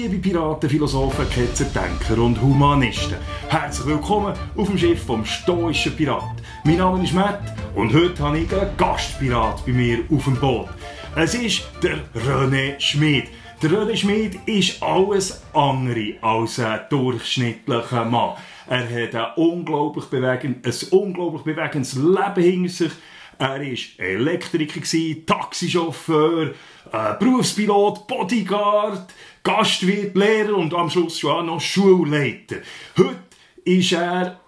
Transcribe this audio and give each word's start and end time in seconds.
liebe 0.00 0.16
Piraten, 0.16 0.70
Philosophen, 0.70 1.28
Ketzer, 1.28 1.66
Denker 1.66 2.22
und 2.22 2.40
Humanisten. 2.40 3.18
Herzlich 3.48 3.86
willkommen 3.86 4.32
auf 4.56 4.68
dem 4.68 4.78
Schiff 4.78 5.04
vom 5.04 5.26
stoischen 5.26 5.94
Pirat. 5.94 6.36
Mein 6.64 6.78
Name 6.78 7.04
ist 7.04 7.12
Matt 7.12 7.54
und 7.74 7.92
heute 7.92 8.22
habe 8.22 8.38
ich 8.38 8.50
einen 8.50 8.74
Gastpirat 8.78 9.66
bei 9.66 9.72
mir 9.72 9.98
auf 10.10 10.24
dem 10.24 10.36
Boot. 10.36 10.68
Es 11.16 11.34
ist 11.34 11.68
der 11.82 11.98
René 12.14 12.80
Schmid. 12.80 13.24
Der 13.62 13.70
René 13.72 13.94
Schmid 13.94 14.38
ist 14.46 14.82
alles 14.82 15.42
andere 15.52 16.14
als 16.22 16.58
ein 16.58 16.80
durchschnittlicher 16.88 18.06
Mann. 18.06 18.36
Er 18.68 18.88
hat 18.88 19.14
ein 19.14 19.34
unglaublich, 19.36 20.06
bewegend, 20.06 20.66
ein 20.66 20.74
unglaublich 20.92 21.42
bewegendes 21.42 21.94
Leben 21.96 22.42
hinter 22.42 22.72
sich. 22.72 22.92
Er 23.38 23.60
war 23.60 24.06
Elektriker, 24.06 25.26
Taxichauffeur, 25.26 26.54
äh, 26.92 27.14
Berufspilot, 27.18 28.06
Bodyguard, 28.06 29.12
Gastwirt, 29.42 30.16
Lehrer 30.16 30.56
und 30.56 30.74
am 30.74 30.90
Schluss 30.90 31.18
schon 31.18 31.30
auch 31.30 31.42
noch 31.42 31.60
Schulleiter. 31.60 32.56
Heute 32.96 33.18
ist 33.64 33.92
er 33.92 34.40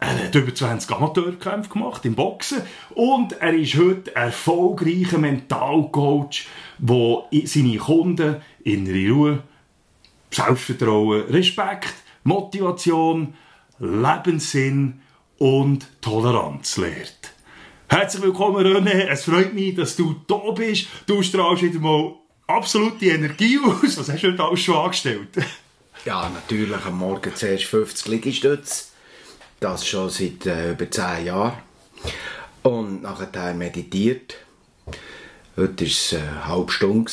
er 0.00 0.26
hat 0.26 0.34
über 0.34 0.54
20 0.54 0.92
Amateurkämpfe 0.92 1.70
gemacht 1.70 2.04
im 2.04 2.14
Boxen 2.14 2.62
und 2.94 3.32
er 3.32 3.52
ist 3.52 3.76
heute 3.76 4.14
erfolgreicher 4.14 5.18
Mentalcoach, 5.18 6.46
der 6.78 7.24
seine 7.44 7.78
Kunden 7.78 8.36
innere 8.62 9.10
Ruhe, 9.10 9.42
Selbstvertrauen, 10.30 11.22
Respekt, 11.22 11.94
Motivation, 12.22 13.34
Lebenssinn 13.80 15.00
und 15.38 15.88
Toleranz 16.00 16.76
lehrt. 16.76 17.32
Herzlich 17.90 18.22
willkommen, 18.22 18.66
René. 18.66 19.08
Es 19.08 19.24
freut 19.24 19.54
mich, 19.54 19.74
dass 19.74 19.96
du 19.96 20.14
da 20.26 20.50
bist. 20.50 20.88
Du 21.06 21.22
strahlst 21.22 21.62
wieder 21.62 21.80
mal 21.80 22.16
absolute 22.46 23.06
Energie 23.06 23.58
aus. 23.64 23.96
Was 23.96 24.10
hast 24.10 24.22
du 24.22 24.28
heute 24.28 24.44
alles 24.44 24.60
schon 24.60 24.76
angestellt? 24.76 25.30
Ja, 26.04 26.28
natürlich 26.28 26.84
am 26.84 26.98
Morgen 26.98 27.34
zuerst 27.34 27.64
50 27.64 28.06
Liegestütze. 28.08 28.84
Das 29.58 29.86
schon 29.86 30.10
seit 30.10 30.44
äh, 30.44 30.72
über 30.72 30.90
10 30.90 31.24
Jahren. 31.24 31.54
Und 32.62 33.02
nachher 33.02 33.54
meditiert. 33.54 34.36
Heute 35.56 35.80
war 35.80 35.86
es 35.86 36.14
eine 36.14 36.46
halbe 36.46 36.70
Stunde. 36.70 37.10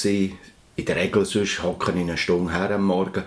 In 0.76 0.86
der 0.86 0.96
Regel 0.98 1.26
sonst 1.26 1.64
hocke 1.64 1.94
ich 1.94 1.98
eine 1.98 2.18
Stunde 2.18 2.52
her 2.52 2.72
am 2.72 2.84
Morgen. 2.86 3.24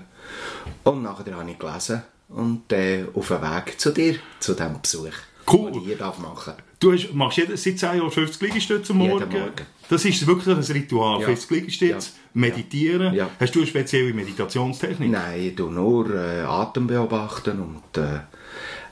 Und 0.85 1.03
nachher 1.03 1.35
habe 1.35 1.51
ich 1.51 1.59
gelesen 1.59 2.03
und 2.29 2.71
äh, 2.73 3.07
auf 3.15 3.29
dem 3.29 3.41
Weg 3.41 3.81
zu 3.81 3.91
dir, 3.91 4.19
zu 4.39 4.53
diesem 4.53 4.83
Besuch. 4.83 5.15
Cool. 5.51 5.73
Den 5.73 5.81
ich 5.81 5.87
hier 5.87 5.97
machen 5.99 6.45
darf. 6.45 6.68
Du 6.81 6.93
hast, 6.93 7.13
machst 7.13 7.39
jeden, 7.39 7.57
seit 7.57 7.79
10 7.79 7.97
Jahren 7.99 8.11
50 8.11 8.41
Liegestütze 8.41 8.93
am 8.93 8.99
Morgen. 8.99 9.29
Morgen. 9.33 9.53
Das 9.91 10.05
ist 10.05 10.27
wirklich 10.27 10.55
ein 10.55 10.63
Ritual. 10.63 11.21
Ja. 11.21 11.27
50 11.27 11.51
Liegestütze, 11.51 12.11
Ja. 12.11 12.21
meditieren. 12.35 13.15
Ja. 13.15 13.31
Hast 13.41 13.55
du 13.55 13.61
eine 13.61 13.67
spezielle 13.67 14.13
Meditationstechnik? 14.15 15.11
Nein, 15.11 15.41
ich 15.41 15.57
tue 15.57 15.73
nur 15.73 16.15
äh, 16.15 16.43
Atem 16.43 16.87
beobachten 16.87 17.59
und 17.61 18.01
äh, 18.01 18.21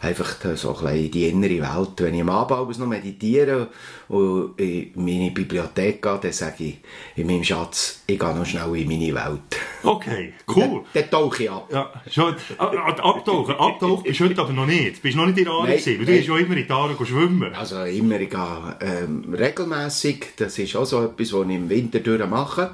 einfach 0.00 0.36
so 0.56 0.76
ein 0.78 0.96
in 0.96 1.10
die 1.10 1.28
innere 1.28 1.60
Welt. 1.60 1.90
Wenn 1.98 2.14
ich 2.14 2.20
am 2.20 2.28
Abend 2.30 2.52
abends 2.58 2.78
noch 2.78 2.86
meditiere 2.86 3.68
und 4.08 4.58
in 4.58 4.92
meine 4.94 5.30
Bibliothek 5.30 6.02
gehe, 6.02 6.18
dann 6.20 6.32
sage 6.32 6.64
ich 6.64 6.78
in 7.16 7.26
meinem 7.26 7.44
Schatz, 7.44 8.02
ich 8.06 8.18
gehe 8.18 8.34
noch 8.34 8.46
schnell 8.46 8.74
in 8.76 8.88
meine 8.88 9.14
Welt. 9.14 9.60
Okay, 9.82 10.32
cool. 10.48 10.84
Dann, 10.92 11.02
dann 11.02 11.10
tauche 11.10 11.42
ich 11.44 11.50
ab. 11.50 11.68
Ja, 11.72 11.92
schon. 12.10 12.34
Abtauchen. 12.58 13.54
Abtauchen 13.54 14.02
bist 14.04 14.20
du 14.20 14.24
heute 14.24 14.40
aber 14.40 14.52
noch 14.52 14.66
nicht. 14.66 14.98
Du 14.98 15.02
bist 15.02 15.16
noch 15.16 15.26
nicht 15.26 15.38
in 15.38 15.44
der 15.44 15.52
Aare 15.52 15.68
gewesen. 15.68 15.98
weil 15.98 16.06
Du 16.06 16.12
bist 16.12 16.28
ja 16.28 16.36
immer 16.36 16.56
in 16.56 16.66
der 16.66 16.76
Aare 16.76 17.06
schwimmen. 17.06 17.54
Also 17.54 17.82
immer, 17.84 18.20
ich 18.20 18.30
gehe 18.30 18.76
ähm, 18.80 19.34
regelmässig, 19.34 20.34
das 20.36 20.58
ist 20.58 20.76
auch 20.76 20.84
so 20.84 21.02
etwas, 21.04 21.32
was 21.32 21.46
ich 21.46 21.54
im 21.54 21.68
Winter 21.68 22.26
mache. 22.26 22.72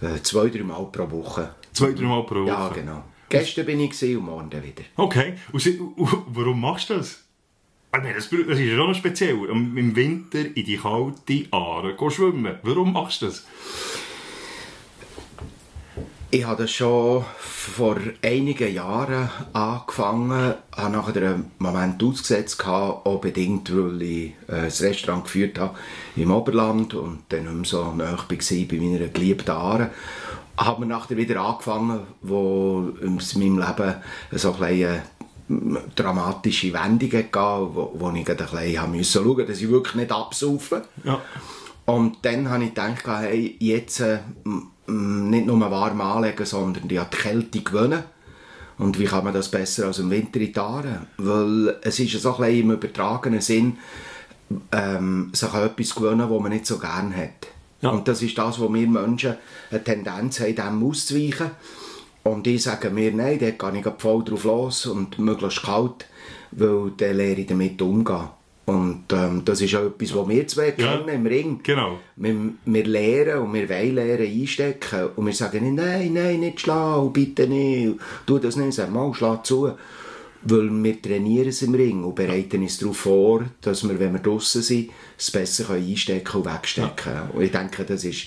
Äh, 0.00 0.22
zwei, 0.22 0.48
drei 0.48 0.62
Mal 0.62 0.86
pro 0.90 1.10
Woche. 1.10 1.54
Zwei, 1.72 1.92
drei 1.92 2.04
Mal 2.04 2.24
pro 2.24 2.36
Woche. 2.42 2.46
Ja, 2.48 2.68
genau. 2.68 3.04
Gestern 3.30 3.64
bin 3.66 3.80
ich 3.80 3.90
und 4.16 4.24
morgen 4.26 4.50
wieder. 4.52 4.82
Okay. 4.96 5.34
Und, 5.52 5.60
sie- 5.60 5.78
und 5.96 6.08
warum 6.26 6.60
machst 6.60 6.90
du 6.90 6.94
das? 6.94 7.24
Nein, 7.92 8.12
das, 8.14 8.28
das 8.30 8.38
ist 8.40 8.58
ja 8.60 8.76
schon 8.76 8.88
noch 8.88 8.94
speziell. 8.94 9.36
Im 9.46 9.96
Winter 9.96 10.38
in 10.54 10.64
die 10.64 10.76
kalte 10.76 11.46
Aare 11.50 11.96
gehen 11.96 12.10
schwimmen. 12.10 12.56
Warum 12.62 12.92
machst 12.92 13.22
du 13.22 13.26
das? 13.26 13.44
Ich 16.32 16.44
habe 16.44 16.62
das 16.62 16.70
schon 16.70 17.24
vor 17.38 17.96
einigen 18.22 18.72
Jahren 18.72 19.28
angefangen, 19.52 20.54
habe 20.76 20.92
nachher 20.92 21.16
einen 21.16 21.50
Moment 21.58 22.00
ausgesetzt, 22.04 22.64
auch 22.64 23.20
bedingt, 23.20 23.74
weil 23.76 24.00
ich 24.02 24.26
äh, 24.46 24.66
das 24.66 24.80
Restaurant 24.80 25.24
geführt 25.24 25.58
habe 25.58 25.76
im 26.14 26.30
Oberland 26.30 26.94
und 26.94 27.24
dann 27.30 27.44
nicht 27.46 27.54
mehr 27.54 27.64
so 27.64 27.92
nahe 27.92 28.16
war 28.16 28.26
bei 28.28 28.76
meiner 28.76 29.08
geliebten 29.08 29.50
Aare. 29.50 29.90
Habe 30.60 30.80
mir 30.80 30.86
nachher 30.86 31.16
wieder 31.16 31.40
angefangen, 31.40 32.00
wo 32.22 32.92
in 33.00 33.18
meinem 33.36 33.58
Leben 33.58 33.94
so 34.32 34.54
ein 34.60 35.02
eine 35.50 35.82
dramatische 35.96 36.72
Wendungen 36.72 37.24
gab, 37.32 37.74
wo, 37.74 37.92
wo 37.94 38.10
ich 38.10 38.28
ein 38.28 38.36
bisschen 38.36 38.90
müssen 38.92 39.24
schauen, 39.24 39.46
dass 39.46 39.60
ich 39.60 39.68
wirklich 39.68 39.96
nicht 39.96 40.12
absaufe. 40.12 40.84
Ja. 41.02 41.20
Und 41.86 42.18
dann 42.22 42.48
habe 42.48 42.64
ich 42.64 42.70
gedacht, 42.70 43.06
hey, 43.06 43.56
jetzt 43.58 44.00
äh, 44.00 44.20
nicht 44.86 45.46
nur 45.46 45.60
warm 45.60 46.00
anlegen, 46.00 46.46
sondern 46.46 46.86
die 46.86 46.98
an 46.98 47.08
die 47.12 47.16
Kälte 47.16 47.60
gewöhnen. 47.62 48.04
Und 48.78 48.98
wie 48.98 49.04
kann 49.04 49.24
man 49.24 49.34
das 49.34 49.50
besser 49.50 49.86
als 49.86 49.98
im 49.98 50.10
Winter 50.10 50.40
in 50.40 50.56
Aare? 50.56 51.06
Weil 51.18 51.76
es 51.82 51.98
ist 51.98 52.12
ja 52.12 52.20
so 52.20 52.36
ein 52.36 52.42
bisschen 52.42 52.60
im 52.60 52.70
übertragenen 52.70 53.40
Sinn, 53.40 53.76
ähm, 54.72 55.30
sich 55.34 55.52
an 55.52 55.66
etwas 55.66 55.94
gewöhnen, 55.94 56.30
das 56.30 56.40
man 56.40 56.52
nicht 56.52 56.66
so 56.66 56.78
gerne 56.78 57.14
hat. 57.14 57.48
Ja. 57.82 57.90
Und 57.90 58.06
das 58.08 58.22
ist 58.22 58.36
das, 58.36 58.60
wo 58.60 58.72
wir 58.72 58.86
Menschen 58.86 59.36
eine 59.70 59.82
Tendenz 59.84 60.40
haben, 60.40 60.54
dem 60.54 60.82
auszuweichen. 60.86 61.50
Und 62.22 62.46
ich 62.46 62.62
sage 62.62 62.90
mir, 62.90 63.12
nein, 63.12 63.38
dort 63.38 63.58
gehe 63.58 63.80
ich 63.80 63.86
voll 64.00 64.22
drauf 64.24 64.44
los 64.44 64.86
und 64.86 65.18
möglichst 65.18 65.62
kalt, 65.62 66.06
weil 66.50 66.92
dann 66.96 67.16
lehre 67.16 67.40
ich 67.40 67.46
damit 67.46 67.80
umgehen. 67.80 68.28
Und 68.66 69.04
ähm, 69.12 69.42
das 69.44 69.62
ist 69.62 69.74
auch 69.74 69.86
etwas, 69.86 70.14
was 70.14 70.28
wir 70.28 70.46
zwei 70.46 70.74
Ja. 70.76 70.98
kennen 70.98 71.08
im 71.08 71.26
Ring. 71.26 71.60
Genau. 71.62 71.98
Wir, 72.16 72.36
wir 72.66 72.84
lehren 72.84 73.40
und 73.42 73.54
wir 73.54 73.68
wollen 73.68 73.94
lernen 73.96 74.26
einstecken. 74.26 75.08
Und 75.16 75.26
wir 75.26 75.32
sagen 75.32 75.64
nicht, 75.64 75.82
nein, 75.82 76.12
nein, 76.12 76.40
nicht 76.40 76.60
schlagen, 76.60 77.12
bitte 77.12 77.48
nicht. 77.48 77.96
Tu 78.26 78.38
das 78.38 78.56
nicht, 78.56 78.74
sag 78.74 78.92
mal, 78.92 79.12
schlag 79.14 79.44
zu. 79.44 79.72
Weil 80.42 80.70
wir 80.84 81.02
trainieren 81.02 81.48
es 81.48 81.62
im 81.62 81.74
Ring 81.74 82.04
und 82.04 82.14
bereiten 82.14 82.62
uns 82.62 82.78
darauf 82.78 82.96
vor, 82.98 83.44
dass 83.60 83.86
wir, 83.88 83.98
wenn 83.98 84.12
wir 84.12 84.20
draußen 84.20 84.62
sind, 84.62 84.90
es 85.20 85.30
besser 85.30 85.64
können 85.64 85.86
einstecken 85.88 86.36
und 86.40 86.46
wegstecken 86.46 87.30
Und 87.34 87.42
ich 87.42 87.50
denke, 87.52 87.84
das 87.84 88.04
ist, 88.04 88.26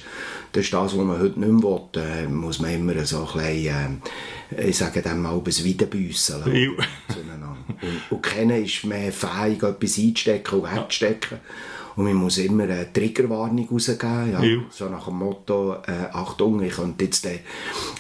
das 0.52 0.66
ist 0.66 0.74
das, 0.74 0.92
was 0.96 1.06
man 1.06 1.20
heute 1.20 1.40
nicht 1.40 1.52
mehr 1.52 1.64
will. 1.64 2.02
Äh, 2.02 2.28
muss 2.28 2.60
man 2.60 2.74
immer 2.74 3.04
so 3.06 3.20
ein 3.20 3.34
bisschen, 3.34 4.02
äh, 4.56 4.70
ich 4.70 4.78
sage 4.78 5.02
dem 5.02 5.22
mal, 5.22 5.34
ein 5.34 5.44
Wiederbüssen 5.64 6.44
Ja. 6.46 6.72
zueinander. 7.14 7.58
Und, 7.82 8.12
und 8.12 8.22
keiner 8.24 8.58
ist 8.58 8.86
mehr 8.86 9.12
fähig, 9.12 9.64
etwas 9.64 9.98
einzustecken 9.98 10.60
und 10.60 10.72
wegzustecken. 10.76 11.40
Und 11.96 12.06
man 12.06 12.16
muss 12.16 12.40
immer 12.40 12.64
eine 12.64 12.92
Triggerwarnung 12.92 13.68
rausgeben. 13.70 14.32
Ja. 14.32 14.44
Ja. 14.44 14.60
So 14.72 14.90
nach 14.90 15.06
dem 15.06 15.16
Motto, 15.20 15.74
äh, 15.86 16.10
Achtung, 16.12 16.62
ich 16.64 16.74
könnte 16.74 17.06
jetzt, 17.06 17.26
äh, 17.26 17.40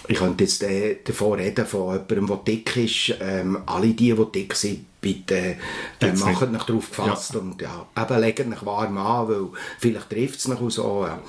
ich 0.07 0.17
könnte 0.17 0.43
jetzt 0.45 0.63
äh, 0.63 0.97
davon 1.03 1.39
reden 1.39 1.65
von 1.65 1.99
jemandem, 1.99 2.27
der 2.27 2.37
dick 2.37 2.75
ist. 2.77 3.15
Ähm, 3.21 3.59
alle 3.67 3.87
die, 3.93 4.13
die 4.13 4.31
dick 4.33 4.55
sind, 4.55 4.85
bitte 5.03 5.57
äh, 5.99 6.13
machen 6.13 6.51
nicht. 6.51 6.61
euch 6.61 6.65
darauf 6.67 6.89
gefasst. 6.89 7.35
Und 7.35 7.61
ja, 7.61 7.85
eben 8.01 8.21
legen 8.21 8.53
euch 8.53 8.65
warm 8.65 8.97
an, 8.97 9.27
weil 9.27 9.49
vielleicht 9.79 10.09
trifft 10.09 10.39
es 10.39 10.49
euch 10.49 10.59
auch 10.59 10.69
so. 10.69 11.05
Ja. 11.05 11.19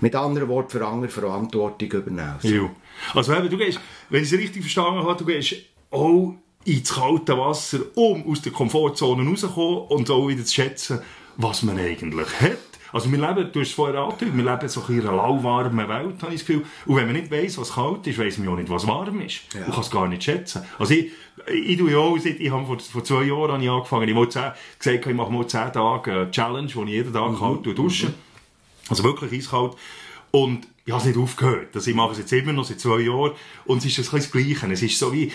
Mit 0.00 0.14
anderen 0.14 0.48
Worten, 0.48 0.70
für 0.70 0.86
andere 0.86 1.10
Verantwortung 1.10 1.90
übernehmen. 1.90 2.38
Ja. 2.42 2.70
Also 3.14 3.34
eben, 3.34 3.50
du 3.50 3.56
gehst, 3.56 3.80
wenn 4.10 4.22
ich 4.22 4.32
es 4.32 4.38
richtig 4.38 4.62
verstanden 4.62 5.02
habe, 5.02 5.16
du 5.16 5.24
gehst 5.24 5.56
auch 5.90 6.34
ins 6.64 6.94
kalte 6.94 7.36
Wasser, 7.36 7.80
um 7.94 8.30
aus 8.30 8.42
der 8.42 8.52
Komfortzone 8.52 9.28
rauszukommen 9.28 9.88
und 9.88 10.10
auch 10.10 10.28
wieder 10.28 10.44
zu 10.44 10.54
schätzen, 10.54 11.00
was 11.36 11.62
man 11.62 11.78
eigentlich 11.78 12.28
hat. 12.40 12.67
Also 12.92 13.10
wir 13.10 13.18
leben, 13.18 13.50
du 13.52 13.60
hast 13.60 13.68
es 13.68 13.74
vorher 13.74 14.00
angedeutet, 14.00 14.36
wir 14.36 14.44
leben 14.44 14.68
so 14.68 14.84
in 14.88 15.00
einer 15.00 15.12
lauwarmen 15.12 15.88
Welt, 15.88 16.22
habe 16.22 16.34
ich 16.34 16.40
das 16.40 16.46
Gefühl. 16.46 16.64
Und 16.86 16.96
wenn 16.96 17.06
man 17.06 17.16
nicht 17.16 17.30
weiss, 17.30 17.58
was 17.58 17.74
kalt 17.74 18.06
ist, 18.06 18.18
weiss 18.18 18.38
man 18.38 18.48
auch 18.48 18.56
nicht, 18.56 18.70
was 18.70 18.86
warm 18.86 19.20
ist. 19.20 19.40
Ja. 19.54 19.64
Und 19.66 19.72
kann 19.72 19.80
es 19.80 19.90
gar 19.90 20.08
nicht 20.08 20.24
schätzen. 20.24 20.62
Also 20.78 20.94
ich, 20.94 21.12
ich 21.52 21.78
tue 21.78 21.90
ja 21.90 21.98
auch, 21.98 22.18
seit, 22.18 22.40
ich 22.40 22.50
habe 22.50 22.66
vor, 22.66 22.78
vor 22.78 23.04
zwei 23.04 23.24
Jahren 23.24 23.52
habe 23.52 23.62
ich 23.62 23.70
angefangen, 23.70 24.08
ich 24.08 24.14
habe 24.14 24.28
zehn, 24.28 24.52
gesagt, 24.78 25.06
ich 25.06 25.14
mache 25.14 25.32
mal 25.32 25.46
zehn 25.46 25.72
Tage 25.72 26.12
eine 26.12 26.30
Challenge, 26.30 26.70
wo 26.74 26.82
ich 26.84 26.90
jeden 26.90 27.12
Tag 27.12 27.38
kalt 27.38 27.78
dusche. 27.78 28.12
Also 28.88 29.04
wirklich 29.04 29.32
eiskalt. 29.32 29.74
Und 30.30 30.66
ich 30.84 30.92
habe 30.92 31.02
es 31.02 31.06
nicht 31.06 31.18
aufgehört. 31.18 31.68
Also 31.74 31.90
ich 31.90 31.96
mache 31.96 32.12
es 32.12 32.18
jetzt 32.18 32.32
immer 32.32 32.52
noch 32.52 32.64
seit 32.64 32.80
zwei 32.80 33.00
Jahren. 33.00 33.32
Und 33.66 33.78
es 33.78 33.98
ist 33.98 34.12
das 34.12 34.30
Gleiche. 34.30 34.72
Es 34.72 34.82
ist 34.82 34.98
so 34.98 35.12
wie, 35.12 35.30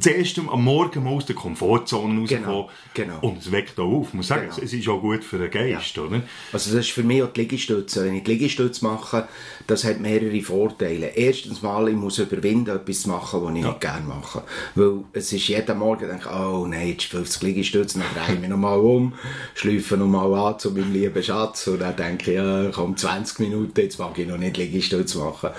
zuerst 0.00 0.38
am 0.38 0.64
Morgen 0.64 1.04
mal 1.04 1.10
aus 1.10 1.26
der 1.26 1.34
Komfortzone 1.36 2.20
rauskommen. 2.20 2.26
Genau, 2.26 2.70
genau. 2.94 3.18
Und 3.20 3.38
es 3.38 3.50
weckt 3.50 3.78
auch 3.78 3.84
auf. 3.92 4.08
Ich 4.08 4.14
muss 4.14 4.28
sagen, 4.28 4.48
Genau. 4.48 4.62
es 4.62 4.72
ist 4.72 4.88
auch 4.88 5.00
gut 5.00 5.24
für 5.24 5.38
den 5.38 5.50
Geist, 5.50 5.98
oder? 5.98 6.22
Also 6.52 6.70
das 6.74 6.86
ist 6.86 6.90
für 6.92 7.02
mich 7.02 7.22
auch 7.22 7.32
die 7.32 7.40
Liegestütze. 7.42 8.04
Wenn 8.04 8.14
ich 8.16 8.24
die 8.24 8.32
Liegestütze 8.32 8.84
mache, 8.84 9.26
das 9.66 9.84
hat 9.84 10.00
mehrere 10.00 10.40
Vorteile. 10.40 11.08
Erstens 11.08 11.62
mal, 11.62 11.88
ich 11.88 11.96
muss 11.96 12.18
überwinden, 12.18 12.70
etwas 12.74 13.02
zu 13.02 13.08
machen, 13.08 13.42
was 13.42 13.54
ich 13.54 13.64
nicht 13.64 13.80
gerne 13.80 14.06
mache. 14.06 14.42
Weil 14.74 15.04
es 15.12 15.32
ist 15.32 15.48
jeden 15.48 15.78
Morgen, 15.78 16.08
denke 16.08 16.28
ich, 16.28 16.34
oh 16.36 16.66
nein, 16.66 16.88
jetzt 16.88 17.04
50 17.04 17.42
Liegestütze, 17.42 17.98
dann 17.98 18.24
drehe 18.24 18.34
ich 18.36 18.40
mich 18.40 18.48
nochmal 18.50 18.78
um, 18.78 19.14
schleife 19.54 19.96
nochmal 19.96 20.32
an 20.34 20.58
zu 20.58 20.70
meinem 20.70 20.92
lieben 20.92 21.22
Schatz 21.22 21.66
und 21.66 21.80
dann 21.80 21.96
denke 21.96 22.30
ich, 22.30 22.36
ja, 22.36 22.70
komm, 22.72 22.96
20 22.96 23.40
Minuten, 23.40 23.80
jetzt 23.80 23.98
mag 23.98 24.18
ich 24.18 24.26
noch 24.28 24.38
nicht 24.38 24.56
Liegestütze 24.56 25.18
machen. 25.18 25.50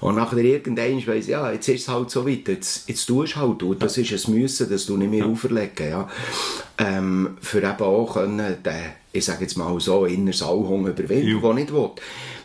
Und 0.00 0.16
nachher 0.16 0.38
irgendwann 0.38 1.06
weiss 1.06 1.24
ich, 1.24 1.30
ja, 1.30 1.50
jetzt 1.50 1.68
ist 1.68 1.82
es 1.82 1.88
halt 1.88 2.10
so 2.10 2.26
weit, 2.28 2.46
jetzt, 2.48 2.88
jetzt 2.88 3.06
tust 3.06 3.34
du 3.34 3.40
halt, 3.40 3.47
du, 3.54 3.74
das 3.74 3.96
ist 3.98 4.28
ein 4.28 4.34
Müssen, 4.34 4.68
das 4.70 4.86
du 4.86 4.96
nicht 4.96 5.10
mehr 5.10 5.26
auferlegen, 5.26 5.88
ja. 5.90 6.08
Ähm, 6.78 7.36
für 7.40 7.58
eben 7.58 7.80
auch 7.80 8.12
können, 8.14 8.56
den, 8.62 8.74
ich 9.12 9.24
sage 9.24 9.42
jetzt 9.42 9.56
mal 9.56 9.78
so, 9.80 10.04
inneres 10.04 10.42
Allhunger 10.42 10.90
überwinden, 10.90 11.28
Ja. 11.28 11.40
den 11.40 11.50
ich 11.50 11.54
nicht 11.64 11.72
will. 11.72 11.90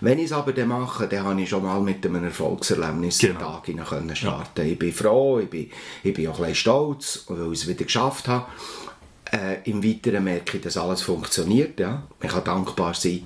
Wenn 0.01 0.19
ich 0.19 0.25
es 0.25 0.31
aber 0.31 0.53
dann 0.53 0.67
mache, 0.69 1.07
dann 1.07 1.23
habe 1.23 1.41
ich 1.41 1.49
schon 1.49 1.63
mal 1.63 1.79
mit 1.81 2.05
einem 2.05 2.23
Erfolgserlebnis 2.23 3.19
Genau. 3.19 3.33
den 3.33 3.39
Tag 3.41 3.65
hinein 3.65 3.85
können 3.85 4.15
starten. 4.15 4.65
Ich 4.67 4.79
bin 4.79 4.91
froh, 4.91 5.39
ich 5.39 5.49
bin, 5.49 5.69
ich 6.03 6.13
bin 6.13 6.27
auch 6.27 6.35
ein 6.39 6.41
bisschen 6.41 6.55
stolz, 6.55 7.25
weil 7.27 7.53
ich 7.53 7.61
es 7.61 7.67
wieder 7.67 7.83
geschafft 7.85 8.27
habe. 8.27 8.45
Äh, 9.31 9.69
Im 9.69 9.83
Weiteren 9.83 10.23
merke 10.25 10.57
ich, 10.57 10.63
dass 10.63 10.77
alles 10.77 11.01
funktioniert. 11.01 11.79
Ja. 11.79 12.03
Man 12.21 12.31
kann 12.31 12.43
dankbar 12.43 12.93
sein, 12.93 13.23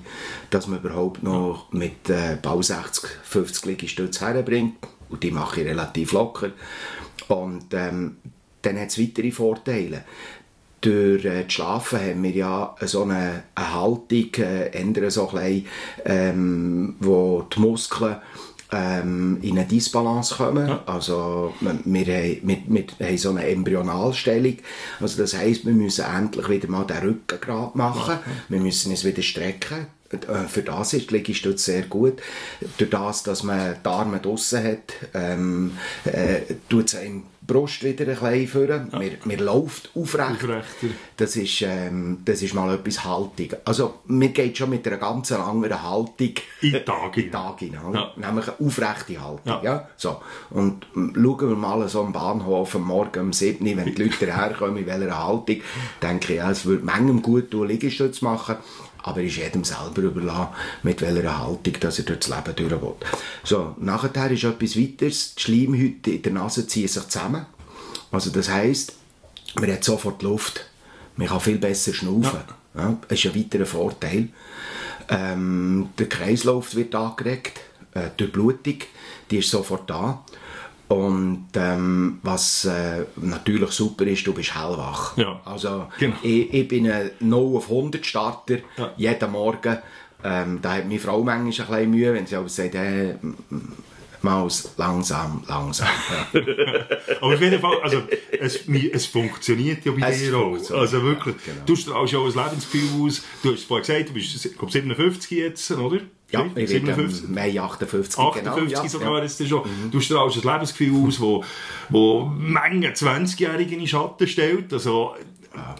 dass 0.50 0.66
man 0.66 0.78
überhaupt 0.80 1.22
noch 1.22 1.66
mit 1.72 2.08
äh, 2.08 2.38
bald 2.40 2.64
60, 2.64 3.04
50 3.24 3.64
Liegestütze 3.66 4.26
herbringt. 4.26 4.76
Und 5.10 5.22
die 5.22 5.30
mache 5.30 5.60
ich 5.62 5.66
relativ 5.66 6.12
locker. 6.12 6.50
Und 7.28 7.66
ähm, 7.72 8.16
dann 8.62 8.78
hat 8.80 8.88
es 8.88 8.98
weitere 9.00 9.30
Vorteile. 9.30 10.04
Durch 10.80 11.24
äh, 11.24 11.44
das 11.44 11.52
Schlafen 11.52 12.00
haben 12.00 12.22
wir 12.22 12.30
ja 12.30 12.76
so 12.82 13.02
eine, 13.02 13.42
eine 13.54 13.74
Haltung, 13.74 14.34
äh, 14.38 14.66
ändern 14.70 15.10
so 15.10 15.28
ein 15.30 15.34
bisschen, 15.34 15.66
ähm, 16.04 16.96
wo 17.00 17.42
die 17.54 17.60
Muskeln 17.60 18.16
ähm, 18.70 19.38
in 19.42 19.58
eine 19.58 19.66
Disbalance 19.66 20.36
kommen. 20.36 20.78
Also 20.86 21.52
wir, 21.60 21.78
wir, 21.84 22.06
haben- 22.14 22.40
wir, 22.44 22.84
wir 22.98 23.06
haben 23.08 23.18
so 23.18 23.30
eine 23.30 23.46
Embryonalstellung. 23.48 24.56
Also 25.00 25.20
das 25.22 25.36
heisst, 25.36 25.64
wir 25.66 25.72
müssen 25.72 26.04
endlich 26.04 26.48
wieder 26.48 26.68
mal 26.68 26.84
den 26.84 26.98
Rücken 26.98 27.40
gerade 27.40 27.76
machen. 27.76 28.18
Wir 28.48 28.60
müssen 28.60 28.90
uns 28.90 29.04
wieder 29.04 29.22
strecken. 29.22 29.86
Äh, 30.10 30.48
Für 30.48 30.62
das 30.62 30.94
ist 30.94 31.10
die 31.10 31.14
Liegestütze 31.16 31.72
sehr 31.72 31.82
gut. 31.82 32.14
Durch 32.78 32.90
das, 32.90 33.22
dass 33.22 33.42
man 33.42 33.76
die 33.84 33.88
Arme 33.88 34.20
draussen 34.20 34.64
hat, 34.64 34.94
ähm, 35.14 35.72
äh, 36.04 36.54
tut 36.68 36.86
es 36.88 36.94
einem 36.94 37.24
die 37.40 37.52
Brust 37.54 37.82
wieder 37.82 38.04
ein 38.04 38.18
bisschen 38.18 38.46
führen. 38.48 38.88
Man, 38.92 39.10
man 39.24 39.38
läuft 39.38 39.90
aufrecht. 39.94 40.44
Aufrechter. 40.44 40.88
Das 41.16 41.34
ist, 41.36 41.62
ähm, 41.62 42.18
das 42.24 42.42
ist 42.42 42.52
mal 42.54 42.74
etwas 42.74 43.04
Haltung. 43.04 43.48
Also, 43.64 44.00
mir 44.06 44.28
geht 44.30 44.58
schon 44.58 44.70
mit 44.70 44.86
einer 44.86 44.98
ganz 44.98 45.32
anderen 45.32 45.82
Haltung 45.82 46.34
In 46.60 46.72
den 46.72 46.84
Tag 46.84 47.16
in 47.16 47.22
den 47.22 47.30
hinein. 47.30 47.30
Tag 47.32 47.58
hinein. 47.60 47.94
Ja. 47.94 48.12
Nämlich 48.16 48.48
eine 48.48 48.66
aufrechte 48.66 49.20
Haltung. 49.22 49.40
Ja. 49.46 49.62
Ja. 49.62 49.88
So. 49.96 50.20
Und 50.50 50.86
ähm, 50.94 51.12
schauen 51.14 51.48
wir 51.48 51.56
mal 51.56 51.88
so 51.88 52.02
am 52.02 52.12
Bahnhof 52.12 52.74
am 52.74 52.82
Morgen 52.84 53.20
um 53.20 53.32
7 53.32 53.66
Uhr, 53.66 53.76
wenn 53.76 53.94
die 53.94 54.02
Leute 54.02 54.26
herkommen, 54.36 54.76
in 54.76 54.86
welcher 54.86 55.18
Haltung, 55.26 55.60
denke 56.02 56.32
ich, 56.34 56.38
ja, 56.38 56.50
es 56.50 56.66
würde 56.66 56.84
manchem 56.84 57.22
gut 57.22 57.50
tun, 57.50 57.68
Liegestütze 57.68 58.24
machen. 58.24 58.56
Aber 59.02 59.22
ist 59.22 59.36
jedem 59.36 59.64
selber 59.64 60.02
überlassen, 60.02 60.48
mit 60.82 61.00
welcher 61.00 61.38
Haltung 61.38 61.74
dass 61.80 61.98
er 61.98 62.04
durch 62.04 62.20
das 62.20 62.28
Leben 62.28 62.56
durch 62.56 62.82
will. 62.82 62.94
So, 63.44 63.74
nachher 63.78 64.30
ist 64.30 64.44
etwas 64.44 64.76
weiteres. 64.76 65.34
Die 65.34 65.42
Schleimhäute 65.42 66.10
in 66.10 66.22
der 66.22 66.32
Nase 66.32 66.66
ziehen 66.66 66.88
sich 66.88 67.08
zusammen. 67.08 67.46
Also 68.10 68.30
das 68.30 68.48
heisst, 68.48 68.94
man 69.54 69.72
hat 69.72 69.84
sofort 69.84 70.22
Luft. 70.22 70.66
Man 71.16 71.28
kann 71.28 71.40
viel 71.40 71.58
besser 71.58 71.92
schnaufen. 71.92 72.40
Ja. 72.76 72.96
das 73.08 73.18
ist 73.18 73.26
ein 73.26 73.40
weiterer 73.40 73.66
Vorteil. 73.66 74.28
Ähm, 75.08 75.88
der 75.98 76.08
Kreislauf 76.08 76.74
wird 76.74 76.94
angeregt, 76.94 77.58
äh, 77.94 78.10
die 78.18 78.26
Blutung, 78.26 78.78
die 79.30 79.38
ist 79.38 79.50
sofort 79.50 79.88
da. 79.88 80.24
Und 80.88 81.48
ähm, 81.54 82.18
was 82.22 82.64
äh, 82.64 83.04
natürlich 83.16 83.70
super 83.72 84.06
ist, 84.06 84.26
du 84.26 84.32
bist 84.32 84.54
hellwach. 84.54 85.16
Ja. 85.18 85.40
Also 85.44 85.86
Genau. 85.98 86.16
ich, 86.22 86.52
ich 86.52 86.66
bin 86.68 86.90
ein 86.90 87.10
0 87.20 87.56
auf 87.58 87.68
100 87.68 88.04
Starter, 88.06 88.58
Ja. 88.78 88.92
jeden 88.96 89.30
Morgen. 89.32 89.78
Ähm, 90.24 90.58
da 90.62 90.74
hat 90.74 90.86
meine 90.88 90.98
Frau 90.98 91.22
manchmal 91.22 91.66
ein 91.68 91.72
bisschen 91.72 91.90
Mühe, 91.90 92.14
wenn 92.14 92.26
sie 92.26 92.36
aber 92.36 92.48
sagt, 92.48 92.74
äh, 92.74 93.10
m- 93.10 93.36
m- 93.50 93.72
Maus, 94.22 94.72
langsam, 94.76 95.44
langsam. 95.46 95.86
Ja. 96.32 96.40
Aber 97.20 97.34
auf 97.34 97.40
jeden 97.40 97.60
Fall, 97.60 97.80
also, 97.82 98.02
es, 98.32 98.66
es 98.66 99.06
funktioniert 99.06 99.84
ja 99.84 99.92
bei 99.92 100.10
Es 100.10 100.18
dir 100.18 100.36
auch. 100.36 100.54
Also 100.72 101.02
wirklich, 101.04 101.36
ja, 101.46 101.52
genau. 101.52 101.64
du 101.66 101.76
strahlst 101.76 102.12
ja 102.14 102.18
auch 102.18 102.26
ein 102.26 102.44
Lebensgefühl 102.44 103.06
aus. 103.06 103.22
Du 103.44 103.52
hast 103.52 103.58
es 103.60 103.64
vorhin 103.64 103.86
gesagt, 103.86 104.08
du 104.08 104.14
bist, 104.14 104.44
ich 104.44 104.58
glaube, 104.58 104.72
57 104.72 105.30
jetzt, 105.38 105.70
oder? 105.70 106.00
Ja, 106.30 106.44
ich 106.44 106.52
bin 106.52 106.66
57? 106.66 107.24
im 107.24 107.34
Mai 107.34 107.58
58, 107.58 108.18
58 108.18 108.74
genau. 108.74 108.88
Sogar 108.88 109.18
ja. 109.18 109.22
jetzt 109.22 109.48
schon. 109.48 109.62
Du 109.90 110.00
strahlst 110.00 110.44
ein 110.44 110.52
Lebensgefühl 110.52 111.06
aus, 111.06 111.20
wo, 111.20 111.44
wo 111.88 112.26
Menge 112.26 112.92
20-Jährige 112.92 113.74
in 113.74 113.80
den 113.80 113.88
Schatten 113.88 114.26
stellt. 114.26 114.72
Also, 114.72 115.14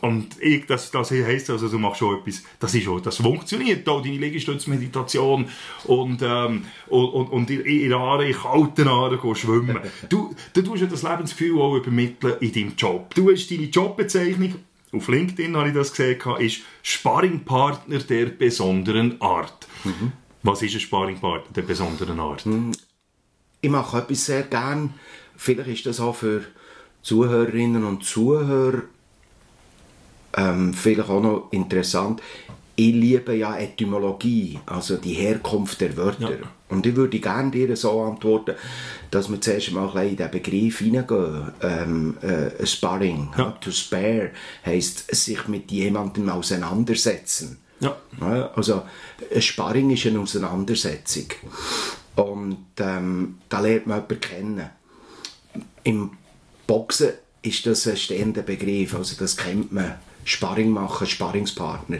und 0.00 0.40
ich, 0.40 0.66
das, 0.66 0.90
das 0.90 1.10
heisst 1.10 1.50
also, 1.50 1.68
du 1.68 1.78
machst 1.78 1.98
schon 1.98 2.18
etwas, 2.18 2.42
das 2.58 2.74
ist 2.74 2.84
schon, 2.84 3.02
das 3.02 3.18
funktioniert 3.18 3.86
auch, 3.88 4.02
deine 4.02 4.16
Liegestützmeditation 4.16 5.48
und, 5.84 6.22
ähm, 6.22 6.64
und, 6.88 7.08
und, 7.08 7.26
und 7.28 7.50
in, 7.50 7.60
in 7.60 7.92
Aare, 7.92 8.26
in 8.26 8.34
kalten 8.34 8.88
Aare 8.88 9.18
gehen 9.18 9.34
schwimmen. 9.34 9.78
Du, 10.08 10.34
du 10.54 10.62
tust 10.62 10.82
ja 10.82 10.88
das 10.88 11.02
Lebensgefühl 11.02 11.60
auch 11.60 11.76
übermitteln 11.76 12.34
in 12.40 12.52
deinem 12.52 12.72
Job. 12.76 13.14
Du 13.14 13.30
hast 13.30 13.50
deine 13.50 13.64
Jobbezeichnung, 13.64 14.54
auf 14.92 15.08
LinkedIn 15.08 15.56
habe 15.56 15.68
ich 15.68 15.74
das 15.74 15.90
gesehen, 15.90 16.18
ist 16.38 16.62
Sparringpartner 16.82 17.98
der 17.98 18.26
besonderen 18.26 19.20
Art. 19.20 19.68
Was 20.48 20.62
ist 20.62 20.72
ein 20.74 20.80
Sparringpartner 20.80 21.52
der 21.54 21.62
besonderen 21.62 22.18
Art? 22.20 22.44
Ich 23.60 23.68
mache 23.68 23.98
etwas 23.98 24.24
sehr 24.24 24.44
gern. 24.44 24.94
Vielleicht 25.36 25.68
ist 25.68 25.86
das 25.86 26.00
auch 26.00 26.14
für 26.16 26.42
Zuhörerinnen 27.02 27.84
und 27.84 28.02
Zuhörer 28.02 28.82
ähm, 30.36 30.72
vielleicht 30.72 31.10
auch 31.10 31.20
noch 31.20 31.48
interessant. 31.52 32.22
Ich 32.76 32.94
liebe 32.94 33.34
ja 33.34 33.58
Etymologie, 33.58 34.58
also 34.64 34.96
die 34.96 35.12
Herkunft 35.14 35.82
der 35.82 35.94
Wörter. 35.98 36.30
Ja. 36.30 36.46
Und 36.70 36.86
ich 36.86 36.96
würde 36.96 37.18
gerne 37.18 37.50
dir 37.50 37.76
so 37.76 38.00
antworten, 38.00 38.54
dass 39.10 39.28
wir 39.28 39.40
zuerst 39.42 39.72
mal 39.72 39.90
in 40.02 40.16
diesen 40.16 40.30
Begriff 40.30 40.78
hineingehen. 40.78 41.52
Ähm, 41.60 42.16
äh, 42.22 42.64
Sparring, 42.64 43.30
Ja. 43.36 43.50
to 43.60 43.70
spare, 43.70 44.30
heisst 44.64 45.14
sich 45.14 45.46
mit 45.48 45.70
jemandem 45.70 46.30
auseinandersetzen. 46.30 47.58
Ja. 47.80 47.96
Also, 48.54 48.82
ein 49.34 49.42
Sparring 49.42 49.90
ist 49.90 50.06
eine 50.06 50.20
Auseinandersetzung. 50.20 51.26
Und 52.16 52.66
ähm, 52.80 53.38
da 53.48 53.60
lernt 53.60 53.86
man 53.86 53.98
jemanden 53.98 54.20
kennen. 54.20 54.70
Im 55.84 56.10
Boxen 56.66 57.10
ist 57.42 57.66
das 57.66 57.86
ein 57.86 57.96
stehender 57.96 58.42
Begriff, 58.42 58.94
also 58.94 59.16
das 59.18 59.36
kennt 59.36 59.72
man. 59.72 59.94
Sparring 60.24 60.68
machen, 60.70 61.06
Sparringspartner. 61.06 61.98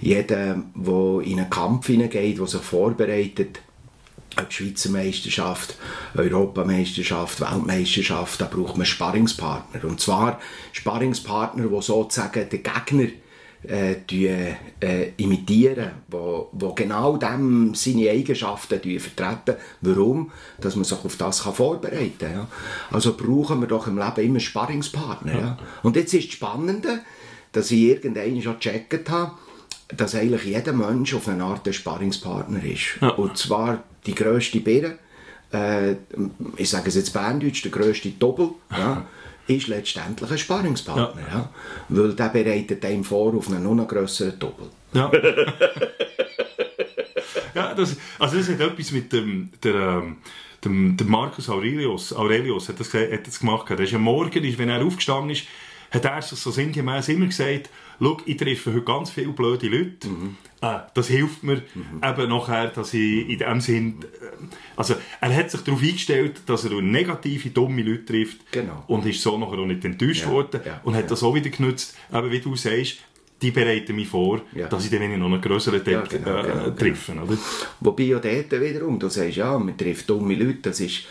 Jeder, 0.00 0.62
der 0.74 1.20
in 1.24 1.40
einen 1.40 1.50
Kampf 1.50 1.88
hineingeht, 1.88 2.38
der 2.38 2.46
sich 2.46 2.60
vorbereitet, 2.60 3.58
ob 4.36 4.52
Schweizer 4.52 4.90
Meisterschaft, 4.90 5.76
Europameisterschaft, 6.14 7.40
Weltmeisterschaft, 7.40 8.40
da 8.40 8.46
braucht 8.46 8.76
man 8.76 8.86
Sparringspartner. 8.86 9.84
Und 9.84 10.00
zwar 10.00 10.40
Sparringspartner, 10.72 11.66
die 11.66 11.82
sozusagen 11.82 12.48
den 12.48 12.62
Gegner 12.62 13.08
äh, 13.68 13.96
die, 14.08 14.26
äh, 14.26 15.12
imitieren, 15.16 15.90
wo, 16.08 16.48
wo 16.52 16.74
genau 16.74 17.16
dem 17.16 17.74
seine 17.74 18.10
Eigenschaften 18.10 18.80
die 18.82 18.98
vertreten. 18.98 19.60
Warum? 19.80 20.30
Dass 20.60 20.76
man 20.76 20.84
sich 20.84 21.04
auf 21.04 21.16
das 21.16 21.44
kann 21.44 21.54
vorbereiten 21.54 22.18
kann. 22.18 22.32
Ja? 22.32 22.48
Also 22.90 23.16
brauchen 23.16 23.60
wir 23.60 23.68
doch 23.68 23.86
im 23.86 23.98
Leben 23.98 24.26
immer 24.26 24.40
Sparringspartner. 24.40 25.32
Ja? 25.32 25.58
Und 25.82 25.96
jetzt 25.96 26.12
ist 26.14 26.28
das 26.28 26.34
Spannende, 26.34 27.00
dass 27.52 27.70
ich 27.70 27.82
irgendwann 27.82 28.42
schon 28.42 28.58
gecheckt 28.58 29.08
habe, 29.10 29.32
dass 29.88 30.14
eigentlich 30.14 30.44
jeder 30.44 30.72
Mensch 30.72 31.14
auf 31.14 31.28
eine 31.28 31.44
Art 31.44 31.66
ein 31.66 31.72
Sparringspartner 31.72 32.64
ist. 32.64 32.98
Ja. 33.00 33.10
Und 33.10 33.36
zwar 33.36 33.84
die 34.06 34.14
grösste 34.14 34.60
Birne, 34.60 34.98
äh, 35.52 35.92
ich 36.56 36.68
sage 36.68 36.88
es 36.88 36.96
jetzt 36.96 37.12
Berndeutsch, 37.12 37.62
der 37.62 37.70
grösste 37.70 38.10
Doppel, 38.10 38.50
ja, 38.70 39.06
ist 39.46 39.68
letztendlich 39.68 40.30
ein 40.30 40.38
Sparringspartner. 40.38 41.22
Ja. 41.30 41.50
Weil 41.88 42.14
der 42.14 42.28
bereitet 42.28 42.84
einem 42.84 43.04
vor 43.04 43.34
auf 43.34 43.48
einen 43.48 43.62
noch 43.62 43.86
grösseren 43.86 44.38
Doppel. 44.38 44.68
Ja. 44.92 45.10
ja, 47.54 47.74
das, 47.74 47.96
also 48.18 48.38
das 48.38 48.48
hat 48.48 48.60
etwas 48.60 48.92
mit 48.92 49.12
dem, 49.12 49.50
der, 49.62 49.74
ähm, 49.74 50.16
dem, 50.64 50.96
dem 50.96 51.08
Marcus 51.08 51.50
Aurelius, 51.50 52.12
Aurelius 52.12 52.68
hat 52.68 52.80
das, 52.80 52.92
hat 52.94 53.26
das 53.26 53.40
gemacht. 53.40 53.70
Er 53.70 53.80
ist 53.80 53.94
am 53.94 54.02
Morgen, 54.02 54.44
ist, 54.44 54.58
wenn 54.58 54.70
er 54.70 54.84
aufgestanden 54.84 55.30
ist, 55.30 55.46
hat 55.90 56.04
er 56.04 56.22
sich 56.22 56.38
so 56.38 56.50
sinngemäß 56.50 57.08
immer 57.08 57.26
gesagt, 57.26 57.70
schau, 58.00 58.16
ich 58.26 58.36
treffe 58.36 58.72
heute 58.72 58.82
ganz 58.82 59.10
viele 59.10 59.32
blöde 59.32 59.68
Leute. 59.68 60.08
Mhm. 60.08 60.36
Äh, 60.60 60.78
das 60.94 61.08
hilft 61.08 61.42
mir 61.42 61.62
eben 62.02 62.28
nachher, 62.28 62.68
dass 62.68 62.94
ich 62.94 63.28
in 63.28 63.38
dem 63.38 63.60
Sinn, 63.60 63.96
äh, 64.02 64.44
also 64.76 64.94
er 65.20 65.34
hat 65.36 65.50
sich 65.50 65.60
darauf 65.62 65.82
eingestellt, 65.82 66.42
dass 66.46 66.64
er 66.64 66.80
negative, 66.80 67.50
dumme 67.50 67.82
Leute 67.82 68.04
trifft 68.06 68.50
Genau. 68.52 68.84
und 68.86 69.04
ist 69.06 69.20
so 69.20 69.36
nachher 69.38 69.58
auch 69.58 69.66
nicht 69.66 69.84
enttäuscht 69.84 70.22
Ja, 70.24 70.30
worden 70.30 70.60
ja, 70.64 70.80
und 70.84 70.94
hat 70.94 71.02
ja. 71.02 71.08
das 71.08 71.22
auch 71.22 71.34
wieder 71.34 71.50
genutzt, 71.50 71.96
eben 72.12 72.30
wie 72.30 72.40
du 72.40 72.56
sagst, 72.56 72.98
die 73.42 73.50
bereiten 73.50 73.94
mich 73.96 74.08
vor, 74.08 74.40
Ja. 74.54 74.68
dass 74.68 74.84
ich 74.84 74.90
dann 74.90 75.18
noch 75.18 75.26
einen 75.26 75.40
größeren 75.40 75.82
Ja, 75.86 76.00
Deck 76.00 76.10
genau, 76.10 76.38
äh, 76.38 76.42
genau, 76.42 76.54
genau. 76.64 76.70
treffe. 76.76 77.12
Oder? 77.12 77.36
Wobei 77.80 78.02
ja 78.04 78.18
dort 78.18 78.52
wiederum, 78.52 78.98
du 78.98 79.08
sagst, 79.08 79.36
ja, 79.36 79.58
man 79.58 79.76
trifft 79.76 80.08
dumme 80.08 80.34
Leute, 80.34 80.60
das 80.62 80.80
ist 80.80 81.04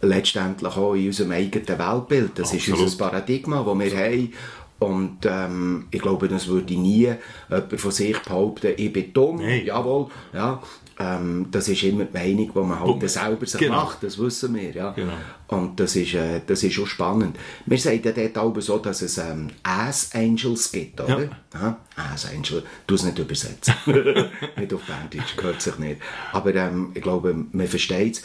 letztendlich 0.00 0.76
auch 0.76 0.94
in 0.94 1.06
unserem 1.06 1.32
eigenen 1.32 1.66
Weltbild. 1.78 2.32
Das 2.38 2.52
Absolut. 2.52 2.78
ist 2.80 2.84
unser 2.84 2.98
Paradigma, 2.98 3.62
das 3.64 3.78
wir 3.92 3.96
haben. 3.98 4.32
Und 4.78 5.18
ähm, 5.24 5.86
ich 5.90 6.00
glaube, 6.00 6.28
das 6.28 6.46
würde 6.46 6.74
nie 6.74 7.08
jemand 7.48 7.80
von 7.80 7.90
sich 7.90 8.18
behaupten, 8.20 8.74
ich 8.76 8.92
bin 8.92 9.12
dumm, 9.12 9.36
Nein. 9.38 9.64
jawohl. 9.64 10.06
Ja, 10.32 10.62
ähm, 11.00 11.46
das 11.50 11.68
ist 11.68 11.82
immer 11.84 12.04
die 12.06 12.12
Meinung, 12.16 12.50
die 12.52 12.58
man 12.58 12.80
halt 12.80 13.08
selber 13.10 13.46
sich 13.46 13.60
Genau. 13.60 13.76
macht, 13.84 14.02
das 14.02 14.18
wissen 14.18 14.54
wir. 14.54 14.72
Ja. 14.72 14.90
Genau. 14.90 15.12
Und 15.46 15.78
das 15.78 15.94
ist, 15.96 16.14
äh, 16.14 16.40
das 16.46 16.62
ist 16.64 16.78
auch 16.78 16.86
spannend. 16.86 17.36
Wir 17.66 17.78
sagen 17.78 18.00
ja 18.04 18.12
dort 18.12 18.36
auch 18.38 18.60
so, 18.60 18.78
dass 18.78 19.02
es 19.02 19.16
ähm, 19.18 19.48
Ass 19.62 20.10
Angels 20.12 20.72
gibt, 20.72 21.00
oder? 21.00 21.22
Ja. 21.22 21.28
Aha, 21.54 21.76
Ass 22.12 22.26
Angel. 22.30 22.64
Du 22.86 22.96
es 22.96 23.04
nicht 23.04 23.18
übersetzen. 23.18 23.74
nicht 24.56 24.74
auf 24.74 24.82
Berndeutsch, 24.82 25.36
gehört 25.36 25.62
sich 25.62 25.78
nicht. 25.78 26.00
Aber 26.32 26.54
ähm, 26.54 26.90
ich 26.94 27.02
glaube, 27.02 27.34
man 27.52 27.66
versteht 27.68 28.16
es. 28.16 28.24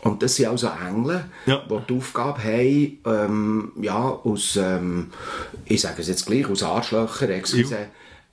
Und 0.00 0.22
das 0.22 0.36
sind 0.36 0.46
also 0.46 0.68
Engel, 0.68 1.24
Ja. 1.46 1.62
die 1.68 1.78
die 1.88 1.96
Aufgabe 1.98 2.42
haben, 2.42 2.98
ähm, 3.04 3.72
ja, 3.82 3.98
aus, 3.98 4.56
ähm, 4.56 5.10
ich 5.66 5.80
sage 5.82 6.00
es 6.00 6.08
jetzt 6.08 6.26
gleich, 6.26 6.48
aus 6.48 6.62
Arschlöchern, 6.62 7.30
excuse, 7.30 7.76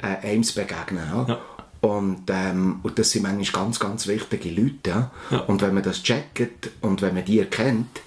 äh, 0.02 0.08
einem 0.28 0.44
zu 0.44 0.56
begegnen. 0.56 1.04
Ja. 1.28 1.40
Und, 1.82 2.30
ähm, 2.30 2.80
und 2.84 3.00
das 3.00 3.12
sind 3.12 3.24
manchmal 3.24 3.64
ganz, 3.64 3.80
ganz 3.80 4.08
wichtige 4.08 4.50
Leute. 4.52 4.90
Ja? 4.90 5.12
Ja. 5.32 5.40
Und 5.40 5.62
wenn 5.62 5.74
man 5.74 5.84
das 5.84 6.04
checkt 6.04 6.70
und 6.82 7.02
wenn 7.02 7.16
man 7.16 7.26
die 7.26 7.40
erkennt, 7.40 8.02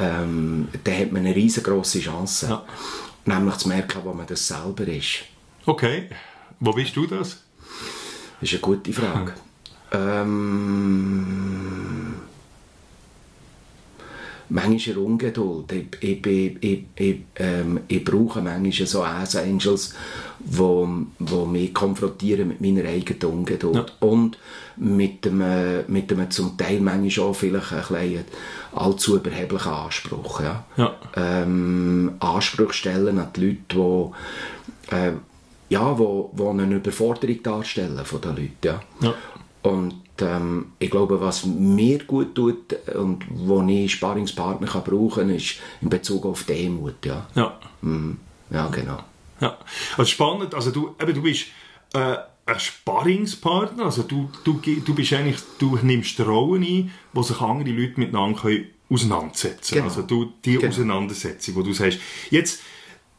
ähm, 0.00 0.68
dann 0.84 0.98
hat 0.98 1.12
man 1.12 1.24
eine 1.24 1.34
riesengroße 1.34 2.00
Chance. 2.00 2.46
Ja. 2.48 2.64
Nämlich 3.24 3.56
zu 3.56 3.68
merken, 3.68 4.00
wo 4.02 4.12
man 4.12 4.26
das 4.26 4.48
selber 4.48 4.88
ist. 4.88 5.20
Okay, 5.64 6.08
wo 6.58 6.72
bist 6.72 6.96
du 6.96 7.06
das? 7.06 7.44
Das 8.40 8.50
ist 8.50 8.54
eine 8.54 8.60
gute 8.60 8.92
Frage. 8.92 9.34
Ähm, 9.92 11.10
manchmal 14.50 14.96
eine 14.96 15.04
Ungeduld. 15.04 15.72
Ich, 15.72 15.86
ich, 16.00 16.26
ich, 16.60 16.84
ich, 16.94 17.18
ähm, 17.36 17.80
ich 17.88 18.04
brauche 18.04 18.42
manchmal 18.42 18.86
so 18.86 19.02
Ass 19.02 19.36
Angels, 19.36 19.94
wo, 20.40 20.88
wo 21.18 21.44
mich 21.46 21.72
konfrontieren 21.72 22.48
mit 22.48 22.60
meiner 22.60 22.88
eigenen 22.88 23.32
Ungeduld. 23.32 23.92
Und 24.00 24.38
mit 24.76 25.24
dem, 25.24 25.42
mit 25.88 26.10
dem 26.10 26.30
zum 26.30 26.56
Teil 26.56 26.80
manchmal 26.80 27.28
auch 27.28 27.34
vielleicht 27.34 27.72
ein 27.72 27.78
bisschen 27.80 28.24
allzu 28.74 29.16
überheblichen 29.16 29.72
Anspruch. 29.72 30.40
Ja? 30.40 30.64
Ja. 30.76 30.94
ähm, 31.16 32.12
Anspruch 32.20 32.72
stellen 32.72 33.18
an 33.18 33.28
die 33.34 33.46
Leute, 33.46 33.58
die, 33.72 34.94
äh, 34.94 35.12
ja, 35.68 35.98
wo, 35.98 36.30
wo 36.32 36.50
eine 36.50 36.74
Überforderung 36.74 37.42
darstellen 37.42 38.04
von 38.04 38.20
den 38.20 38.36
Leuten. 38.36 38.50
Ja. 38.64 38.80
Ja. 39.00 39.14
Und 39.62 39.94
ähm, 40.22 40.72
ich 40.78 40.90
glaube, 40.90 41.20
was 41.20 41.44
mir 41.44 41.98
gut 42.04 42.34
tut 42.34 42.74
und 42.94 43.24
wo 43.30 43.62
ich 43.62 43.92
Sparingspartner 43.92 44.66
kann 44.66 44.84
brauchen 44.84 45.26
kann, 45.28 45.30
ist 45.30 45.56
in 45.80 45.88
Bezug 45.88 46.26
auf 46.26 46.44
Demut. 46.44 47.04
Ja, 47.04 47.26
Ja. 47.34 47.58
Mhm. 47.82 48.18
ja 48.50 48.68
genau. 48.68 48.98
Ja, 49.40 49.56
also 49.96 50.10
spannend, 50.10 50.54
also 50.54 50.70
du, 50.70 50.94
eben, 51.00 51.14
du 51.14 51.22
bist 51.22 51.46
äh, 51.94 52.16
ein 52.46 52.60
Sparringspartner, 52.60 53.84
also 53.86 54.02
du, 54.02 54.30
du, 54.44 54.60
du 54.62 54.94
bist 54.94 55.12
eigentlich, 55.12 55.38
du 55.58 55.78
nimmst 55.82 56.20
Rollen 56.20 56.62
ein, 56.62 56.90
wo 57.12 57.22
sich 57.22 57.40
andere 57.40 57.70
Leute 57.70 57.98
miteinander 57.98 58.40
können 58.40 58.66
auseinandersetzen 58.90 59.74
Genau. 59.74 59.86
Also 59.86 60.02
du, 60.02 60.32
die 60.44 60.56
Genau. 60.56 60.68
Auseinandersetzung, 60.68 61.54
wo 61.56 61.62
du 61.62 61.72
sagst, 61.72 61.98
jetzt, 62.30 62.60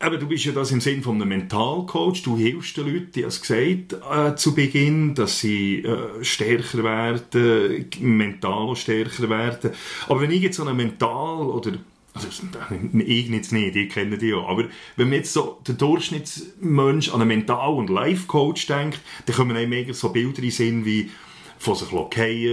eben, 0.06 0.20
du 0.20 0.28
bist 0.28 0.46
ja 0.46 0.52
das 0.52 0.72
im 0.72 0.82
Sinn 0.82 1.04
von 1.04 1.16
einem 1.16 1.30
Mentalcoach, 1.30 2.24
du 2.24 2.38
hilfst 2.38 2.78
den 2.78 2.86
Leuten, 2.86 3.12
die 3.14 3.26
hast 3.26 3.42
gesagt, 3.42 3.96
äh, 4.12 4.36
zu 4.36 4.54
Beginn, 4.54 5.16
dass 5.16 5.40
sie 5.40 5.80
äh, 5.80 6.24
stärker 6.24 6.84
werden, 6.84 7.90
mental 8.00 8.76
stärker 8.76 9.30
werden. 9.30 9.72
Aber 10.08 10.22
wenn 10.22 10.32
ich 10.32 10.42
jetzt 10.42 10.58
so 10.58 10.66
einen 10.66 10.78
Mental- 10.78 11.48
oder 11.48 11.74
also 12.14 12.28
ich 12.28 13.30
jetzt 13.30 13.54
nicht, 13.54 13.76
ich 13.76 13.90
kenne 13.90 14.18
die 14.18 14.30
ja, 14.30 14.40
aber 14.40 14.66
wenn 14.98 15.08
man 15.08 15.20
jetzt 15.20 15.32
so 15.32 15.62
der 15.66 15.76
Durchschnittsmensch 15.76 17.10
an 17.10 17.22
einen 17.22 17.30
Mental- 17.30 17.74
und 17.74 17.90
Life-Coach 17.90 18.68
denkt, 18.68 19.00
dann 19.26 19.36
kommen 19.36 19.56
einem 19.56 19.70
mega 19.70 19.94
so 19.94 20.10
Bilder 20.10 20.44
in 20.44 20.52
Sinn 20.52 20.86
wie 20.86 21.10
von 21.58 21.76
sich 21.76 21.88
fallen, 21.88 22.10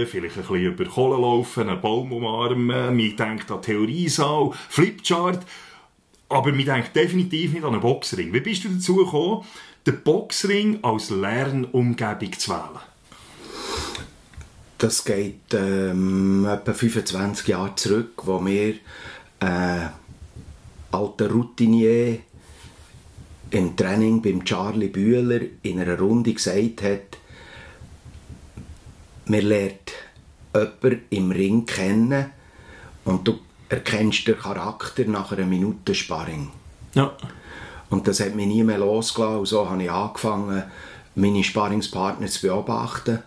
vielleicht 0.07 0.37
ein 0.37 0.43
bisschen 0.43 0.63
über 0.63 0.85
Kohle 0.85 1.19
laufen, 1.19 1.67
einen 1.67 1.81
Baum 1.81 2.13
umarmen, 2.13 2.67
man 2.67 3.15
denkt 3.17 3.51
an 3.51 3.61
Theoriesaal, 3.61 4.51
Flipchart, 4.69 5.45
aber 6.29 6.51
man 6.51 6.65
denkt 6.65 6.95
definitiv 6.95 7.53
nicht 7.53 7.63
an 7.63 7.73
einen 7.73 7.81
Boxring. 7.81 8.31
Wie 8.31 8.39
bist 8.39 8.63
du 8.63 8.69
dazu 8.69 8.97
gekommen, 8.97 9.43
den 9.85 10.01
Boxring 10.03 10.79
als 10.83 11.09
Lernumgebung 11.09 12.33
zu 12.33 12.51
wählen? 12.51 12.79
Das 14.77 15.03
geht 15.03 15.53
ähm, 15.53 16.45
etwa 16.45 16.73
25 16.73 17.47
Jahre 17.47 17.75
zurück, 17.75 18.21
wo 18.25 18.39
mir 18.39 18.75
äh, 19.41 19.87
alter 20.91 21.29
Routinier 21.31 22.19
im 23.51 23.75
Training 23.75 24.21
beim 24.21 24.45
Charlie 24.45 24.87
Bühler 24.87 25.41
in 25.63 25.79
einer 25.79 25.99
Runde 25.99 26.33
gesagt 26.33 26.83
hat, 26.83 27.17
man 29.25 29.41
lernt 29.41 29.91
jemanden 30.53 31.01
im 31.09 31.31
Ring 31.31 31.65
kennen 31.65 32.31
und 33.05 33.27
du 33.27 33.39
erkennst 33.69 34.27
den 34.27 34.37
Charakter 34.37 35.05
nach 35.05 35.31
einer 35.31 35.45
Minute 35.45 35.95
Sparring. 35.95 36.49
Ja. 36.95 37.15
Und 37.89 38.07
das 38.07 38.19
hat 38.19 38.35
mich 38.35 38.47
nie 38.47 38.63
mehr 38.63 38.79
losgelassen. 38.79 39.39
Und 39.39 39.45
so 39.45 39.69
habe 39.69 39.83
ich 39.83 39.91
angefangen, 39.91 40.63
meine 41.15 41.43
Sparringspartner 41.43 42.27
zu 42.27 42.47
beobachten. 42.47 43.19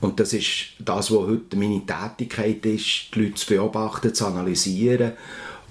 Und 0.00 0.18
das 0.18 0.32
ist 0.32 0.74
das, 0.78 1.10
was 1.10 1.26
heute 1.26 1.56
meine 1.56 1.82
Tätigkeit 1.84 2.64
ist, 2.64 3.14
die 3.14 3.20
Leute 3.20 3.34
zu 3.34 3.46
beobachten, 3.46 4.14
zu 4.14 4.26
analysieren 4.26 5.12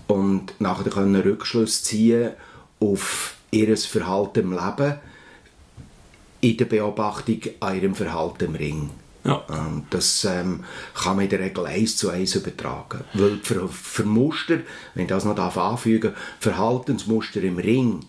und 0.08 0.60
nachher 0.60 0.90
können 0.90 1.22
Rückschlüsse 1.22 1.84
ziehen 1.84 2.32
auf 2.80 3.36
ihr 3.52 3.76
Verhalten 3.78 4.40
im 4.40 4.52
Leben, 4.52 4.96
in 6.42 6.58
der 6.58 6.66
Beobachtung 6.66 7.42
an 7.60 7.76
ihrem 7.76 7.96
Verhalten 7.96 8.46
im 8.46 8.56
Ring. 8.56 8.90
Ja. 9.30 9.44
Ähm, 9.50 9.84
Das 9.90 10.26
ähm, 10.26 10.64
kann 10.94 11.16
man 11.16 11.26
in 11.26 11.30
der 11.30 11.40
Regel 11.40 11.66
eins 11.66 11.98
zu 11.98 12.10
eins 12.10 12.36
übertragen. 12.36 13.02
Weil 13.14 13.40
für, 13.44 13.68
für 13.68 14.04
Muster, 14.04 14.60
wenn 14.94 15.04
ich 15.04 15.10
das 15.10 15.26
noch 15.26 15.36
darf 15.36 15.58
anfügen 15.58 16.14
Verhaltensmuster 16.40 17.42
im 17.44 17.58
Ring, 17.58 18.06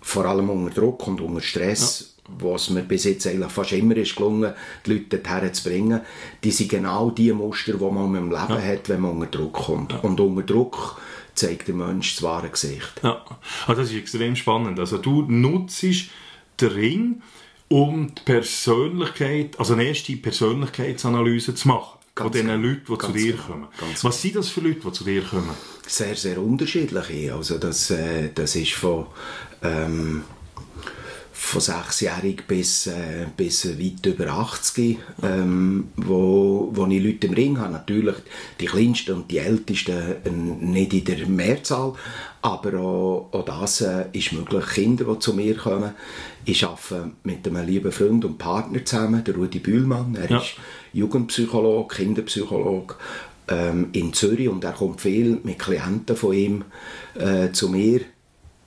vor 0.00 0.24
allem 0.24 0.48
unter 0.48 0.80
Druck 0.80 1.06
und 1.06 1.20
unter 1.20 1.40
Stress, 1.40 2.14
was 2.28 2.70
mir 2.70 2.82
bis 2.82 3.04
jetzt 3.04 3.26
eigentlich 3.26 3.50
fast 3.50 3.72
immer 3.72 3.96
ist 3.96 4.16
gelungen, 4.16 4.52
die 4.84 4.92
Leute 4.92 5.18
dorthin 5.18 5.54
zu 5.54 5.68
bringen, 5.68 6.00
die 6.44 6.50
sind 6.50 6.70
genau 6.70 7.10
die 7.10 7.32
Muster, 7.32 7.72
die 7.72 7.84
man 7.84 8.14
im 8.14 8.30
Leben 8.30 8.62
hat, 8.62 8.88
wenn 8.88 9.00
man 9.00 9.12
unter 9.12 9.26
Druck 9.26 9.54
kommt. 9.54 10.04
Und 10.04 10.20
unter 10.20 10.42
Druck 10.42 11.00
zeigt 11.34 11.68
der 11.68 11.74
Mensch 11.74 12.14
das 12.14 12.22
wahre 12.22 12.50
Gesicht. 12.50 13.00
Ja, 13.02 13.24
also 13.66 13.82
das 13.82 13.90
ist 13.90 13.96
extrem 13.96 14.36
spannend. 14.36 14.78
Also 14.78 14.98
du 14.98 15.22
nutzt 15.22 15.82
den 15.82 16.68
Ring, 16.68 17.22
um 17.68 18.14
die 18.14 18.22
Persönlichkeit, 18.24 19.58
also 19.58 19.74
eine 19.74 19.84
erste 19.84 20.16
Persönlichkeitsanalyse 20.16 21.54
zu 21.54 21.68
machen. 21.68 21.98
von 22.16 22.26
Ganz 22.26 22.36
den 22.36 22.46
genau. 22.46 22.68
Leuten, 22.68 22.84
die 22.88 22.98
zu 22.98 23.12
dir 23.12 23.32
genau. 23.32 23.44
kommen. 23.44 23.68
Ganz 23.78 24.04
Was 24.04 24.22
sind 24.22 24.36
das 24.36 24.48
für 24.48 24.60
Leute, 24.60 24.80
die 24.80 24.92
zu 24.92 25.04
dir 25.04 25.22
kommen? 25.22 25.50
sehr, 25.86 26.16
sehr 26.16 26.40
unterschiedliche. 26.40 27.34
Also 27.34 27.58
das, 27.58 27.90
äh, 27.90 28.30
das 28.34 28.56
ist 28.56 28.72
von, 28.72 29.06
ähm, 29.62 30.22
von 31.32 31.60
sechsjährig 31.60 32.46
bis, 32.46 32.88
äh, 32.88 33.26
bis 33.36 33.64
weit 33.78 34.04
über 34.04 34.28
80, 34.28 34.98
ähm, 35.22 35.88
wo, 35.96 36.70
wo 36.72 36.86
ich 36.86 37.02
Leute 37.02 37.28
im 37.28 37.34
Ring 37.34 37.58
habe. 37.58 37.72
Natürlich 37.72 38.16
die 38.60 38.66
kleinsten 38.66 39.14
und 39.14 39.30
die 39.30 39.38
ältesten 39.38 40.16
äh, 40.24 40.30
nicht 40.30 40.92
in 40.92 41.04
der 41.04 41.26
Mehrzahl, 41.28 41.94
aber 42.42 42.78
auch, 42.78 43.28
auch 43.32 43.44
das 43.44 43.80
äh, 43.80 44.06
ist 44.12 44.32
möglich. 44.32 44.64
Kinder, 44.66 45.04
die 45.12 45.18
zu 45.18 45.34
mir 45.34 45.56
kommen. 45.56 45.92
Ich 46.44 46.64
arbeite 46.64 47.10
mit 47.24 47.46
einem 47.46 47.66
lieben 47.66 47.92
Freund 47.92 48.24
und 48.24 48.38
Partner 48.38 48.84
zusammen, 48.84 49.24
der 49.24 49.34
Rudi 49.34 49.58
Bühlmann. 49.58 50.14
Er 50.20 50.30
Ja. 50.30 50.38
ist 50.38 50.54
Jugendpsychologe, 50.92 51.94
Kinderpsychologe 51.96 52.94
ähm, 53.48 53.88
in 53.92 54.12
Zürich 54.12 54.48
und 54.48 54.64
er 54.64 54.72
kommt 54.72 55.00
viel 55.00 55.40
mit 55.42 55.58
Klienten 55.58 56.16
von 56.16 56.32
ihm 56.32 56.64
äh, 57.14 57.50
zu 57.52 57.68
mir. 57.68 58.00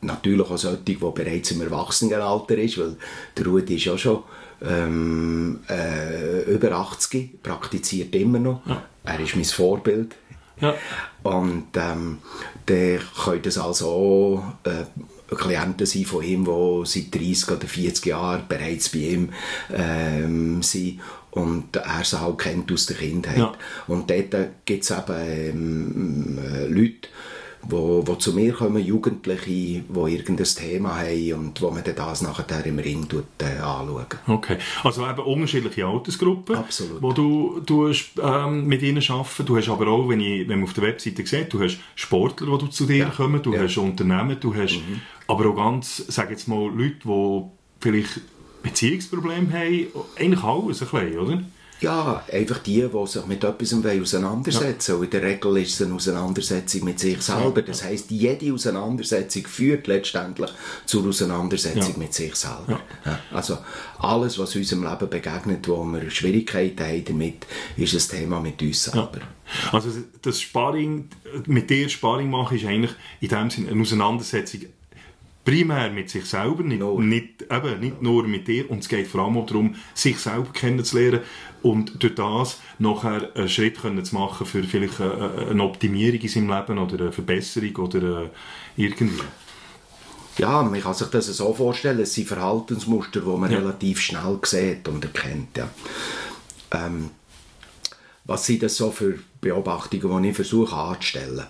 Natürlich 0.01 0.49
auch 0.49 0.57
solche, 0.57 0.77
die 0.81 0.95
bereits 0.95 1.51
im 1.51 1.61
Erwachsenenalter 1.61 2.57
ist, 2.57 2.77
weil 2.79 2.97
der 3.37 3.45
Rudi 3.45 3.75
ist 3.75 3.85
ja 3.85 3.97
schon 3.97 4.23
ähm, 4.63 5.59
äh, 5.69 6.41
über 6.51 6.71
80, 6.73 7.41
praktiziert 7.43 8.13
immer 8.15 8.39
noch. 8.39 8.61
Er 9.03 9.19
ist 9.19 9.35
mein 9.35 9.45
Vorbild. 9.45 10.15
Ja. 10.59 10.75
Und 11.23 11.67
ähm, 11.75 12.19
dann 12.65 12.99
könnt 13.23 13.37
ihr 13.37 13.41
das 13.41 13.57
also 13.57 13.87
auch 13.87 14.43
äh, 14.63 15.35
Klienten 15.35 15.85
sind 15.85 16.07
von 16.07 16.23
ihm, 16.23 16.45
die 16.45 16.85
seit 16.85 17.15
30 17.15 17.51
oder 17.51 17.67
40 17.67 18.05
Jahren 18.05 18.43
bereits 18.47 18.89
bei 18.89 18.99
ihm 18.99 19.29
ähm, 19.73 20.61
sind 20.61 20.99
und 21.31 21.75
er 21.75 22.03
sie 22.03 22.19
halt 22.19 22.37
kennt 22.37 22.71
aus 22.71 22.85
der 22.87 22.97
Kindheit. 22.97 23.37
Ja. 23.37 23.53
Und 23.87 24.09
dort 24.09 24.35
gibt 24.65 24.83
es 24.83 24.91
eben 24.91 25.13
ähm, 25.17 26.39
äh, 26.53 26.65
Leute, 26.65 27.07
wo, 27.63 28.05
wo 28.05 28.15
zu 28.15 28.33
mir 28.33 28.53
kommen, 28.53 28.83
Jugendliche, 28.83 29.45
die 29.49 29.83
irgendein 29.95 30.45
Thema 30.45 30.99
haben 30.99 31.33
und 31.33 31.61
wo 31.61 31.69
man 31.71 31.83
dann 31.83 31.95
das 31.95 32.21
nachher 32.21 32.65
im 32.65 32.79
Ring 32.79 33.07
tut, 33.07 33.25
äh, 33.39 33.59
anschauen. 33.59 34.05
Okay, 34.27 34.57
also 34.83 35.07
eben 35.07 35.19
unterschiedliche 35.19 35.85
Altersgruppen, 35.85 36.55
Absolut. 36.55 37.01
wo 37.01 37.13
du, 37.13 37.61
du 37.65 37.89
hast, 37.89 38.13
ähm, 38.21 38.65
mit 38.67 38.81
ihnen 38.81 39.03
arbeiten. 39.09 39.45
Du 39.45 39.57
hast 39.57 39.69
aber 39.69 39.87
auch, 39.87 40.09
wenn, 40.09 40.19
ich, 40.19 40.47
wenn 40.47 40.59
man 40.59 40.67
auf 40.67 40.73
der 40.73 40.83
Webseite 40.85 41.25
sieht, 41.25 41.53
du 41.53 41.61
hast 41.61 41.77
Sportler, 41.95 42.47
die 42.57 42.65
du 42.65 42.67
zu 42.71 42.85
dir 42.85 43.05
kommen, 43.05 43.41
du 43.41 43.53
Ja. 43.53 43.59
Mhm. 43.61 43.63
hast 43.65 43.77
Unternehmen, 43.77 44.37
du 44.39 44.55
hast 44.55 44.79
aber 45.27 45.45
auch 45.49 45.55
ganz, 45.55 46.03
sag 46.07 46.29
jetzt 46.31 46.47
mal, 46.47 46.69
Leute, 46.69 46.95
die 47.05 47.41
vielleicht 47.79 48.21
Beziehungsprobleme 48.63 49.51
haben, 49.51 49.87
eigentlich 50.17 50.43
alles 50.43 50.81
ein 50.81 50.87
bisschen, 50.89 51.19
oder? 51.19 51.43
Ja, 51.81 52.23
einfach 52.31 52.59
die, 52.59 52.87
die 52.87 53.07
sich 53.07 53.25
mit 53.25 53.43
etwas 53.43 53.73
auseinandersetzen 53.73 54.93
wollen. 54.93 55.03
In 55.05 55.09
der 55.09 55.23
Regel 55.23 55.57
ist 55.57 55.73
es 55.73 55.81
eine 55.85 55.95
Auseinandersetzung 55.95 56.83
mit 56.83 56.99
sich 56.99 57.19
selber. 57.21 57.63
Das 57.63 57.83
heisst, 57.83 58.11
jede 58.11 58.53
Auseinandersetzung 58.53 59.47
führt 59.47 59.87
letztendlich 59.87 60.51
zur 60.85 61.07
Auseinandersetzung 61.07 61.93
Ja. 61.93 61.97
mit 61.97 62.13
sich 62.13 62.35
selber. 62.35 62.79
Ja. 63.03 63.19
Also 63.31 63.57
alles, 63.97 64.37
was 64.37 64.55
unserem 64.55 64.83
Leben 64.83 65.09
begegnet, 65.09 65.67
wo 65.67 65.83
wir 65.83 66.07
Schwierigkeiten 66.11 66.85
haben 66.85 67.03
damit, 67.05 67.47
ist 67.77 67.93
ein 68.13 68.17
Thema 68.19 68.39
mit 68.39 68.61
uns 68.61 68.83
selber. 68.83 69.21
Also 69.71 69.89
das 70.21 70.39
Sparring, 70.39 71.09
mit 71.47 71.69
dir 71.69 71.89
Sparring 71.89 72.29
machen, 72.29 72.57
ist 72.57 72.65
eigentlich 72.65 72.91
in 73.21 73.29
dem 73.29 73.49
Sinne 73.49 73.71
eine 73.71 73.81
Auseinandersetzung 73.81 74.61
primär 75.43 75.89
mit 75.89 76.09
sich 76.09 76.25
selber, 76.25 76.61
nicht, 76.63 76.79
Nur. 76.79 77.01
nicht, 77.01 77.41
eben, 77.49 77.79
nicht 77.79 78.01
nur 78.01 78.27
mit 78.27 78.47
dir. 78.47 78.69
Und 78.69 78.79
es 78.79 78.89
geht 78.89 79.07
vor 79.07 79.21
allem 79.21 79.37
auch 79.37 79.47
darum, 79.47 79.75
sich 79.95 80.19
selber 80.19 80.51
kennenzulernen 80.53 81.21
und 81.63 82.01
durch 82.01 82.15
das 82.15 82.57
nachher 82.79 83.29
einen 83.35 83.49
Schritt 83.49 83.81
können 83.81 84.03
zu 84.03 84.15
machen 84.15 84.45
für 84.45 84.63
vielleicht 84.63 84.99
eine, 84.99 85.63
Optimierung 85.63 86.19
in 86.19 86.27
seinem 86.29 86.49
Leben 86.49 86.77
oder 86.79 86.99
eine 86.99 87.11
Verbesserung 87.11 87.75
oder 87.75 88.23
äh, 88.23 88.29
irgendwie. 88.77 89.23
Ja, 90.37 90.63
man 90.63 90.81
kann 90.81 90.93
sich 90.93 91.07
das 91.09 91.27
so 91.27 91.53
vorstellen, 91.53 91.99
es 91.99 92.13
sind 92.13 92.27
Verhaltensmuster, 92.27 93.19
die 93.19 93.27
man 93.37 93.51
Ja. 93.51 93.59
relativ 93.59 93.99
schnell 93.99 94.39
sieht 94.43 94.87
und 94.87 95.03
erkennt. 95.03 95.57
Ja. 95.57 95.69
Ähm, 96.71 97.09
was 98.25 98.45
sind 98.45 98.63
das 98.63 98.77
so 98.77 98.91
für 98.91 99.19
Beobachtungen, 99.41 100.23
die 100.23 100.29
ich 100.29 100.35
versuche 100.35 100.75
anzustellen? 100.75 101.45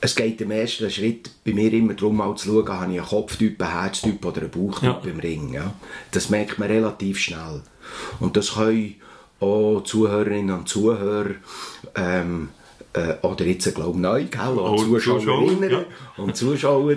Es 0.00 0.14
geht 0.14 0.38
im 0.42 0.50
ersten 0.50 0.90
Schritt 0.90 1.30
bei 1.44 1.54
mir 1.54 1.72
immer 1.72 1.94
darum, 1.94 2.18
mal 2.18 2.34
zu 2.36 2.48
schauen, 2.48 2.68
habe 2.68 2.92
ich 2.92 2.98
einen 3.00 3.08
Kopftyp, 3.08 3.62
einen 3.62 3.72
Herztyp 3.72 4.22
oder 4.24 4.42
einen 4.42 4.50
Bauchtyp 4.50 4.82
Ja. 5.04 5.10
im 5.10 5.18
Ring. 5.18 5.54
Ja. 5.54 5.72
Das 6.10 6.28
merkt 6.28 6.58
man 6.58 6.68
relativ 6.68 7.18
schnell. 7.18 7.62
Und 8.20 8.36
das 8.36 8.52
können 8.54 8.96
auch 9.44 9.82
Zuhörerinnen 9.84 10.58
und 10.58 10.68
Zuhörer 10.68 11.30
ähm, 11.94 12.50
äh, 12.94 13.14
oder 13.22 13.44
jetzt, 13.44 13.74
glaube 13.74 13.90
ich, 13.90 13.96
neu, 13.96 14.24
gell? 14.24 14.40
Auch 14.40 14.72
Oh, 14.72 14.76
Zuschauerinnen 14.76 15.70
Zuschauer, 15.70 15.84
ja. 16.16 16.22
und 16.22 16.36
Zuschauer 16.36 16.96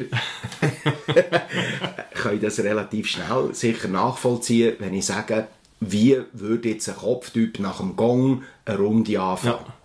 können 2.13 2.42
das 2.42 2.60
relativ 2.60 3.08
schnell 3.08 3.54
sicher 3.54 3.88
nachvollziehen, 3.88 4.75
wenn 4.80 4.94
ich 4.94 5.06
sage, 5.06 5.48
wie 5.80 6.22
würde 6.34 6.70
jetzt 6.70 6.89
ein 6.89 6.96
Kopftyp 6.96 7.60
nach 7.60 7.77
dem 7.80 7.96
Gong 7.96 8.44
eine 8.66 8.77
Runde 8.77 9.20
anfangen. 9.20 9.77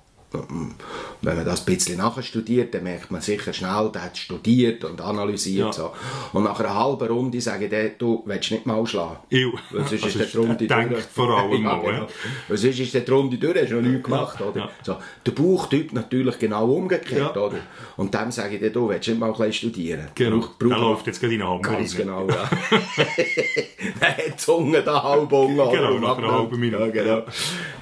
Wenn 1.21 1.37
man 1.37 1.45
das 1.45 1.61
ein 1.61 1.67
bisschen 1.67 1.99
nachstudiert, 1.99 2.75
dann 2.75 2.85
merkt 2.85 3.11
man 3.11 3.21
sicher 3.21 3.53
schnell, 3.53 3.91
der 3.93 4.05
hat 4.05 4.17
studiert 4.17 4.85
und 4.85 5.01
analysiert. 5.01 5.67
Ja. 5.67 5.73
So. 5.73 5.93
Und 6.33 6.45
nach 6.45 6.59
einer 6.59 6.75
halben 6.75 7.07
Runde 7.09 7.41
sage 7.41 7.67
ich 7.67 7.71
dann, 7.71 7.91
du 7.99 8.23
willst 8.27 8.51
nicht 8.51 8.67
mal 8.67 8.87
schlagen. 8.87 9.17
Ew. 9.31 9.53
Weil 9.71 9.87
sonst 9.87 9.93
ist 10.05 10.05
Also 10.05 10.19
der 10.19 10.27
die 10.27 10.37
Runde 10.37 10.67
durch. 10.91 11.05
vor 11.15 11.39
allem 11.39 11.62
ja, 11.65 11.77
genau. 11.79 12.07
Weil 12.49 12.57
sonst 12.57 12.79
ist 12.81 12.95
der 12.95 13.01
die 13.03 13.11
Runde 13.11 13.37
durch, 13.39 13.57
hast 13.62 13.71
du 13.71 13.75
noch 13.77 13.83
nichts 13.83 14.05
gemacht. 14.05 14.41
Oder? 14.41 14.61
ja. 14.61 14.71
So. 14.83 14.97
Der 15.27 15.31
Bauchtyp 15.33 15.93
natürlich 15.93 16.39
genau 16.39 16.67
umgekehrt. 16.73 17.37
Oder? 17.37 17.59
Und 17.97 18.15
dem 18.15 18.31
sage 18.31 18.57
ich 18.57 18.61
dann, 18.62 18.73
du 18.73 18.89
willst 18.89 19.09
nicht 19.09 19.19
mal 19.21 19.27
ein 19.27 19.33
bisschen 19.33 19.53
studieren. 19.53 20.09
Genau, 20.15 20.37
Brauch- 20.39 20.59
brauch- 20.59 20.69
der 20.69 20.79
läuft 20.79 21.07
jetzt 21.07 21.21
gerade 21.21 21.35
in 21.35 21.43
eine 21.43 21.51
Hammer 21.51 21.62
Ganz 21.62 21.97
genau, 21.97 22.27
ja. 22.29 22.49
Der 24.01 24.09
hat 24.09 24.27
die 24.27 24.37
Zunge 24.37 24.83
da 24.83 25.03
halb 25.03 25.31
unten. 25.33 25.57
Genau, 25.57 25.99
nach 25.99 26.19
einer 26.19 26.33
halben 26.33 26.59
Minute. 26.59 26.83
Ja, 26.85 26.91
genau. 26.91 27.23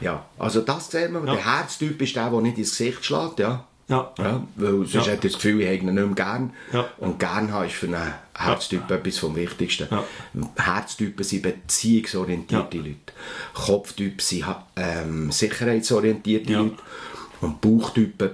Ja, 0.00 0.24
also 0.38 0.60
das 0.62 0.90
sehen 0.90 1.12
wir. 1.12 1.20
Der 1.20 1.44
Herztyp 1.44 2.00
ist 2.00 2.16
der, 2.16 2.30
der 2.30 2.39
nicht 2.42 2.58
ins 2.58 2.70
Gesicht 2.70 3.04
schlägt, 3.04 3.38
ja. 3.38 3.64
Ja. 3.88 4.12
Ja, 4.18 4.46
weil 4.54 4.86
sonst 4.86 5.06
Ja. 5.06 5.12
hat 5.14 5.24
das 5.24 5.32
Gefühl, 5.34 5.60
ich 5.62 5.66
habe 5.66 5.76
ihn 5.78 5.86
nicht 5.94 6.06
mehr 6.06 6.14
gern. 6.14 6.52
Ja. 6.72 6.88
Und 6.98 7.18
gern 7.18 7.52
haben 7.52 7.66
ist 7.66 7.74
für 7.74 7.86
einen 7.88 8.14
Herztyp 8.36 8.88
etwas 8.88 9.18
vom 9.18 9.34
Wichtigsten. 9.34 9.88
Ja. 9.90 10.04
Herztypen 10.56 11.24
sind 11.24 11.42
beziehungsorientierte 11.42 12.76
Ja. 12.76 12.82
Leute. 12.84 13.12
Kopftypen 13.52 14.20
sind 14.20 14.44
ähm, 14.76 15.32
sicherheitsorientierte 15.32 16.52
Ja. 16.52 16.60
Leute. 16.60 16.76
Und 17.40 17.60
Bauchtypen 17.60 18.30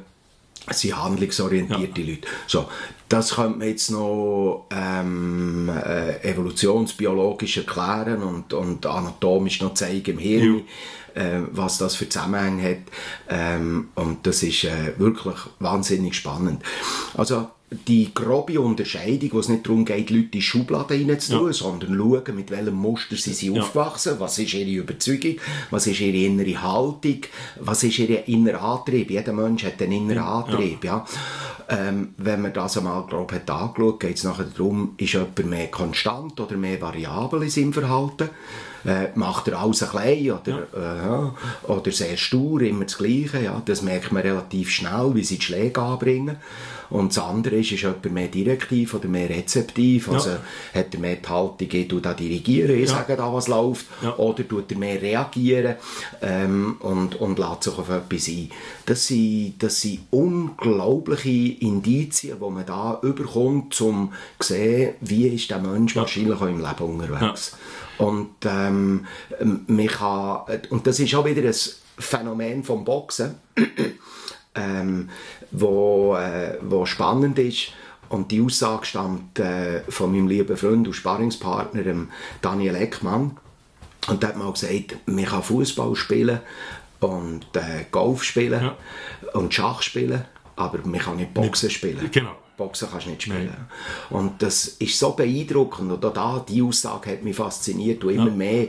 sind 0.71 1.03
handlungsorientierte 1.03 2.03
Leute. 2.03 2.29
So, 2.47 2.69
das 3.09 3.35
könnte 3.37 3.59
man 3.59 3.69
jetzt 3.69 3.91
noch 3.91 4.67
ähm, 4.71 5.69
äh, 5.69 6.21
evolutionsbiologisch 6.29 7.59
erklären 7.59 8.23
und, 8.23 8.53
und 8.53 8.85
anatomisch 8.87 9.61
noch 9.61 9.75
zeigen 9.75 10.13
im 10.13 10.19
Hirn, 10.19 10.63
äh, 11.15 11.41
was 11.53 11.79
das 11.79 11.95
für 11.97 12.09
Zusammenhänge 12.09 12.71
hat. 12.71 12.79
Ähm, 13.29 13.89
und 13.95 14.27
das 14.27 14.43
ist 14.43 14.65
äh, 14.65 14.93
wirklich 14.99 15.37
wahnsinnig 15.61 16.15
spannend. 16.15 16.63
Also 17.15 17.49
die 17.89 18.15
grobe 18.15 18.61
Unterscheidung, 18.61 19.31
wo 19.33 19.41
es 19.41 19.49
nicht 19.49 19.67
darum 19.67 19.85
geht, 19.85 20.11
Leute 20.11 20.29
in 20.35 20.43
Schubladen 20.43 21.09
reinzutun, 21.11 21.49
Ja. 21.49 21.53
sondern 21.53 21.97
schauen, 21.97 22.37
mit 22.37 22.51
welchem 22.53 22.75
Muster 22.77 23.17
sie 23.17 23.33
sind 23.33 23.57
Ja. 23.57 23.63
aufgewachsen, 23.63 24.15
was 24.19 24.39
ist 24.39 24.55
ihre 24.55 24.71
Überzeugung, 24.83 25.37
was 25.71 25.89
ist 25.89 26.01
ihre 26.01 26.17
innere 26.27 26.63
Haltung, 26.63 27.23
was 27.59 27.83
ist 27.83 27.99
ihr 27.99 28.27
innerer 28.29 28.63
Antrieb. 28.63 29.11
Jeder 29.11 29.33
Mensch 29.33 29.65
hat 29.65 29.83
einen 29.83 29.93
inneren 29.93 30.23
Antrieb. 30.23 30.85
Ja. 30.85 31.05
Ähm, 31.69 32.15
wenn 32.17 32.43
man 32.43 32.53
das 32.53 32.79
einmal 32.79 33.05
grob 33.07 33.33
hat 33.33 33.51
angeschaut, 33.51 34.01
geht 34.01 34.17
es 34.17 34.25
nachher 34.25 34.45
darum, 34.45 34.95
ist 34.99 35.15
jemand 35.15 35.47
mehr 35.47 35.67
konstant 35.69 36.39
oder 36.39 36.57
mehr 36.57 36.81
variabel 36.81 37.43
in 37.43 37.51
seinem 37.51 37.73
Verhalten. 37.73 38.31
Äh, 38.85 39.09
macht 39.15 39.49
er 39.49 39.61
alles 39.61 39.83
ein 39.83 39.89
klein 39.91 40.31
oder, 40.33 40.59
äh, 40.77 41.07
ja, 41.07 41.35
oder 41.65 41.91
sehr 41.91 42.17
stur, 42.17 42.61
immer 42.63 42.85
das 42.85 42.99
Gleiche. 42.99 43.43
Ja. 43.43 43.61
Das 43.65 43.83
merkt 43.83 44.13
man 44.13 44.23
relativ 44.23 44.71
schnell, 44.71 45.11
wie 45.15 45.25
sie 45.25 45.39
die 45.39 45.45
Schläge 45.45 45.81
anbringen. 45.81 46.37
Und 46.89 47.17
das 47.17 47.25
andere 47.25 47.57
ist, 47.57 47.73
ist 47.73 47.83
jemand 47.83 48.13
mehr 48.13 48.29
direktiv 48.29 48.95
oder 48.95 49.09
mehr 49.09 49.29
rezeptiv. 49.29 50.09
Also 50.09 50.31
hat 50.73 50.95
er 50.95 51.01
mehr 51.01 51.17
die 51.17 51.29
Haltung, 51.29 51.69
ich 51.69 51.89
da 52.01 52.15
dirigieren, 52.15 52.77
ich 52.79 52.89
Ja. 52.89 52.97
sage 52.99 53.17
da, 53.17 53.33
was 53.33 53.49
läuft. 53.49 53.87
Ja. 54.03 54.15
Oder 54.19 54.47
tut 54.47 54.71
er 54.71 54.79
mehr 54.79 55.03
reagieren 55.03 55.75
ähm, 56.23 56.77
und, 56.79 57.17
und 57.21 57.41
lässt 57.41 57.65
sich 57.65 57.77
auf 57.77 57.89
etwas 57.89 58.29
ein. 58.29 58.51
Das 58.87 59.05
sind, 59.09 59.55
das 59.59 59.81
sind 59.81 60.01
unglaubliche 60.13 61.59
Indizien, 61.61 62.37
die 62.41 62.51
man 62.51 62.65
da 62.67 63.01
überkommt, 63.03 63.81
um 63.81 64.13
zu 64.39 64.47
sehen, 64.55 64.95
wie 65.01 65.27
ist 65.29 65.51
der 65.51 65.59
Mensch 65.59 65.97
wahrscheinlich 65.97 66.37
auch 66.37 66.43
im 66.47 66.61
Leben 66.61 66.85
unterwegs. 67.01 67.57
Und, 67.99 68.35
ähm, 68.45 69.07
man 69.67 69.87
kann, 69.87 70.41
und 70.71 70.87
das 70.87 71.01
ist 71.01 71.15
auch 71.15 71.25
wieder 71.25 71.43
ein 71.49 71.55
Phänomen 71.99 72.63
vom 72.63 72.85
Boxen, 72.85 73.37
ähm, 74.55 75.09
wo, 75.51 76.17
äh, 76.17 76.59
wo 76.63 76.85
spannend 76.87 77.39
ist. 77.39 77.69
Und 78.09 78.31
die 78.31 78.41
Aussage 78.41 78.87
stammt 78.87 79.39
äh, 79.39 79.81
von 79.89 80.13
meinem 80.13 80.29
lieben 80.29 80.57
Freund 80.57 80.87
und 80.87 80.95
Sparringspartner 80.95 81.83
dem 81.83 82.11
Daniel 82.41 82.77
Eckmann. 82.77 83.37
Und 84.09 84.23
der 84.23 84.31
hat 84.31 84.37
mal 84.37 84.53
gesagt, 84.53 84.97
man 85.07 85.25
kann 85.25 85.43
Fußball 85.43 85.97
spielen 85.97 86.41
und 87.01 87.47
äh, 87.55 87.85
Golf 87.91 88.23
spielen 88.23 88.63
Ja. 88.63 88.77
und 89.35 89.53
Schach 89.53 89.83
spielen, 89.83 90.25
aber 90.55 90.79
man 90.85 91.01
kann 91.01 91.17
nicht 91.17 91.35
Boxen 91.35 91.71
spielen. 91.71 92.09
Genau. 92.13 92.37
Boxen 92.57 92.89
kannst 92.91 93.07
du 93.07 93.11
nicht 93.11 93.23
spielen. 93.23 93.55
Und 94.11 94.43
das 94.43 94.67
ist 94.67 94.99
so 94.99 95.11
beeindruckend. 95.13 95.93
Und 95.93 96.05
auch 96.05 96.13
da, 96.13 96.45
die 96.49 96.63
Aussage 96.63 97.11
hat 97.13 97.23
mich 97.23 97.37
fasziniert 97.37 98.03
und 98.05 98.15
immer 98.15 98.31
mehr 98.31 98.69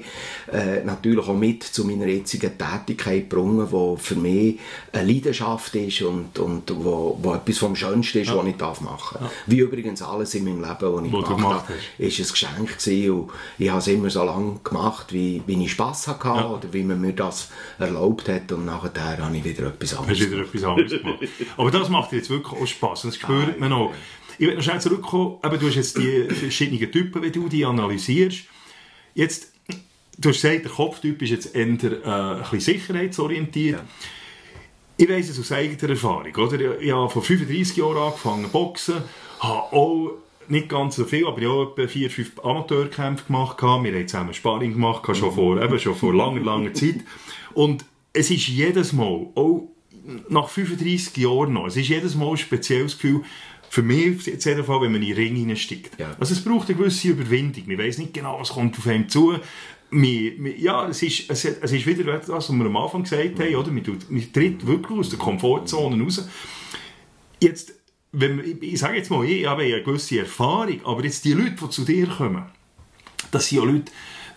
äh, 0.52 0.84
natürlich 0.84 1.26
auch 1.28 1.34
mit 1.34 1.64
zu 1.64 1.86
meiner 1.86 2.06
jetzigen 2.08 2.52
Tätigkeit 2.58 3.30
gebracht, 3.30 3.72
wo 3.72 3.96
für 3.96 4.16
mich 4.16 4.60
eine 4.92 5.12
Leidenschaft 5.12 5.74
ist 5.76 6.02
und, 6.02 6.38
und 6.40 6.64
wo, 6.84 7.18
wo 7.22 7.34
etwas 7.34 7.58
vom 7.60 7.76
Schönsten 7.76 8.20
ist, 8.20 8.36
was 8.36 8.46
ich 8.46 8.58
darf 8.58 8.82
machen 8.82 9.20
darf. 9.22 9.32
Wie 9.46 9.60
übrigens 9.60 10.02
alles 10.02 10.36
in 10.36 10.44
meinem 10.44 10.62
Leben, 10.62 10.94
was 10.94 11.06
ich 11.06 11.12
Wo 11.14 11.22
gemacht 11.22 11.64
habe, 11.68 11.74
ist 11.98 12.20
ein 12.20 12.28
Geschenk 12.28 12.78
gewesen. 12.80 13.12
Und 13.12 13.30
ich 13.58 13.70
habe 13.70 13.80
es 13.80 13.88
immer 13.88 14.10
so 14.10 14.24
lange 14.24 14.60
gemacht, 14.64 15.14
wie, 15.14 15.42
wie 15.46 15.64
ich 15.64 15.72
Spass 15.72 16.08
hatte 16.08 16.28
Ja. 16.28 16.50
oder 16.50 16.74
wie 16.74 16.84
man 16.84 17.00
mir 17.00 17.14
das 17.14 17.50
erlaubt 17.80 18.28
hat. 18.28 18.52
Und 18.52 18.66
nachher 18.66 19.18
habe 19.24 19.38
ich 19.38 19.44
wieder 19.46 19.68
etwas 19.68 19.98
anderes 19.98 20.20
wieder 20.20 20.42
etwas 20.42 20.64
anderes 20.64 20.92
gemacht. 20.92 21.20
Aber 21.56 21.72
das 21.72 21.90
macht 21.90 22.12
jetzt 22.12 22.30
wirklich 22.30 22.62
auch 22.62 22.68
Spass. 22.68 23.04
Und 23.06 23.14
das 23.14 23.20
spürt 23.22 23.60
man 23.60 23.72
auch. 23.74 23.77
Ich 24.40 24.48
will 24.48 24.56
noch 24.56 24.64
schnell 24.64 24.82
zurückkommen. 24.82 25.38
Eben, 25.44 25.60
du 25.60 25.68
hast 25.68 25.76
jetzt 25.76 25.98
die 25.98 26.24
verschiedenen 26.30 26.92
Typen, 26.92 27.24
wie 27.24 27.32
du 27.32 27.50
die 27.50 27.66
analysierst. 27.66 28.44
Jetzt, 29.16 29.52
du 30.18 30.30
hast 30.30 30.42
gesagt, 30.42 30.66
der 30.66 30.72
Kopftyp 30.72 31.22
ist 31.22 31.32
jetzt 31.32 31.56
eher 31.56 31.66
äh, 31.66 31.68
ein 31.68 32.40
bisschen 32.42 32.60
sicherheitsorientiert. 32.60 33.82
Ich 34.98 35.10
weiss 35.10 35.30
es 35.30 35.40
aus 35.40 35.52
eigener 35.52 35.92
Erfahrung. 35.92 36.36
Oder? 36.36 36.80
Ich 36.80 36.92
habe 36.92 37.10
vor 37.10 37.24
35 37.24 37.78
Jahren 37.78 37.98
angefangen 37.98 38.46
zu 38.46 38.52
boxen, 38.52 38.96
habe 39.40 39.76
auch 39.76 40.12
nicht 40.50 40.70
ganz 40.70 40.96
so 40.96 41.06
viel, 41.06 41.28
aber 41.28 41.40
ich 41.40 41.48
habe 41.48 41.72
etwa 41.72 41.88
vier, 41.88 42.10
fünf 42.10 42.40
Amateurkämpfe 42.44 43.26
gemacht. 43.26 43.62
Wir 43.62 43.70
haben 43.70 44.08
zusammen 44.08 44.34
Sparring 44.34 44.74
gemacht, 44.74 45.04
schon, 45.16 45.32
vor, 45.34 45.62
eben, 45.62 45.80
schon 45.80 45.96
vor 45.96 46.14
langer, 46.14 46.42
langer 46.42 46.74
Zeit. 46.74 46.98
Und 47.54 47.86
es 48.14 48.32
ist 48.32 48.48
jedes 48.48 48.94
Mal, 48.94 49.28
auch 49.36 49.70
nach 50.30 50.50
35 50.50 51.18
Jahren 51.18 51.54
noch, 51.54 51.68
es 51.68 51.76
ist 51.76 51.90
jedes 51.90 52.16
Mal 52.16 52.32
ein 52.32 52.38
spezielles 52.38 52.98
Gefühl, 52.98 53.24
für 53.70 53.82
mich 53.82 54.26
jetzt 54.26 54.46
jeden 54.46 54.64
Fall, 54.64 54.82
wenn 54.82 54.92
man 54.92 55.02
in 55.02 55.10
den 55.10 55.18
Ring 55.18 55.36
hineinsteigt. 55.36 56.00
Ja. 56.00 56.16
Also 56.20 56.34
es 56.34 56.44
braucht 56.44 56.70
eine 56.70 56.78
gewisse 56.78 57.10
Überwindung. 57.10 57.64
Man 57.68 57.78
weiß 57.78 57.98
nicht 58.00 58.14
genau, 58.14 58.40
was 58.40 58.50
kommt 58.50 58.78
auf 58.78 58.88
einem 58.88 59.10
zu. 59.10 59.36
Man, 59.90 60.54
ja, 60.58 60.88
es 60.88 61.02
ist, 61.02 61.30
es, 61.30 61.46
es 61.46 61.72
ist 61.72 61.86
wieder 61.86 62.04
das, 62.18 62.30
was 62.30 62.52
wir 62.52 62.66
am 62.66 62.78
Anfang 62.78 63.04
gesagt 63.04 63.40
haben, 63.40 63.56
oder? 63.56 63.72
Man, 63.72 63.84
tut, 63.84 64.10
man 64.10 64.34
tritt 64.34 64.66
wirklich 64.66 65.00
aus 65.00 65.10
der 65.10 65.20
Komfortzone 65.20 66.04
raus. 66.04 66.28
Jetzt, 67.40 67.74
wenn, 68.12 68.40
ich, 68.40 68.74
ich 68.74 68.80
sage 68.80 68.98
jetzt 68.98 69.12
mal, 69.12 69.24
ich 69.26 69.46
habe 69.46 69.64
eine 69.64 69.84
gewisse 69.84 70.20
Erfahrung, 70.20 70.82
aber 70.86 71.04
jetzt 71.04 71.24
die 71.24 71.34
Leute, 71.34 71.56
die 71.62 71.70
zu 71.70 71.86
dir 71.86 72.08
kommen, 72.08 72.44
das 73.32 73.48
sind 73.48 73.60
ja 73.60 73.64
Leute, 73.64 73.92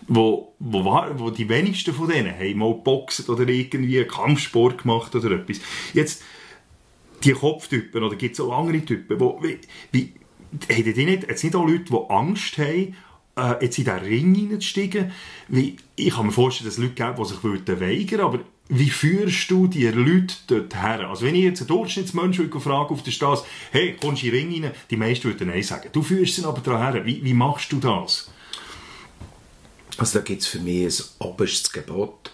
wo, 0.07 0.55
wo, 0.59 0.83
wo 1.15 1.29
die 1.29 1.47
wenigsten 1.49 1.93
von 1.93 2.09
denen 2.09 2.33
haben 2.33 2.57
mal 2.57 2.73
Boxen 2.73 3.25
oder 3.25 3.47
irgendwie 3.47 4.03
Kampfsport 4.03 4.83
gemacht 4.83 5.15
oder 5.15 5.31
etwas. 5.31 5.59
Jetzt, 5.93 6.23
die 7.23 7.33
Kopftypen, 7.33 8.03
oder 8.03 8.15
gibt 8.15 8.35
es 8.35 8.41
auch 8.41 8.57
andere 8.57 8.83
Typen, 8.83 9.19
wo, 9.19 9.39
wie, 9.41 9.59
wie, 9.91 10.13
haben 10.69 10.93
die 10.93 11.05
nicht, 11.05 11.27
jetzt 11.27 11.43
nicht 11.43 11.55
auch 11.55 11.65
Leute, 11.65 11.85
die 11.85 12.09
Angst 12.09 12.57
haben, 12.57 12.95
äh, 13.37 13.63
jetzt 13.63 13.77
in 13.77 13.85
diesen 13.85 13.99
Ring 13.99 14.35
hineinzusteigen? 14.35 15.11
Ich 15.95 16.13
kann 16.13 16.25
mir 16.25 16.31
vorstellen, 16.31 16.69
dass 16.69 16.77
es 16.77 16.83
Leute 16.83 16.93
gibt, 16.93 17.19
die 17.19 17.25
sich 17.25 17.43
weigern 17.43 17.79
würden, 17.79 18.21
aber 18.21 18.39
wie 18.73 18.89
führst 18.89 19.51
du 19.51 19.67
die 19.67 19.87
Leute 19.87 20.35
dort 20.47 20.73
her? 20.81 21.09
Also 21.09 21.25
wenn 21.25 21.35
ich 21.35 21.43
jetzt 21.43 21.59
einen 21.59 21.67
Durchschnittsmensch 21.67 22.39
frage 22.59 22.91
auf 22.91 23.03
der 23.03 23.11
Straße, 23.11 23.43
hey, 23.71 23.97
kommst 23.99 24.23
du 24.23 24.27
in 24.27 24.31
den 24.31 24.49
Ring 24.49 24.63
rein? 24.63 24.71
Die 24.89 24.95
meisten 24.95 25.25
würden 25.25 25.49
Nein 25.49 25.61
sagen. 25.61 25.89
Du 25.91 26.01
führst 26.01 26.35
sie 26.35 26.45
aber 26.45 26.61
daran 26.61 26.93
her. 26.93 27.05
Wie, 27.05 27.21
wie 27.21 27.33
machst 27.33 27.71
du 27.73 27.79
das? 27.79 28.31
Also 29.97 30.19
da 30.19 30.23
gibt 30.23 30.41
es 30.41 30.47
für 30.47 30.59
mich 30.59 30.85
ein 30.85 31.27
oberstes 31.27 31.71
Gebot 31.71 32.31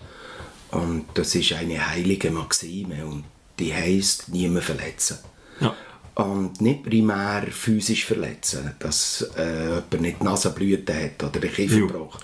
und 0.69 1.05
das 1.15 1.33
ist 1.33 1.53
eine 1.53 1.89
heilige 1.89 2.29
Maxime 2.29 3.03
und 3.05 3.23
die 3.59 3.73
heisst, 3.73 4.29
niemand 4.29 4.65
verletzen. 4.65 5.17
Ja. 5.59 5.75
Und 6.15 6.61
nicht 6.61 6.83
primär 6.83 7.47
physisch 7.51 8.05
verletzen, 8.05 8.73
dass 8.79 9.29
äh, 9.37 9.65
jemand 9.65 10.01
nicht 10.01 10.23
Nasenblüte 10.23 10.93
hat 10.93 11.23
oder 11.23 11.39
den 11.39 11.53
Kieferbruch. 11.53 12.17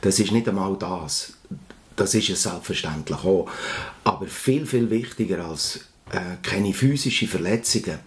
Das 0.00 0.18
ist 0.20 0.30
nicht 0.30 0.48
einmal 0.48 0.76
das. 0.76 1.32
Das 1.96 2.14
ist 2.14 2.30
es 2.30 2.44
selbstverständlich 2.44 3.18
auch. 3.18 3.48
Aber 4.04 4.26
viel, 4.26 4.66
viel 4.66 4.88
wichtiger 4.88 5.44
als 5.44 5.80
äh, 6.12 6.36
keine 6.42 6.72
physischen 6.72 7.28
Verletzungen 7.28 7.98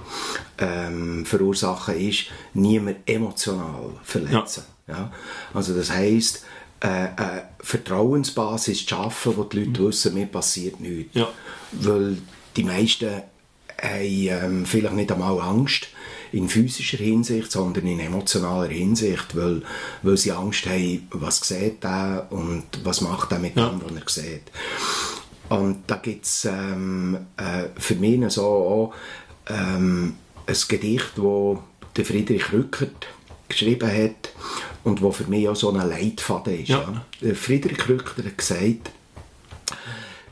ähm, 0.58 1.26
verursachen 1.26 1.98
ist, 1.98 2.26
niemand 2.54 2.98
emotional 3.06 3.92
verletzen. 4.04 4.64
Ja. 4.88 4.94
ja? 4.94 5.12
Also 5.54 5.76
das 5.76 5.92
heisst, 5.92 6.44
äh, 6.80 6.88
eine 6.88 7.50
Vertrauensbasis 7.60 8.86
zu 8.86 8.96
schaffen, 8.96 9.38
wo 9.38 9.44
die 9.44 9.60
Leute 9.64 9.82
mhm. 9.82 9.88
wissen, 9.88 10.14
mir 10.14 10.26
passiert 10.26 10.80
nichts. 10.80 11.16
Ja. 11.16 11.30
Weil 11.72 12.18
die 12.56 12.64
meisten 12.64 13.24
haben 13.82 14.04
ähm, 14.04 14.66
vielleicht 14.66 14.96
nicht 14.96 15.12
einmal 15.12 15.40
Angst 15.40 15.88
in 16.32 16.50
physischer 16.50 16.98
Hinsicht, 16.98 17.52
sondern 17.52 17.86
in 17.86 18.00
emotionaler 18.00 18.70
Hinsicht, 18.70 19.36
weil, 19.36 19.62
weil 20.02 20.18
sie 20.18 20.32
Angst 20.32 20.66
haben, 20.66 21.08
was 21.12 21.40
sieht 21.40 21.84
er 21.84 22.28
und 22.32 22.64
was 22.84 23.02
macht 23.02 23.32
er 23.32 23.40
mit 23.40 23.56
ja. 23.56 23.70
dem, 23.70 23.82
was 23.84 24.18
er 24.18 24.24
sieht. 24.24 24.52
Und 25.50 25.84
da 25.88 25.98
gibt 25.98 26.26
es 26.26 26.46
ähm, 26.46 27.18
äh, 27.38 27.66
für 27.80 27.96
mich 27.96 28.34
so 28.34 28.44
auch 28.44 28.94
ähm, 29.48 30.16
ein 30.48 30.58
Gedicht, 30.68 31.12
das 31.16 32.08
Friedrich 32.08 32.52
Rückert 32.52 33.08
geschrieben 33.48 33.92
hat 33.92 34.34
und 34.84 35.02
wo 35.02 35.12
für 35.12 35.26
mich 35.26 35.48
auch 35.48 35.56
so 35.56 35.70
ein 35.70 35.88
Leitfaden 35.88 36.62
ist. 36.62 36.70
Ja. 36.70 37.04
Ja. 37.22 37.36
Friedrich 37.36 37.88
Rückert 37.88 38.26
hat 38.26 38.38
gesagt, 38.38 38.92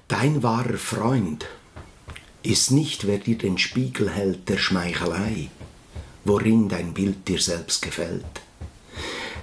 dein 0.07 0.41
wahrer 0.41 0.77
Freund 0.77 1.45
ist 2.43 2.71
nicht, 2.71 3.07
wer 3.07 3.17
dir 3.17 3.37
den 3.37 3.57
Spiegel 3.57 4.09
hält 4.09 4.49
der 4.49 4.57
Schmeichelei, 4.57 5.49
worin 6.25 6.69
dein 6.69 6.93
Bild 6.93 7.27
dir 7.27 7.39
selbst 7.39 7.81
gefällt. 7.81 8.25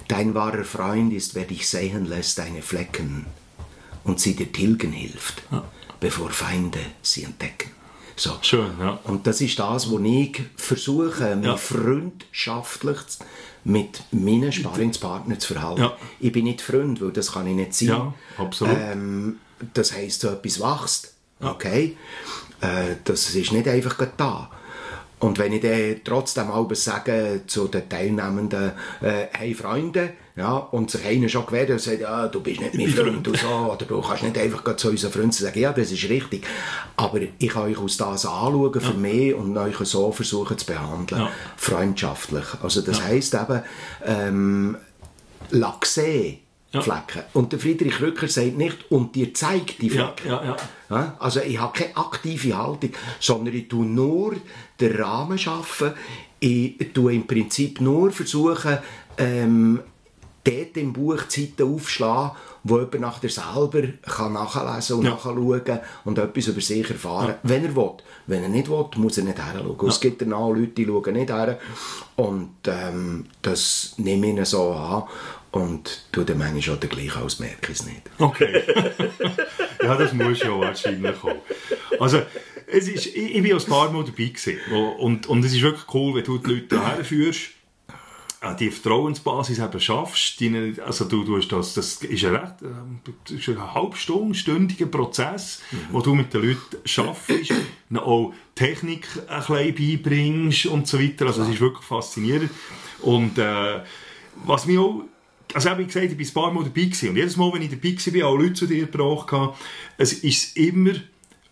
Dein 0.07 0.33
wahrer 0.33 0.63
Freund 0.63 1.13
ist, 1.13 1.35
wer 1.35 1.45
dich 1.45 1.67
sehen 1.67 2.05
lässt 2.05 2.39
deine 2.39 2.61
Flecken 2.61 3.25
und 4.03 4.19
sie 4.19 4.35
dir 4.35 4.51
tilgen 4.51 4.91
hilft, 4.91 5.43
ja. 5.51 5.63
bevor 5.99 6.31
Feinde 6.31 6.79
sie 7.01 7.23
entdecken. 7.23 7.71
So. 8.15 8.37
Schön, 8.41 8.71
ja. 8.79 8.99
Und 9.05 9.27
das 9.27 9.39
ist 9.39 9.59
das, 9.59 9.89
was 9.89 10.01
ich 10.03 10.41
versuche, 10.57 11.37
mich 11.37 11.45
ja. 11.45 11.55
freundschaftlich 11.55 12.97
mit 13.63 14.03
meinen 14.11 14.51
Sparringspartnern 14.51 15.39
zu 15.39 15.53
verhalten. 15.53 15.81
Ja. 15.83 15.97
Ich 16.19 16.31
bin 16.31 16.45
nicht 16.45 16.61
Freund, 16.61 16.99
weil 16.99 17.11
das 17.11 17.31
kann 17.31 17.47
ich 17.47 17.55
nicht 17.55 17.73
sein. 17.73 17.87
Ja, 17.87 18.13
absolut. 18.37 18.75
Ähm, 18.77 19.37
das 19.73 19.93
heisst, 19.93 20.21
so 20.21 20.29
etwas 20.29 20.59
wächst. 20.59 21.13
Okay? 21.39 21.95
Äh, 22.61 22.95
das 23.03 23.33
ist 23.33 23.51
nicht 23.51 23.67
einfach 23.67 23.95
da. 24.17 24.49
Und 25.19 25.37
wenn 25.37 25.51
ich 25.51 25.61
dann 25.61 26.01
trotzdem 26.05 26.49
auch 26.49 26.73
sage 26.75 27.41
zu 27.45 27.67
den 27.67 27.89
Teilnehmenden, 27.89 28.71
äh, 29.01 29.27
hey 29.31 29.53
Freunde, 29.53 30.13
ja, 30.37 30.55
und 30.55 30.89
sich 30.89 31.05
einer 31.05 31.27
schon 31.27 31.45
gewährt 31.45 31.69
und 31.69 31.81
sagt, 31.81 31.99
ja, 31.99 32.27
du 32.29 32.39
bist 32.39 32.61
nicht 32.61 32.75
mein 32.75 32.87
Freund 32.87 33.27
und 33.27 33.37
so, 33.37 33.47
oder 33.47 33.85
du 33.85 33.99
kannst 33.99 34.23
nicht 34.23 34.37
einfach 34.37 34.77
zu 34.77 34.89
unseren 34.89 35.11
Freunden 35.11 35.31
sagen, 35.33 35.59
ja, 35.59 35.73
das 35.73 35.91
ist 35.91 36.09
richtig. 36.09 36.47
Aber 36.95 37.19
ich 37.37 37.49
kann 37.49 37.63
euch 37.63 37.77
aus 37.77 37.97
das 37.97 38.25
anschauen 38.25 38.79
für 38.79 38.91
ja. 38.91 38.93
mich 38.93 39.33
und 39.33 39.57
euch 39.57 39.75
so 39.79 40.09
versuchen 40.13 40.57
zu 40.57 40.65
behandeln. 40.65 41.21
Ja. 41.21 41.31
Freundschaftlich. 41.57 42.45
Also 42.63 42.81
das 42.81 42.99
ja. 42.99 43.05
heisst 43.05 43.33
eben, 43.33 43.61
ähm, 44.05 44.77
sehen, 45.83 46.39
ja. 46.71 46.81
Flecken. 46.81 47.23
Und 47.33 47.51
der 47.51 47.59
Friedrich 47.59 48.01
Rücker 48.01 48.27
sagt 48.27 48.57
nicht, 48.57 48.91
und 48.91 49.15
dir 49.15 49.33
zeigt 49.33 49.81
die 49.81 49.89
Flecken. 49.89 50.29
Ja, 50.29 50.55
ja. 50.89 51.15
Also 51.19 51.41
ich 51.41 51.59
habe 51.59 51.77
keine 51.77 51.97
aktive 51.97 52.57
Haltung, 52.57 52.91
sondern 53.19 53.55
ich 53.55 53.67
tue 53.67 53.85
nur 53.85 54.35
den 54.79 54.95
Rahmen 54.95 55.37
schaffen. 55.37 55.93
Ich 56.39 56.93
tue 56.93 57.15
im 57.15 57.27
Prinzip 57.27 57.81
nur 57.81 58.11
versuchen, 58.11 58.77
ähm, 59.17 59.81
dort 60.43 60.77
im 60.77 60.93
Buch 60.93 61.27
Zeiten 61.27 61.73
aufschlagen, 61.73 62.31
wo 62.63 62.77
jemand 62.77 63.01
nach 63.01 63.19
der 63.19 63.29
selber 63.29 63.83
kann 64.01 64.33
nachlesen 64.33 64.97
und 64.97 65.05
ja. 65.05 65.11
nachschauen 65.11 65.79
und 66.05 66.17
etwas 66.17 66.47
über 66.47 66.61
sich 66.61 66.89
erfahren, 66.89 67.29
ja. 67.29 67.39
wenn 67.43 67.65
er 67.65 67.75
will. 67.75 67.91
Wenn 68.27 68.43
er 68.43 68.49
nicht 68.49 68.69
will, 68.69 68.85
muss 68.95 69.17
er 69.17 69.25
nicht 69.25 69.37
hinschauen. 69.37 69.77
Ja. 69.81 69.87
Es 69.87 69.99
gibt 69.99 70.21
dann 70.21 70.33
auch 70.33 70.51
Leute, 70.51 70.67
die 70.67 70.85
schauen 70.85 71.13
nicht 71.13 71.29
her. 71.29 71.59
Und 72.15 72.55
ähm, 72.67 73.25
das 73.41 73.95
nehme 73.97 74.39
ich 74.39 74.47
so 74.47 74.71
an 74.71 75.03
und 75.51 76.07
tue 76.11 76.25
dann 76.25 76.37
manchmal 76.37 76.77
auch 76.77 76.79
gleich 76.79 77.15
aus, 77.15 77.39
merke 77.39 77.71
ich 77.71 77.79
es 77.79 77.85
nicht. 77.85 78.01
Okay. 78.17 78.63
ja, 79.83 79.95
das 79.95 80.13
muss 80.13 80.39
ja 80.39 80.57
wahrscheinlich 80.59 81.15
auch. 81.23 81.43
Also, 81.99 82.21
es 82.67 82.87
ist, 82.87 83.07
ich, 83.07 83.35
ich 83.35 83.41
bin 83.41 83.53
ein 83.53 83.65
paar 83.65 83.91
Mal 83.91 84.03
dabei 84.03 84.25
gewesen, 84.25 84.57
und, 84.99 85.27
und 85.27 85.43
es 85.43 85.53
ist 85.53 85.61
wirklich 85.61 85.93
cool, 85.93 86.15
wenn 86.15 86.23
du 86.23 86.37
die 86.37 86.53
Leute 86.53 86.79
herführst, 86.79 87.51
die 88.57 88.71
Vertrauensbasis 88.71 89.59
eben 89.59 89.79
schaffst, 89.81 90.39
die, 90.39 90.75
also 90.85 91.05
du, 91.05 91.25
du 91.25 91.37
hast 91.37 91.49
das, 91.49 91.73
das 91.73 91.95
ist 92.03 92.23
ein 92.23 92.35
recht, 92.35 92.61
äh, 92.61 92.67
das 93.25 93.33
ist 93.33 93.49
ein 93.49 93.73
halbstündiger 93.73 94.85
Prozess, 94.85 95.61
mhm. 95.71 95.77
wo 95.91 95.99
du 95.99 96.15
mit 96.15 96.33
den 96.33 96.43
Leuten 96.43 96.77
schaffst, 96.85 97.53
auch 97.95 98.33
Technik 98.55 99.07
ein 99.27 99.39
bisschen 99.39 99.75
beibringst 99.75 100.65
und 100.67 100.87
so 100.87 100.99
weiter, 100.99 101.25
also 101.25 101.41
es 101.41 101.49
ist 101.49 101.59
wirklich 101.59 101.83
faszinierend 101.83 102.51
und 103.01 103.37
äh, 103.37 103.81
was 104.45 104.65
mich 104.65 104.77
auch 104.77 105.03
also 105.53 105.77
wie 105.77 105.85
gesagt, 105.85 106.05
ich 106.05 106.35
war 106.35 106.47
ein 106.47 106.53
paar 106.53 106.53
Mal 106.53 106.63
dabei 106.69 106.83
gewesen. 106.83 107.09
und 107.09 107.15
jedes 107.15 107.37
Mal, 107.37 107.53
wenn 107.53 107.61
ich 107.61 107.69
dabei 107.69 108.21
war, 108.21 108.29
auch 108.29 108.37
Leute 108.37 108.53
zu 108.53 108.67
dir 108.67 108.85
gebracht 108.85 109.31
habe, 109.31 109.55
es 109.97 110.13
ist 110.13 110.57
immer 110.57 110.93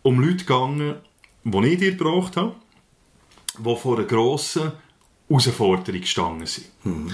um 0.04 0.20
Leute 0.20 0.46
gegangen, 0.46 0.96
die 1.44 1.68
ich 1.68 1.80
dir 1.80 1.92
gebracht 1.96 2.38
habe, 2.38 2.56
die 3.58 3.76
vor 3.76 3.98
einer 3.98 4.08
grossen 4.08 4.72
Herausforderung 5.28 6.02
gestanden 6.02 6.48
sind. 6.48 6.68
Mhm. 6.84 7.12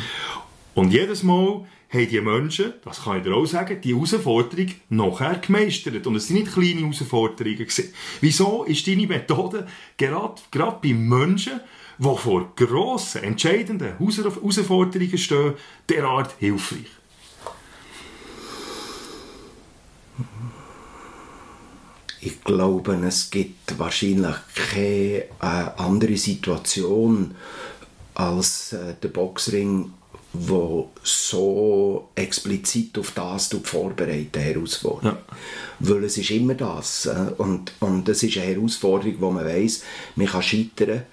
Und 0.75 0.91
jedes 0.91 1.23
Mal 1.23 1.65
haben 1.89 2.09
die 2.09 2.21
Menschen, 2.21 2.73
das 2.83 3.03
kann 3.03 3.17
ich 3.17 3.23
dir 3.23 3.35
auch 3.35 3.45
sagen, 3.45 3.79
die 3.81 3.93
Herausforderung 3.93 4.71
nachher 4.89 5.35
gemeistert. 5.35 6.05
Und 6.07 6.15
es 6.15 6.27
sind 6.27 6.37
nicht 6.37 6.53
kleine 6.53 6.81
Herausforderungen. 6.81 7.57
Gewesen. 7.57 7.93
Wieso 8.21 8.63
ist 8.63 8.87
deine 8.87 9.07
Methode 9.07 9.67
gerade, 9.97 10.41
gerade 10.51 10.79
bei 10.81 10.93
Menschen, 10.93 11.59
die 11.97 12.17
vor 12.17 12.51
grossen, 12.55 13.23
entscheidenden 13.23 13.97
Herausforderungen 13.97 15.17
stehen, 15.17 15.53
derart 15.89 16.35
hilfreich? 16.39 16.89
Ich 22.25 22.41
glaube, 22.43 22.95
es 23.05 23.29
gibt 23.29 23.77
wahrscheinlich 23.77 24.35
keine 24.71 25.23
äh, 25.41 25.71
andere 25.77 26.15
Situation 26.15 27.35
als 28.13 28.71
äh, 28.73 28.95
der 29.01 29.09
Boxring, 29.09 29.91
wo 30.31 30.91
so 31.03 32.09
explizit 32.15 32.97
auf 32.97 33.11
das 33.11 33.49
vorbereitet 33.63 34.37
herausfordert. 34.37 35.17
Ja. 35.29 35.35
Weil 35.79 36.05
es 36.05 36.17
ist 36.17 36.31
immer 36.31 36.55
das. 36.55 37.07
Äh, 37.07 37.33
und, 37.37 37.73
und 37.81 38.07
es 38.07 38.23
ist 38.23 38.37
eine 38.37 38.47
Herausforderung, 38.47 39.15
wo 39.19 39.31
man 39.31 39.45
weiß, 39.45 39.83
man 40.15 40.27
kann 40.27 40.43
scheitern 40.43 41.03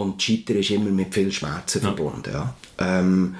Und 0.00 0.22
Scheitern 0.22 0.56
ist 0.56 0.70
immer 0.70 0.90
mit 0.90 1.12
viel 1.14 1.30
Schmerzen 1.32 1.80
verbunden. 1.80 2.30
Ja. 2.32 2.54
Ähm, 2.78 3.36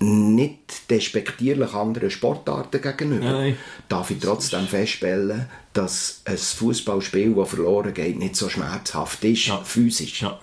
nicht 0.00 0.90
despektierlich 0.90 1.72
anderen 1.74 2.10
Sportarten 2.10 2.80
gegenüber, 2.82 3.30
Nein. 3.32 3.56
darf 3.88 4.10
ich 4.10 4.18
trotzdem 4.18 4.66
feststellen, 4.66 5.48
dass 5.72 6.22
ein 6.24 6.36
Fußballspiel, 6.36 7.34
das 7.34 7.48
verloren 7.50 7.94
geht, 7.94 8.18
nicht 8.18 8.34
so 8.36 8.48
schmerzhaft 8.48 9.22
ist, 9.24 9.46
Ja. 9.46 9.58
physisch. 9.58 10.22
Ja. 10.22 10.38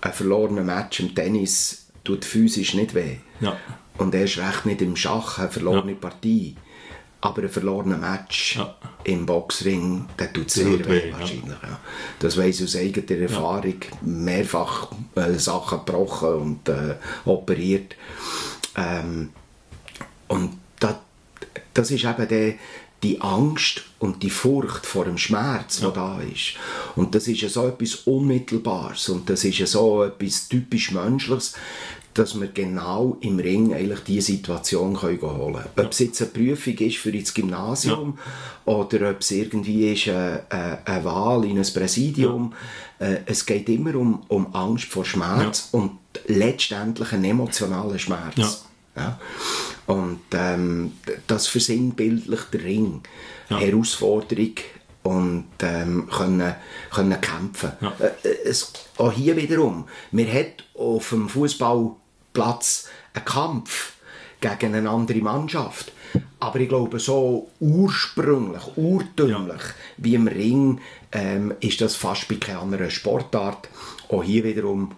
Ein 0.00 0.12
verlorener 0.12 0.62
Match 0.62 1.00
im 1.00 1.14
Tennis 1.14 1.86
tut 2.04 2.24
physisch 2.24 2.74
nicht 2.74 2.94
weh. 2.94 3.16
Ja. 3.40 3.56
Und 3.98 4.14
erst 4.14 4.38
recht 4.38 4.66
nicht 4.66 4.82
im 4.82 4.94
Schach 4.94 5.38
eine 5.38 5.48
verlorene 5.48 5.92
Ja. 5.92 5.98
Partie. 5.98 6.54
Aber 7.20 7.42
ein 7.42 7.48
verlorener 7.48 7.96
Match 7.96 8.56
Ja. 8.56 8.76
im 9.04 9.26
Boxring, 9.26 10.04
der 10.18 10.32
tut 10.32 10.54
Der 10.54 10.64
sehr 10.64 10.78
weh, 10.80 10.88
weh, 10.88 11.08
ja. 11.10 11.18
wahrscheinlich. 11.18 11.46
Ja. 11.62 11.80
Das 12.18 12.36
weiss 12.36 12.60
ich 12.60 12.64
aus 12.66 12.76
eigener 12.76 13.20
Erfahrung. 13.22 13.74
Mehrfach 14.02 14.92
äh, 15.14 15.32
Sachen 15.34 15.78
gebrochen 15.84 16.34
und 16.34 16.68
äh, 16.68 16.96
operiert. 17.24 17.96
Ähm, 18.76 19.30
und 20.28 20.58
das, 20.80 20.96
das 21.72 21.90
ist 21.90 22.04
eben 22.04 22.28
die, 22.28 22.58
die 23.02 23.20
Angst 23.20 23.82
und 23.98 24.22
die 24.22 24.30
Furcht 24.30 24.84
vor 24.86 25.04
dem 25.04 25.18
Schmerz, 25.18 25.80
der 25.80 25.90
da 25.90 26.20
ist. 26.20 26.54
Und 26.96 27.14
das 27.14 27.28
ist 27.28 27.40
ja 27.40 27.48
so 27.48 27.66
etwas 27.68 27.94
Unmittelbares 28.06 29.08
und 29.08 29.28
das 29.30 29.44
ist 29.44 29.58
ja 29.58 29.66
so 29.66 30.02
etwas 30.04 30.48
typisch 30.48 30.90
Menschliches, 30.92 31.54
dass 32.18 32.40
wir 32.40 32.48
genau 32.48 33.16
im 33.20 33.38
Ring 33.38 33.74
eigentlich 33.74 34.00
diese 34.00 34.32
Situation 34.32 34.96
können 34.96 35.20
holen 35.20 35.54
können. 35.54 35.86
Ob 35.86 35.92
es 35.92 35.98
jetzt 35.98 36.22
eine 36.22 36.30
Prüfung 36.30 36.74
ist 36.78 36.96
für 36.96 37.10
ins 37.10 37.34
Gymnasium 37.34 38.18
oder 38.64 39.10
ob 39.10 39.20
es 39.20 39.30
irgendwie 39.30 39.92
ist 39.92 40.08
eine, 40.08 40.42
eine, 40.48 40.86
eine 40.86 41.04
Wahl 41.04 41.44
in 41.44 41.58
ein 41.58 41.66
Präsidium. 41.72 42.54
Äh, 42.98 43.18
es 43.26 43.44
geht 43.44 43.68
immer 43.68 43.94
um, 43.94 44.22
um 44.28 44.54
Angst 44.54 44.86
vor 44.86 45.04
Schmerz 45.04 45.68
und 45.72 45.92
letztendlich 46.26 47.12
einen 47.12 47.24
emotionalen 47.24 47.98
Schmerz. 47.98 48.36
Ja. 48.36 48.48
Ja. 48.96 49.20
Und 49.86 50.20
ähm, 50.32 50.92
das 51.26 51.46
versinnbildlicht 51.48 52.54
der 52.54 52.64
Ring. 52.64 53.02
Ja. 53.50 53.58
Herausforderung 53.58 54.54
und 55.02 55.44
ähm, 55.60 56.08
können, 56.10 56.54
können 56.90 57.20
kämpfen. 57.20 57.72
Ja. 57.80 57.92
Äh, 58.00 58.28
es, 58.44 58.72
auch 58.96 59.12
hier 59.12 59.36
wiederum, 59.36 59.84
man 60.10 60.32
hat 60.32 60.64
auf 60.74 61.10
dem 61.10 61.28
Fußballplatz 62.36 62.88
einen 63.14 63.24
Kampf 63.24 63.92
gegen 64.40 64.74
eine 64.74 64.90
andere 64.90 65.18
Mannschaft. 65.20 65.92
Aber 66.38 66.60
ich 66.60 66.68
glaube, 66.68 66.98
so 66.98 67.50
ursprünglich, 67.60 68.62
urtümlich 68.76 69.62
wie 69.96 70.14
im 70.14 70.28
Ring 70.28 70.80
ähm, 71.12 71.54
ist 71.60 71.80
das 71.80 71.96
fast 71.96 72.28
bei 72.28 72.36
keiner 72.36 72.60
anderen 72.60 72.90
Sportart. 72.90 73.68
Auch 74.08 74.22
hier 74.22 74.44
wiederum 74.44 74.92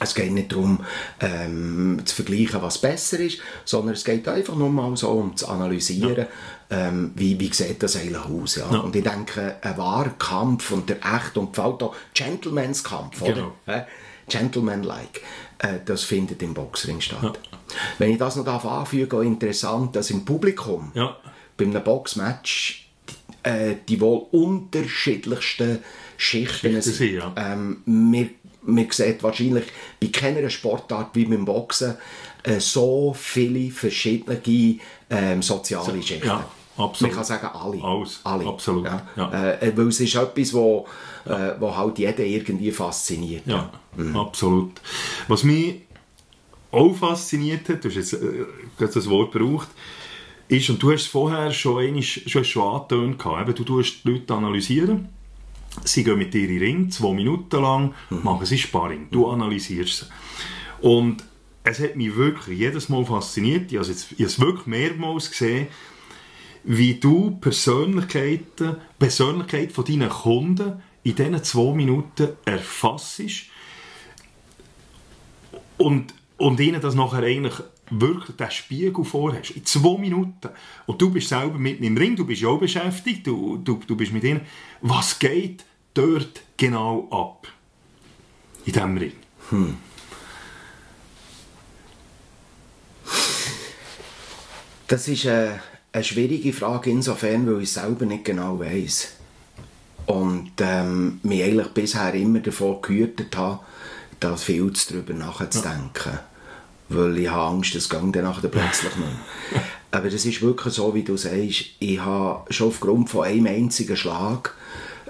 es 0.00 0.14
geht 0.14 0.30
nicht 0.30 0.52
darum, 0.52 0.84
ähm, 1.18 2.00
zu 2.04 2.14
vergleichen, 2.14 2.62
was 2.62 2.78
besser 2.78 3.18
ist, 3.18 3.40
sondern 3.64 3.94
es 3.94 4.04
geht 4.04 4.28
einfach 4.28 4.54
nur 4.54 4.70
mal 4.70 4.96
so 4.96 5.08
um 5.08 5.36
zu 5.36 5.48
analysieren, 5.48 6.26
ähm, 6.70 7.10
wie, 7.16 7.40
wie 7.40 7.52
sieht 7.52 7.82
das 7.82 7.96
eigentlich 7.96 8.24
aus. 8.24 8.56
Ja? 8.56 8.66
Und 8.66 8.94
ich 8.94 9.02
denke, 9.02 9.56
ein 9.60 9.76
wahrer 9.76 10.10
Kampf 10.10 10.70
und 10.70 10.88
der 10.88 10.98
echt 10.98 11.36
und 11.36 11.52
gefällt 11.52 11.82
auch 11.82 11.96
Gentleman's 12.14 12.84
Kampf, 12.84 13.20
oder? 13.22 13.34
Genau. 13.34 13.52
Hä? 13.66 13.82
Gentleman-like, 14.28 15.22
äh, 15.58 15.78
das 15.84 16.04
findet 16.04 16.42
im 16.42 16.54
Boxring 16.54 17.00
statt. 17.00 17.38
Wenn 17.98 18.12
ich 18.12 18.18
das 18.18 18.36
noch 18.36 18.44
darf 18.44 18.64
anfügen, 18.64 19.18
auch 19.18 19.22
interessant, 19.22 19.96
dass 19.96 20.10
im 20.10 20.24
Publikum 20.24 20.92
Ja. 20.94 21.16
bei 21.56 21.64
einem 21.64 21.82
Boxmatch 21.82 22.88
die, 23.44 23.48
äh, 23.48 23.76
die 23.88 24.00
wohl 24.00 24.26
unterschiedlichsten 24.30 25.80
Schichten 26.16 26.80
sind, 26.82 27.12
ja. 27.12 27.32
ähm, 27.36 27.82
wir, 27.86 28.30
man 28.62 28.90
sieht 28.90 29.22
wahrscheinlich 29.22 29.64
bei 30.00 30.08
keiner 30.08 30.48
Sportart 30.50 31.14
wie 31.14 31.24
beim 31.24 31.44
Boxen 31.44 31.96
äh, 32.42 32.60
so 32.60 33.14
viele 33.16 33.70
verschiedene 33.70 34.40
ähm, 35.10 35.42
soziale 35.42 36.02
Schichten. 36.02 36.26
ja, 36.26 36.48
absolut. 36.78 37.00
Man 37.00 37.10
kann 37.12 37.24
sagen, 37.24 37.46
alle. 37.52 37.82
Alles, 37.82 38.20
alle. 38.24 38.46
absolut, 38.46 38.84
Ja. 38.84 39.02
ja. 39.16 39.54
Äh, 39.54 39.76
weil 39.76 39.88
es 39.88 40.00
ist 40.00 40.14
etwas, 40.14 40.54
wo, 40.54 40.86
äh, 41.24 41.52
wo 41.58 41.76
halt 41.76 41.98
jeden 41.98 42.24
irgendwie 42.24 42.70
fasziniert. 42.70 43.46
Ja, 43.46 43.70
absolut. 44.14 44.80
Was 45.26 45.44
mich 45.44 45.82
auch 46.70 46.94
fasziniert 46.94 47.68
hat, 47.68 47.84
du 47.84 47.88
hast 47.88 47.96
jetzt 47.96 48.12
äh, 48.14 48.46
das 48.78 49.08
Wort 49.08 49.32
gebraucht, 49.32 49.68
ist, 50.48 50.70
und 50.70 50.82
du 50.82 50.92
hast 50.92 51.02
es 51.02 51.06
vorher 51.06 51.52
schon, 51.52 51.84
einmal, 51.84 52.02
schon, 52.02 52.44
schon 52.44 52.62
angetönt, 52.62 53.22
eben, 53.26 53.54
du 53.54 53.64
tust 53.64 54.04
die 54.04 54.10
Leute 54.12 54.34
analysieren, 54.34 55.08
sie 55.84 56.04
gehen 56.04 56.18
mit 56.18 56.32
dir 56.32 56.42
in 56.42 56.48
den 56.48 56.58
Ring, 56.58 56.90
zwei 56.90 57.12
Minuten 57.12 57.60
lang, 57.60 57.94
machen 58.08 58.46
sie 58.46 58.58
Sparring, 58.58 59.08
du 59.10 59.26
analysierst 59.26 59.98
sie. 60.00 60.06
Und 60.80 61.24
es 61.64 61.80
hat 61.80 61.96
mich 61.96 62.16
wirklich 62.16 62.58
jedes 62.58 62.88
Mal 62.88 63.04
fasziniert, 63.04 63.70
ich 63.70 63.78
habe 63.78 63.82
es, 63.82 63.88
jetzt, 63.88 64.12
ich 64.12 64.18
habe 64.18 64.24
es 64.24 64.40
wirklich 64.40 64.66
mehrmals 64.66 65.30
gesehen, 65.30 65.66
wie 66.70 66.96
du 66.96 67.30
Persönlichkeiten, 67.40 68.76
Persönlichkeit 68.98 69.72
von 69.72 69.86
deinen 69.86 70.10
Kunden 70.10 70.82
in 71.02 71.14
diesen 71.14 71.42
zwei 71.42 71.74
Minuten 71.74 72.28
erfassst 72.44 73.22
und, 75.78 76.12
und 76.36 76.60
ihnen 76.60 76.82
das 76.82 76.94
nachher 76.94 77.22
eigentlich 77.22 77.54
wirklich 77.88 78.36
den 78.36 78.50
Spiegel 78.50 79.02
vorhast. 79.02 79.52
In 79.52 79.64
zwei 79.64 79.98
Minuten. 79.98 80.50
Und 80.84 81.00
du 81.00 81.10
bist 81.10 81.30
selber 81.30 81.58
mitten 81.58 81.84
im 81.84 81.96
Ring, 81.96 82.14
du 82.16 82.26
bist 82.26 82.42
ja 82.42 82.48
auch 82.48 82.60
beschäftigt, 82.60 83.26
du, 83.26 83.56
du, 83.56 83.80
du 83.86 83.96
bist 83.96 84.12
mit 84.12 84.24
ihnen. 84.24 84.42
Was 84.82 85.18
geht 85.18 85.64
dort 85.94 86.42
genau 86.58 87.08
ab? 87.10 87.48
In 88.66 88.72
diesem 88.74 88.98
Ring. 88.98 89.12
Das 94.86 95.08
ist 95.08 95.26
eine, 95.26 95.62
eine 95.92 96.04
schwierige 96.04 96.52
Frage 96.52 96.90
insofern, 96.90 97.46
weil 97.46 97.62
ich 97.62 97.68
es 97.68 97.74
selber 97.74 98.06
nicht 98.06 98.24
genau 98.24 98.60
weiß. 98.60 99.08
Und 100.06 100.52
ähm, 100.60 101.20
mich 101.22 101.42
eigentlich 101.42 101.68
bisher 101.68 102.14
immer 102.14 102.40
davon 102.40 102.80
gehütet 102.80 103.36
habe, 103.36 103.60
da 104.20 104.36
viel 104.36 104.72
zu 104.72 104.94
darüber 104.94 105.14
nachzudenken. 105.14 106.18
Weil 106.88 107.18
ich 107.18 107.30
habe 107.30 107.56
Angst, 107.56 107.74
es 107.74 107.88
geht 107.88 108.00
dann 108.00 108.24
nachher 108.24 108.48
plötzlich 108.48 108.96
nicht 108.96 108.98
mehr. 108.98 109.62
Aber 109.90 110.10
das 110.10 110.24
ist 110.24 110.42
wirklich 110.42 110.74
so, 110.74 110.94
wie 110.94 111.02
du 111.02 111.16
sagst. 111.16 111.64
Ich 111.78 112.00
habe 112.00 112.52
schon 112.52 112.68
aufgrund 112.68 113.10
von 113.10 113.24
einem 113.24 113.46
einzigen 113.46 113.96
Schlag 113.96 114.54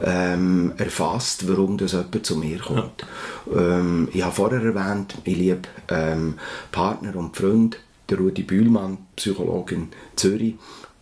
ähm, 0.02 0.72
erfasst, 0.76 1.48
warum 1.48 1.78
das 1.78 1.92
jemand 1.92 2.26
zu 2.26 2.36
mir 2.36 2.58
kommt. 2.58 3.06
Ähm, 3.52 4.08
ich 4.12 4.22
habe 4.22 4.34
vorher 4.34 4.62
erwähnt, 4.62 5.16
ich 5.24 5.36
liebe 5.36 5.62
ähm, 5.88 6.34
Partner 6.70 7.16
und 7.16 7.36
Freund, 7.36 7.78
der 8.09 8.18
Rudi 8.18 8.42
Bühlmann, 8.42 8.99
Psychologe 9.16 9.75
in 9.75 9.88
Zürich, 10.16 10.55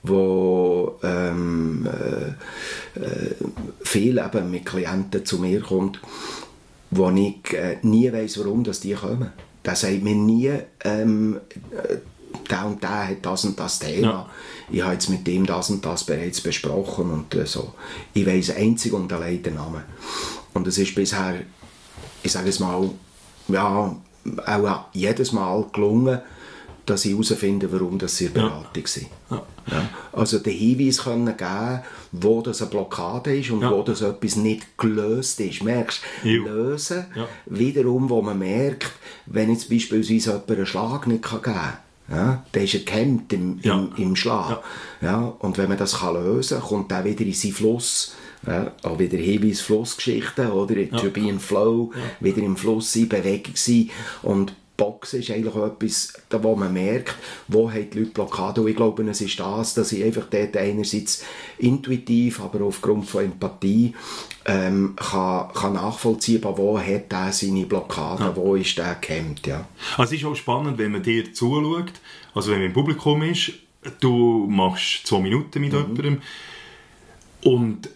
wo 0.02 0.98
ähm, 1.02 1.86
äh, 1.86 3.00
äh, 3.00 3.34
viel 3.82 4.18
eben 4.18 4.50
mit 4.50 4.66
Klienten 4.66 5.24
zu 5.24 5.38
mir 5.38 5.60
kommt, 5.60 6.00
wo 6.90 7.10
ich 7.10 7.52
äh, 7.52 7.78
nie 7.82 8.12
weiß, 8.12 8.38
warum 8.38 8.64
dass 8.64 8.80
die 8.80 8.94
kommen. 8.94 9.30
Der 9.64 9.74
sagt 9.74 10.02
mir 10.02 10.14
nie, 10.14 10.52
ähm, 10.84 11.40
äh, 11.72 11.96
der 12.50 12.66
und 12.66 12.82
der 12.82 13.08
hat 13.08 13.26
das 13.26 13.44
und 13.44 13.58
das 13.58 13.78
Thema. 13.78 14.06
Ja. 14.06 14.30
Ich 14.70 14.82
habe 14.82 14.92
jetzt 14.92 15.08
mit 15.08 15.26
dem 15.26 15.46
das 15.46 15.70
und 15.70 15.84
das 15.84 16.04
bereits 16.04 16.40
besprochen 16.40 17.10
und 17.10 17.34
äh, 17.34 17.46
so. 17.46 17.74
Ich 18.14 18.26
weiß 18.26 18.56
einzig 18.56 18.92
und 18.92 19.12
allein 19.12 19.42
den 19.42 19.54
Namen. 19.54 19.82
Und 20.54 20.66
es 20.66 20.78
ist 20.78 20.94
bisher, 20.94 21.34
ich 22.22 22.32
sage 22.32 22.48
es 22.48 22.60
mal, 22.60 22.90
ja, 23.48 23.96
auch 24.46 24.84
jedes 24.92 25.32
Mal 25.32 25.64
gelungen, 25.72 26.20
dass 26.86 27.04
ich 27.04 27.12
herausfinde, 27.12 27.70
warum 27.72 27.98
das 27.98 28.16
sie 28.16 28.28
Beratung 28.28 28.86
sind. 28.86 29.08
Ja. 29.30 29.42
Also 30.12 30.38
den 30.38 30.52
Hinweis 30.56 30.98
können 31.02 31.36
geben, 31.36 31.80
wo 32.12 32.40
das 32.42 32.62
eine 32.62 32.70
Blockade 32.70 33.36
ist 33.36 33.50
und 33.50 33.60
Ja. 33.62 33.70
wo 33.72 33.82
das 33.82 34.00
etwas 34.02 34.36
nicht 34.36 34.78
gelöst 34.78 35.40
ist. 35.40 35.62
Merkst 35.64 36.00
Jo. 36.22 36.44
lösen, 36.44 37.06
Ja. 37.14 37.28
wiederum, 37.46 38.08
wo 38.08 38.22
man 38.22 38.38
merkt, 38.38 38.92
wenn 39.26 39.50
jetzt 39.50 39.68
beispielsweise 39.68 40.30
jemand 40.30 40.50
einen 40.50 40.66
Schlag 40.66 41.06
nicht 41.08 41.22
kann 41.24 41.42
geben 41.42 41.56
kann, 41.56 41.78
ja, 42.08 42.44
dann 42.52 42.62
ist 42.62 42.74
er 42.74 42.80
gehemmt 42.80 43.32
im, 43.32 43.58
Ja. 43.62 43.74
im, 43.74 43.90
im 43.96 44.16
Schlag. 44.16 44.62
Ja. 45.00 45.34
und 45.40 45.58
wenn 45.58 45.68
man 45.68 45.78
das 45.78 45.98
kann 45.98 46.14
lösen 46.14 46.58
kann, 46.60 46.68
kommt 46.68 46.92
er 46.92 47.04
wieder 47.04 47.24
in 47.24 47.32
seinen 47.32 47.52
Fluss. 47.52 48.14
Ja, 48.46 48.70
auch 48.84 48.98
wieder 49.00 49.18
Hinweis 49.18 49.60
Flussgeschichten, 49.60 50.52
oder? 50.52 50.76
Ja. 50.78 50.96
To 50.98 51.10
be 51.10 51.20
in 51.28 51.40
flow, 51.40 51.90
wieder 52.20 52.42
im 52.42 52.56
Fluss 52.56 52.92
sein, 52.92 53.08
Bewegung 53.08 53.56
sein. 53.56 53.90
Und 54.22 54.54
Boxen 54.76 55.20
ist 55.20 55.30
eigentlich 55.30 55.54
auch 55.54 55.66
etwas, 55.66 56.12
wo 56.30 56.54
man 56.54 56.72
merkt, 56.72 57.14
wo 57.48 57.70
haben 57.70 57.90
die 57.90 58.00
Leute 58.00 58.10
Blockade. 58.10 58.60
Und 58.60 58.68
ich 58.68 58.76
glaube, 58.76 59.02
es 59.08 59.20
ist 59.20 59.38
das, 59.40 59.74
dass 59.74 59.92
ich 59.92 60.04
einfach 60.04 60.26
dort 60.30 60.56
einerseits 60.56 61.24
intuitiv, 61.58 62.40
aber 62.40 62.64
aufgrund 62.64 63.08
von 63.08 63.24
Empathie 63.24 63.94
ähm, 64.44 64.94
kann, 64.96 65.52
kann 65.52 65.74
nachvollziehen, 65.74 66.42
wo 66.42 66.78
hat 66.78 67.12
er 67.12 67.32
seine 67.32 67.66
Blockade, 67.66 68.36
wo 68.36 68.54
ist 68.54 68.78
der 68.78 68.96
gehemmt. 68.96 69.46
Ja. 69.46 69.66
Also 69.96 70.14
es 70.14 70.20
ist 70.20 70.26
auch 70.26 70.36
spannend, 70.36 70.78
wenn 70.78 70.92
man 70.92 71.02
dir 71.02 71.32
zuschaut, 71.32 71.92
also 72.34 72.50
wenn 72.50 72.58
man 72.58 72.66
im 72.66 72.72
Publikum 72.72 73.22
ist, 73.22 73.52
du 74.00 74.46
machst 74.48 75.06
zwei 75.06 75.20
Minuten 75.20 75.60
mit 75.60 75.72
jemandem 75.72 76.20
und 77.42 77.88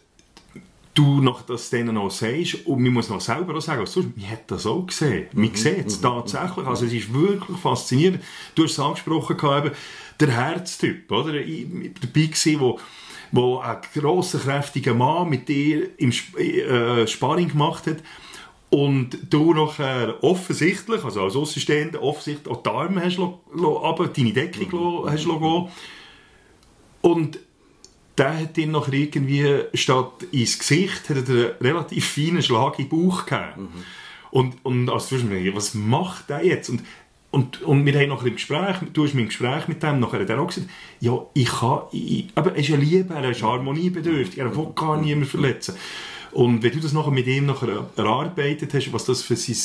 du 1.01 1.21
noch 1.23 1.43
das 1.43 1.71
denen 1.71 1.97
auch 1.97 2.11
sagst 2.11 2.67
und 2.67 2.83
man 2.83 2.93
muss 2.93 3.09
noch 3.09 3.21
selber 3.21 3.57
auch 3.57 3.63
sagen, 3.63 3.81
also, 3.81 4.03
man 4.03 4.31
hat 4.31 4.51
das 4.51 4.67
auch 4.67 4.87
gesehen. 4.87 5.29
Man 5.33 5.49
mhm. 5.49 5.57
sieht 5.57 5.87
es 5.87 6.01
tatsächlich. 6.01 6.67
Also 6.67 6.85
es 6.85 6.93
ist 6.93 7.13
wirklich 7.13 7.57
faszinierend. 7.59 8.23
Du 8.55 8.65
hast 8.65 8.73
es 8.73 8.81
angesprochen, 8.81 9.37
eben, 9.37 9.75
der 10.21 10.31
Herztyp, 10.31 11.11
oder? 11.11 11.35
Ich 11.35 11.67
dabei 12.01 12.27
gewesen, 12.27 12.61
wo 12.61 12.79
wo 13.33 13.59
ein 13.61 13.77
grosser, 13.95 14.41
kräftiger 14.41 14.93
Mann 14.93 15.29
mit 15.29 15.49
dir 15.49 15.89
im 15.99 16.11
Sp 16.11 16.35
äh, 16.37 17.07
Sparring 17.07 17.49
gemacht 17.49 17.87
hat 17.87 17.99
und 18.71 19.17
du 19.31 19.55
nachher 19.55 20.23
offensichtlich, 20.23 21.05
also 21.05 21.23
als 21.23 21.37
Außenstehender, 21.37 22.03
offensichtlich 22.03 22.53
auch 22.53 22.61
die 22.61 22.71
Arme 22.71 23.05
hast, 23.05 23.21
aber 23.21 24.09
deine 24.09 24.33
Deckung 24.33 25.05
mhm. 25.05 25.09
hast 25.09 25.25
gehen. 25.25 25.69
Und 27.03 27.39
der 28.21 28.39
hat 28.39 28.59
ihn 28.59 28.71
noch 28.71 28.93
irgendwie 28.93 29.63
statt 29.73 30.25
ins 30.31 30.59
Gesicht 30.59 31.09
hat 31.09 31.17
er 31.17 31.35
einen 31.35 31.53
relativ 31.61 32.07
feinen 32.07 32.43
Schlag 32.43 32.77
den 32.77 32.89
Bauch 32.89 33.25
gegeben. 33.25 33.63
Mhm. 33.63 33.85
Und, 34.31 34.55
und 34.63 34.91
also, 34.91 35.17
was 35.55 35.75
macht 35.75 36.29
der 36.29 36.45
jetzt? 36.45 36.69
Und, 36.69 36.83
und, 37.31 37.63
und 37.63 37.87
wir 37.87 37.99
haben 37.99 38.11
noch 38.11 38.25
im 38.25 38.35
Gespräch, 38.35 38.77
du 38.93 39.05
hast 39.05 39.15
mein 39.15 39.27
Gespräch 39.27 39.69
mit 39.69 39.83
dem, 39.83 40.01
nachher 40.01 40.21
hat 40.21 40.29
er 40.29 40.39
auch 40.39 40.49
gesagt, 40.49 40.69
ja, 41.01 41.19
ich 41.33 41.49
kann, 41.49 41.81
ich, 41.93 42.27
aber 42.35 42.53
er 42.53 42.59
ist 42.59 42.69
ja 42.69 42.77
Liebe, 42.77 43.15
er 43.15 43.31
ist 43.31 43.43
harmoniebedürftig, 43.43 44.39
er 44.39 44.55
will 44.55 44.69
gar 44.75 45.01
niemanden 45.01 45.25
verletzen. 45.25 45.75
Und 46.33 46.63
wenn 46.63 46.73
du 46.73 46.81
das 46.81 46.93
nachher 46.93 47.11
mit 47.11 47.27
ihm 47.27 47.47
nachher 47.47 47.89
erarbeitet 47.97 48.75
hast, 48.75 48.93
was 48.93 49.07
das 49.07 49.23
für 49.23 49.37
sein 49.37 49.57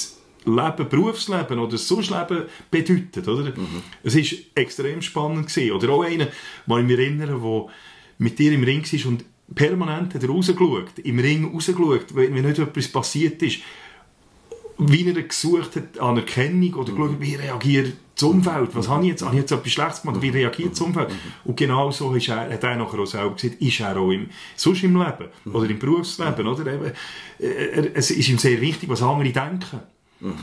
Leben, 0.45 0.89
Berufsleben 0.89 1.59
oder 1.59 1.77
sonst 1.77 2.09
Leben 2.09 2.43
bedeutet, 2.71 3.27
oder? 3.27 3.43
Mhm. 3.43 3.83
Es 4.03 4.15
ist 4.15 4.35
extrem 4.55 5.01
spannend 5.01 5.47
gewesen. 5.47 5.71
Oder 5.73 5.89
auch 5.89 6.03
einer, 6.03 6.27
den 6.67 6.77
ich 6.79 6.85
mich 6.85 6.99
erinnere, 6.99 7.39
der 7.39 7.69
mit 8.17 8.39
dir 8.39 8.51
im 8.51 8.63
Ring 8.63 8.83
war 8.83 9.09
und 9.09 9.25
permanent 9.53 10.13
hat 10.13 10.23
er 10.23 10.29
rausgeschaut, 10.29 10.99
im 11.03 11.19
Ring 11.19 11.51
rausgeschaut, 11.53 12.15
wenn, 12.15 12.33
wenn 12.33 12.45
nicht 12.45 12.59
etwas 12.59 12.87
passiert 12.87 13.41
ist, 13.41 13.59
wie 14.77 15.07
er 15.07 15.21
gesucht 15.21 15.75
hat, 15.75 15.99
Anerkennung 15.99 16.73
oder 16.73 16.91
mhm. 16.91 16.97
geschaut, 16.97 17.21
wie 17.21 17.35
reagiert 17.35 17.93
das 18.15 18.23
Umfeld, 18.23 18.69
was 18.73 18.87
habe 18.87 19.03
ich 19.03 19.09
jetzt, 19.09 19.23
habe 19.23 19.35
ich 19.35 19.41
jetzt 19.41 19.51
etwas 19.51 19.71
Schlechtes 19.71 20.01
gemacht, 20.01 20.21
wie 20.21 20.29
reagiert 20.29 20.71
das 20.71 20.81
Umfeld? 20.81 21.09
Mhm. 21.09 21.15
Und 21.43 21.57
genau 21.57 21.91
so 21.91 22.13
ist 22.13 22.29
er, 22.29 22.49
hat 22.49 22.63
er 22.63 22.77
nachher 22.77 22.99
auch 22.99 23.05
selber 23.05 23.35
gesagt, 23.35 23.61
ist 23.61 23.79
er 23.79 23.97
auch 23.97 24.11
im, 24.11 24.29
sonst 24.55 24.83
im 24.83 24.95
Leben 24.95 25.27
mhm. 25.43 25.55
oder 25.55 25.69
im 25.69 25.79
Berufsleben, 25.79 26.47
oder? 26.47 26.73
Eben, 26.73 26.91
äh, 27.39 27.91
es 27.93 28.11
ist 28.11 28.29
ihm 28.29 28.37
sehr 28.37 28.59
wichtig, 28.61 28.89
was 28.89 29.01
andere 29.01 29.31
denken. 29.31 29.81
Mhm. 30.21 30.33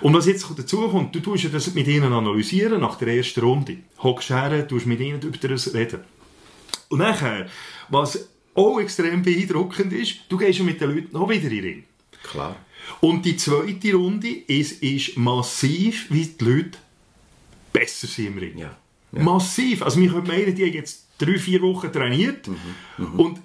Und 0.00 0.14
was 0.14 0.26
jetzt 0.26 0.46
dazu 0.56 0.88
kommt, 0.88 1.14
du 1.14 1.20
tust 1.20 1.44
ja 1.44 1.50
das 1.50 1.72
mit 1.74 1.86
ihnen 1.86 2.12
analysieren 2.12 2.80
nach 2.80 2.96
der 2.96 3.08
ersten 3.16 3.40
Runde. 3.40 3.78
Hockst 4.02 4.30
her, 4.30 4.66
tust 4.66 4.86
mit 4.86 5.00
ihnen 5.00 5.22
über 5.22 5.48
das 5.48 5.72
reden. 5.74 6.00
Und 6.92 6.98
nachher, 6.98 7.48
was 7.88 8.28
auch 8.54 8.78
extrem 8.78 9.22
beeindruckend 9.22 9.94
ist, 9.94 10.16
du 10.28 10.36
gehst 10.36 10.58
ja 10.58 10.64
mit 10.64 10.78
den 10.78 10.94
Leuten 10.94 11.12
noch 11.12 11.26
wieder 11.26 11.44
in 11.44 11.50
den 11.50 11.64
Ring. 11.64 11.84
Klar. 12.22 12.56
Und 13.00 13.24
die 13.24 13.34
zweite 13.38 13.94
Runde 13.94 14.28
ist, 14.28 14.82
ist 14.82 15.16
massiv, 15.16 16.06
wie 16.10 16.26
die 16.26 16.44
Leute 16.44 16.78
besser 17.72 18.06
sind 18.06 18.26
im 18.26 18.38
Ring. 18.38 18.58
Ja. 18.58 18.76
Ja. 19.10 19.22
Massiv. 19.22 19.80
Also 19.80 20.00
wir 20.00 20.10
können 20.10 20.26
meinen, 20.26 20.54
die 20.54 20.66
haben 20.66 20.72
jetzt 20.74 21.06
drei, 21.16 21.38
vier 21.38 21.62
Wochen 21.62 21.90
trainiert 21.90 22.46
mhm. 22.46 22.56
Mhm. 22.98 23.20
und 23.20 23.40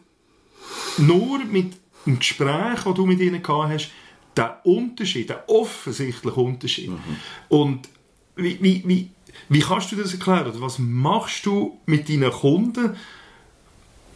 nur 0.97 1.39
mit 1.45 1.77
dem 2.05 2.19
Gespräch, 2.19 2.83
das 2.83 2.93
du 2.93 3.05
mit 3.05 3.21
ihnen 3.21 3.41
gehabt 3.41 3.69
hast, 3.71 3.91
der 4.35 4.59
Unterschied, 4.65 5.29
der 5.29 5.47
offensichtliche 5.47 6.37
Unterschied. 6.37 6.89
Mhm. 6.89 6.99
Und 7.47 7.87
wie, 8.35 8.57
wie, 8.61 8.83
wie, 8.85 9.09
wie 9.47 9.59
kannst 9.61 9.93
du 9.93 9.95
das 9.95 10.11
erklären? 10.11 10.51
Was 10.55 10.79
machst 10.79 11.45
du 11.45 11.79
mit 11.85 12.09
deinen 12.09 12.29
Kunden, 12.29 12.97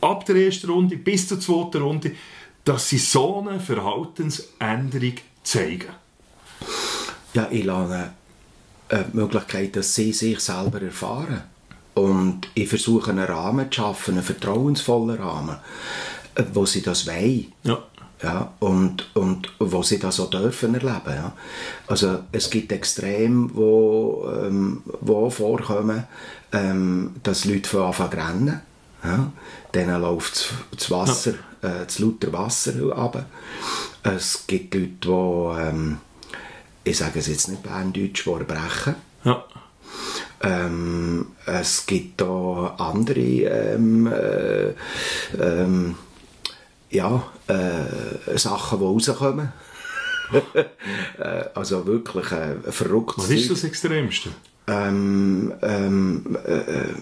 ab 0.01 0.25
der 0.25 0.35
ersten 0.35 0.69
Runde 0.69 0.97
bis 0.97 1.27
zur 1.27 1.39
zweiten 1.39 1.81
Runde, 1.81 2.11
dass 2.65 2.89
sie 2.89 2.97
so 2.97 3.45
eine 3.47 3.59
Verhaltensänderung 3.59 5.15
zeigen? 5.43 5.89
Ja, 7.33 7.47
ich 7.49 7.63
lade 7.63 8.11
äh, 8.89 9.03
die 9.11 9.17
Möglichkeit, 9.17 9.75
dass 9.75 9.95
sie 9.95 10.11
sich 10.11 10.39
selber 10.39 10.81
erfahren. 10.81 11.43
Und 11.93 12.47
ich 12.53 12.69
versuche 12.69 13.11
einen 13.11 13.25
Rahmen 13.25 13.71
zu 13.71 13.81
schaffen, 13.81 14.15
einen 14.15 14.23
vertrauensvollen 14.23 15.17
Rahmen, 15.17 15.57
äh, 16.35 16.43
wo 16.53 16.65
sie 16.65 16.81
das 16.81 17.07
wollen. 17.07 17.51
Ja. 17.63 17.83
Ja, 18.23 18.53
und, 18.59 19.09
und 19.15 19.51
wo 19.57 19.81
sie 19.81 19.97
das 19.97 20.19
auch 20.19 20.29
dürfen 20.29 20.75
erleben. 20.75 21.15
Ja. 21.15 21.33
Also 21.87 22.19
es 22.31 22.51
gibt 22.51 22.71
Extreme, 22.71 23.49
wo, 23.51 24.31
ähm, 24.31 24.83
wo 25.01 25.27
vorkommen, 25.31 26.03
ähm, 26.51 27.15
dass 27.23 27.45
Leute 27.45 27.67
von 27.67 27.81
Anfang 27.81 28.09
rennen 28.09 28.61
ja? 29.03 29.31
Dann 29.71 30.01
läuft 30.01 30.53
das 30.75 30.91
Wasser, 30.91 31.33
ja. 31.61 31.69
äh, 31.69 31.85
das 31.85 31.99
lauter 31.99 32.33
Wasser 32.33 32.73
ab. 32.95 33.25
Es 34.03 34.45
gibt 34.47 34.73
Leute, 34.73 34.87
die, 35.03 35.09
ähm, 35.09 35.97
ich 36.83 36.97
sage 36.97 37.19
es 37.19 37.27
jetzt 37.27 37.47
nicht 37.47 37.63
Berndeutsch, 37.63 38.25
die 38.25 38.29
erbrechen. 38.29 38.95
Ja. 39.23 39.43
Ähm, 40.43 41.27
es 41.45 41.85
gibt 41.85 42.21
auch 42.23 42.79
andere 42.79 43.19
ähm, 43.19 44.07
äh, 44.07 44.73
ähm, 45.39 45.95
ja, 46.89 47.23
äh, 47.47 48.37
Sachen, 48.37 48.79
die 48.79 48.85
rauskommen. 48.85 49.53
Äh, 51.19 51.43
also 51.55 51.85
wirklich 51.85 52.31
äh, 52.31 52.55
verrückt. 52.71 53.15
Was 53.17 53.29
ist 53.29 53.51
das 53.51 53.65
Extremste? 53.65 54.29
Ähm, 54.65 55.53
ähm, 55.61 56.37
äh, 56.45 56.53
äh 56.53 56.95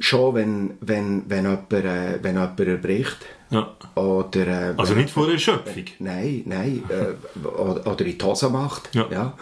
schon, 0.00 0.34
wenn, 0.34 0.70
wenn, 0.80 1.22
wenn, 1.28 1.44
jemand, 1.44 1.72
äh, 1.72 2.18
wenn 2.22 2.34
jemand 2.34 2.60
erbricht. 2.60 3.18
Ja. 3.50 3.74
Oder, 3.94 4.46
äh, 4.46 4.74
also 4.76 4.94
nicht 4.94 5.10
vor 5.10 5.30
Erschöpfung? 5.30 5.84
Nein, 5.98 6.42
nein. 6.46 6.82
Äh, 6.88 7.46
oder, 7.46 7.86
oder 7.86 8.04
in 8.04 8.18
die 8.18 8.24
Hose 8.24 8.48
macht. 8.48 8.94
Ja. 8.94 9.06
ja. 9.10 9.34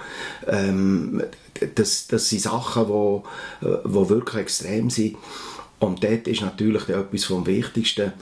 Ähm, 0.46 1.22
das, 1.74 2.06
das 2.08 2.28
sind 2.28 2.42
Sachen, 2.42 2.84
die 2.84 2.88
wo, 2.88 3.24
wo 3.84 4.08
wirklich 4.08 4.42
extrem 4.42 4.90
sind. 4.90 5.16
Und 5.80 6.02
dort 6.02 6.26
ist 6.26 6.42
natürlich 6.42 6.88
etwas 6.88 7.24
vom 7.24 7.46
Wichtigsten, 7.46 8.12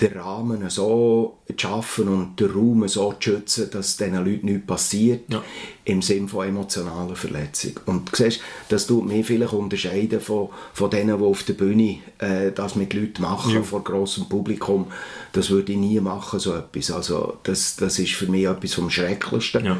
den 0.00 0.18
Rahmen 0.18 0.68
so 0.70 1.38
zu 1.48 1.54
schaffen 1.56 2.08
und 2.08 2.38
den 2.38 2.50
Raum 2.50 2.86
so 2.86 3.12
zu 3.12 3.30
schützen, 3.30 3.70
dass 3.70 3.96
diesen 3.96 4.14
Leuten 4.14 4.46
nichts 4.46 4.66
passiert, 4.66 5.32
ja. 5.32 5.42
im 5.84 6.02
Sinne 6.02 6.28
von 6.28 6.46
emotionaler 6.46 7.16
Verletzung. 7.16 7.72
Und 7.86 8.12
du 8.12 8.16
siehst, 8.16 8.40
das 8.68 8.86
tut 8.86 9.06
mich 9.06 9.26
vielleicht 9.26 9.52
unterscheiden 9.52 10.20
von, 10.20 10.50
von 10.72 10.90
denen, 10.90 11.18
die 11.18 11.24
auf 11.24 11.42
der 11.42 11.54
Bühne 11.54 11.98
äh, 12.18 12.52
das 12.52 12.76
mit 12.76 12.94
Leuten 12.94 13.22
machen, 13.22 13.54
ja. 13.54 13.62
vor 13.62 13.82
grossem 13.82 14.28
Publikum. 14.28 14.86
Das 15.32 15.50
würde 15.50 15.72
ich 15.72 15.78
nie 15.78 16.00
machen, 16.00 16.38
so 16.38 16.54
etwas. 16.54 16.90
Also 16.90 17.38
das, 17.42 17.76
das 17.76 17.98
ist 17.98 18.12
für 18.12 18.26
mich 18.26 18.46
etwas 18.46 18.74
vom 18.74 18.90
Schrecklichsten. 18.90 19.64
Ja 19.64 19.78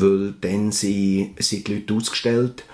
weil 0.00 0.34
dann 0.40 0.72
sind, 0.72 1.34
sind 1.38 1.66
die 1.66 1.74
Leute 1.74 1.94
ausgestellt 1.94 2.64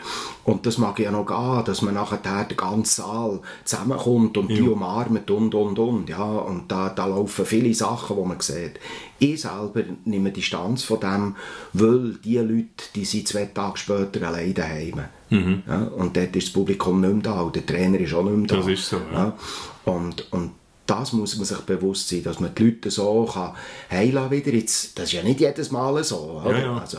und 0.45 0.67
das 0.67 0.79
mag 0.79 0.99
ja 0.99 1.11
noch 1.11 1.27
gehen, 1.27 1.65
dass 1.65 1.83
man 1.83 1.95
nachher 1.95 2.19
der 2.19 2.45
ganze 2.57 3.03
Saal 3.03 3.41
zusammenkommt 3.65 4.37
und 4.37 4.51
ja. 4.51 4.57
die 4.57 4.63
umarmt 4.63 5.31
und 5.31 5.55
und 5.55 5.79
und, 5.79 6.09
ja, 6.09 6.25
und 6.25 6.71
da, 6.71 6.89
da 6.89 7.07
laufen 7.07 7.47
viele 7.47 7.73
Sachen, 7.75 8.17
die 8.17 8.29
man 8.29 8.41
sieht. 8.41 8.81
Ich 9.19 9.43
selber 9.43 9.83
nehme 10.05 10.33
Distanz 10.33 10.83
von 10.83 10.99
dem, 10.99 11.37
weil 11.73 12.15
die 12.25 12.39
Leute, 12.39 12.67
die 12.95 13.05
sind 13.05 13.29
zwei 13.29 13.45
Tage 13.47 13.79
später 13.79 14.27
alleine 14.27 14.55
daheim. 14.55 15.03
Mhm. 15.31 15.63
Ja, 15.67 15.85
und 15.85 16.17
dort 16.17 16.35
ist 16.35 16.49
das 16.49 16.53
Publikum 16.53 17.01
nicht 17.01 17.13
mehr 17.13 17.23
da, 17.23 17.51
der 17.55 17.65
Trainer 17.65 18.01
ist 18.01 18.13
auch 18.13 18.25
nicht 18.25 18.37
mehr 18.37 18.47
da. 18.49 18.57
Das 18.57 18.67
ist 18.67 18.89
so, 18.89 18.97
ja. 19.13 19.13
ja. 19.13 19.37
Und, 19.85 20.33
und 20.33 20.51
das 20.87 21.12
muss 21.12 21.37
man 21.37 21.45
sich 21.45 21.61
bewusst 21.61 22.09
sein, 22.09 22.23
dass 22.25 22.40
man 22.40 22.55
die 22.55 22.64
Leute 22.64 22.90
so 22.90 23.25
kann 23.33 23.55
heilen 23.90 24.31
wieder. 24.31 24.53
Jetzt, 24.53 24.99
das 24.99 25.07
ist 25.07 25.12
ja 25.12 25.23
nicht 25.23 25.40
jedes 25.40 25.71
Mal 25.71 26.03
so, 26.03 26.42
ja, 26.45 26.59
ja. 26.59 26.77
Also, 26.79 26.99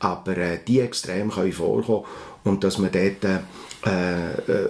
aber 0.00 0.36
äh, 0.36 0.58
die 0.66 0.80
Extreme 0.80 1.30
können 1.30 1.52
vorkommen 1.52 2.04
und 2.44 2.64
dass 2.64 2.78
man 2.78 2.90
dort 2.90 3.24
äh, 3.24 4.32
äh, 4.32 4.68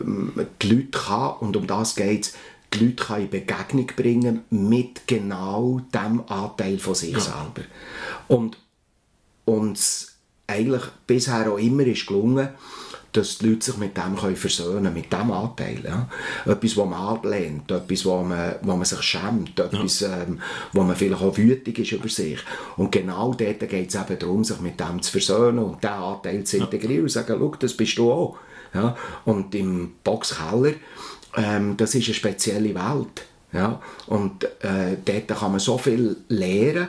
die 0.62 0.69
Leute 0.69 0.99
kann, 0.99 1.37
und 1.41 1.57
um 1.57 1.67
das 1.67 1.95
geht 1.95 2.27
es, 2.27 2.35
die 2.73 2.87
Leute 2.87 3.05
kann 3.05 3.23
in 3.23 3.31
Begegnung 3.31 3.87
bringen 3.97 4.41
mit 4.51 5.07
genau 5.07 5.81
dem 5.95 6.23
Anteil 6.29 6.79
von 6.79 6.95
sich 6.95 7.12
ja. 7.12 7.21
selber. 7.21 7.67
Und 8.29 8.59
uns 9.45 10.17
eigentlich 10.47 10.83
bisher 11.07 11.51
auch 11.53 11.59
immer 11.59 11.85
ist 11.85 12.07
gelungen, 12.07 12.49
dass 13.12 13.38
die 13.38 13.51
Leute 13.51 13.66
sich 13.66 13.77
mit 13.77 13.96
dem 13.96 14.16
können 14.16 14.37
versöhnen 14.37 14.85
können, 14.85 14.94
mit 14.94 15.12
diesem 15.12 15.31
Anteil. 15.31 15.81
Ja? 15.85 16.09
Etwas, 16.51 16.77
was 16.77 16.88
man 16.88 16.94
ablehnt, 16.94 17.70
etwas, 17.70 18.05
wo 18.07 18.22
man, 18.22 18.55
wo 18.62 18.75
man 18.75 18.85
sich 18.85 19.03
schämt, 19.03 19.61
etwas, 19.61 20.01
ja. 20.01 20.22
ähm, 20.22 20.40
wo 20.72 20.83
man 20.83 20.96
vielleicht 20.96 21.22
auch 21.22 21.37
wütig 21.37 21.79
ist 21.79 21.92
über 21.92 22.09
sich. 22.09 22.38
Und 22.77 22.90
genau 22.90 23.35
dort 23.35 23.61
geht 23.61 23.88
es 23.88 23.94
eben 23.94 24.18
darum, 24.18 24.44
sich 24.44 24.61
mit 24.61 24.81
dem 24.81 25.03
zu 25.03 25.12
versöhnen 25.12 25.59
und 25.59 25.83
diesen 25.83 25.94
Anteil 25.94 26.44
zu 26.44 26.57
integrieren 26.57 26.96
ja. 26.96 27.03
und 27.03 27.11
sagen, 27.11 27.37
schau, 27.38 27.55
das 27.59 27.75
bist 27.75 27.98
du 27.98 28.11
auch. 28.11 28.38
Ja? 28.72 28.96
Und 29.27 29.54
im 29.54 29.92
Boxkeller, 30.02 30.73
ähm, 31.37 31.77
das 31.77 31.94
ist 31.94 32.06
eine 32.06 32.15
spezielle 32.15 32.75
Welt. 32.75 33.27
Ja? 33.52 33.81
Und 34.06 34.44
äh, 34.63 34.96
dort 35.04 35.38
kann 35.38 35.50
man 35.50 35.60
so 35.60 35.77
viel 35.77 36.17
lernen, 36.29 36.88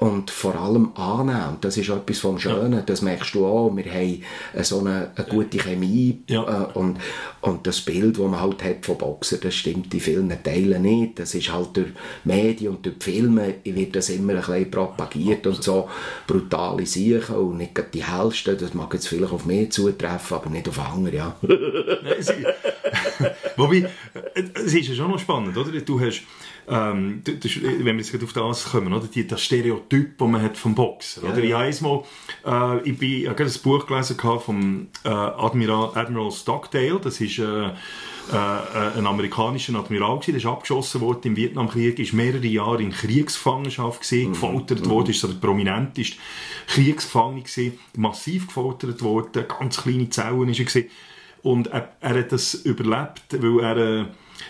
und 0.00 0.30
vor 0.30 0.54
allem 0.54 0.92
annehmen. 0.96 1.58
Das 1.60 1.76
ist 1.76 1.90
etwas 1.90 2.20
vom 2.20 2.38
Schönen, 2.38 2.72
ja. 2.72 2.80
das 2.80 3.02
merkst 3.02 3.34
du 3.34 3.44
auch. 3.44 3.70
Wir 3.76 3.84
haben 3.92 4.22
so 4.62 4.78
eine, 4.80 5.10
eine 5.14 5.26
gute 5.26 5.58
Chemie 5.58 6.22
ja. 6.26 6.42
äh, 6.42 6.78
und, 6.78 6.96
und 7.42 7.66
das 7.66 7.82
Bild, 7.82 8.16
das 8.16 8.24
man 8.24 8.40
halt 8.40 8.64
hat 8.64 8.86
von 8.86 8.96
Boxer, 8.96 9.36
das 9.36 9.54
stimmt 9.54 9.92
in 9.92 10.00
vielen 10.00 10.42
Teilen 10.42 10.80
nicht. 10.82 11.18
Das 11.18 11.34
ist 11.34 11.52
halt 11.52 11.76
durch 11.76 11.88
Medien 12.24 12.76
und 12.76 12.86
durch 12.86 12.96
Filme 12.98 13.56
wird 13.62 13.94
das 13.94 14.08
immer 14.08 14.32
ein 14.32 14.40
bisschen 14.40 14.70
propagiert 14.70 15.46
und 15.46 15.62
so 15.62 15.90
brutale 16.26 16.86
Sachen 16.86 17.36
und 17.36 17.58
nicht 17.58 17.78
die 17.92 18.02
hellsten, 18.02 18.56
das 18.56 18.72
mag 18.72 18.94
jetzt 18.94 19.06
vielleicht 19.08 19.32
auf 19.34 19.44
mich 19.44 19.70
zutreffen, 19.70 20.38
aber 20.38 20.48
nicht 20.48 20.66
auf 20.66 20.78
andere, 20.78 21.16
ja. 21.16 21.36
Wobei, 23.56 23.86
es 24.34 24.72
ist 24.72 24.88
ja 24.88 24.94
schon 24.94 25.10
noch 25.10 25.18
spannend, 25.18 25.54
oder? 25.58 25.78
Du 25.80 26.00
hast 26.00 26.22
ähm, 26.70 27.22
das, 27.24 27.62
wenn 27.62 27.84
wir 27.84 28.04
jetzt 28.04 28.22
auf 28.22 28.32
das 28.32 28.70
kommen, 28.70 28.92
oder? 28.92 29.08
Die, 29.12 29.26
das 29.26 29.42
Stereotyp, 29.42 30.16
das 30.16 30.28
man 30.28 30.40
hat 30.40 30.56
vom 30.56 30.74
Boxer. 30.74 31.24
Ja, 31.24 31.32
oder? 31.32 31.44
Ja. 31.44 31.66
Ich 31.66 31.82
habe 31.82 32.04
äh, 32.46 32.88
ich, 32.88 32.96
bin, 32.96 33.22
ich 33.22 33.28
habe 33.28 33.42
ein 33.42 33.52
Buch 33.64 33.86
gelesen 33.86 34.16
vom 34.18 34.86
äh, 35.04 35.08
Admiral, 35.08 35.90
Admiral 35.94 36.30
Stockdale, 36.30 37.00
das 37.02 37.20
ist 37.20 37.40
äh, 37.40 37.70
äh, 38.32 38.98
ein 38.98 39.06
amerikanischer 39.06 39.74
Admiral 39.74 40.20
gewesen, 40.20 40.32
der 40.32 40.40
ist 40.40 40.46
abgeschossen 40.46 41.00
worden 41.00 41.20
im 41.24 41.36
Vietnamkrieg, 41.36 41.98
ist 41.98 42.12
mehrere 42.12 42.46
Jahre 42.46 42.82
in 42.82 42.92
Kriegsgefangenschaft 42.92 44.02
gewesen, 44.02 44.28
mhm. 44.28 44.32
gefoltert 44.32 44.84
mhm. 44.84 44.90
worden, 44.90 45.10
ist 45.10 45.20
so 45.20 45.26
der 45.26 45.40
prominenteste 45.40 46.18
Kriegsgefangene 46.68 47.42
gewesen, 47.42 47.78
massiv 47.96 48.46
gefoltert 48.46 49.02
worden, 49.02 49.44
ganz 49.48 49.82
kleine 49.82 50.08
Zellen 50.10 50.48
ist 50.48 50.60
er 50.60 50.64
gewesen. 50.66 50.90
Und 51.42 51.66
er, 51.68 51.88
er 52.00 52.18
hat 52.18 52.30
das 52.30 52.54
überlebt, 52.54 53.22
weil 53.30 53.60
er 53.60 53.76
äh, 53.76 54.04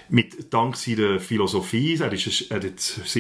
mit, 0.09 0.53
dank 0.53 0.77
seiner 0.77 1.21
Philosophie, 1.21 1.97
er 2.01 2.13
ist 2.13 2.51
ein, 2.51 2.75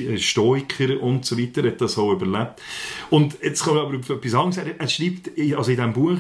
ein 0.09 0.19
Stoiker 0.19 1.01
und 1.01 1.25
so 1.25 1.39
weiter, 1.39 1.63
hat 1.63 1.81
das 1.81 1.99
auch 1.99 2.13
überlebt. 2.13 2.61
Und 3.11 3.37
jetzt 3.43 3.63
kommt 3.63 3.79
aber 3.79 3.95
etwas 3.95 4.35
anderes. 4.35 4.59
Er, 4.59 4.81
er 4.81 4.89
schreibt, 4.89 5.31
also 5.57 5.71
in 5.71 5.77
diesem 5.77 5.93
Buch 5.93 6.19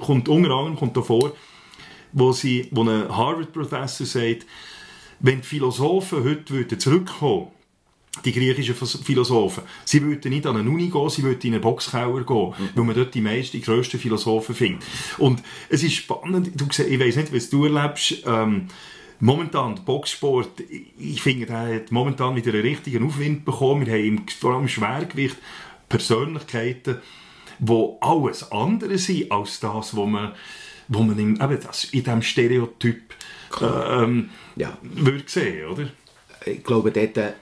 kommt 0.00 0.28
unter 0.28 0.50
anderem 0.50 0.76
kommt 0.76 0.96
da 0.96 1.02
vor, 1.02 1.34
wo, 2.12 2.32
sie, 2.32 2.68
wo 2.70 2.82
ein 2.82 3.08
Harvard-Professor 3.08 4.06
sagt, 4.06 4.46
wenn 5.20 5.40
die 5.40 5.46
Philosophen 5.46 6.24
heute 6.24 6.50
würden 6.52 6.80
zurückkommen 6.80 7.48
die 8.24 8.32
griechischen 8.32 8.74
Philosophen. 8.74 9.62
Sie 9.84 10.02
würden 10.02 10.30
nicht 10.30 10.46
an 10.46 10.56
eine 10.56 10.68
Uni 10.68 10.88
gehen, 10.88 11.10
sie 11.10 11.22
würden 11.22 11.40
in 11.42 11.54
einen 11.54 11.62
Boxkeller 11.62 12.24
gehen, 12.24 12.48
mhm. 12.48 12.68
weil 12.74 12.84
man 12.84 12.96
dort 12.96 13.14
die 13.14 13.20
meisten, 13.20 13.56
die 13.56 13.62
grössten 13.62 14.00
Philosophen 14.00 14.54
findet. 14.54 14.82
Und 15.18 15.42
es 15.68 15.82
ist 15.82 15.94
spannend, 15.94 16.50
du, 16.54 16.66
ich 16.66 17.00
weiss 17.00 17.16
nicht, 17.16 17.32
was 17.32 17.50
du 17.50 17.64
erlebst, 17.64 18.22
ähm, 18.26 18.66
momentan, 19.20 19.76
der 19.76 19.82
Boxsport, 19.82 20.62
ich 20.98 21.22
finde, 21.22 21.46
der 21.46 21.76
hat 21.76 21.92
momentan 21.92 22.36
wieder 22.36 22.52
einen 22.52 22.62
richtigen 22.62 23.06
Aufwind 23.06 23.44
bekommen. 23.44 23.86
Wir 23.86 23.94
haben 23.94 24.26
vor 24.28 24.54
allem 24.54 24.68
Schwergewicht 24.68 25.36
Persönlichkeiten, 25.88 26.96
die 27.58 27.88
alles 28.00 28.50
andere 28.50 28.96
sind 28.98 29.30
als 29.30 29.60
das, 29.60 29.96
was 29.96 30.08
man, 30.08 30.32
wo 30.88 31.02
man 31.02 31.18
in, 31.18 31.36
eben 31.36 31.58
das, 31.62 31.84
in 31.84 32.04
diesem 32.04 32.22
Stereotyp 32.22 33.14
ähm, 33.60 34.30
ja. 34.56 34.76
würde 34.82 35.24
sehen, 35.26 35.68
oder? 35.68 35.88
Ich 36.46 36.64
glaube, 36.64 36.90
dort 36.90 37.16
äh, 37.16 37.34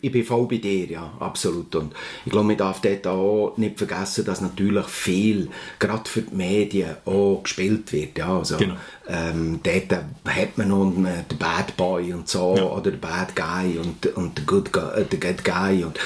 ich 0.00 0.12
bin 0.12 0.24
voll 0.24 0.46
bei 0.46 0.56
dir, 0.58 0.86
ja, 0.86 1.12
absolut. 1.20 1.74
Und 1.74 1.94
ich 2.24 2.32
glaube, 2.32 2.48
man 2.48 2.56
darf 2.56 2.80
dort 2.80 3.06
auch 3.06 3.54
nicht 3.56 3.78
vergessen, 3.78 4.24
dass 4.24 4.40
natürlich 4.40 4.86
viel, 4.86 5.48
gerade 5.78 6.08
für 6.08 6.22
die 6.22 6.34
Medien, 6.34 6.96
auch 7.04 7.42
gespielt 7.42 7.92
wird. 7.92 8.18
Ja, 8.18 8.38
also, 8.38 8.56
genau. 8.56 8.76
Ähm, 9.06 9.60
dort 9.62 10.00
hat 10.26 10.56
man 10.56 10.68
noch 10.68 10.90
den 10.90 11.38
Bad 11.38 11.76
Boy 11.76 12.14
und 12.14 12.26
so, 12.26 12.56
ja. 12.56 12.64
oder 12.64 12.90
den 12.90 13.00
Bad 13.00 13.36
Guy 13.36 13.78
und, 13.78 14.06
und 14.16 14.38
den 14.38 14.46
Good 14.46 14.72
Guy, 14.72 15.02
äh, 15.02 15.16
Good 15.16 15.44
Guy 15.44 15.84
und, 15.84 15.98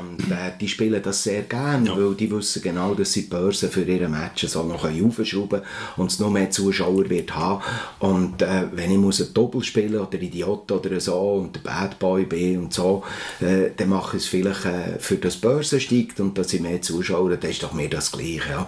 und 0.00 0.32
äh, 0.32 0.50
die 0.60 0.66
spielen 0.66 1.00
das 1.00 1.22
sehr 1.22 1.42
gerne, 1.42 1.90
ja. 1.90 1.96
weil 1.96 2.14
die 2.14 2.30
wissen 2.30 2.60
genau, 2.60 2.94
dass 2.94 3.12
sie 3.12 3.22
die 3.22 3.28
Börse 3.28 3.68
für 3.68 3.82
ihre 3.82 4.08
Matches 4.08 4.52
so 4.52 4.64
noch 4.64 4.84
aufschrauben 4.84 5.62
und 5.96 6.10
es 6.10 6.18
noch 6.18 6.30
mehr 6.30 6.50
Zuschauer 6.50 7.08
wird 7.08 7.34
haben. 7.36 7.62
Und 8.00 8.42
äh, 8.42 8.64
wenn 8.72 8.90
ich 8.90 8.98
muss 8.98 9.20
ein 9.20 9.32
Doppel 9.32 9.62
spielen 9.62 10.00
oder 10.00 10.20
Idiot 10.20 10.72
oder 10.72 10.98
so 10.98 11.34
und 11.34 11.54
der 11.54 11.60
Bad 11.60 11.98
Boy 12.00 12.24
B 12.24 12.56
und 12.56 12.74
so, 12.74 13.04
äh, 13.40 13.70
dann 13.76 13.90
mache 13.90 14.16
ich 14.16 14.24
es 14.24 14.28
vielleicht 14.28 14.64
äh, 14.64 14.98
für 14.98 15.16
das 15.16 15.36
Börsen 15.36 15.78
steigt 15.78 16.18
und 16.18 16.36
dass 16.36 16.48
sie 16.48 16.58
mehr 16.58 16.82
Zuschauer, 16.82 17.36
das 17.36 17.50
ist 17.50 17.62
doch 17.62 17.74
mehr 17.74 17.88
das 17.88 18.10
Gleiche. 18.10 18.50
Ja? 18.50 18.66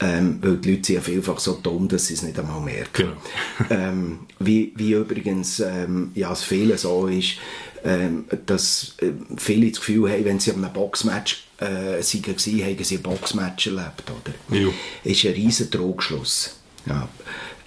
Ähm, 0.00 0.38
weil 0.42 0.58
die 0.58 0.72
Leute 0.72 0.84
sind 0.86 0.96
ja 0.96 1.00
vielfach 1.00 1.38
so 1.38 1.58
dumm, 1.62 1.88
dass 1.88 2.08
sie 2.08 2.14
es 2.14 2.22
nicht 2.22 2.38
einmal 2.38 2.60
merken. 2.60 3.05
Genau. 3.06 3.70
ähm, 3.70 4.18
wie, 4.38 4.72
wie 4.76 4.92
übrigens 4.92 5.60
ähm, 5.60 6.10
ja, 6.14 6.32
es 6.32 6.42
viele 6.42 6.78
so 6.78 7.06
ist, 7.06 7.36
ähm, 7.84 8.24
dass 8.46 8.96
äh, 9.00 9.12
viele 9.36 9.70
das 9.70 9.78
Gefühl 9.78 10.10
haben, 10.10 10.24
wenn 10.24 10.40
sie 10.40 10.52
an 10.52 10.64
einem 10.64 10.72
Boxmatch 10.72 11.46
äh, 11.60 12.02
sie 12.02 12.22
waren, 12.26 12.64
haben 12.64 12.84
sie 12.84 12.96
ein 12.96 13.02
Boxmatch 13.02 13.66
erlebt. 13.68 14.04
Oder? 14.10 14.58
Ja. 14.58 14.68
ist 15.04 15.24
ein 15.24 15.32
riesen 15.32 15.70
Trugschluss. 15.70 16.58
Ja. 16.86 17.08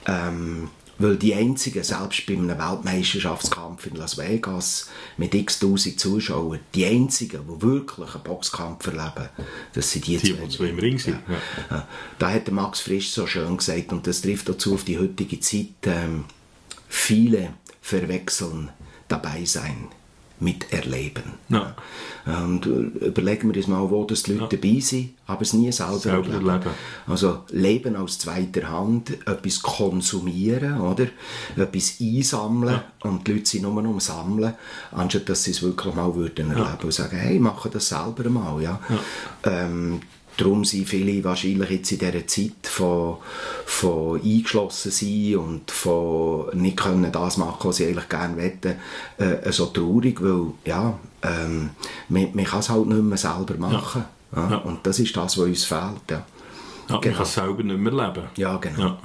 Ähm, 0.07 0.69
weil 0.99 1.15
die 1.15 1.33
einzigen, 1.33 1.83
selbst 1.83 2.25
bei 2.27 2.33
einem 2.33 2.49
Weltmeisterschaftskampf 2.49 3.87
in 3.87 3.95
Las 3.95 4.17
Vegas 4.17 4.89
mit 5.17 5.33
x 5.33 5.59
tausend 5.59 5.99
Zuschauern, 5.99 6.59
die 6.75 6.85
einzigen, 6.85 7.41
die 7.47 7.61
wirklich 7.61 8.13
einen 8.13 8.23
Boxkampf 8.23 8.85
erleben, 8.87 9.29
das 9.73 9.91
sind 9.91 10.05
die, 10.05 10.17
die 10.17 10.35
zwei, 10.35 10.45
die 10.45 10.69
im 10.69 10.79
Ring 10.79 10.99
sind. 10.99 11.19
Ja. 11.27 11.35
Ja. 11.69 11.87
Da 12.19 12.31
hat 12.31 12.51
Max 12.51 12.81
Frisch 12.81 13.09
so 13.09 13.25
schön 13.25 13.57
gesagt, 13.57 13.91
und 13.91 14.05
das 14.05 14.21
trifft 14.21 14.49
dazu 14.49 14.75
auf 14.75 14.83
die 14.83 14.99
heutige 14.99 15.39
Zeit, 15.39 15.67
ähm, 15.83 16.25
viele 16.87 17.53
verwechseln 17.81 18.69
dabei 19.07 19.45
sein 19.45 19.87
miterleben. 20.39 21.23
Ja. 21.49 21.75
Und 22.25 22.65
überlegen 22.65 23.49
wir 23.49 23.57
uns 23.57 23.67
mal, 23.67 23.89
wo 23.89 24.03
das 24.03 24.23
die 24.23 24.33
Leute 24.33 24.55
ja. 24.55 24.61
dabei 24.61 24.79
sind, 24.79 25.11
aber 25.25 25.41
es 25.41 25.53
nie 25.53 25.71
selber, 25.71 25.99
selber 25.99 26.27
erleben. 26.27 26.49
erleben. 26.49 26.71
Also 27.07 27.43
Leben 27.49 27.95
aus 27.95 28.19
zweiter 28.19 28.69
Hand, 28.69 29.11
etwas 29.27 29.61
konsumieren, 29.61 30.79
oder? 30.79 31.07
etwas 31.55 31.95
einsammeln 31.99 32.75
ja. 32.75 33.09
und 33.09 33.27
die 33.27 33.33
Leute 33.33 33.45
sind 33.45 33.63
nur 33.63 33.81
noch 33.81 33.89
am 33.89 33.99
Sammeln, 33.99 34.53
anstatt 34.91 35.29
dass 35.29 35.43
sie 35.43 35.51
es 35.51 35.61
wirklich 35.61 35.93
mal 35.95 36.13
würden 36.15 36.51
erleben 36.51 36.77
ja. 36.79 36.83
und 36.83 36.93
sagen, 36.93 37.17
hey, 37.17 37.39
machen 37.39 37.71
das 37.73 37.89
selber 37.89 38.29
mal. 38.29 38.61
Ja? 38.61 38.79
Ähm, 39.43 40.01
Darum 40.39 40.63
sind 40.63 40.87
viele 40.87 41.21
wahrscheinlich 41.23 41.69
jetzt 41.69 41.91
in 41.91 41.99
dieser 41.99 42.25
Zeit 42.27 42.63
von, 42.63 43.17
von 43.65 44.21
eingeschlossen 44.21 44.91
sein 44.91 45.35
und 45.35 45.69
von 45.69 46.49
nicht 46.53 46.77
können 46.77 47.11
das 47.11 47.37
machen, 47.37 47.67
was 47.67 47.75
sie 47.75 47.87
eigentlich 47.87 48.07
gerne 48.07 48.35
möchten, 48.35 48.75
äh, 49.17 49.51
so 49.51 49.65
traurig, 49.65 50.21
weil 50.21 50.53
ja, 50.63 50.97
ähm, 51.23 51.71
man, 52.07 52.29
man 52.33 52.45
kann 52.45 52.59
es 52.61 52.69
halt 52.69 52.87
nicht 52.87 53.03
mehr 53.03 53.17
selber 53.17 53.55
machen. 53.57 54.05
Ja. 54.33 54.49
Ja. 54.49 54.57
Und 54.57 54.85
das 54.87 54.99
ist 54.99 55.15
das, 55.17 55.37
was 55.37 55.45
uns 55.45 55.65
fehlt. 55.65 56.09
Ja. 56.09 56.23
Ja, 56.89 56.97
genau. 56.97 57.01
Man 57.01 57.13
kann 57.13 57.23
es 57.23 57.33
selber 57.33 57.63
nicht 57.63 57.79
mehr 57.79 57.91
leben. 57.91 58.23
Ja, 58.37 58.57
genau. 58.57 58.81
Ja. 58.81 58.97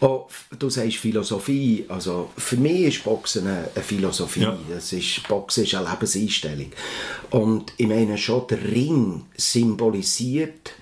Oh, 0.00 0.26
du 0.58 0.70
sagst 0.70 0.96
Philosophie. 0.96 1.84
Also 1.88 2.30
für 2.36 2.56
mich 2.56 2.82
ist 2.82 3.04
Boxen 3.04 3.46
eine, 3.46 3.68
Philosophie. 3.82 4.42
Ja. 4.42 4.58
Das 4.68 4.92
ist, 4.92 5.26
Boxen 5.28 5.64
ist 5.64 5.74
eine 5.74 5.90
Lebenseinstellung. 5.90 6.72
Und 7.30 7.72
ich 7.76 7.86
meine 7.86 8.18
schon, 8.18 8.46
der 8.48 8.62
Ring 8.62 9.26
symbolisiert 9.36 10.72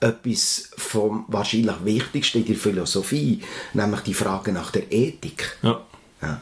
etwas 0.00 0.70
vom 0.76 1.24
wahrscheinlich 1.28 1.84
Wichtigsten 1.84 2.38
in 2.38 2.46
der 2.46 2.56
Philosophie, 2.56 3.42
nämlich 3.74 4.00
die 4.02 4.14
Frage 4.14 4.52
nach 4.52 4.70
der 4.70 4.92
Ethik. 4.92 5.58
Ja. 5.62 5.84
Ja. 6.22 6.40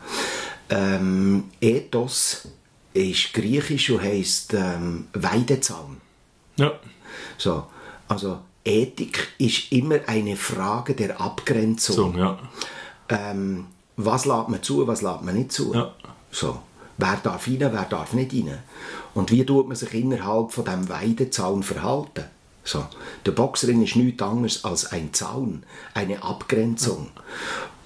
Ähm, 0.68 1.44
Ethos 1.60 2.48
ist 2.92 3.32
griechisch 3.32 3.90
und 3.90 4.02
heisst 4.02 4.54
ähm, 4.54 5.08
Weidezaun. 5.12 6.00
Ja. 6.56 6.78
So, 7.38 7.66
also 8.08 8.40
Ethik 8.66 9.28
ist 9.38 9.72
immer 9.72 10.00
eine 10.06 10.36
Frage 10.36 10.94
der 10.94 11.20
Abgrenzung. 11.20 11.94
So, 11.94 12.18
ja. 12.18 12.38
ähm, 13.08 13.66
was 13.96 14.26
lädt 14.26 14.48
man 14.48 14.62
zu, 14.62 14.86
was 14.86 15.02
lädt 15.02 15.22
man 15.22 15.36
nicht 15.36 15.52
zu? 15.52 15.72
Ja. 15.72 15.92
So. 16.30 16.58
Wer 16.98 17.18
darf 17.22 17.46
rein, 17.46 17.60
wer 17.60 17.86
darf 17.88 18.12
nicht 18.14 18.32
rein? 18.32 18.58
Und 19.14 19.30
wie 19.30 19.44
tut 19.44 19.68
man 19.68 19.76
sich 19.76 19.92
innerhalb 19.94 20.52
von 20.52 20.64
dem 20.64 20.88
Weidezaun 20.88 21.62
verhalten? 21.62 22.24
So. 22.64 22.84
Der 23.24 23.32
Boxring 23.32 23.82
ist 23.82 23.96
nichts 23.96 24.22
anderes 24.22 24.64
als 24.64 24.92
ein 24.92 25.12
Zaun, 25.12 25.62
eine 25.94 26.22
Abgrenzung, 26.22 27.10
ja. 27.14 27.22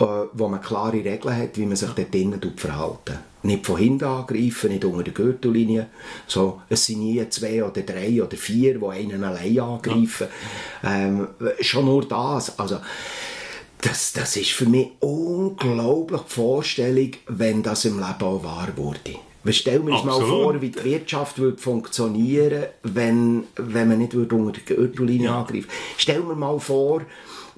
Äh, 0.01 0.29
wo 0.33 0.49
man 0.49 0.61
klare 0.61 1.05
Regeln 1.05 1.37
hat, 1.37 1.57
wie 1.57 1.67
man 1.67 1.77
sich 1.77 1.91
dort 1.91 2.13
drinnen 2.13 2.41
verhalten 2.57 3.19
nicht 3.43 3.67
von 3.67 3.79
hinten 3.79 4.05
angreifen, 4.05 4.71
nicht 4.71 4.85
unter 4.85 5.03
der 5.03 5.15
Gürtellinie. 5.15 5.87
So, 6.27 6.61
es 6.69 6.87
sind 6.87 7.01
nie 7.01 7.27
zwei 7.31 7.65
oder 7.65 7.83
drei 7.83 8.23
oder 8.23 8.37
vier, 8.37 8.79
die 8.79 8.87
einen 8.87 9.25
allein 9.25 9.59
angreifen. 9.61 10.29
Ja. 10.83 11.07
Ähm, 11.07 11.29
schon 11.61 11.87
nur 11.87 12.07
das. 12.07 12.59
Also, 12.59 12.81
das, 13.81 14.13
das 14.13 14.37
ist 14.37 14.51
für 14.51 14.67
mich 14.67 14.91
unglaublich 15.01 16.21
die 16.21 16.35
Vorstellung, 16.35 17.13
wenn 17.29 17.63
das 17.63 17.87
im 17.87 17.99
Leben 17.99 18.23
auch 18.23 18.45
wahr 18.45 18.69
wurde. 18.77 19.17
Stell 19.49 19.81
mir 19.81 19.93
mal 20.05 20.21
vor, 20.21 20.61
wie 20.61 20.69
die 20.69 20.85
Wirtschaft 20.85 21.39
würde 21.39 21.57
funktionieren 21.57 22.65
wenn, 22.83 23.45
wenn 23.57 23.89
man 23.89 23.97
nicht 23.97 24.13
würde 24.13 24.35
unter 24.35 24.61
der 24.61 24.77
Gürtellinie 24.77 25.29
ja. 25.29 25.41
angreifen 25.41 25.69
Stell 25.97 26.21
mir 26.21 26.35
mal 26.35 26.61
vor, 26.61 27.01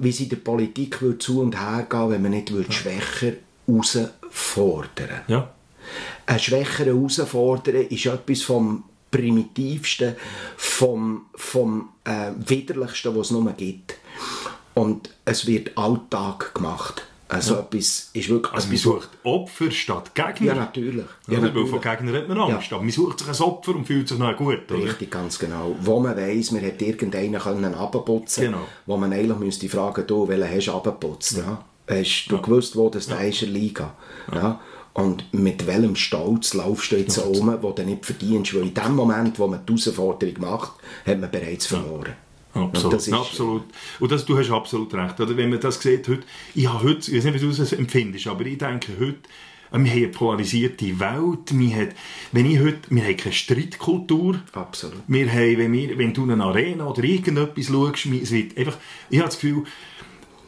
wie 0.02 0.10
es 0.10 0.20
in 0.20 0.28
der 0.28 0.36
Politik 0.36 1.00
würde 1.00 1.18
zu 1.18 1.40
und 1.40 1.58
her 1.58 1.86
gehen 1.88 2.10
wenn 2.10 2.22
man 2.22 2.32
nicht 2.32 2.52
würde 2.52 2.68
ja. 2.68 2.72
schwächer 2.72 3.36
herausfordern 3.66 4.10
würde. 4.96 5.22
Ja. 5.28 5.50
Ein 6.26 6.38
schwächerer 6.38 6.86
herausfordern 6.86 7.86
ist 7.86 8.06
etwas 8.06 8.42
vom 8.42 8.84
Primitivsten, 9.10 10.16
vom, 10.56 11.26
vom 11.34 11.90
äh, 12.04 12.30
Widerlichsten, 12.46 13.14
was 13.14 13.26
es 13.26 13.30
nur 13.32 13.52
gibt. 13.52 13.94
Und 14.74 15.10
es 15.24 15.46
wird 15.46 15.76
Alltag 15.76 16.54
gemacht. 16.54 17.06
Also 17.32 17.56
etwas 17.56 18.10
ist 18.12 18.28
wirklich... 18.28 18.52
Also 18.52 18.68
man 18.68 18.76
sucht 18.76 19.08
Opfer 19.22 19.70
statt 19.70 20.14
Gegner? 20.14 20.46
Ja, 20.46 20.54
natürlich. 20.54 21.06
Ja, 21.28 21.40
natürlich. 21.40 21.54
Weil 21.54 21.66
von 21.66 21.80
Gegnern 21.80 22.14
hat 22.14 22.28
man 22.28 22.38
Angst, 22.38 22.70
ja. 22.70 22.76
aber 22.76 22.84
man 22.84 22.92
sucht 22.92 23.20
sich 23.20 23.28
ein 23.28 23.46
Opfer 23.46 23.74
und 23.74 23.86
fühlt 23.86 24.08
sich 24.08 24.18
noch 24.18 24.36
gut, 24.36 24.70
oder? 24.70 24.84
Richtig, 24.84 25.10
ganz 25.10 25.38
genau. 25.38 25.74
Wo 25.80 25.98
man 26.00 26.16
weiss, 26.16 26.50
man 26.50 26.60
hätte 26.60 26.84
irgendeinen 26.84 27.40
können 27.40 27.74
abputzen 27.74 28.44
genau. 28.44 28.66
wo 28.86 28.96
man 28.96 29.12
eigentlich 29.12 29.38
müsste 29.38 29.68
fragen, 29.68 30.06
du, 30.06 30.28
welchen 30.28 30.50
hast 30.50 30.66
du 30.66 30.72
abgeputzt? 30.72 31.38
Ja. 31.38 31.64
Hast 31.88 32.26
du 32.28 32.36
ja. 32.36 32.42
gewusst, 32.42 32.76
wo 32.76 32.88
das 32.88 33.08
ja. 33.08 33.16
der 33.16 33.28
ist 33.28 33.40
Liga? 33.42 33.94
Ja. 34.32 34.38
ja. 34.38 34.60
Und 34.94 35.32
mit 35.32 35.66
welchem 35.66 35.96
Stolz 35.96 36.52
laufst 36.52 36.92
du 36.92 36.96
jetzt 36.96 37.16
um, 37.16 37.56
wo 37.62 37.70
du 37.70 37.82
nicht 37.82 38.04
verdienst? 38.04 38.54
Weil 38.54 38.64
in 38.64 38.74
dem 38.74 38.94
Moment, 38.94 39.38
wo 39.38 39.46
man 39.46 39.64
die 39.64 39.72
Herausforderung 39.72 40.34
macht, 40.40 40.72
hat 41.06 41.18
man 41.18 41.30
bereits 41.30 41.66
verloren. 41.66 42.14
Absolut, 42.54 43.06
und 43.06 43.14
absolut. 43.14 43.62
Und 43.98 44.12
das, 44.12 44.24
du 44.24 44.36
hast 44.36 44.50
absolut 44.50 44.92
recht. 44.94 45.18
Oder 45.20 45.36
wenn 45.36 45.50
man 45.50 45.60
das 45.60 45.80
sieht 45.80 46.06
heute, 46.08 46.24
ich 46.54 46.68
habe 46.68 46.84
heute, 46.84 47.10
ich 47.10 47.16
weiß 47.16 47.24
nicht, 47.24 47.34
wie 47.34 47.46
du 47.46 47.48
es 47.48 47.72
empfindest, 47.72 48.26
aber 48.26 48.44
ich 48.44 48.58
denke 48.58 48.92
heute, 49.00 49.20
wir 49.70 49.78
haben 49.78 49.90
eine 49.90 50.08
polarisierte 50.08 51.00
Welt. 51.00 51.58
Wir 51.58 51.76
haben, 51.76 51.88
wenn 52.32 52.44
ich 52.44 52.60
heute, 52.60 52.80
wir 52.90 53.04
haben 53.04 53.16
keine 53.16 53.32
Streitkultur. 53.32 54.42
Absolut. 54.52 55.00
Wir 55.06 55.32
haben, 55.32 55.58
wenn, 55.58 55.72
wir, 55.72 55.96
wenn 55.96 56.12
du 56.12 56.30
eine 56.30 56.44
Arena 56.44 56.86
oder 56.86 57.02
irgendetwas 57.02 57.66
schaust, 57.68 58.04
es 58.04 58.32
wird 58.32 58.58
einfach, 58.58 58.76
ich 59.08 59.18
habe 59.18 59.28
das 59.28 59.40
Gefühl, 59.40 59.64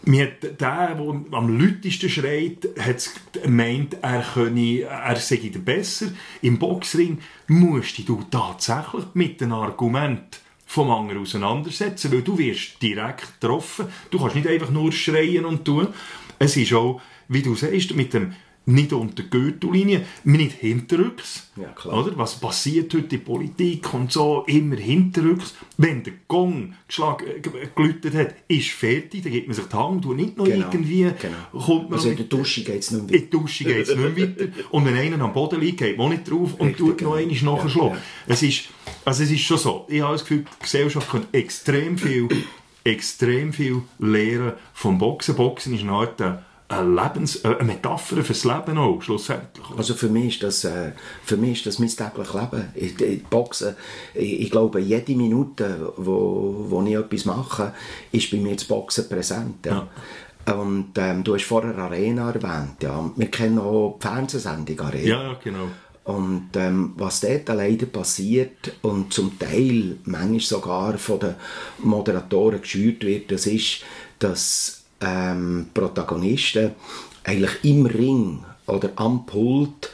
mir 0.07 0.27
der, 0.27 0.51
der 0.51 0.99
am 0.99 1.59
lautesten 1.59 2.11
schreit, 2.11 2.69
hat 2.79 3.11
gemeint, 3.43 3.97
er, 4.03 4.23
könne, 4.35 4.83
er 4.83 5.17
sei 5.17 5.37
der 5.37 5.61
besser. 5.61 6.09
Im 6.43 6.59
Boxring 6.59 7.19
musst 7.49 8.07
du 8.07 8.23
tatsächlich 8.31 9.05
mit 9.15 9.43
einem 9.43 9.53
Argument 9.53 10.41
vom 10.75 10.91
anderen 10.91 11.23
auseinandersetzen, 11.23 12.11
weil 12.11 12.23
du 12.23 12.37
wirst 12.37 12.83
direkt 12.83 13.41
getroffen. 13.41 13.87
Du 14.11 14.19
kannst 14.19 14.35
nicht 14.35 14.49
einfach 14.49 14.71
nur 14.71 14.91
schreien 14.91 15.45
und 15.45 15.65
tun. 15.65 15.87
Es 16.41 16.57
ist 16.57 16.73
auch, 16.73 17.01
wie 17.29 17.43
du 17.43 17.55
sagst, 17.55 17.95
mit 17.95 18.13
dem 18.13 18.35
nicht 18.67 18.93
unter 18.93 19.23
Gürtellinie, 19.25 20.07
nicht 20.25 20.53
hinterrücks. 20.53 21.51
Ja. 21.57 21.93
Oder? 21.93 22.17
Was 22.17 22.41
passiert 22.41 22.93
heute 22.95 23.05
in 23.05 23.09
der 23.11 23.19
Politik 23.19 23.93
und 23.93 24.11
so, 24.11 24.45
immer 24.47 24.77
hinterrücks. 24.77 25.55
Wenn 25.77 26.03
der 26.03 26.15
Gong 26.29 26.75
äh, 26.89 27.69
gelüttet 27.75 28.15
hat, 28.15 28.35
ist 28.49 28.71
fertig, 28.71 29.23
dann 29.23 29.33
gibt 29.33 29.49
man 29.49 29.55
sich 29.55 29.67
die 29.67 29.77
Hand 29.77 30.07
und 30.07 30.17
nicht 30.17 30.37
noch 30.37 30.47
genau, 30.47 30.67
irgendwie... 30.71 31.03
Genau. 31.03 31.65
Kommt 31.65 31.91
man 31.91 31.99
also 31.99 32.11
in 32.11 32.17
der 32.17 32.27
Dusche 32.27 32.65
geht 32.65 32.83
es 32.83 32.91
nicht 32.91 33.05
weiter. 33.05 33.15
In 33.15 33.31
der 33.31 33.41
Dusche 33.41 33.65
geht 33.65 33.89
es 33.89 33.97
nicht 33.97 34.17
weiter. 34.17 34.49
Und 34.71 34.85
wenn 34.85 34.97
einer 34.97 35.23
am 35.23 35.33
Boden 35.33 35.61
liegt, 35.61 35.79
geht 35.79 35.99
man 35.99 36.11
nicht 36.11 36.31
drauf 36.31 36.55
und 36.55 36.69
Richtig, 36.69 36.79
tut 36.79 37.03
noch 37.03 37.17
genau. 37.17 37.33
einmal 37.33 37.65
nachschlagen. 37.65 37.91
Ja, 37.91 37.95
ja. 37.95 38.01
Es, 38.27 38.43
ist, 38.43 38.65
also 39.05 39.23
es 39.23 39.31
ist 39.31 39.41
schon 39.41 39.59
so. 39.59 39.87
Ich 39.89 40.01
habe 40.01 40.13
das 40.13 40.23
Gefühl, 40.23 40.45
die 40.45 40.63
Gesellschaft 40.63 41.11
kann 41.11 41.27
extrem 41.33 41.99
viel, 41.99 42.29
extrem 42.83 43.53
viel 43.53 43.83
lernen 43.99 44.53
vom 44.73 44.99
Boxen. 44.99 45.37
Boxen 45.37 45.75
ist 45.75 45.83
eine 45.83 45.93
Art 45.93 46.21
eine, 46.81 47.03
Lebens-, 47.03 47.45
äh, 47.45 47.49
eine 47.49 47.65
Metapher 47.65 48.23
fürs 48.23 48.45
Leben 48.45 48.79
auch, 48.79 49.01
schlussendlich. 49.03 49.67
Also 49.77 49.95
für 49.95 50.09
mich 50.09 50.35
ist 50.35 50.43
das, 50.43 50.65
äh, 50.65 50.93
für 51.25 51.37
mich 51.37 51.59
ist 51.59 51.67
das 51.67 51.79
mein 51.79 51.89
tägliches 51.89 52.35
Leben. 52.35 52.69
Ich, 52.75 53.01
ich 53.01 53.25
Boxen, 53.25 53.77
ich, 54.15 54.41
ich, 54.41 54.51
glaube, 54.51 54.81
jede 54.81 55.15
Minute, 55.15 55.93
wo, 55.97 56.67
wo 56.69 56.83
ich 56.83 56.95
etwas 56.95 57.25
mache, 57.25 57.73
ist 58.13 58.31
bei 58.31 58.39
mir 58.39 58.55
das 58.55 58.65
Boxen 58.65 59.09
präsent. 59.09 59.67
Ja. 59.67 59.89
ja. 60.47 60.55
Und 60.55 60.91
ähm, 60.97 61.25
du 61.25 61.35
hast 61.35 61.45
vorher 61.45 61.77
Arena 61.79 62.31
erwähnt. 62.31 62.83
Ja. 62.83 63.11
Wir 63.17 63.31
kennen 63.31 63.59
auch 63.59 63.99
die 63.99 64.07
Fernsehsendung 64.07 64.81
Arena. 64.81 65.07
Ja, 65.07 65.37
genau. 65.43 65.69
Und 66.05 66.51
ähm, 66.57 66.93
was 66.97 67.21
dort 67.21 67.49
leider 67.49 67.87
passiert 67.87 68.75
und 68.83 69.13
zum 69.13 69.39
Teil 69.39 69.97
manchmal 70.05 70.41
sogar 70.41 70.99
von 70.99 71.19
den 71.19 71.35
Moderatoren 71.79 72.61
geschürt 72.61 73.05
wird, 73.05 73.33
das 73.33 73.47
ist, 73.47 73.81
dass 74.19 74.84
ähm, 75.01 75.67
Protagonisten 75.75 76.73
eigentlich 77.25 77.65
im 77.65 77.87
Ring 77.87 78.45
oder 78.67 78.91
am 78.97 79.27
Pult 79.27 79.91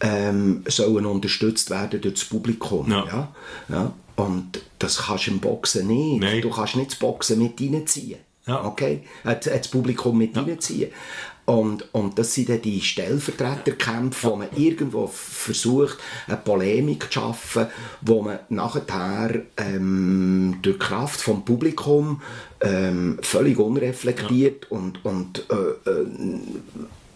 ähm, 0.00 0.64
sollen 0.66 1.06
unterstützt 1.06 1.70
werden 1.70 2.00
durch 2.00 2.14
das 2.14 2.24
Publikum. 2.24 2.90
Ja. 2.90 3.06
Ja? 3.06 3.32
ja? 3.68 3.92
Und 4.16 4.60
das 4.78 4.98
kannst 4.98 5.26
du 5.26 5.32
im 5.32 5.40
Boxen 5.40 5.86
nicht. 5.86 6.20
Nein. 6.20 6.42
Du 6.42 6.50
kannst 6.50 6.76
nicht 6.76 6.90
das 6.90 6.98
Boxen 6.98 7.38
mit 7.38 7.60
reinziehen. 7.60 8.18
Ja. 8.46 8.64
Okay? 8.64 9.02
Das 9.22 9.68
Publikum 9.68 10.18
mit 10.18 10.34
ja. 10.36 10.42
reinziehen. 10.42 10.90
Und, 11.48 11.94
und 11.94 12.18
das 12.18 12.34
sind 12.34 12.50
dann 12.50 12.60
die 12.60 12.82
Stellvertreterkämpfe, 12.82 14.28
wo 14.28 14.36
man 14.36 14.48
irgendwo 14.54 15.06
versucht, 15.06 15.96
eine 16.26 16.36
Polemik 16.36 17.04
zu 17.04 17.20
schaffen, 17.20 17.68
wo 18.02 18.20
man 18.20 18.40
nachher 18.50 19.44
ähm, 19.56 20.58
durch 20.60 20.78
Kraft 20.78 21.22
vom 21.22 21.46
Publikum 21.46 22.20
ähm, 22.60 23.18
völlig 23.22 23.58
unreflektiert 23.58 24.66
ja. 24.70 24.76
und, 24.76 25.04
und 25.04 25.44
äh, 25.50 25.90
äh, 25.90 26.06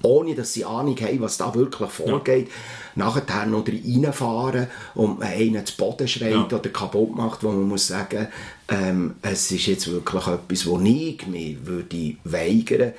ohne 0.03 0.35
dass 0.35 0.53
sie 0.53 0.65
Ahnung 0.65 0.97
haben, 1.01 1.21
was 1.21 1.39
da 1.39 1.55
wirklich 1.55 1.91
vorgeht, 1.91 2.49
ja. 2.49 3.07
nachher 3.07 3.47
noch 3.47 3.65
reinfahren 3.67 4.67
und 4.95 5.23
einen 5.23 5.65
zu 5.65 5.77
Boden 5.77 6.09
schreit 6.09 6.33
ja. 6.33 6.45
oder 6.45 6.71
kaputt 6.71 7.15
macht, 7.15 7.45
wo 7.45 7.49
man 7.49 7.69
muss 7.69 7.87
sagen, 7.87 8.27
ähm, 8.69 9.15
es 9.23 9.51
ist 9.51 9.67
jetzt 9.67 9.91
wirklich 9.91 10.27
etwas, 10.27 10.67
wo 10.67 10.81
ich 10.81 11.27
mich 11.27 11.65
würde 11.65 12.17
weigern 12.25 12.93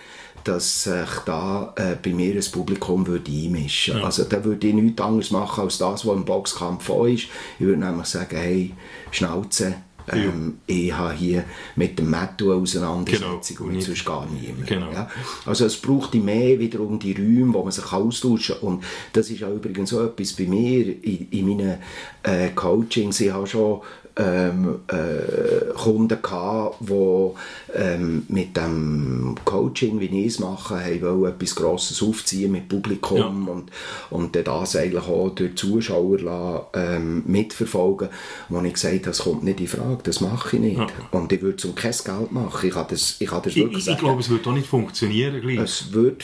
dass 0.44 0.84
sich 0.84 1.10
da 1.26 1.74
äh, 1.78 1.96
bei 2.04 2.12
mir 2.12 2.36
ein 2.36 2.52
Publikum 2.52 3.08
würde 3.08 3.32
einmischen 3.32 3.94
würde. 3.94 4.02
Ja. 4.02 4.06
Also 4.06 4.26
da 4.26 4.44
würde 4.44 4.68
ich 4.68 4.74
nichts 4.74 5.02
anderes 5.02 5.32
machen 5.32 5.64
als 5.64 5.78
das, 5.78 6.06
was 6.06 6.16
im 6.16 6.26
Boxkampf 6.26 6.84
vor 6.84 7.08
ist. 7.08 7.28
Ich 7.60 7.66
würde 7.66 7.80
nämlich 7.80 8.08
sagen, 8.08 8.36
hey, 8.36 8.74
Schnauze, 9.12 9.76
ähm, 10.12 10.58
ja. 10.68 10.76
Ich 10.76 10.94
habe 10.94 11.14
hier 11.14 11.44
mit 11.76 11.98
dem 12.00 12.10
Matto 12.10 12.52
eine 12.52 12.62
Auseinandersetzung 12.62 13.58
genau. 13.58 13.70
und 13.70 13.82
sonst 13.82 14.06
gar 14.06 14.26
niemand. 14.26 14.68
Genau. 14.68 14.92
Ja? 14.92 15.10
Also 15.46 15.66
es 15.66 15.78
braucht 15.78 16.14
mehr 16.16 16.60
wiederum 16.60 17.00
die 17.00 17.14
Räume, 17.14 17.54
wo 17.54 17.64
man 17.64 17.72
sich 17.72 17.92
austauschen 17.92 18.56
kann. 18.60 18.68
Und 18.68 18.84
das 19.14 19.30
ist 19.30 19.44
auch 19.44 19.54
übrigens 19.54 19.90
so 19.90 20.04
etwas 20.04 20.34
bei 20.34 20.46
mir 20.46 21.04
in, 21.04 21.28
in 21.32 21.48
meinen 21.48 21.78
äh, 22.24 22.50
Coachings. 22.50 23.20
Ich 23.22 23.32
habe 23.32 23.48
schon 23.48 23.82
ähm, 24.16 24.80
äh, 24.88 25.74
Kunden 25.74 26.22
gehabt, 26.22 26.78
die 26.82 27.30
ähm, 27.74 28.24
mit 28.28 28.56
dem 28.56 29.36
Coaching, 29.44 30.00
wie 30.00 30.06
ich 30.06 30.34
es 30.34 30.40
mache, 30.40 30.76
haben 30.76 31.26
etwas 31.26 31.56
Grosses 31.56 32.02
aufziehen 32.04 32.52
mit 32.52 32.70
Publikum 32.70 33.48
ja. 33.48 33.54
und, 33.54 33.72
und 34.12 34.36
das 34.36 34.76
eigentlich 34.76 35.08
auch 35.08 35.30
durch 35.30 35.56
Zuschauer 35.56 36.20
lassen, 36.20 36.66
ähm, 36.76 37.24
mitverfolgen, 37.26 38.10
wo 38.50 38.62
ich 38.62 38.74
gesagt 38.74 38.94
habe, 38.94 39.06
das 39.06 39.20
kommt 39.20 39.44
nicht 39.44 39.60
in 39.60 39.68
Frage, 39.68 40.04
das 40.04 40.22
mache 40.22 40.58
ich 40.58 40.62
nicht. 40.62 40.78
Ja. 40.78 40.88
Und 41.12 41.32
ich 41.32 41.42
würde 41.42 41.58
zum 41.58 41.74
kein 41.74 41.92
Geld 41.92 42.32
machen. 42.32 42.68
Ich 42.68 42.74
kann 42.74 42.86
das, 42.90 43.16
ich 43.20 43.28
kann 43.28 43.42
das 43.42 43.56
wirklich 43.56 43.80
ich, 43.80 43.88
ich, 43.88 43.94
ich 43.94 44.00
glaube, 44.00 44.22
es 44.22 44.30
wird 44.30 44.48
auch 44.48 44.54
nicht 44.54 44.68
funktionieren 44.68 45.42
gleich. 45.42 45.58
Es 45.58 45.92
wird, 45.92 46.24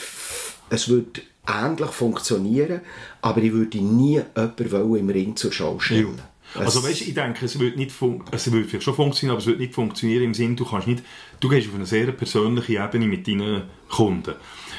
es 0.70 0.88
wird 0.88 1.22
ähnlich 1.46 1.90
funktionieren, 1.90 2.80
aber 3.20 3.42
ich 3.42 3.52
würde 3.52 3.78
nie 3.78 4.20
jemanden 4.36 4.96
im 4.96 5.08
Ring 5.10 5.36
zur 5.36 5.52
Schau 5.52 5.78
stellen. 5.80 6.16
Ja. 6.16 6.30
Also 6.54 6.82
weißt, 6.82 7.02
ich 7.02 7.14
denke, 7.14 7.44
es 7.44 7.58
wird 7.58 7.76
nicht 7.76 7.92
es 8.30 8.52
wird 8.52 8.66
vielleicht 8.66 8.84
schon 8.84 8.94
funktionieren, 8.94 9.32
aber 9.32 9.40
es 9.40 9.46
wird 9.46 9.60
nicht 9.60 9.74
funktionieren 9.74 10.24
im 10.24 10.34
Sinne, 10.34 10.56
du 10.56 10.64
kannst 10.64 10.88
nicht, 10.88 11.02
du 11.38 11.48
gehst 11.48 11.68
auf 11.68 11.74
eine 11.74 11.86
sehr 11.86 12.10
persönliche 12.12 12.74
Ebene 12.74 13.06
mit 13.06 13.26
deinen 13.26 13.62
Kunden. 13.88 14.34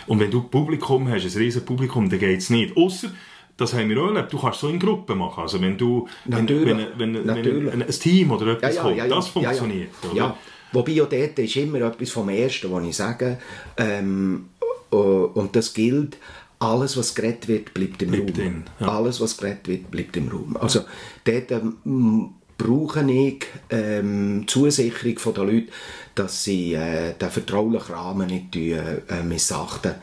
Und 0.07 0.19
wenn 0.19 0.31
du 0.31 0.43
Publikum 0.43 1.07
hast, 1.09 1.23
ein 1.23 1.41
riesiges 1.41 1.63
Publikum, 1.63 2.09
dann 2.09 2.19
geht 2.19 2.39
es 2.39 2.49
nicht. 2.49 2.75
Außer 2.75 3.11
das 3.57 3.73
haben 3.73 3.89
wir 3.89 4.01
auch 4.01 4.07
erlebt. 4.07 4.33
Du 4.33 4.39
kannst 4.39 4.59
so 4.59 4.69
in 4.69 4.79
Gruppen 4.79 5.17
machen. 5.17 5.41
Also 5.41 5.61
wenn 5.61 5.77
du, 5.77 6.07
Natürlich. 6.25 6.65
wenn, 6.65 7.13
wenn, 7.13 7.27
wenn, 7.27 7.65
wenn 7.67 7.81
ein 7.83 7.89
Team 7.89 8.31
oder 8.31 8.47
etwas 8.47 8.75
ja, 8.75 8.89
ja, 8.89 8.95
ja, 9.05 9.07
das 9.07 9.27
funktioniert. 9.27 9.89
Ja, 10.13 10.35
Wobei 10.73 11.01
auch 11.01 11.09
dort 11.09 11.37
ist 11.37 11.55
immer 11.57 11.81
etwas 11.81 12.11
vom 12.11 12.29
Ersten, 12.29 12.71
was 12.71 12.83
ich 12.85 12.95
sage. 12.95 13.37
Ähm, 13.77 14.49
äh, 14.91 14.95
und 14.95 15.55
das 15.55 15.73
gilt, 15.73 16.17
alles, 16.61 16.95
was 16.95 17.15
geredet 17.15 17.47
wird, 17.47 17.73
bleibt 17.73 18.01
im 18.03 18.11
bleibt 18.11 18.37
Raum. 18.37 18.45
In, 18.45 18.63
ja. 18.79 18.87
Alles, 18.87 19.19
was 19.19 19.37
geredet 19.37 19.67
wird, 19.67 19.91
bleibt 19.91 20.15
im 20.15 20.29
Raum. 20.29 20.57
Also 20.57 20.81
dort 21.23 21.51
ähm, 21.51 22.35
brauche 22.57 23.11
ich 23.11 23.45
ähm, 23.71 24.45
Zusicherung 24.47 25.17
von 25.17 25.33
den 25.33 25.45
Leuten, 25.47 25.69
dass 26.13 26.43
sie 26.43 26.73
äh, 26.73 27.13
den 27.13 27.29
vertraulichen 27.29 27.95
Rahmen 27.95 28.27
nicht 28.27 28.55
äh, 28.55 29.23
missachten 29.23 29.95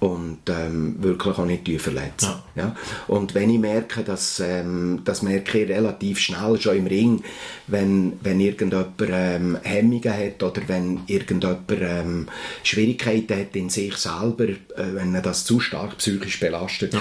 und 0.00 0.38
ähm, 0.48 0.96
wirklich 1.00 1.38
auch 1.38 1.44
nicht 1.44 1.68
verletzen. 1.80 2.34
Ja. 2.54 2.62
ja. 2.62 2.76
Und 3.08 3.34
wenn 3.34 3.50
ich 3.50 3.58
merke, 3.58 4.04
dass, 4.04 4.40
ähm, 4.40 5.00
das 5.04 5.22
merke 5.22 5.60
ich 5.60 5.68
relativ 5.68 6.20
schnell 6.20 6.60
schon 6.60 6.76
im 6.76 6.86
Ring, 6.86 7.22
wenn, 7.66 8.12
wenn 8.22 8.40
irgendjemand 8.40 9.00
ähm, 9.00 9.58
Hemmungen 9.62 10.12
hat 10.12 10.42
oder 10.42 10.62
wenn 10.68 11.00
irgendjemand 11.06 11.70
ähm, 11.72 12.28
Schwierigkeiten 12.62 13.40
hat 13.40 13.56
in 13.56 13.70
sich 13.70 13.96
selber, 13.96 14.48
äh, 14.48 14.56
wenn 14.76 15.14
er 15.14 15.22
das 15.22 15.44
zu 15.44 15.58
stark 15.58 15.98
psychisch 15.98 16.38
belastet, 16.38 16.94
ja 16.94 17.00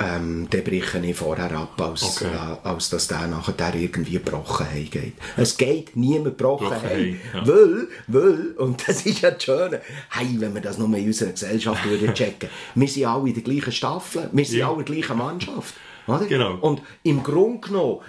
ähm, 0.00 0.48
dann 0.50 0.64
breche 0.64 0.98
ich 0.98 1.16
vorher 1.16 1.52
ab, 1.52 1.80
als, 1.80 2.02
okay. 2.02 2.30
äh, 2.32 2.68
als 2.68 2.88
dass 2.88 3.06
der 3.06 3.26
nachher 3.26 3.74
irgendwie 3.74 4.12
gebrochen 4.12 4.66
geht. 4.90 5.12
Es 5.36 5.56
geht 5.56 5.94
niemand 5.94 6.38
gebrochen 6.38 6.82
heim. 6.82 7.20
Ja. 7.34 7.46
Weil, 7.46 7.88
weil, 8.06 8.52
und 8.56 8.86
das 8.88 9.04
ist 9.04 9.20
ja 9.20 9.30
das 9.30 9.42
Schöne, 9.44 9.80
hey, 10.10 10.36
wenn 10.38 10.54
wir 10.54 10.62
das 10.62 10.78
nur 10.78 10.94
in 10.96 11.06
unserer 11.06 11.32
Gesellschaft 11.32 11.84
würden 11.84 12.14
checken, 12.24 12.48
wir 12.74 12.88
sind 12.88 13.06
alle 13.06 13.28
in 13.28 13.34
der 13.34 13.42
gleichen 13.42 13.72
Staffel, 13.72 14.28
wir 14.32 14.44
sind 14.44 14.58
ja. 14.58 14.68
alle 14.68 14.80
in 14.80 14.84
der 14.84 14.94
gleichen 14.94 15.18
Mannschaft. 15.18 15.74
Oder? 16.06 16.26
Genau. 16.26 16.56
Und 16.60 16.82
im 17.02 17.22
Grunde 17.22 17.60
genommen, 17.60 18.00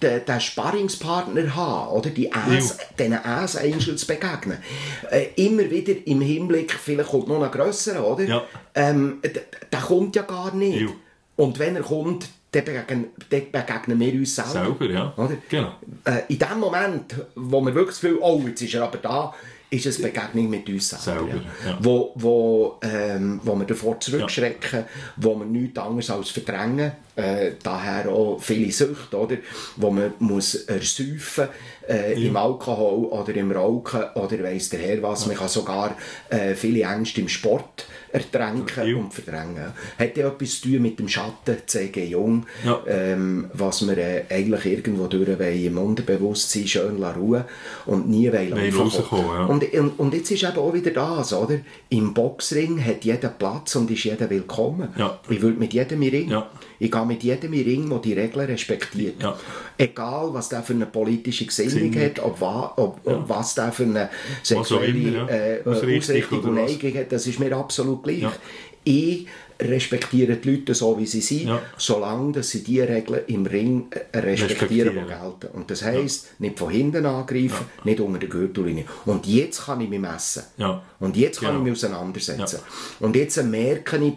den, 0.00 0.24
den 0.24 0.40
Sparringspartner 0.40 1.54
haben, 1.54 1.90
oder? 1.90 2.10
Die 2.10 2.32
Ass, 2.32 2.78
diesen 2.98 3.14
Ass 3.14 3.56
Angels 3.56 4.04
begegnen. 4.04 4.58
Äh, 5.10 5.26
immer 5.36 5.68
wieder 5.70 5.94
im 6.06 6.20
Hinblick, 6.20 6.72
vielleicht 6.72 7.10
kommt 7.10 7.28
noch 7.28 7.42
ein 7.42 7.50
grösserer, 7.50 8.06
oder? 8.06 8.24
Ja. 8.24 8.42
Ähm, 8.74 9.20
der 9.22 9.80
kommt 9.80 10.16
ja 10.16 10.22
gar 10.22 10.54
nicht. 10.54 10.82
Ja. 10.82 10.88
Und 11.36 11.58
wenn 11.58 11.76
er 11.76 11.82
kommt, 11.82 12.28
dann 12.52 12.64
begegnen, 12.64 13.06
dann 13.28 13.50
begegnen 13.52 14.00
wir 14.00 14.12
uns 14.14 14.34
selber. 14.34 14.50
Selber, 14.50 14.84
ja. 14.86 15.12
Oder? 15.16 15.36
Genau. 15.48 15.74
Äh, 16.04 16.22
in 16.28 16.38
dem 16.38 16.58
Moment, 16.58 17.14
wo 17.34 17.60
wir 17.60 17.74
wirklich 17.74 18.00
Gefühl 18.00 18.18
oh, 18.20 18.42
jetzt 18.46 18.62
ist 18.62 18.74
er 18.74 18.84
aber 18.84 18.98
da, 18.98 19.34
ist 19.70 19.86
es 19.86 20.02
Begegnung 20.02 20.50
mit 20.50 20.68
uns 20.68 20.90
selber. 20.90 21.26
Selber, 21.26 21.42
ja. 21.64 21.78
Wo, 21.80 22.12
wo, 22.16 22.78
ähm, 22.82 23.40
wo 23.44 23.54
wir 23.54 23.66
davor 23.66 24.00
zurückschrecken, 24.00 24.84
wo 25.16 25.36
wir 25.36 25.46
nichts 25.46 25.78
anderes 25.78 26.10
als 26.10 26.30
verdrängen. 26.30 26.92
Äh, 27.20 27.52
daher 27.62 28.10
auch 28.10 28.38
viele 28.40 28.70
Süchte, 28.72 29.16
oder? 29.16 29.36
Wo 29.76 29.90
man 29.90 30.12
muss 30.18 30.54
ersäufen 30.54 31.48
äh, 31.88 32.20
im 32.26 32.36
Alkohol 32.36 33.06
oder 33.06 33.34
im 33.34 33.52
Rauchen 33.52 34.02
oder 34.14 34.42
weiss 34.42 34.68
der 34.70 34.80
Herr 34.80 35.02
was. 35.02 35.26
Man 35.26 35.36
kann 35.36 35.48
sogar 35.48 35.96
äh, 36.30 36.54
viele 36.54 36.82
Ängste 36.82 37.20
im 37.20 37.28
Sport 37.28 37.86
ertränken 38.12 38.88
Ja. 38.88 38.96
und 38.96 39.12
verdrängen. 39.14 39.72
Hat 39.98 40.16
ja 40.16 40.28
etwas 40.28 40.60
zu 40.60 40.68
tun 40.68 40.82
mit 40.82 40.98
dem 40.98 41.08
Schatten, 41.08 41.56
C.G. 41.66 42.06
Jung, 42.06 42.46
Ja. 42.64 42.80
ähm, 42.88 43.50
was 43.52 43.86
wir 43.86 43.96
äh, 43.98 44.24
eigentlich 44.30 44.66
irgendwo 44.66 45.06
durch 45.06 45.28
wollen, 45.38 45.64
im 45.64 45.78
Unterbewusstsein 45.78 46.66
schön 46.66 47.02
ruhen 47.02 47.44
und 47.86 48.08
nie 48.08 48.32
wollen 48.32 48.74
rauskommen. 48.74 49.26
ja. 49.26 49.44
und, 49.46 49.72
und, 49.74 49.98
und 49.98 50.14
jetzt 50.14 50.30
ist 50.30 50.42
eben 50.42 50.58
auch 50.58 50.74
wieder 50.74 50.90
das, 50.90 51.32
oder? 51.32 51.58
Im 51.88 52.12
Boxring 52.14 52.84
hat 52.84 53.04
jeder 53.04 53.28
Platz 53.28 53.76
und 53.76 53.90
ist 53.90 54.04
jeder 54.04 54.28
willkommen. 54.30 54.88
Ja. 54.96 55.20
Ich 55.28 55.40
will 55.42 55.52
mit 55.52 55.72
jedem 55.72 56.02
in 56.02 56.08
Ring. 56.10 56.30
Ja. 56.30 56.50
Ich 56.80 56.90
gehe 56.90 57.04
mit 57.06 57.22
jedem 57.22 57.52
in 57.52 57.62
Ring, 57.62 57.88
der 57.90 57.98
die 57.98 58.12
Regeln 58.14 58.46
respektiert. 58.46 59.22
Ja. 59.22 59.38
Egal, 59.78 60.30
was 60.32 60.48
der 60.48 60.62
für 60.62 60.72
eine 60.72 60.86
politische 60.86 61.44
Gesinnung 61.46 61.94
hat, 62.00 62.18
ob, 62.20 62.40
wa- 62.40 62.72
ob, 62.76 63.06
ob 63.06 63.28
was 63.28 63.54
der 63.54 63.70
für 63.70 63.84
eine 63.84 64.08
sexuelle 64.42 64.98
ja. 64.98 65.28
äh, 65.28 65.60
Ausrichtung 65.64 66.40
und. 66.40 66.54
Neigung 66.54 66.94
hat, 66.94 67.12
das 67.12 67.26
ist 67.26 67.38
mir 67.38 67.54
absolut 67.54 68.02
gleich. 68.02 68.22
Ja. 68.22 68.32
Ich 68.82 69.26
respektiere 69.60 70.36
die 70.36 70.50
Leute 70.52 70.74
so, 70.74 70.98
wie 70.98 71.04
sie 71.06 71.20
sind, 71.20 71.48
Ja. 71.48 71.60
solange 71.76 72.32
dass 72.32 72.48
sie 72.48 72.64
die 72.64 72.80
Regeln 72.80 73.20
im 73.26 73.44
Ring 73.44 73.88
äh, 74.12 74.18
respektieren, 74.18 74.94
die 74.94 75.00
gelten. 75.06 75.48
Und 75.54 75.70
das 75.70 75.82
heisst, 75.84 76.40
nicht 76.40 76.58
von 76.58 76.70
hinten 76.70 77.04
angreifen, 77.04 77.66
nicht 77.84 78.00
unter 78.00 78.18
der 78.18 78.30
Gürtellinie. 78.30 78.86
Und 79.04 79.26
jetzt 79.26 79.66
kann 79.66 79.82
ich 79.82 79.88
mich 79.90 80.00
messen. 80.00 80.44
Ja. 80.56 80.82
Und 80.98 81.14
jetzt 81.18 81.40
kann 81.40 81.48
Genau. 81.50 81.58
ich 81.58 81.64
mich 81.64 81.72
auseinandersetzen. 81.74 82.60
Und 83.00 83.16
jetzt 83.16 83.42
merke 83.44 83.98
ich, 83.98 84.14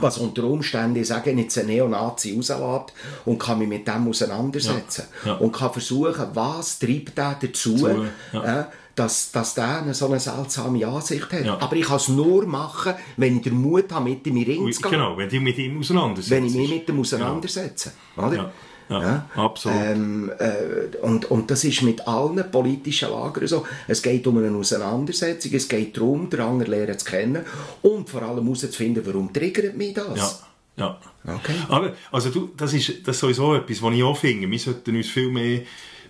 was 0.00 0.18
unter 0.18 0.44
Umständen, 0.44 0.96
ich 0.96 1.08
sage 1.08 1.32
jetzt 1.32 1.58
ein 1.58 1.66
Neonazi 1.66 2.34
rauslässt 2.34 2.92
und 3.24 3.38
kann 3.38 3.58
mich 3.58 3.68
mit 3.68 3.86
dem 3.86 4.08
auseinandersetzen. 4.08 5.04
Ja. 5.24 5.32
Ja. 5.32 5.36
Und 5.38 5.52
kann 5.52 5.72
versuchen, 5.72 6.26
was 6.34 6.78
treibt 6.78 7.16
der 7.18 7.36
dazu, 7.40 7.76
Zu, 7.76 8.06
ja. 8.32 8.60
äh, 8.60 8.64
dass, 8.94 9.32
dass 9.32 9.54
der 9.54 9.82
eine 9.82 9.94
so 9.94 10.06
eine 10.06 10.20
seltsame 10.20 10.86
Ansicht 10.86 11.32
hat. 11.32 11.44
Ja. 11.44 11.58
Aber 11.60 11.76
ich 11.76 11.86
kann 11.86 11.96
es 11.96 12.08
nur 12.08 12.46
machen, 12.46 12.94
wenn 13.16 13.36
ich 13.36 13.42
den 13.42 13.54
Mut 13.60 13.90
habe, 13.90 14.10
mit 14.10 14.26
ihm 14.26 14.36
in 14.36 14.44
Ring 14.44 14.72
zu 14.72 14.82
gehen. 14.82 14.90
Genau, 14.90 15.16
wenn 15.16 15.28
du 15.28 15.40
mit 15.40 15.58
ihm 15.58 15.80
auseinandersetzt. 15.80 16.30
Wenn 16.30 16.44
ich 16.44 16.54
mich 16.54 16.70
mit 16.70 16.88
dem 16.88 17.00
auseinandersetze. 17.00 17.92
Oder? 18.16 18.52
Ja. 18.88 19.02
Ja, 19.02 19.28
absolut. 19.36 19.78
Ähm, 19.78 20.30
äh, 20.38 20.96
und, 21.02 21.30
und 21.30 21.50
das 21.50 21.64
ist 21.64 21.82
mit 21.82 22.06
allen 22.06 22.50
politischen 22.50 23.10
Lagern 23.10 23.46
so. 23.46 23.66
Es 23.88 24.02
geht 24.02 24.26
um 24.26 24.38
eine 24.38 24.56
Auseinandersetzung, 24.56 25.52
es 25.54 25.68
geht 25.68 25.96
darum, 25.96 26.28
den 26.28 26.40
anderen 26.40 26.72
lernen 26.72 26.98
zu 26.98 27.04
kennen 27.04 27.44
und 27.82 28.10
vor 28.10 28.22
allem 28.22 28.44
herauszufinden, 28.44 29.04
warum 29.06 29.32
triggert 29.32 29.76
mich 29.76 29.94
das. 29.94 30.42
Ja, 30.76 30.98
ja. 31.24 31.34
Okay. 31.34 31.54
Aber 31.68 31.94
also 32.10 32.30
du, 32.30 32.50
das, 32.56 32.72
ist, 32.74 33.06
das 33.06 33.16
ist 33.16 33.20
sowieso 33.20 33.54
etwas, 33.54 33.80
was 33.82 33.94
ich 33.94 34.02
auch 34.02 34.16
finde. 34.16 34.50
Wir 34.50 34.58
sollten 34.58 34.96
uns 34.96 35.08
viel 35.08 35.30
mehr 35.30 35.62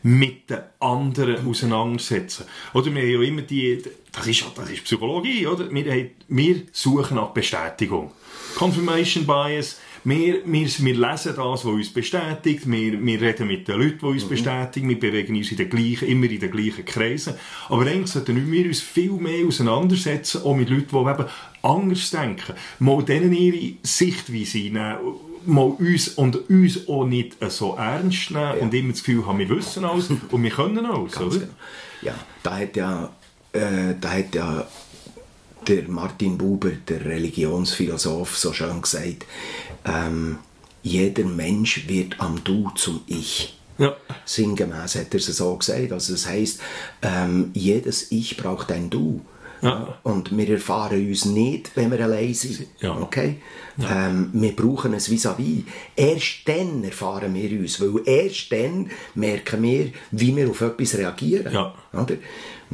mit 0.02 0.50
den 0.50 0.58
anderen 0.80 1.46
auseinandersetzen. 1.46 2.46
Oder 2.74 2.92
wir 2.94 3.02
haben 3.02 3.10
ja 3.10 3.22
immer 3.22 3.42
die, 3.42 3.82
das 4.10 4.26
ist, 4.26 4.44
das 4.56 4.70
ist 4.70 4.84
Psychologie, 4.84 5.46
oder? 5.46 5.70
Wir, 5.72 5.92
haben, 5.92 6.10
wir 6.28 6.62
suchen 6.72 7.16
nach 7.16 7.30
Bestätigung. 7.30 8.10
Confirmation 8.56 9.26
Bias, 9.26 9.78
wir, 10.04 10.42
wir, 10.44 10.66
wir 10.66 10.94
lesen 10.94 11.34
das, 11.36 11.36
was 11.36 11.64
uns 11.64 11.92
bestätigt, 11.92 12.70
wir, 12.70 13.04
wir 13.04 13.20
reden 13.20 13.46
mit 13.46 13.68
den 13.68 13.80
Leuten, 13.80 13.98
die 14.00 14.06
uns 14.06 14.24
bestätigen, 14.24 14.88
wir 14.88 14.98
bewegen 14.98 15.36
uns 15.36 15.50
in 15.50 15.58
den 15.58 15.70
gleichen, 15.70 16.08
immer 16.08 16.26
in 16.26 16.40
den 16.40 16.50
gleichen 16.50 16.84
Kreisen. 16.84 17.34
Aber 17.68 17.86
eigentlich 17.86 18.10
sollten 18.10 18.50
wir 18.50 18.66
uns 18.66 18.80
viel 18.80 19.12
mehr 19.12 19.46
auseinandersetzen, 19.46 20.42
auch 20.42 20.56
mit 20.56 20.70
Leuten, 20.70 20.88
die 20.90 21.10
eben 21.10 21.24
anders 21.62 22.10
denken. 22.10 22.54
Mal 22.80 23.04
denen 23.04 23.32
ihre 23.32 23.74
Sichtweise 23.82 24.58
nehmen, 24.58 24.96
mal 25.46 25.70
uns 25.78 26.08
und 26.08 26.48
uns 26.50 26.88
auch 26.88 27.04
nicht 27.04 27.36
so 27.50 27.76
ernst 27.76 28.30
nehmen 28.30 28.58
und 28.60 28.74
immer 28.74 28.92
das 28.92 29.02
Gefühl 29.04 29.26
haben, 29.26 29.38
wir 29.38 29.48
wissen 29.48 29.84
alles 29.84 30.08
und 30.30 30.42
wir 30.42 30.50
können 30.50 30.84
alles, 30.84 31.16
oder? 31.16 31.38
genau. 31.38 31.52
Ja, 32.02 32.14
da 32.42 32.58
hat 32.58 32.76
ja, 32.76 33.12
äh, 33.52 33.94
da 34.00 34.10
hat 34.10 34.34
ja 34.34 34.66
der 35.66 35.88
Martin 35.88 36.38
Buber, 36.38 36.70
der 36.70 37.04
Religionsphilosoph, 37.04 38.36
so 38.36 38.52
schön 38.52 38.82
gesagt, 38.82 39.26
ähm, 39.84 40.38
jeder 40.82 41.24
Mensch 41.24 41.88
wird 41.88 42.20
am 42.20 42.42
Du 42.44 42.70
zum 42.74 43.02
Ich. 43.06 43.58
Ja. 43.78 43.96
Sinngemäß 44.24 44.96
hat 44.96 45.14
er 45.14 45.18
es 45.18 45.26
so 45.26 45.56
gesagt. 45.56 45.92
Also 45.92 46.12
das 46.12 46.26
heisst, 46.26 46.60
ähm, 47.02 47.50
jedes 47.54 48.12
Ich 48.12 48.36
braucht 48.36 48.70
ein 48.70 48.90
Du. 48.90 49.20
Ja. 49.62 49.96
Und 50.02 50.36
wir 50.36 50.48
erfahren 50.48 51.08
uns 51.08 51.24
nicht, 51.24 51.70
wenn 51.76 51.92
wir 51.92 52.00
allein 52.00 52.34
sind. 52.34 52.66
Ja. 52.80 52.98
Okay? 52.98 53.36
Ähm, 53.78 54.30
wir 54.32 54.56
brauchen 54.56 54.92
ein 54.92 55.00
Vis-à-vis. 55.00 55.62
Erst 55.94 56.40
dann 56.46 56.82
erfahren 56.82 57.32
wir 57.32 57.60
uns, 57.60 57.80
weil 57.80 58.02
erst 58.04 58.50
dann 58.50 58.90
merken 59.14 59.62
wir, 59.62 59.92
wie 60.10 60.34
wir 60.34 60.50
auf 60.50 60.60
etwas 60.60 60.98
reagieren. 60.98 61.52
Ja. 61.52 61.74
Oder? 61.92 62.16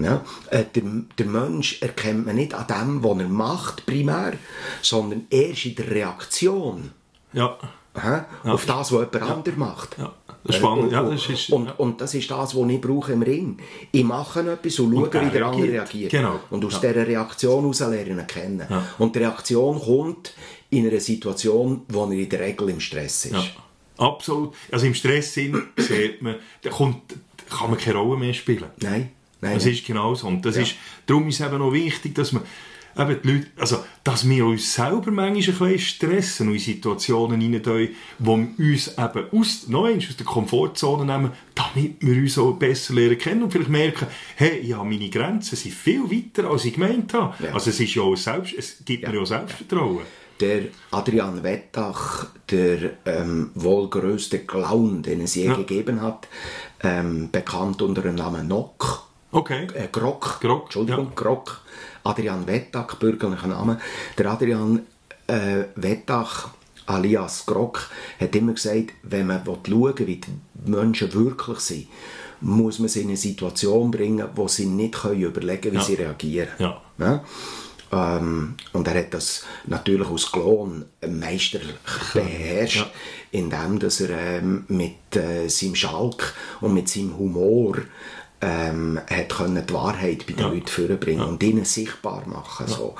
Ja, 0.05 0.25
äh, 0.51 0.65
der, 0.75 0.83
der 1.19 1.27
Mensch 1.27 1.81
erkennt 1.83 2.27
man 2.27 2.37
nicht 2.37 2.55
an 2.55 2.67
dem, 2.67 3.03
was 3.05 3.19
er 3.19 3.29
macht, 3.29 3.87
primär, 3.87 4.35
sondern 4.83 5.27
erst 5.31 5.67
in 5.67 5.75
der 5.75 5.91
Reaktion 5.91 6.91
Ja. 7.33 7.57
Aha, 7.95 8.27
auf 8.45 8.65
das, 8.65 8.93
was 8.93 9.09
jemand 9.13 9.23
anderes 9.23 9.57
macht. 9.59 9.99
Ja. 9.99 10.13
Das 10.45 10.55
ist 10.55 10.63
spannend. 10.63 10.93
Ja, 10.93 11.03
das 11.03 11.29
ist, 11.29 11.51
und, 11.51 11.67
ja. 11.67 11.73
und 11.79 12.01
das 12.01 12.15
ist 12.15 12.31
das, 12.31 12.55
was 12.55 12.69
ich 12.71 12.81
brauche 12.81 13.13
im 13.13 13.23
Ring. 13.23 13.59
Ich 13.91 14.05
mache 14.05 14.41
etwas 14.41 14.79
und 14.79 14.95
schaue, 14.95 15.05
Und 15.05 15.15
wie 15.15 15.31
der 15.31 15.47
andere 15.47 15.69
reagiert. 15.73 16.11
Genau. 16.13 16.39
Und 16.51 16.65
aus 16.65 16.75
Ja. 16.81 16.91
dieser 16.93 17.07
Reaktion 17.07 17.63
heraus 17.63 17.81
lernen 17.81 18.25
kennen. 18.27 18.67
Und 18.99 19.15
die 19.17 19.19
Reaktion 19.19 19.81
kommt 19.81 20.33
in 20.71 20.87
einer 20.89 21.01
Situation, 21.01 21.83
wo 21.89 22.05
er 22.05 22.13
in 22.13 22.29
der 22.29 22.41
Regel 22.41 22.69
im 22.71 22.79
Stress 22.81 23.25
ist. 23.27 23.33
Ja, 23.33 23.43
absolut. 24.07 24.55
Also 24.71 24.87
im 24.87 24.95
Stresssinn 24.95 25.61
sieht 25.77 26.23
man, 26.23 26.37
da 26.63 26.71
kommt, 26.71 27.17
kann 27.51 27.71
man 27.71 27.79
keine 27.79 27.97
Rolle 27.99 28.19
mehr 28.21 28.33
spielen. 28.35 28.67
Nein, 28.81 29.11
nein. 29.41 29.55
Das 29.55 29.67
ist 29.67 29.87
genau 29.87 30.15
so. 30.15 30.27
Und 30.27 30.45
das 30.45 30.57
Ja. 30.57 30.63
ist, 30.63 30.75
darum 31.07 31.29
ist 31.29 31.41
es 31.41 31.47
eben 31.47 31.59
noch 31.59 31.73
wichtig, 31.73 32.15
dass 32.15 32.33
man 32.33 32.43
eben 32.99 33.17
die 33.23 33.29
Leute, 33.33 33.47
also, 33.57 33.85
dass 34.03 34.29
wir 34.29 34.45
uns 34.45 34.75
selber 34.75 35.11
manchmal 35.13 35.27
ein 35.27 35.35
bisschen 35.35 35.79
stressen 35.79 36.49
und 36.49 36.55
in 36.55 36.61
Situationen 36.61 37.41
hinein, 37.41 37.91
wo 38.19 38.37
wir 38.37 38.49
uns 38.59 38.89
eben 38.89 39.25
aus, 39.31 39.67
aus 39.73 40.17
der 40.17 40.27
Komfortzone 40.27 41.05
nehmen, 41.05 41.31
damit 41.55 41.97
wir 42.01 42.17
uns 42.17 42.37
auch 42.39 42.53
besser 42.55 42.95
lernen 42.95 43.19
kennen 43.19 43.43
und 43.45 43.53
vielleicht 43.53 43.71
merken, 43.71 44.07
hey, 44.37 44.67
ja, 44.67 44.83
meine 44.83 45.09
Grenzen 45.11 45.55
sind 45.57 45.75
viel 45.75 46.11
weiter, 46.11 46.51
als 46.51 46.65
ich 46.65 46.75
gemeint 46.75 47.15
habe. 47.15 47.35
Ja. 47.45 47.53
Also 47.55 47.71
es 47.71 47.79
ist 47.79 47.95
ja 47.95 48.03
auch 48.03 48.17
selbst, 48.17 48.55
es 48.59 48.83
gibt 48.85 49.07
mir 49.07 49.15
ja 49.15 49.21
auch 49.21 49.27
Selbstvertrauen. 49.27 50.01
Der 50.41 50.63
Adrian 50.93 51.43
Wettach, 51.43 52.27
der 52.51 52.93
ähm, 53.07 53.51
wohl 53.57 53.89
größte 53.91 54.41
Clown, 54.41 55.03
den 55.03 55.21
es 55.23 55.35
je 55.35 55.47
Ja. 55.47 55.55
gegeben 55.55 56.01
hat, 56.01 56.29
ähm, 56.83 57.29
bekannt 57.33 57.83
unter 57.83 58.03
dem 58.03 58.15
Namen 58.15 58.47
Nock, 58.47 59.08
Okay. 59.31 59.67
äh, 59.75 59.89
Grock, 59.93 60.39
Grock, 60.41 60.65
Entschuldigung, 60.65 61.07
ja. 61.07 61.13
Grock, 61.15 61.61
Adrian 62.05 62.47
Wettach, 62.47 62.95
bürgerlicher 62.97 63.49
Name. 63.49 63.79
Der 64.17 64.31
Adrian 64.31 64.87
äh, 65.27 65.65
Wettach, 65.77 66.49
alias 66.87 67.45
Grock, 67.45 67.91
hat 68.19 68.35
immer 68.35 68.53
gesagt, 68.55 68.93
wenn 69.03 69.27
man 69.27 69.43
schauen 69.45 69.61
will, 69.99 70.07
wie 70.07 70.17
die 70.17 70.71
Menschen 70.71 71.13
wirklich 71.13 71.59
sind, 71.61 71.89
muss 72.41 72.79
man 72.79 72.89
sie 72.89 73.03
in 73.03 73.09
eine 73.09 73.17
Situation 73.17 73.91
bringen, 73.91 74.27
wo 74.35 74.49
sie 74.49 74.67
nicht 74.67 74.95
können 74.95 75.21
überlegen 75.21 75.61
können, 75.61 75.75
wie 75.75 75.79
Ja. 75.79 75.85
sie 75.85 75.95
reagieren. 75.95 76.49
Ja. 76.59 76.81
Ja? 76.99 77.25
Ähm, 77.91 78.55
und 78.75 78.87
er 78.87 78.99
hat 78.99 79.15
das 79.15 79.45
natürlich 79.67 80.09
aus 80.09 80.31
Klon 80.31 80.85
meisterlich 81.07 81.75
beherrscht, 82.13 82.87
indem 83.31 83.79
dass 83.79 84.01
er 84.01 84.11
ähm, 84.39 84.65
mit 84.69 85.17
äh, 85.17 85.49
seinem 85.49 85.75
Schalk 85.75 86.35
und 86.61 86.75
mit 86.75 86.89
seinem 86.89 87.17
Humor 87.19 87.77
ähm, 88.41 89.01
hat 89.11 89.29
können 89.31 89.65
die 89.67 89.75
Wahrheit 89.75 90.27
bei 90.27 90.33
den 90.33 90.41
Ja. 90.45 90.49
Leuten 90.49 90.67
vorbringen 90.67 91.25
und 91.25 91.43
ihnen 91.43 91.65
sichtbar 91.65 92.23
machen. 92.27 92.67
So. 92.69 92.95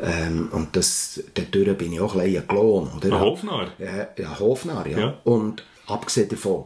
Ähm, 0.00 0.48
und 0.52 0.76
das, 0.76 1.20
dadurch 1.34 1.76
bin 1.76 1.92
ich 1.92 2.00
auch 2.00 2.14
ein 2.14 2.22
bisschen 2.22 2.42
ein 2.42 2.48
Klon. 2.48 2.90
Oder? 2.96 3.06
Ein 3.08 3.20
Hofnarr. 3.20 3.68
Ja, 3.78 4.08
ja 4.16 4.38
Hofnarr, 4.38 4.86
ja. 4.86 4.98
Ja. 4.98 5.14
Und 5.24 5.64
abgesehen 5.86 6.28
davon, 6.28 6.64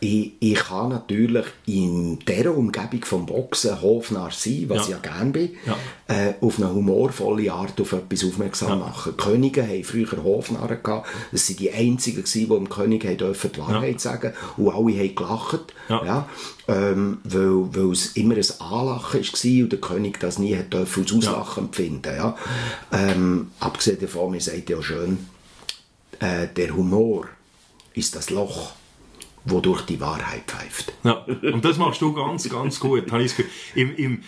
ich, 0.00 0.32
ich 0.40 0.54
kann 0.54 0.88
natürlich 0.88 1.44
in 1.66 2.18
dieser 2.20 2.56
Umgebung 2.56 3.04
vom 3.04 3.26
Boxen 3.26 3.80
Hofnarr 3.80 4.30
sein, 4.32 4.64
was 4.68 4.78
ja. 4.78 4.82
ich 4.84 4.88
ja 4.90 4.98
gerne 4.98 5.30
bin, 5.30 5.50
ja. 5.66 5.76
Äh, 6.08 6.34
auf 6.40 6.58
eine 6.58 6.72
humorvolle 6.72 7.52
Art 7.52 7.78
auf 7.80 7.92
etwas 7.92 8.24
aufmerksam 8.24 8.70
ja. 8.70 8.76
machen. 8.76 9.14
Die 9.16 9.22
Könige 9.22 9.62
haben 9.62 9.84
früher 9.84 10.24
Hofnarren 10.24 10.82
gehabt. 10.82 11.08
Das 11.32 11.48
waren 11.48 11.56
die 11.58 11.70
einzigen, 11.70 12.24
die 12.24 12.46
dem 12.46 12.68
König 12.68 13.02
die 13.02 13.58
Wahrheit 13.58 13.92
ja. 13.92 13.98
sagen 13.98 14.32
und 14.56 14.68
alle 14.68 14.98
haben 14.98 15.14
gelacht. 15.14 15.74
Ja. 15.88 16.28
Ähm, 16.66 17.18
weil, 17.24 17.74
weil 17.74 17.92
es 17.92 18.16
immer 18.16 18.36
ein 18.36 18.60
Anlachen 18.60 19.20
war 19.20 19.62
und 19.62 19.72
der 19.72 19.80
König 19.80 20.20
das 20.20 20.38
nie 20.38 20.56
hat 20.56 20.74
als 20.74 20.96
Auslachen 20.96 21.64
empfinden 21.64 22.14
ja. 22.14 22.36
Ähm, 22.92 23.50
abgesehen 23.58 23.98
davon, 24.00 24.30
man 24.30 24.40
sagt 24.40 24.70
ja 24.70 24.80
schön, 24.80 25.26
äh, 26.20 26.46
der 26.54 26.76
Humor 26.76 27.26
ist 27.94 28.14
das 28.14 28.30
Loch, 28.30 28.72
wodurch 29.44 29.82
die 29.82 30.00
Wahrheit 30.00 30.42
pfeift. 30.46 30.92
Ja, 31.04 31.24
und 31.42 31.64
das 31.64 31.78
machst 31.78 32.00
du 32.00 32.12
ganz, 32.12 32.48
ganz 32.48 32.78
gut. 32.78 33.04
Im, 33.74 33.96
im, 33.96 34.22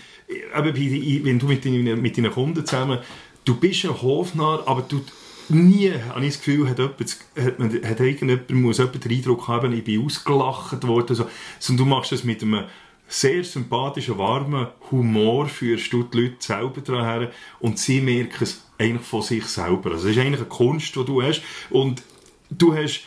wenn 0.55 1.39
du 1.39 1.47
mit 1.47 1.65
deinen, 1.65 2.01
mit 2.01 2.17
deinen 2.17 2.33
Kunden 2.33 2.65
zusammen, 2.65 2.99
du 3.45 3.57
bist 3.57 3.85
ein 3.85 4.01
Hofnarr, 4.01 4.63
aber 4.67 4.83
du 4.83 5.03
nie, 5.49 5.93
habe 5.93 6.25
ich 6.25 6.35
das 6.35 6.43
Gefühl, 6.43 6.69
hat, 6.69 6.79
jemand, 6.79 7.17
hat, 7.37 7.59
man, 7.59 7.75
hat 7.85 8.01
irgendjemand, 8.01 8.51
muss 8.51 8.79
jemand 8.79 9.05
den 9.05 9.13
Eindruck 9.13 9.49
haben, 9.49 9.73
ich 9.73 9.85
bin 9.85 10.05
ausgelacht 10.05 10.87
worden. 10.87 11.17
So. 11.17 11.27
Sondern 11.59 11.87
du 11.87 11.91
machst 11.95 12.13
das 12.13 12.25
mit 12.25 12.43
einem 12.43 12.65
sehr 13.09 13.45
sympathischen, 13.45 14.17
warmen 14.17 14.69
Humor, 14.91 15.47
führst 15.47 15.93
du 15.93 16.03
die 16.05 16.19
Leute 16.19 16.37
selber 16.39 16.81
daran 16.81 17.05
her 17.05 17.33
und 17.61 17.79
sie 17.79 18.01
merken 18.01 18.45
es 18.45 18.65
eigentlich 18.79 19.07
von 19.07 19.23
sich 19.23 19.45
selber. 19.45 19.93
Also 19.93 20.07
das 20.07 20.17
ist 20.17 20.23
eigentlich 20.23 20.41
eine 20.41 20.49
Kunst, 20.49 20.97
die 20.97 21.05
du 21.05 21.23
hast. 21.23 21.43
Und 21.69 22.03
du 22.51 22.75
hast 22.75 23.03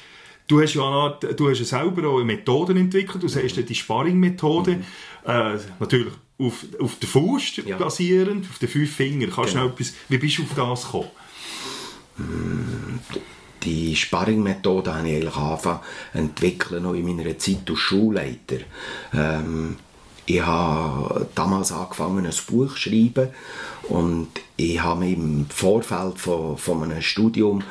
Du 0.48 0.62
hast 0.62 0.76
ja 0.76 1.10
du 1.10 1.50
hast 1.50 1.60
ja 1.60 1.66
selber 1.66 2.08
auch 2.10 2.24
Methoden 2.24 2.78
entwickelt. 2.78 3.24
Du 3.24 3.28
sagst 3.28 3.58
die 3.58 3.76
Sparring-Methode. 3.76 4.76
Mhm. 4.76 4.84
Äh, 5.26 5.58
natürlich 5.80 6.14
auf, 6.38 6.66
auf 6.80 6.96
der 7.00 7.10
Faust 7.10 7.58
ja. 7.58 7.78
basierend, 7.78 8.46
auf 8.50 8.60
den 8.60 8.70
fünf 8.70 8.96
Fingern. 8.96 9.32
Kannst 9.32 9.54
genau. 9.54 9.68
etwas, 9.68 9.93
wie 10.10 10.18
bist 10.18 10.38
du 10.38 10.43
auf 10.43 10.56
das 10.56 10.86
gekommen? 10.86 11.10
Die 13.64 13.96
Sparring-Methode 13.96 14.93
habe 14.93 15.10
ich 15.10 15.16
eigentlich 15.16 15.36
angefangen 15.36 15.80
entwickeln, 16.14 16.84
noch 16.84 16.93
in 16.93 17.06
meiner 17.06 17.38
Zeit 17.38 17.70
als 17.70 17.80
Schulleiter. 17.80 18.60
Ähm, 19.14 19.78
ich 20.28 20.41
habe 20.41 21.28
damals 21.36 21.72
angefangen, 21.72 22.26
ein 22.26 22.34
Buch 22.48 22.74
zu 22.74 22.78
schreiben 22.78 23.30
und 23.89 24.30
ich 24.58 24.82
habe 24.82 25.02
mich 25.02 25.14
im 25.14 25.48
Vorfeld 25.50 26.18
von, 26.18 26.58
von 26.58 26.84
einem 26.84 27.02
Studium 27.02 27.64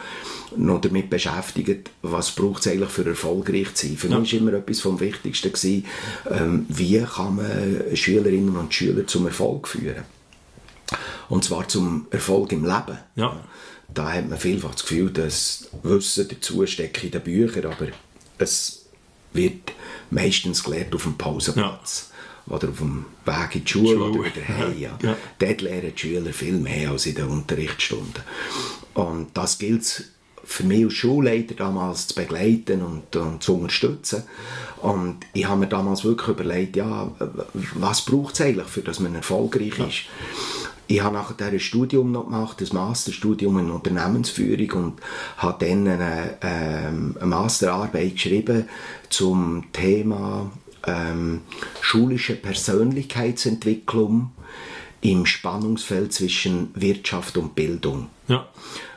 noch 0.56 0.80
damit 0.80 1.10
beschäftigt, 1.10 1.90
was 2.02 2.32
braucht 2.32 2.64
es 2.64 2.72
eigentlich 2.72 2.90
für 2.90 3.06
erfolgreich 3.06 3.74
zu 3.74 3.86
sein. 3.86 3.96
Für 3.96 4.08
ja. 4.08 4.18
mich 4.18 4.32
war 4.32 4.40
immer 4.40 4.52
etwas 4.54 4.80
vom 4.80 5.00
Wichtigsten, 5.00 5.52
gewesen, 5.52 5.86
ähm, 6.30 6.66
wie 6.68 7.00
kann 7.00 7.36
man 7.36 7.96
Schülerinnen 7.96 8.56
und 8.56 8.72
Schüler 8.72 9.06
zum 9.06 9.26
Erfolg 9.26 9.68
führen. 9.68 10.04
Und 11.28 11.44
zwar 11.44 11.68
zum 11.68 12.06
Erfolg 12.10 12.52
im 12.52 12.64
Leben. 12.64 12.98
Ja. 13.16 13.40
Da 13.92 14.12
hat 14.12 14.28
man 14.28 14.38
vielfach 14.38 14.72
das 14.72 14.82
Gefühl, 14.82 15.10
dass 15.10 15.68
Wissen 15.82 16.28
dazu 16.28 16.66
steckt 16.66 17.04
in 17.04 17.10
den 17.10 17.22
Büchern, 17.22 17.66
aber 17.66 17.88
es 18.38 18.86
wird 19.32 19.72
meistens 20.10 20.64
gelehrt 20.64 20.94
auf 20.94 21.04
dem 21.04 21.16
Pausenplatz. 21.16 22.08
Ja 22.08 22.14
oder 22.46 22.68
auf 22.68 22.78
dem 22.78 23.06
Weg 23.24 23.54
in 23.54 23.64
die 23.64 23.70
Schule, 23.70 23.96
Schule. 23.96 24.04
oder 24.04 24.24
wieder 24.24 24.48
heim. 24.48 24.78
Ja. 24.78 24.98
Ja. 25.02 25.16
Dort 25.38 25.60
lernen 25.62 25.92
die 25.94 25.98
Schüler 25.98 26.32
viel 26.32 26.58
mehr 26.58 26.90
als 26.90 27.06
in 27.06 27.14
den 27.14 27.26
Unterrichtsstunden. 27.26 28.22
Und 28.94 29.28
das 29.34 29.58
gilt 29.58 30.04
für 30.44 30.64
mich 30.64 30.84
als 30.84 30.94
Schulleiter 30.94 31.54
damals 31.54 32.08
zu 32.08 32.14
begleiten 32.14 32.82
und, 32.82 33.16
und 33.16 33.42
zu 33.42 33.56
unterstützen. 33.56 34.24
Und 34.82 35.18
ich 35.32 35.46
habe 35.46 35.60
mir 35.60 35.66
damals 35.66 36.04
wirklich 36.04 36.28
überlegt, 36.28 36.76
ja, 36.76 37.10
was 37.74 38.02
braucht 38.04 38.34
es 38.34 38.40
eigentlich, 38.42 38.66
für 38.66 38.82
dass 38.82 39.00
man 39.00 39.14
erfolgreich 39.14 39.78
ist. 39.78 40.02
Ich 40.86 41.02
habe 41.02 41.14
nachher 41.14 41.46
ein 41.46 41.60
Studium 41.60 42.12
noch 42.12 42.26
gemacht, 42.26 42.60
ein 42.60 42.68
Masterstudium 42.72 43.58
in 43.58 43.70
Unternehmensführung 43.70 44.70
und 44.84 45.00
habe 45.38 45.64
dann 45.64 45.88
eine, 45.88 46.36
ähm, 46.42 47.16
eine 47.18 47.26
Masterarbeit 47.26 48.14
geschrieben 48.14 48.68
zum 49.08 49.64
Thema 49.72 50.50
ähm, 50.86 51.40
schulische 51.80 52.34
Persönlichkeitsentwicklung 52.34 54.32
im 55.00 55.26
Spannungsfeld 55.26 56.12
zwischen 56.12 56.70
Wirtschaft 56.74 57.36
und 57.36 57.54
Bildung. 57.54 58.08
Ja. 58.28 58.46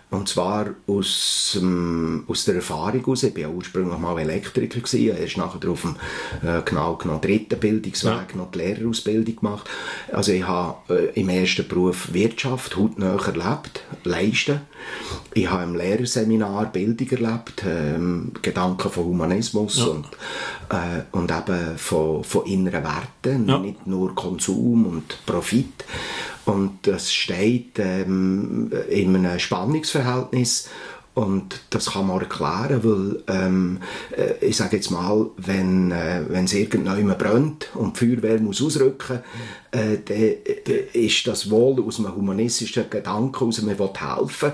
Und 0.10 0.30
zwar 0.30 0.68
aus, 0.88 1.58
ähm, 1.62 2.24
aus 2.28 2.45
der 2.45 2.55
Erfahrung 2.55 3.01
heraus. 3.01 3.24
Ich 3.24 3.36
war 3.36 3.51
ursprünglich 3.51 3.97
mal 3.99 4.18
Elektriker, 4.18 4.80
gewesen, 4.80 5.18
erst 5.18 5.38
nachher 5.38 5.70
auf 5.70 5.82
dem 5.82 5.97
äh, 6.47 6.62
genau, 6.64 6.95
genau 6.95 7.20
dritten 7.20 7.60
Bildungsweg 7.60 8.32
ja. 8.32 8.38
noch 8.38 8.51
die 8.51 8.60
Lehrerausbildung 8.60 9.36
gemacht. 9.36 9.70
Also 10.14 10.32
ich 10.32 10.47
habe 10.47 11.12
äh, 11.14 11.20
im 11.20 11.28
ersten 11.28 11.68
Beruf 11.68 12.14
Wirtschaft 12.14 12.78
hautnah 12.78 13.18
erlebt, 13.18 13.84
leisten. 14.05 14.62
Ich 15.34 15.50
habe 15.50 15.64
im 15.64 15.76
Lehrerseminar 15.76 16.72
Bildung 16.72 17.10
erlebt, 17.10 17.64
ähm, 17.68 18.32
Gedanken 18.42 18.90
von 18.90 19.06
Humanismus 19.06 19.78
ja. 19.78 19.86
und, 19.86 20.06
äh, 20.70 21.04
und 21.12 21.32
eben 21.32 21.78
von, 21.78 22.24
von 22.24 22.46
inneren 22.46 22.84
Werten, 22.84 23.48
ja. 23.48 23.60
nicht 23.60 23.86
nur 23.86 24.16
Konsum 24.16 24.86
und 24.86 25.26
Profit. 25.26 25.86
Und 26.46 26.80
das 26.84 27.14
steht 27.14 27.78
ähm, 27.78 28.72
in 28.90 29.16
einem 29.16 29.38
Spannungsverhältnis 29.38 30.70
und 31.18 31.62
das 31.72 31.94
kann 31.94 32.06
man 32.06 32.20
erklären, 32.20 32.84
weil 32.84 33.24
ähm, 33.28 33.80
äh, 34.16 34.46
ich 34.46 34.56
sage 34.56 34.76
jetzt 34.76 34.92
mal, 34.92 35.26
wenn 35.38 35.90
äh, 35.90 36.22
es 36.22 36.54
irgendjemand 36.54 37.18
brennt 37.18 37.70
und 37.74 38.00
die 38.00 38.06
Feuerwehr 38.06 38.40
muss 38.40 38.62
ausrücken 38.62 39.22
äh, 39.78 40.00
dann 40.04 40.18
äh, 40.18 41.06
ist 41.06 41.28
das 41.28 41.50
wohl 41.50 41.84
aus 41.84 42.00
einem 42.00 42.16
humanistischen 42.16 42.90
Gedanken 42.90 43.48
aus, 43.48 43.62
man 43.62 43.78
will 43.78 43.90
helfen, 43.96 44.52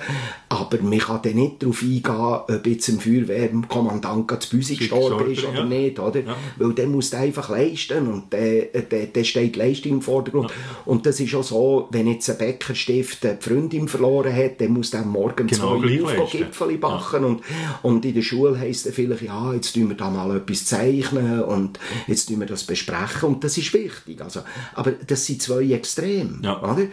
aber 0.50 0.82
man 0.82 1.00
kann 1.00 1.22
dann 1.24 1.36
nicht 1.36 1.64
darauf 1.64 1.82
eingehen, 1.82 2.58
ob 2.58 2.68
jetzt 2.68 2.90
ein 2.90 3.00
Feuerwehrkommandant 3.00 4.44
zu 4.44 4.50
Büsi 4.50 4.76
gestorben 4.76 5.32
ist 5.32 5.44
oder 5.44 5.60
ja. 5.60 5.66
nicht, 5.66 6.00
oder? 6.00 6.20
Ja. 6.20 6.36
Weil 6.58 6.74
der 6.74 6.88
muss 6.88 7.14
einfach 7.14 7.50
leisten 7.50 8.08
und 8.08 8.34
der, 8.34 8.66
der, 8.66 9.08
der 9.08 9.24
steht 9.24 9.56
Leistung 9.56 9.94
im 9.94 10.02
Vordergrund. 10.02 10.50
Ja. 10.50 10.56
Und 10.86 11.06
das 11.06 11.20
ist 11.20 11.34
auch 11.36 11.44
so, 11.44 11.88
wenn 11.92 12.08
jetzt 12.08 12.30
ein 12.30 12.38
Bäckerstift 12.38 13.26
eine 13.26 13.38
Freundin 13.40 13.88
verloren 13.88 14.36
hat, 14.36 14.60
dann 14.60 14.74
muss 14.74 14.92
der 14.92 15.04
morgen 15.04 15.48
genau, 15.48 15.80
zwei 15.80 16.26
Gipfel 16.30 16.78
backen 16.78 17.24
und, 17.24 17.42
und 17.82 18.06
in 18.06 18.14
der 18.14 18.22
Schule 18.22 18.60
heisst 18.60 18.86
es 18.86 18.94
vielleicht, 18.94 19.24
ja, 19.24 19.54
jetzt 19.54 19.74
tun 19.74 19.90
wir 19.90 19.96
da 19.96 20.10
mal 20.10 20.36
etwas 20.36 20.66
zeichnen 20.66 21.44
und 21.44 21.80
jetzt 22.08 22.28
tun 22.28 22.40
wir 22.40 22.48
das 22.48 22.64
besprechen 22.64 23.30
und 23.30 23.44
das 23.44 23.58
ist 23.58 23.74
wichtig. 23.74 24.22
Also, 24.22 24.42
aber 24.74 24.92
das 25.14 25.28
sind 25.28 25.44
zwei 25.44 25.72
Extreme. 25.72 26.40
Ja. 26.42 26.60
Oder? 26.60 26.88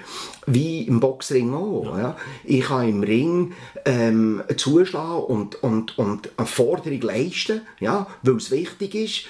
Wie 0.47 0.83
im 0.83 1.01
Boxring 1.01 1.55
auch. 1.55 1.97
Ja. 1.97 1.99
ja. 1.99 2.17
Ich 2.45 2.65
kann 2.67 2.87
im 2.87 3.03
Ring 3.03 3.53
ähm, 3.87 4.43
zuschlagen 4.57 5.25
und, 5.25 5.63
und, 5.63 5.99
und 5.99 6.31
eine 6.37 6.47
Forderung 6.47 7.01
leisten, 7.01 7.63
ja, 7.81 8.07
weil 8.23 8.37
es 8.37 8.51
wichtig 8.51 8.95
ist. 8.95 9.25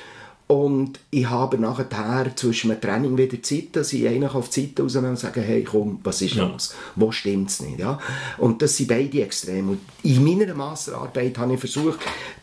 Und 0.48 0.98
ich 1.10 1.30
habe 1.30 1.58
nachher 1.58 2.34
zwischen 2.34 2.70
dem 2.70 2.80
Training 2.80 3.16
wieder 3.16 3.40
Zeit, 3.40 3.68
dass 3.74 3.92
ich 3.92 4.08
eigentlich 4.08 4.34
auf 4.34 4.48
die 4.48 4.62
Seite 4.62 4.82
rausnehme 4.82 5.10
und 5.10 5.18
sage, 5.20 5.40
hey 5.40 5.62
komm, 5.62 6.00
was 6.02 6.22
ist 6.22 6.34
ja. 6.34 6.48
los? 6.48 6.74
Wo 6.96 7.12
stimmt 7.12 7.50
es 7.50 7.60
nicht? 7.60 7.78
Ja? 7.78 8.00
Und 8.38 8.60
das 8.60 8.76
sind 8.76 8.88
beide 8.88 9.22
Extreme. 9.22 9.70
Und 9.70 9.80
in 10.02 10.24
meiner 10.24 10.52
Masterarbeit 10.52 11.38
habe 11.38 11.54
ich 11.54 11.60
versucht 11.60 12.00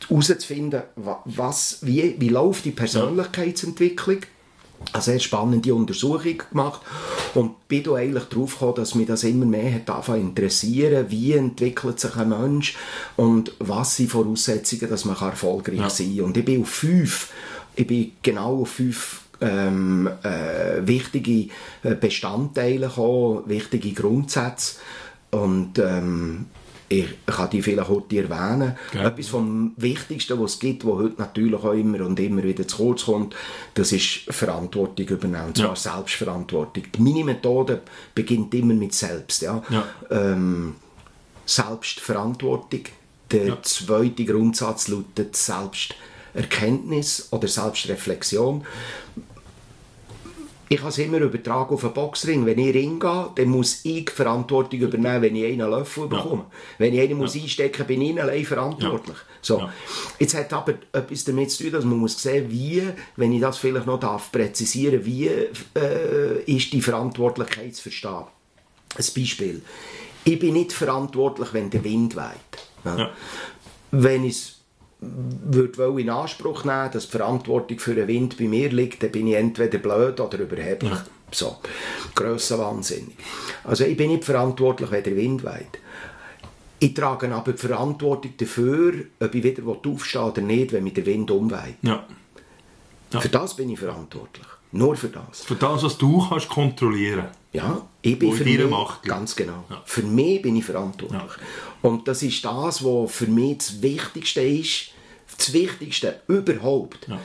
herauszufinden, 0.07 0.83
was, 1.25 1.79
wie, 1.81 2.15
wie 2.17 2.29
läuft 2.29 2.63
die 2.63 2.71
Persönlichkeitsentwicklung 2.71 4.19
eine 4.93 5.01
sehr 5.01 5.19
spannende 5.19 5.73
Untersuchung 5.73 6.43
gemacht 6.49 6.81
und 7.33 7.67
bin 7.67 7.83
da 7.83 7.95
eigentlich 7.95 8.25
darauf 8.25 8.53
gekommen, 8.53 8.75
dass 8.75 8.95
mich 8.95 9.07
das 9.07 9.23
immer 9.23 9.45
mehr 9.45 9.73
hat 9.73 10.09
interessieren, 10.09 11.05
wie 11.09 11.33
entwickelt 11.33 11.99
sich 11.99 12.15
ein 12.15 12.29
Mensch 12.29 12.75
und 13.15 13.53
was 13.59 13.95
sind 13.95 14.11
Voraussetzungen, 14.11 14.89
dass 14.89 15.05
man 15.05 15.17
erfolgreich 15.17 15.79
ja. 15.79 15.89
sein 15.89 16.15
kann. 16.15 16.25
Und 16.25 16.37
ich 16.37 16.45
bin 16.45 16.61
auf 16.61 16.69
fünf, 16.69 17.31
ich 17.75 17.87
bin 17.87 18.11
genau 18.21 18.61
auf 18.61 18.69
fünf 18.69 19.21
ähm, 19.41 20.09
äh, 20.23 20.87
wichtige 20.87 21.49
äh, 21.83 21.95
Bestandteile 21.95 22.87
gekommen, 22.87 23.43
wichtige 23.45 23.91
Grundsätze 23.93 24.77
und 25.31 25.77
ähm, 25.79 26.47
ich 26.89 27.07
kann 27.25 27.49
die 27.49 27.61
vielleicht 27.61 27.89
heute 27.89 28.17
erwähnen. 28.17 28.77
Okay. 28.89 29.05
Etwas 29.05 29.27
vom 29.27 29.73
Wichtigsten, 29.75 30.39
was 30.39 30.53
es 30.53 30.59
gibt, 30.59 30.85
was 30.85 30.95
heute 30.95 31.19
natürlich 31.21 31.61
auch 31.61 31.73
immer 31.73 32.05
und 32.05 32.19
immer 32.19 32.43
wieder 32.43 32.67
zu 32.67 32.77
kurz 32.77 33.05
kommt, 33.05 33.35
das 33.73 33.91
ist 33.91 34.21
Verantwortung 34.29 35.05
übernehmen, 35.05 35.47
und 35.47 35.57
zwar 35.57 35.69
ja. 35.69 35.75
Selbstverantwortung. 35.75 36.83
Meine 36.99 37.25
Methode 37.25 37.81
beginnt 38.15 38.53
immer 38.53 38.73
mit 38.73 38.93
Selbst. 38.93 39.41
Ja? 39.41 39.61
ja. 39.69 39.83
Ähm, 40.09 40.75
Selbstverantwortung. 41.45 42.81
Der 43.31 43.47
ja. 43.47 43.57
zweite 43.61 44.23
Grundsatz 44.23 44.87
lautet 44.87 45.35
Selbsterkenntnis 45.35 47.27
oder 47.31 47.49
Selbstreflexion 47.49 48.65
ich 50.69 50.79
kann 50.79 50.89
es 50.89 50.97
immer 50.97 51.19
übertragen 51.19 51.73
auf 51.73 51.83
einen 51.83 51.93
Boxring. 51.93 52.45
Wenn 52.45 52.59
ich 52.59 52.73
Ring 52.73 52.99
gehe, 52.99 53.29
dann 53.35 53.47
muss 53.47 53.85
ich 53.85 54.09
Verantwortung 54.09 54.79
übernehmen, 54.79 55.21
wenn 55.21 55.35
ich 55.35 55.45
einen 55.45 55.69
Löffel 55.69 56.07
bekomme. 56.07 56.45
Wenn 56.77 56.93
ich 56.93 57.01
einen 57.01 57.17
muss 57.17 57.35
einstecken 57.35 57.85
bin 57.85 58.01
ich 58.01 58.21
allein 58.21 58.45
verantwortlich. 58.45 59.17
So. 59.41 59.59
Ja. 59.59 59.73
Jetzt 60.19 60.35
hat 60.35 60.51
aber 60.51 60.73
etwas 60.91 61.23
damit 61.23 61.51
zu 61.51 61.63
tun, 61.63 61.71
dass 61.71 61.85
man 61.85 61.97
muss 61.97 62.21
sehen, 62.21 62.51
wie, 62.51 62.83
wenn 63.15 63.31
ich 63.31 63.41
das 63.41 63.57
vielleicht 63.57 63.87
noch 63.87 63.99
darf 63.99 64.31
präzisieren 64.31 65.05
wie 65.05 65.27
äh, 65.27 66.43
ist 66.45 66.73
die 66.73 66.81
Verantwortlichkeit 66.81 67.75
zu 67.75 67.83
verstehen. 67.83 68.25
Ein 68.95 69.05
Beispiel. 69.15 69.61
Ich 70.25 70.39
bin 70.39 70.53
nicht 70.53 70.73
verantwortlich, 70.73 71.53
wenn 71.53 71.69
der 71.69 71.83
Wind 71.83 72.15
weht. 72.17 72.23
Ja. 72.83 72.97
Ja. 72.97 73.09
Wenn 73.91 74.25
ich 74.25 74.33
es 74.33 74.56
würde 74.99 76.01
in 76.01 76.09
Anspruch 76.09 76.63
nehmen, 76.63 76.91
dass 76.91 77.05
die 77.05 77.17
Verantwortung 77.17 77.79
für 77.79 77.93
den 77.93 78.07
Wind 78.07 78.37
bei 78.37 78.45
mir 78.45 78.69
liegt, 78.69 79.03
dann 79.03 79.11
bin 79.11 79.27
ich 79.27 79.35
entweder 79.35 79.77
blöd 79.77 80.19
oder 80.19 80.39
überheblich. 80.39 80.91
Ja. 80.91 81.05
So, 81.31 81.57
grössenwahnsinnig. 82.15 83.15
Also 83.63 83.83
ich 83.83 83.97
bin 83.97 84.11
nicht 84.11 84.23
verantwortlich, 84.23 84.89
wenn 84.91 85.03
der 85.03 85.15
Wind 85.15 85.43
weht. 85.43 85.79
Ich 86.79 86.93
trage 86.93 87.33
aber 87.33 87.51
die 87.51 87.57
Verantwortung 87.57 88.33
dafür, 88.37 88.93
ob 89.19 89.35
ich 89.35 89.43
wieder 89.43 89.63
aufstehen 89.67 90.21
will 90.21 90.29
oder 90.29 90.41
nicht, 90.41 90.71
wenn 90.71 90.83
mich 90.83 90.93
der 90.93 91.05
Wind 91.05 91.31
umweht. 91.31 91.77
Ja. 91.81 92.05
Ja. 93.11 93.19
Für 93.19 93.29
das 93.29 93.55
bin 93.55 93.69
ich 93.69 93.79
verantwortlich. 93.79 94.45
Nur 94.71 94.95
für 94.95 95.07
das. 95.07 95.43
Für 95.43 95.55
das, 95.55 95.83
was 95.83 95.97
du 95.97 96.27
kannst 96.27 96.49
kontrollieren 96.49 97.27
Ja, 97.53 97.87
ich 98.01 98.19
bin 98.19 98.29
Wo 98.29 98.33
für 98.33 98.43
mich, 98.43 98.69
Macht 98.69 99.03
ganz 99.03 99.35
genau. 99.35 99.63
Ja. 99.69 99.81
Für 99.85 100.03
mich 100.03 100.41
bin 100.41 100.57
ich 100.57 100.65
verantwortlich. 100.65 101.21
Und 101.87 102.07
das 102.07 102.21
ist 102.21 102.43
das, 102.43 102.83
was 102.83 103.11
für 103.11 103.27
mich 103.27 103.59
das 103.59 103.81
Wichtigste 103.81 104.41
ist, 104.41 104.89
das 105.37 105.53
Wichtigste 105.53 106.19
überhaupt, 106.27 107.07
Ja. 107.07 107.19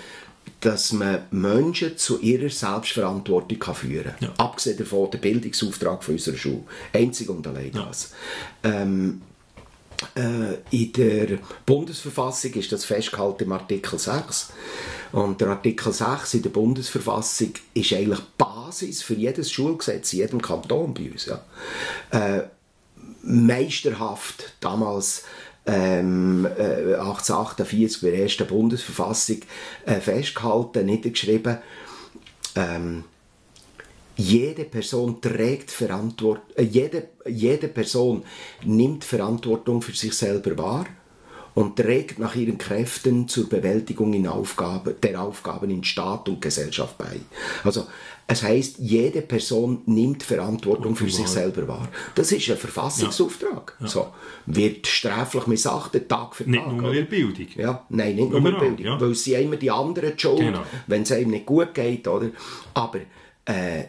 dass 0.61 0.93
man 0.93 1.23
Menschen 1.33 1.97
zu 1.99 2.21
ihrer 2.21 2.49
Selbstverantwortung 2.49 3.59
kann 3.59 3.75
führen 3.75 4.15
kann. 4.19 4.29
Ja. 4.29 4.35
Abgesehen 4.39 4.79
davon 4.79 5.11
der 5.11 5.19
Bildungsauftrag 5.19 6.05
von 6.05 6.15
unserer 6.15 6.37
Schule. 6.37 6.63
Einzig 6.93 7.29
und 7.29 7.47
allein 7.47 7.73
das. 7.73 8.13
Ähm, 8.63 9.23
äh, 10.17 10.59
in 10.71 10.93
der 10.93 11.39
Bundesverfassung 11.67 12.53
ist 12.55 12.71
das 12.73 12.85
festgehalten 12.85 13.45
im 13.45 13.53
Artikel 13.53 13.99
6. 13.99 14.51
Und 15.13 15.41
der 15.41 15.49
Artikel 15.49 15.93
6 15.93 16.35
in 16.35 16.43
der 16.43 16.51
Bundesverfassung 16.51 17.55
ist 17.75 17.93
eigentlich 17.93 18.19
die 18.21 18.25
Basis 18.39 19.03
für 19.03 19.15
jedes 19.15 19.51
Schulgesetz 19.51 20.13
in 20.13 20.21
jedem 20.21 20.41
Kanton 20.43 20.95
bei 20.95 21.11
uns. 21.11 21.27
Ja. 21.27 21.45
Meisterhaft 23.23 24.55
damals 24.61 25.25
ähm, 25.67 26.47
äh, 26.59 26.95
1848 26.95 28.03
bei 28.03 28.11
der 28.11 28.23
ersten 28.23 28.47
Bundesverfassung 28.47 29.41
äh, 29.87 30.01
festgehalten, 30.01 30.87
niedergeschrieben. 30.87 31.59
Ähm, 32.57 33.05
jede 34.17 34.65
Person 34.65 35.21
trägt 35.21 35.71
Verantwortung, 35.71 36.45
äh, 36.57 36.63
jede, 36.63 37.09
jede 37.27 37.69
Person 37.69 38.25
nimmt 38.65 39.05
Verantwortung 39.05 39.83
für 39.83 39.93
sich 39.93 40.15
selber 40.15 40.59
wahr 40.59 40.87
und 41.55 41.77
trägt 41.77 42.19
nach 42.19 42.35
ihren 42.35 42.59
Kräften 42.59 43.29
zur 43.29 43.49
Bewältigung 43.49 44.15
in 44.15 44.27
Aufgabe, 44.27 44.95
der 44.95 45.21
Aufgaben 45.21 45.71
in 45.71 45.85
Staat 45.85 46.29
und 46.29 46.41
Gesellschaft 46.41 46.97
bei. 46.99 47.21
Also 47.63 47.87
es 48.27 48.43
heißt, 48.43 48.77
jede 48.79 49.21
Person 49.21 49.83
nimmt 49.87 50.23
Verantwortung 50.23 50.97
für 50.97 51.11
sich 51.11 51.27
selber 51.29 51.69
wahr. 51.69 51.89
Das 52.15 52.33
ist 52.33 52.49
ein 52.51 52.57
Verfassungsauftrag. 52.57 53.77
So 53.81 54.09
wird 54.47 54.87
sträflich 54.87 55.47
missachtet 55.47 56.09
Tag 56.09 56.35
für 56.37 56.45
Nicht 56.49 56.63
Tag. 56.65 56.73
nur 56.73 56.81
oder? 56.85 56.89
in 56.91 56.95
der 56.97 57.11
Bildung. 57.11 57.47
Ja, 57.57 57.85
nein, 57.91 58.17
nicht 58.17 58.31
nur 58.31 58.39
Überall, 58.41 58.61
Bildung. 58.61 58.87
ja. 58.87 59.01
Weil 59.01 59.11
es 59.11 59.25
sind 59.25 59.41
immer 59.43 59.57
die 59.57 59.71
anderen 59.71 60.19
schuld, 60.19 60.39
Genau. 60.41 60.63
wenn 60.87 61.03
es 61.03 61.13
einem 61.13 61.31
nicht 61.31 61.47
gut 61.47 61.75
geht. 61.75 62.07
Oder? 62.09 62.31
Aber 62.75 63.01
äh, 63.47 63.81
äh, 63.81 63.85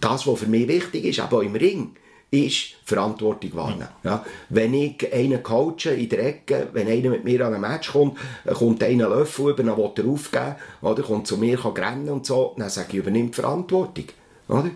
das, 0.00 0.26
was 0.26 0.38
für 0.40 0.46
mich 0.46 0.68
wichtig 0.68 1.04
ist, 1.04 1.20
aber 1.20 1.38
auch 1.38 1.42
im 1.42 1.56
Ring, 1.56 1.96
ist 2.30 2.74
Verantwortung 2.84 3.54
wahrnehmen. 3.54 3.88
Ja. 4.02 4.24
Wenn 4.50 4.74
ich 4.74 5.12
einen 5.12 5.42
coache 5.42 5.90
in 5.96 6.08
der 6.08 6.26
Ecke, 6.26 6.68
wenn 6.72 6.86
einer 6.88 7.10
mit 7.10 7.24
mir 7.24 7.46
an 7.46 7.54
ein 7.54 7.60
Match 7.60 7.92
kommt, 7.92 8.18
äh, 8.44 8.52
kommt 8.52 8.82
einer 8.82 9.08
Löffel 9.08 9.50
über, 9.50 9.62
dann 9.62 9.76
will 9.76 9.90
er 9.96 10.06
aufgeben, 10.06 10.56
oder, 10.82 11.02
kommt 11.02 11.26
zu 11.26 11.38
mir, 11.38 11.56
kann 11.56 11.72
rennen 11.72 12.08
und 12.10 12.26
so, 12.26 12.54
dann 12.58 12.68
sage 12.68 12.88
ich, 12.90 12.94
übernimm 12.96 13.28
die 13.28 13.34
Verantwortung. 13.34 14.04
Oder? 14.48 14.70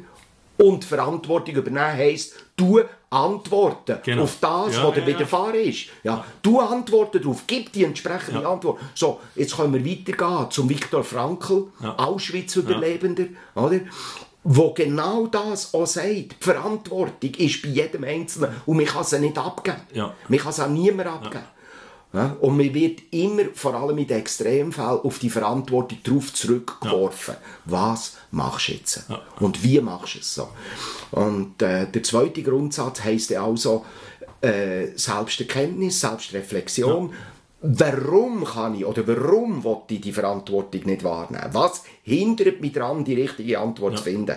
Und 0.59 0.85
Verantwortung 0.85 1.55
übernehmen 1.57 1.93
heisst, 1.97 2.35
du 2.57 2.81
antworten 3.11 3.99
Genau. 4.05 4.23
auf 4.23 4.39
das, 4.41 4.77
Ja, 4.77 4.85
was 4.85 4.95
dir 4.95 5.01
ja, 5.01 5.07
ja. 5.09 5.15
widerfahren 5.15 5.55
ist. 5.55 5.87
Ja, 6.05 6.25
du 6.41 6.61
antworten 6.61 7.21
darauf, 7.21 7.43
gib 7.47 7.73
die 7.73 7.85
entsprechende 7.85 8.47
Antwort. 8.47 8.79
So, 8.95 9.21
jetzt 9.35 9.57
können 9.57 9.75
wir 9.75 9.85
weitergehen 9.85 10.51
zum 10.51 10.69
Viktor 10.71 11.05
Frankl, 11.05 11.67
Auschwitz-Überlebender, 11.83 13.25
oder? 13.55 13.81
Wo 14.45 14.73
genau 14.75 15.27
das 15.29 15.73
auch 15.73 15.87
sagt. 15.87 16.07
Die 16.07 16.37
Verantwortung 16.41 17.35
ist 17.37 17.63
bei 17.63 17.69
jedem 17.69 18.05
Einzelnen 18.05 18.51
und 18.67 18.77
man 18.77 18.87
kann 18.87 19.05
sie 19.05 19.21
nicht 19.21 19.39
abgeben. 19.39 19.83
Ja. 19.93 20.15
Man 20.29 20.39
kann 20.39 20.53
sie 20.53 20.65
auch 20.65 20.69
niemand 20.69 21.09
abgeben. 21.09 21.45
Ja, 22.15 22.37
und 22.41 22.59
man 22.59 22.75
wird 22.75 23.01
immer, 23.11 23.45
vor 23.55 23.75
allem 23.75 23.97
in 23.97 24.07
den 24.07 24.19
Extremfällen, 24.19 25.01
auf 25.01 25.19
die 25.19 25.31
Verantwortung 25.31 25.99
darauf 26.05 26.35
zurückgeworfen. 26.35 27.37
Was 27.65 28.17
machst 28.31 28.69
du 28.69 28.73
jetzt? 28.73 29.05
Und 29.41 29.63
wie 29.65 29.81
machst 29.81 30.17
du 30.17 30.19
es 30.19 30.35
so? 30.35 30.49
Und 31.13 31.63
äh, 31.63 31.87
der 31.91 32.03
zweite 32.03 32.43
Grundsatz 32.43 33.03
heisst 33.03 33.31
ja 33.31 33.43
also 33.43 33.87
äh, 34.43 34.89
Selbsterkenntnis, 34.95 36.01
Selbstreflexion. 36.01 37.15
Warum 37.63 38.45
kann 38.45 38.75
ich 38.75 38.85
oder 38.85 39.07
warum 39.07 39.63
will 39.63 39.77
ich 39.91 40.01
die 40.01 40.13
Verantwortung 40.13 40.83
nicht 40.85 41.05
wahrnehmen? 41.05 41.49
Was 41.53 41.85
hindert 42.03 42.61
mich 42.61 42.73
daran, 42.73 43.05
die 43.05 43.15
richtige 43.15 43.61
Antwort 43.61 43.99
zu 43.99 44.05
finden? 44.05 44.37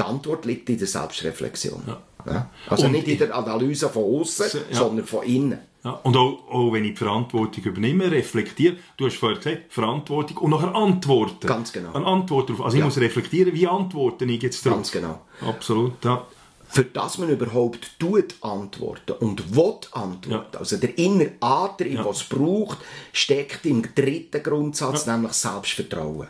Die 0.00 0.02
Antwort 0.02 0.46
liegt 0.46 0.70
in 0.70 0.78
der 0.78 0.86
Selbstreflexion. 0.86 1.82
Ja? 2.26 2.48
Also 2.68 2.86
Und 2.86 2.92
nicht 2.92 3.08
in 3.08 3.18
der 3.18 3.34
Analyse 3.34 3.88
von 3.90 4.04
außen, 4.20 4.46
Ja. 4.70 4.76
sondern 4.78 5.04
von 5.06 5.22
innen. 5.24 5.58
Ja, 5.84 5.98
und 6.04 6.16
auch, 6.16 6.48
auch 6.48 6.72
wenn 6.72 6.84
ich 6.84 6.92
die 6.92 6.96
Verantwortung 7.04 7.64
übernehme, 7.64 8.08
reflektiere, 8.10 8.76
du 8.96 9.06
hast 9.06 9.16
vorher 9.16 9.36
gesagt, 9.38 9.62
Verantwortung 9.72 10.36
und 10.36 10.50
nachher 10.52 10.72
antworten. 10.76 11.44
Ganz 11.46 11.72
genau. 11.72 11.92
Eine 11.92 12.06
Antwort 12.06 12.48
darauf. 12.48 12.64
Also 12.64 12.76
ich 12.76 12.80
Ja. 12.80 12.84
muss 12.86 12.98
reflektieren, 12.98 13.52
wie 13.52 13.66
antworte 13.66 14.24
ich 14.24 14.40
jetzt 14.42 14.64
darauf. 14.64 14.78
Ganz 14.78 14.92
genau. 14.92 15.20
Absolut, 15.44 16.02
ja. 16.04 16.24
Für 16.72 16.84
das 16.84 17.18
man 17.18 17.28
überhaupt 17.28 17.98
tut 17.98 18.34
antworten 18.40 19.12
und 19.20 19.54
will 19.54 19.74
antworten, 19.92 20.30
Ja. 20.30 20.46
also 20.58 20.78
der 20.78 20.96
innere 20.96 21.32
Antrieb, 21.40 22.02
was 22.02 22.22
es 22.22 22.24
braucht, 22.24 22.78
steckt 23.12 23.66
im 23.66 23.82
dritten 23.94 24.42
Grundsatz, 24.42 25.06
nämlich 25.06 25.32
Selbstvertrauen. 25.32 26.28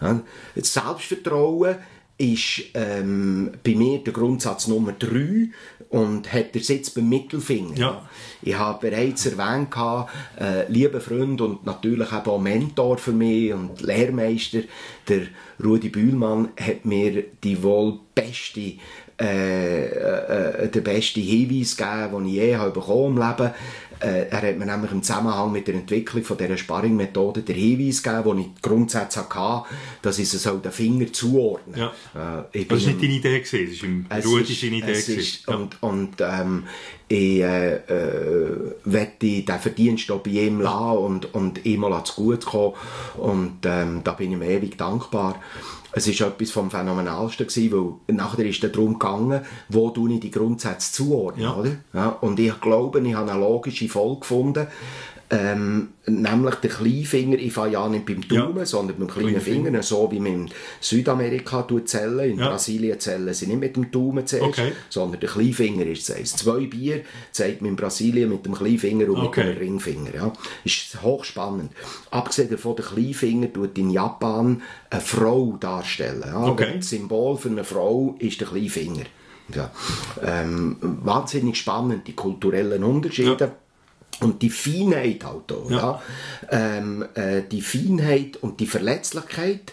Ja, 0.00 0.20
das 0.54 0.72
Selbstvertrauen 0.72 1.76
ist 2.16 2.62
ähm, 2.74 3.52
bei 3.62 3.74
mir 3.74 3.98
der 3.98 4.12
Grundsatz 4.14 4.66
Nummer 4.66 4.92
drei 4.92 5.50
und 5.90 6.32
hat 6.32 6.54
den 6.54 6.62
Sitz 6.62 6.88
beim 6.90 7.08
Mittelfinger. 7.08 7.76
Ja. 7.76 8.08
Ich 8.40 8.54
habe 8.54 8.88
bereits 8.90 9.26
erwähnt, 9.26 9.68
äh, 10.40 10.70
lieber 10.72 11.00
Freund 11.02 11.40
und 11.42 11.66
natürlich 11.66 12.10
auch 12.12 12.40
Mentor 12.40 12.96
für 12.96 13.12
mich 13.12 13.52
und 13.52 13.82
Lehrmeister, 13.82 14.60
der 15.06 15.22
Rudi 15.62 15.90
Bühlmann, 15.90 16.48
hat 16.58 16.84
mir 16.86 17.24
die 17.44 17.62
wohl 17.62 17.98
beste 18.14 18.74
äh, 19.20 19.84
äh, 20.64 20.68
der 20.68 20.80
beste 20.80 21.20
Hinweis 21.20 21.76
gegeben, 21.76 22.12
den 22.24 22.26
ich 22.26 22.32
je 22.34 22.56
habe 22.56 22.70
bekommen 22.70 23.16
im 23.16 23.22
Leben. 23.28 23.50
Äh, 24.00 24.28
er 24.30 24.42
hat 24.42 24.58
mir 24.58 24.66
nämlich 24.66 24.90
im 24.90 25.00
Zusammenhang 25.00 25.52
mit 25.52 25.68
der 25.68 25.76
Entwicklung 25.76 26.24
von 26.24 26.36
dieser 26.36 26.56
Sparring-Methode 26.56 27.42
den 27.42 27.54
Hinweis 27.54 28.02
gegeben, 28.02 28.24
wo 28.24 28.34
ich 28.34 28.46
Grundsätze 28.60 29.20
hatte, 29.28 29.68
dass 30.02 30.18
ich 30.18 30.32
es 30.34 30.42
den 30.42 30.72
Finger 30.72 31.12
zuordnen 31.12 31.76
Ja. 31.78 32.42
Äh, 32.52 32.64
Das 32.64 32.80
war 32.84 32.88
nicht 32.88 33.00
deine 33.02 33.12
Idee, 33.14 33.40
gewesen. 33.40 34.06
das 34.08 34.24
war 34.26 34.38
im 34.38 34.42
es 34.42 34.50
ist- 34.50 34.62
Idee. 34.64 34.80
gewesen. 34.80 35.18
ist, 35.20 35.46
Ja. 35.46 35.54
Und, 35.54 35.80
und 35.84 36.14
ähm, 36.20 36.64
ich 37.06 37.40
äh, 37.42 37.74
äh, 37.76 38.72
wette 38.86 39.42
den 39.42 39.58
Verdienst 39.60 40.10
auch 40.10 40.18
bei 40.20 40.30
ihm 40.30 40.60
lassen 40.60 40.96
und, 40.98 41.34
und 41.34 41.64
ihm 41.64 41.80
mal 41.80 42.02
zu 42.04 42.14
gut 42.16 42.44
kommen. 42.44 42.74
Und 43.18 43.58
ähm, 43.66 44.00
da 44.02 44.12
bin 44.14 44.32
ich 44.32 44.36
ihm 44.36 44.42
ewig 44.42 44.76
dankbar. 44.78 45.40
Es 45.94 46.20
war 46.20 46.28
etwas 46.28 46.50
vom 46.50 46.70
Phänomenalsten, 46.70 47.46
gewesen, 47.46 48.00
weil 48.08 48.14
nachher 48.14 48.46
ist 48.46 48.64
es 48.64 48.72
darum 48.72 48.98
gegangen, 48.98 49.42
wo 49.68 49.90
du 49.90 50.08
ich 50.08 50.20
die 50.20 50.30
Grundsätze 50.30 50.92
zuordnen. 50.92 51.44
Ja. 51.44 51.54
Oder? 51.54 51.76
Ja, 51.92 52.08
und 52.08 52.40
ich 52.40 52.60
glaube, 52.60 53.00
ich 53.00 53.14
habe 53.14 53.30
eine 53.30 53.40
logische 53.40 53.88
Folge 53.88 54.20
gefunden. 54.20 54.66
Ähm, 55.34 55.88
nämlich 56.06 56.56
der 56.56 56.68
Kleinfinger, 56.68 57.38
ich 57.38 57.54
fange 57.54 57.72
ja 57.72 57.88
nicht 57.88 58.04
beim 58.04 58.20
Daumen, 58.28 58.58
Ja. 58.58 58.66
sondern 58.66 58.98
beim 58.98 59.08
kleinen 59.08 59.28
Kleinen 59.30 59.40
Finger, 59.40 59.64
Finger. 59.64 59.82
so 59.82 60.06
wie 60.12 60.20
man 60.20 60.32
in 60.34 60.50
Südamerika 60.78 61.66
zählen. 61.86 62.32
In 62.32 62.38
Ja. 62.38 62.50
Brasilien 62.50 63.00
zählen 63.00 63.32
sie 63.32 63.46
nicht 63.46 63.58
mit 63.58 63.74
dem 63.74 63.90
Daumen 63.90 64.26
zuerst, 64.26 64.46
Okay. 64.58 64.72
sondern 64.90 65.20
der 65.20 65.30
Kleinfinger 65.30 65.86
ist 65.86 66.10
es. 66.10 66.36
Zwei 66.36 66.66
Bier 66.66 67.00
zeigt 67.30 67.62
man 67.62 67.70
in 67.70 67.76
Brasilien 67.76 68.28
mit 68.28 68.44
dem 68.44 68.54
Kleinfinger 68.54 69.08
und 69.08 69.16
Okay. 69.28 69.44
mit 69.46 69.56
dem 69.56 69.62
Ringfinger. 69.62 70.14
Ja. 70.14 70.32
Ist 70.64 71.00
hochspannend. 71.02 71.72
Abgesehen 72.10 72.50
davon, 72.50 72.76
der 72.76 72.84
Kleinfinger 72.84 73.50
tut 73.50 73.78
in 73.78 73.88
Japan 73.88 74.60
eine 74.90 75.00
Frau 75.00 75.56
darstellen. 75.58 76.24
Ja. 76.26 76.44
Okay. 76.46 76.74
Das 76.76 76.90
Symbol 76.90 77.38
für 77.38 77.48
eine 77.48 77.64
Frau 77.64 78.16
ist 78.18 78.38
der 78.38 78.48
Kleinfinger. 78.48 79.04
Ja. 79.54 79.70
Ähm, 80.22 80.76
wahnsinnig 80.80 81.56
spannend, 81.56 82.06
die 82.06 82.12
kulturellen 82.14 82.84
Unterschiede. 82.84 83.52
Und 84.22 84.42
die 84.42 84.50
Feinheit 84.50 85.24
halt 85.24 85.52
auch, 85.52 85.70
ja. 85.70 86.02
Ähm, 86.50 87.04
äh, 87.14 87.42
die 87.50 87.60
Feinheit 87.62 88.36
und 88.40 88.60
die 88.60 88.66
Verletzlichkeit, 88.66 89.72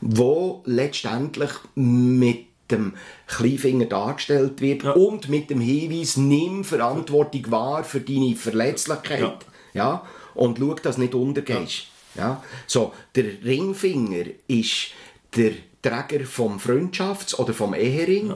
wo 0.00 0.62
letztendlich 0.66 1.50
mit 1.74 2.46
dem 2.70 2.94
Kleinfinger 3.26 3.86
dargestellt 3.86 4.60
wird 4.60 4.84
Ja. 4.84 4.92
und 4.92 5.28
mit 5.28 5.50
dem 5.50 5.60
Hinweis, 5.60 6.16
nimm 6.16 6.62
Verantwortung 6.64 7.50
wahr 7.50 7.82
für 7.84 8.00
deine 8.00 8.36
Verletzlichkeit. 8.36 9.20
Ja. 9.20 9.38
Ja. 9.72 10.06
und 10.34 10.58
schau, 10.58 10.74
dass 10.74 10.96
du 10.96 11.02
nicht 11.02 11.14
untergehst. 11.14 11.86
Ja. 12.14 12.42
So, 12.66 12.92
der 13.14 13.24
Ringfinger 13.44 14.24
ist 14.46 14.88
der 15.36 15.52
Träger 15.82 16.24
vom 16.24 16.58
Freundschafts- 16.58 17.34
oder 17.36 17.52
vom 17.52 17.74
Ehering 17.74 18.34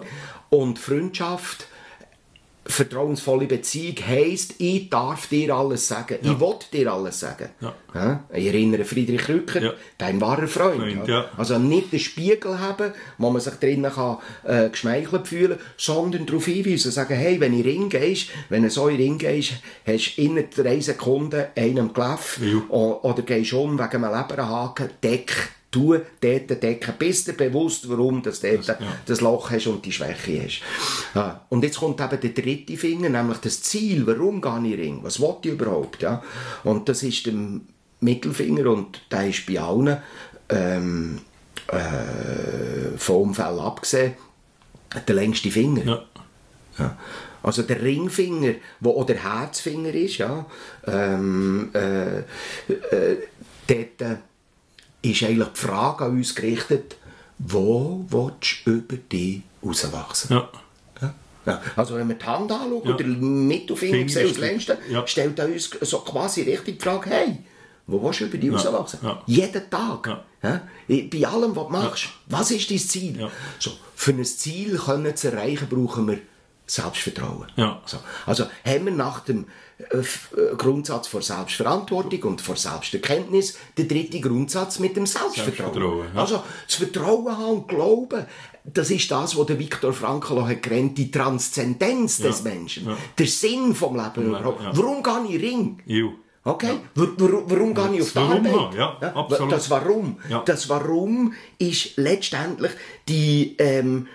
und 0.51 0.79
Freundschaft 0.79 1.67
vertrauensvolle 2.67 3.47
Beziehung 3.47 3.97
heisst, 4.07 4.55
ich 4.59 4.89
darf 4.91 5.27
dir 5.27 5.55
alles 5.55 5.87
sagen. 5.89 6.19
Ich 6.23 6.41
will 6.41 6.55
dir 6.73 6.93
alles 6.93 7.21
sagen. 7.21 7.49
Ja. 7.61 7.75
Ja? 7.95 8.25
Ich 8.33 8.47
erinnere 8.47 8.85
Friedrich 8.85 9.29
Rücker, 9.29 9.63
Ja. 9.63 9.73
dein 9.99 10.21
wahrer 10.21 10.49
Freund. 10.49 10.77
Freund, 10.81 11.07
ja. 11.09 11.21
ja. 11.21 11.25
Also 11.37 11.59
nicht 11.59 11.93
den 11.93 12.01
Spiegel 12.01 12.59
haben, 12.59 12.93
wo 13.19 13.31
man 13.31 13.41
sich 13.41 13.55
drinnen 13.55 13.93
kann, 13.93 14.19
äh, 14.45 14.71
geschmeichelt 14.71 15.29
fühlen 15.29 15.59
sondern 15.77 16.27
darauf 16.27 16.47
hinweisen, 16.47 16.91
sagen, 16.91 17.15
hey, 17.15 17.39
wenn 17.41 17.59
ich 17.59 17.65
Ring 17.67 17.89
gehst, 17.89 18.29
wenn 18.49 18.63
du 18.63 18.71
so 18.71 18.89
in 18.89 18.97
Ring 18.97 19.19
gehst, 19.19 19.53
hast 19.87 20.17
du 20.17 20.23
innerhalb 20.23 20.55
drei 20.55 20.81
Sekunden 20.81 21.45
einem 21.57 21.93
Gelaff 21.93 22.39
Ja. 22.43 22.63
oder 22.71 23.23
gehst 23.23 23.53
um 23.53 23.79
wegen 23.79 24.05
einem 24.05 24.15
Leberhaken, 24.17 24.91
deck 25.03 25.33
du 25.75 25.95
dort 26.21 26.63
decken, 26.63 26.95
bist 26.99 27.29
dir 27.29 27.33
bewusst, 27.33 27.89
warum 27.89 28.23
du 28.23 28.31
dort 28.31 28.79
das 29.07 29.21
Loch 29.21 29.51
hast 29.51 29.67
und 29.67 29.85
die 29.85 29.93
Schwäche 29.93 30.43
hast. 30.45 30.63
Ja. 31.15 31.45
Und 31.49 31.65
jetzt 31.65 31.79
kommt 31.79 32.01
eben 32.01 32.21
der 32.21 32.31
dritte 32.31 32.77
Finger, 32.77 33.09
nämlich 33.09 33.39
das 33.39 33.63
Ziel, 33.63 34.07
warum 34.07 34.41
gehe 34.41 34.75
ich 34.75 34.79
Ring, 34.79 35.01
was 35.03 35.21
will 35.21 35.37
ich 35.43 35.51
überhaupt, 35.51 36.03
ja? 36.03 36.23
Und 36.63 36.89
das 36.89 37.03
ist 37.03 37.27
der 37.27 37.35
Mittelfinger 38.01 38.71
und 38.71 39.01
der 39.11 39.29
ist 39.29 39.47
bei 39.47 39.61
allen 39.61 39.99
ähm, 40.49 41.21
äh, 41.69 42.97
von 42.97 43.17
Unfällen 43.17 43.61
abgesehen 43.61 44.15
der 45.09 45.15
längste 45.15 45.51
Finger. 45.51 45.85
Ja. 45.85 46.03
Ja. 46.79 46.97
Also 47.43 47.63
der 47.63 47.83
Ringfinger, 47.83 48.55
wo 48.81 48.99
auch 48.99 49.07
der 49.07 49.23
Herzfinger 49.23 49.93
ist, 49.93 50.19
ja, 50.19 50.47
ähm, 50.87 51.71
äh, 51.75 52.21
äh, 52.21 53.19
dort 53.67 54.01
äh, 54.01 54.17
ist 55.05 55.23
eigentlich 55.23 55.49
die 55.49 55.61
Frage 55.61 56.05
an 56.05 56.13
uns 56.13 56.35
gerichtet, 56.35 56.97
wo 57.39 58.05
willst 58.09 58.67
du 58.67 58.71
über 58.73 58.97
dich 58.97 59.43
rauswachsen? 59.65 60.37
Ja. 60.37 60.49
Ja. 61.03 61.15
Ja. 61.47 61.63
Also 61.77 61.97
wenn 61.97 62.09
wir 62.09 62.15
die 62.17 62.25
Hand 62.25 62.51
anschauen, 62.51 62.83
Ja. 62.85 62.93
der 62.95 63.07
Mittelfinger 63.07 63.93
Finger 63.97 64.09
sehen, 64.09 64.29
das 64.29 64.39
längste, 64.39 64.79
ja. 64.91 65.07
stellt 65.07 65.39
er 65.39 65.47
uns 65.47 65.71
so 65.81 65.99
quasi 66.01 66.43
richtig 66.43 66.79
die 66.79 66.83
Frage, 66.85 67.11
hey, 67.11 67.39
wo 67.87 68.03
willst 68.03 68.21
du 68.21 68.25
über 68.27 68.39
dich 68.39 68.53
rauswachsen? 68.53 69.01
Ja. 69.03 69.23
Jeden 69.27 69.71
Tag. 69.71 70.07
Ja. 70.07 70.25
Ja. 70.43 70.61
Bei 70.89 71.27
allem, 71.27 71.55
was 71.57 71.67
du 71.67 71.71
machst. 71.73 72.05
Was 72.27 72.51
ist 72.51 72.71
dein 72.71 72.79
Ziel? 72.79 73.21
Ja. 73.21 73.31
So, 73.59 73.73
für 73.95 74.13
ein 74.13 74.25
Ziel 74.25 74.77
können 74.79 75.15
zu 75.17 75.31
erreichen, 75.33 75.69
brauchen 75.69 76.09
wir 76.09 76.19
Selbstvertrauen. 76.67 77.47
Ja. 77.57 77.81
So. 77.85 77.99
Also 78.27 78.45
haben 78.65 78.85
wir 78.87 78.93
nach 78.93 79.21
dem 79.21 79.47
äh, 79.79 79.97
äh, 79.99 80.57
Grundsatz 80.57 81.09
vor 81.09 81.21
Selbstverantwortung 81.23 82.23
und 82.23 82.41
vor 82.41 82.57
Selbsterkenntnis 82.57 83.59
den 83.77 83.89
dritten 83.89 84.23
Grundsatz 84.23 84.79
mit 84.79 84.97
dem 84.97 85.05
Selbstvertrauen. 85.07 85.73
Selbstvertrauen, 85.75 86.07
ja. 86.15 86.21
Also 86.21 86.43
das 86.67 86.75
Vertrauen 86.77 87.37
haben 87.37 87.45
und 87.59 87.69
Glauben, 87.69 88.25
das 88.65 88.91
ist 88.91 89.11
das, 89.11 89.37
was 89.37 89.47
der 89.47 89.59
Viktor 89.59 89.93
Frankl 89.93 90.39
auch 90.39 90.49
hat 90.49 90.63
genannt, 90.63 90.97
die 90.97 91.11
Transzendenz 91.11 92.19
des 92.19 92.43
Menschen, 92.45 92.89
der 93.19 93.27
Sinn 93.27 93.75
vom 93.75 93.97
Leben 93.97 94.29
überhaupt. 94.29 94.63
ja. 94.63 94.71
Warum 94.75 95.03
gehe 95.03 95.37
ich 95.37 95.43
Ring? 95.43 95.83
Ju. 95.85 96.13
Okay, 96.47 96.75
Wa- 96.95 97.09
warum, 97.17 97.75
gehe 97.75 97.95
ich 97.95 98.03
auf 98.03 98.11
die 98.11 98.17
Warum 98.17 98.47
Arbeit? 98.47 98.75
ja, 98.79 98.99
absolut. 99.15 99.53
Das 99.53 99.71
Warum. 99.71 100.19
Ja. 100.29 100.43
Das 100.45 100.69
Warum 100.69 101.33
ist 101.59 101.97
letztendlich 101.97 102.73
die, 103.09 103.57
ähm, 103.59 104.09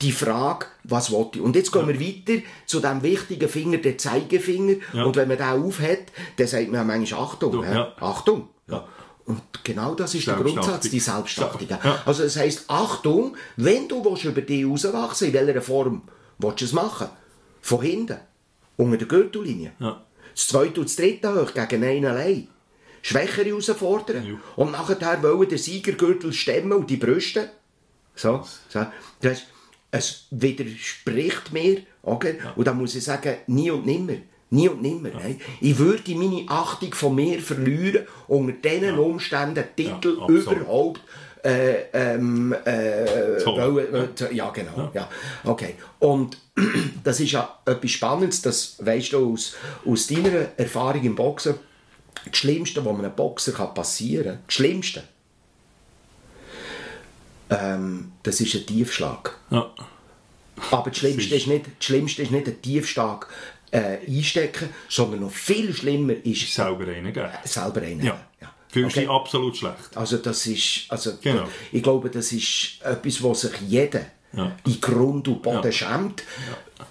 die 0.00 0.12
Frage, 0.12 0.66
was 0.84 1.10
will 1.10 1.26
ich? 1.34 1.40
Und 1.40 1.56
jetzt 1.56 1.72
gehen 1.72 1.86
wir 1.86 2.00
weiter 2.00 2.42
zu 2.66 2.80
dem 2.80 3.02
wichtigen 3.02 3.48
Finger, 3.48 3.78
der 3.78 3.98
Zeigefinger. 3.98 4.76
Ja. 4.92 5.04
Und 5.04 5.16
wenn 5.16 5.28
man 5.28 5.36
den 5.36 5.46
aufhat, 5.46 6.12
dann 6.36 6.46
sagt 6.46 6.72
man 6.72 6.86
manchmal 6.86 7.20
Achtung. 7.20 7.62
Ja. 7.62 7.92
Achtung. 8.00 8.48
Ja. 8.66 8.86
Und 9.26 9.42
genau 9.62 9.94
das 9.94 10.14
ist 10.14 10.26
der. 10.26 10.36
Grundsatz, 10.36 10.88
die 10.88 11.00
Selbstachtung. 11.00 11.68
Ja. 11.68 12.02
Also 12.04 12.22
das 12.22 12.36
heisst, 12.36 12.64
Achtung, 12.68 13.36
wenn 13.56 13.88
du 13.88 14.04
willst 14.04 14.24
über 14.24 14.42
dich 14.42 14.66
rauswachsen 14.66 15.28
in 15.28 15.34
welcher 15.34 15.62
Form 15.62 16.02
willst 16.38 16.60
du 16.60 16.64
es 16.64 16.72
machen? 16.72 17.08
Von 17.60 17.82
hinten, 17.82 18.18
unter 18.76 18.98
der 18.98 19.06
Gürtellinie. 19.06 19.72
Ja. 19.78 20.02
Das 20.34 20.48
zweite 20.48 20.80
und 20.80 20.88
das 20.88 20.96
dritte 20.96 21.34
hoch 21.34 21.54
gegen 21.54 21.84
einen 21.84 22.06
allein. 22.06 22.48
Schwächere 23.02 23.44
herausfordern. 23.44 24.26
Ja. 24.26 24.34
Und 24.56 24.72
nachher 24.72 25.22
wollen 25.22 25.48
den 25.48 25.58
Siegergürtel 25.58 26.32
stemmen 26.32 26.72
und 26.72 26.88
die 26.88 26.96
Brüste. 26.96 27.50
So, 28.14 28.44
so. 28.68 28.86
Das 29.20 29.42
es 29.94 30.26
widerspricht 30.30 31.52
mir. 31.52 31.78
Okay? 32.02 32.38
Und 32.56 32.66
da 32.66 32.74
muss 32.74 32.94
ich 32.94 33.04
sagen, 33.04 33.36
nie 33.46 33.70
und 33.70 33.86
nimmer. 33.86 34.16
Nie 34.50 34.68
und 34.68 34.82
nimmer. 34.82 35.10
Nein. 35.14 35.40
Ich 35.60 35.78
würde 35.78 36.14
meine 36.14 36.44
Achtung 36.48 36.92
von 36.92 37.14
mir 37.14 37.40
verlieren, 37.40 38.06
unter 38.28 38.52
diesen 38.52 38.98
Umständen 38.98 39.64
Titel 39.76 40.18
absolut. 40.20 40.60
überhaupt 40.60 41.00
äh, 41.44 41.90
ähm, 41.92 42.54
äh, 42.64 43.38
So. 43.38 43.78
äh, 43.78 44.08
ja, 44.32 44.50
genau. 44.50 44.90
Ja. 44.94 45.08
Okay. 45.44 45.74
Und 45.98 46.38
das 47.04 47.20
ist 47.20 47.32
ja 47.32 47.58
etwas 47.66 47.90
Spannendes, 47.90 48.42
das 48.42 48.76
weißt 48.80 49.12
du 49.12 49.32
aus, 49.32 49.54
aus 49.84 50.06
deiner 50.06 50.48
Erfahrung 50.56 51.02
im 51.04 51.14
Boxen. 51.14 51.54
Das 52.24 52.36
Schlimmste, 52.36 52.84
was 52.84 52.98
einem 52.98 53.14
Boxer 53.14 53.52
passieren 53.52 54.24
kann, 54.24 54.38
das 54.46 54.54
Schlimmste, 54.54 55.02
ähm, 57.50 58.12
das 58.22 58.40
ist 58.40 58.54
ein 58.54 58.66
Tiefschlag. 58.66 59.36
Ja. 59.50 59.70
Aber 60.70 60.90
das 60.90 60.98
Schlimmste 60.98 61.34
ist- 61.34 61.46
nicht, 61.46 61.66
das 61.78 61.84
Schlimmste 61.86 62.22
ist 62.22 62.30
nicht 62.30 62.46
ein 62.46 62.62
Tiefschlag 62.62 63.26
äh, 63.70 63.98
einstecken, 64.06 64.68
sondern 64.88 65.20
noch 65.20 65.30
viel 65.32 65.74
schlimmer 65.74 66.14
ist 66.24 66.52
Selber 66.54 66.86
einen 66.86 67.12
geben. 67.12 67.28
selber 67.44 67.82
einen. 67.82 68.04
Ja. 68.04 68.20
Fühlst 68.68 68.96
Okay. 68.96 69.00
dich 69.06 69.10
absolut 69.10 69.56
schlecht. 69.56 69.96
Also 69.96 70.16
das 70.18 70.46
ist, 70.46 70.86
also 70.88 71.12
Genau. 71.22 71.44
ich 71.72 71.82
glaube, 71.82 72.10
das 72.10 72.32
ist 72.32 72.78
etwas, 72.82 73.22
was 73.22 73.42
sich 73.42 73.52
jeder 73.68 74.06
Ja. 74.32 74.50
in 74.66 74.80
Grund 74.80 75.28
und 75.28 75.42
Boden 75.42 75.62
Ja. 75.64 75.72
schämt. 75.72 76.24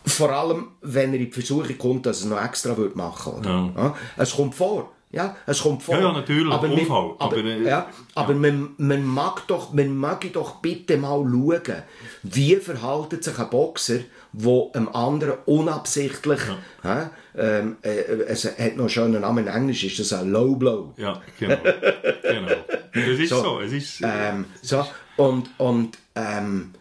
Vor 0.06 0.30
allem, 0.32 0.70
wenn 0.82 1.14
er 1.14 1.20
in 1.20 1.26
die 1.26 1.32
Versuchung 1.32 1.78
kommt, 1.78 2.06
dass 2.06 2.20
er 2.22 2.24
es 2.26 2.30
noch 2.30 2.42
extra 2.44 2.76
wird 2.78 2.96
machen 2.96 3.36
würde. 3.36 3.50
Ja. 3.50 3.74
Ja. 3.76 3.96
Es 4.18 4.34
kommt 4.36 4.56
vor. 4.56 4.93
Ja, 5.14 5.36
es 5.46 5.62
kommt 5.62 5.84
vor. 5.84 5.94
Ja, 5.94 6.02
ja, 6.02 6.12
natürlich, 6.12 6.52
Aber, 6.52 6.68
Unfall. 6.68 6.88
man, 6.88 7.16
aber, 7.20 7.38
Aber, 7.38 7.38
äh, 7.38 7.64
ja, 7.64 7.88
aber 8.16 8.34
man, 8.34 8.72
man, 8.78 9.06
mag 9.06 9.48
doch, 9.48 9.72
man 9.72 9.96
mag 9.96 10.26
doch 10.34 10.56
bitte 10.56 10.98
mal 10.98 11.24
schauen, 11.24 11.84
wie 12.24 12.56
verhaltet 12.56 13.24
sich 13.24 13.38
ein 13.38 13.50
Boxer, 13.52 14.00
der 14.32 14.70
einem 14.74 14.90
anderen 14.90 15.38
unabsichtlich, 15.46 16.40
hä, 16.82 17.10
ähm, 17.38 17.78
äh, 17.84 17.90
es 18.28 18.46
hat 18.46 18.58
noch 18.76 18.86
einen 18.86 18.90
schönen 18.90 19.22
Namen, 19.22 19.46
in 19.46 19.54
Englisch 19.54 19.84
ist 19.84 20.00
das 20.00 20.14
ein 20.14 20.32
Low 20.32 20.56
Blow. 20.56 20.94
Ja, 20.98 21.22
genau. 21.40 21.58
genau. 22.24 22.52
Ist 22.94 23.30
so. 23.30 23.60
Es 23.60 23.72
ist, 23.72 24.02
Ähm, 24.04 24.46
so, 24.64 24.84
und 25.18 25.48
und 25.60 25.96
ähm, 26.16 26.74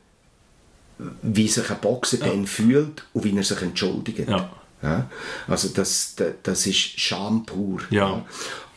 wie 1.20 1.48
sich 1.48 1.70
ein 1.70 1.80
Boxer 1.82 2.16
dann 2.16 2.46
fühlt 2.46 3.04
und 3.12 3.24
wie 3.24 3.36
er 3.36 3.42
sich 3.42 3.60
entschuldigt. 3.60 4.26
Ja. 4.26 4.48
Ja? 4.82 5.08
Also 5.48 5.68
das, 5.68 6.14
das, 6.16 6.32
das 6.42 6.66
ist 6.66 6.98
Scham 7.00 7.44
pur. 7.46 7.80
Ja. 7.90 8.24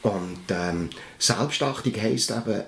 Und 0.03 0.39
ähm, 0.49 0.89
Selbstachtung 1.17 1.93
heisst 1.99 2.29
eben, 2.31 2.63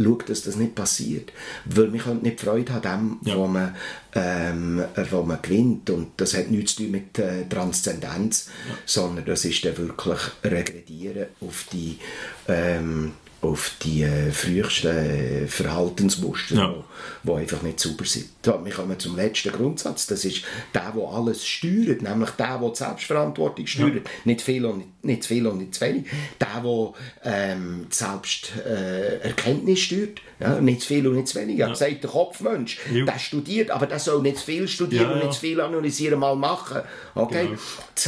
schau, 0.00 0.18
dass 0.26 0.42
das 0.42 0.56
nicht 0.56 0.74
passiert. 0.74 1.32
Weil 1.64 1.92
wir 1.92 2.00
können 2.00 2.22
nicht 2.22 2.40
Freude 2.40 2.72
haben 2.72 3.18
dem, 3.22 3.30
Ja. 3.30 3.36
wo, 3.36 3.46
man, 3.46 3.74
ähm, 4.14 4.82
äh, 4.94 5.04
wo 5.10 5.22
man 5.22 5.42
gewinnt. 5.42 5.90
Und 5.90 6.12
das 6.16 6.34
hat 6.34 6.50
nichts 6.50 6.76
zu 6.76 6.84
tun 6.84 6.92
mit 6.92 7.18
äh, 7.18 7.44
Transzendenz, 7.48 8.48
sondern 8.86 9.24
das 9.26 9.44
ist 9.44 9.64
dann 9.64 9.76
wirklich 9.76 10.20
Regredieren 10.44 11.26
auf 11.40 11.66
die, 11.72 11.98
ähm, 12.46 13.12
auf 13.40 13.70
die 13.82 14.02
äh, 14.02 14.32
frühesten 14.32 14.96
äh, 14.96 15.46
Verhaltensmuster, 15.46 16.56
Ja. 16.56 16.74
wo, 16.74 16.84
wo 17.22 17.34
einfach 17.36 17.62
nicht 17.62 17.78
sauber 17.78 18.04
sind. 18.04 18.26
Wir 18.42 18.72
kommen 18.72 18.98
zum 18.98 19.14
letzten 19.16 19.52
Grundsatz. 19.52 20.06
Das 20.08 20.24
ist 20.24 20.42
der, 20.74 20.90
der 20.92 21.04
alles 21.08 21.46
steuert, 21.46 22.02
nämlich 22.02 22.30
der, 22.30 22.58
der 22.58 22.68
die 22.70 22.76
Selbstverantwortung 22.76 23.66
steuert. 23.66 24.08
Nicht 24.24 24.40
viel 24.42 24.64
und 24.64 24.78
nicht, 24.78 25.04
nicht 25.04 25.22
zu 25.22 25.28
viel 25.28 25.46
und 25.46 25.58
nicht 25.58 25.74
zu 25.74 25.82
wenig. 25.82 26.06
Der, 26.40 26.48
der 26.62 26.92
ähm, 27.24 27.86
die 27.90 27.94
Selbsterkenntnis 27.94 28.66
äh, 28.66 29.28
Erkenntnis 29.28 29.78
steuert. 29.80 30.20
Ja, 30.40 30.60
nicht 30.60 30.80
zu 30.82 30.88
viel 30.88 31.06
und 31.06 31.16
nicht 31.16 31.28
zu 31.28 31.38
wenig. 31.40 31.56
Ich 31.56 31.62
habe 31.62 31.72
gesagt, 31.72 32.02
der 32.02 32.10
Kopfmensch, 32.10 32.78
Ja. 32.92 33.04
der 33.04 33.18
studiert, 33.18 33.70
aber 33.70 33.86
der 33.86 33.98
soll 33.98 34.22
nicht 34.22 34.38
zu 34.38 34.44
viel 34.46 34.66
studieren 34.68 35.04
Ja, 35.08 35.12
und 35.12 35.18
ja. 35.18 35.24
nicht 35.26 35.34
zu 35.34 35.40
viel 35.40 35.60
analysieren, 35.60 36.18
mal 36.18 36.36
machen. 36.36 36.82
Okay? 37.14 37.46
Genau. 37.46 37.58
Das 37.94 38.06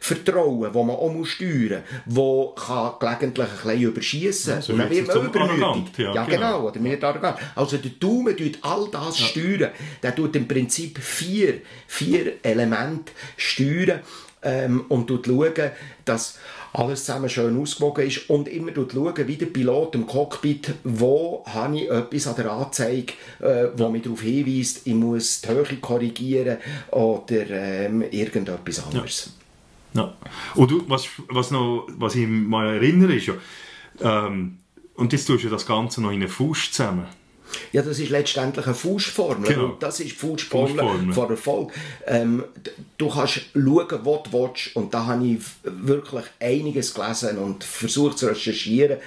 Selbstvertrauen, 0.00 0.62
das 0.62 0.74
man 0.74 0.90
auch 0.90 1.12
muss 1.12 1.28
steuern 1.28 1.82
muss, 2.06 2.54
das 2.56 2.66
kann 2.66 2.92
gelegentlich 3.00 3.48
ein 3.48 3.56
bisschen 3.62 3.82
überschiessen. 3.82 4.62
so 4.62 4.72
und 4.72 4.78
dann 4.78 4.90
wird 4.90 5.08
man 5.08 5.26
übermütig. 5.26 5.98
ja, 5.98 6.14
ja, 6.14 6.24
genau. 6.24 6.36
genau. 6.36 6.68
Oder 6.68 6.84
wird 6.84 7.04
arrogant. 7.04 7.38
Also 7.54 7.76
der 7.76 7.90
Daumen 7.92 8.36
tut 8.36 8.58
all 8.62 8.88
das 8.90 9.18
steuern. 9.18 9.70
Der 10.02 10.14
tut 10.14 10.36
im 10.36 10.48
Prinzip 10.48 10.98
vier, 10.98 11.60
vier 11.86 12.44
Elemente 12.44 13.12
steuern. 13.36 14.00
ähm, 14.40 14.84
und 14.88 15.10
schauen, 15.10 15.70
dass 16.04 16.38
alles 16.72 17.04
zusammen 17.04 17.28
schön 17.28 17.60
ausgewogen 17.60 18.06
ist 18.06 18.30
und 18.30 18.46
immer 18.46 18.72
schauen, 18.74 19.26
wie 19.26 19.36
der 19.36 19.46
Pilot 19.46 19.94
im 19.96 20.06
Cockpit, 20.06 20.74
wo 20.84 21.42
habe 21.46 21.76
ich 21.76 21.90
etwas 21.90 22.26
an 22.28 22.36
der 22.36 22.52
Anzeige, 22.52 23.14
äh, 23.40 23.68
wo 23.74 23.88
mich 23.88 24.02
darauf 24.02 24.20
hinweist, 24.20 24.86
ich 24.86 24.94
muss 24.94 25.40
die 25.40 25.48
Höhe 25.48 25.76
korrigieren 25.80 26.58
oder 26.92 27.50
ähm, 27.50 28.02
irgendetwas 28.10 28.84
anderes. 28.86 29.26
Ja. 29.26 29.37
Ja. 29.94 30.14
Und 30.54 30.70
du, 30.70 30.84
was, 30.88 31.08
was, 31.28 31.50
noch, 31.50 31.86
was 31.96 32.14
ich 32.14 32.26
mal 32.26 32.74
erinnere, 32.74 33.14
ist 33.14 33.26
ja, 33.26 33.34
ähm, 34.00 34.58
und 34.94 35.12
jetzt 35.12 35.26
tust 35.26 35.44
du 35.44 35.48
das 35.48 35.66
Ganze 35.66 36.02
noch 36.02 36.10
in 36.10 36.20
einen 36.20 36.28
Fuß 36.28 36.72
zusammen. 36.72 37.06
Ja, 37.72 37.82
das 37.82 37.98
ist 37.98 38.10
letztendlich 38.10 38.66
eine 38.66 38.74
Fußformel. 38.74 39.48
Genau. 39.48 39.64
Und 39.66 39.82
das 39.82 40.00
ist 40.00 40.10
die 40.10 40.14
Fußformel 40.14 41.12
von 41.12 41.30
Erfolg. 41.30 41.72
Ähm, 42.06 42.44
du 42.98 43.08
kannst 43.08 43.40
schauen, 43.54 43.86
was 43.90 44.22
du 44.24 44.32
willst. 44.32 44.76
Und 44.76 44.92
da 44.92 45.06
habe 45.06 45.26
ich 45.26 45.40
wirklich 45.62 46.24
einiges 46.40 46.94
gelesen 46.94 47.38
und 47.38 47.64
versucht 47.64 48.18
zu 48.18 48.26
recherchieren. 48.26 48.98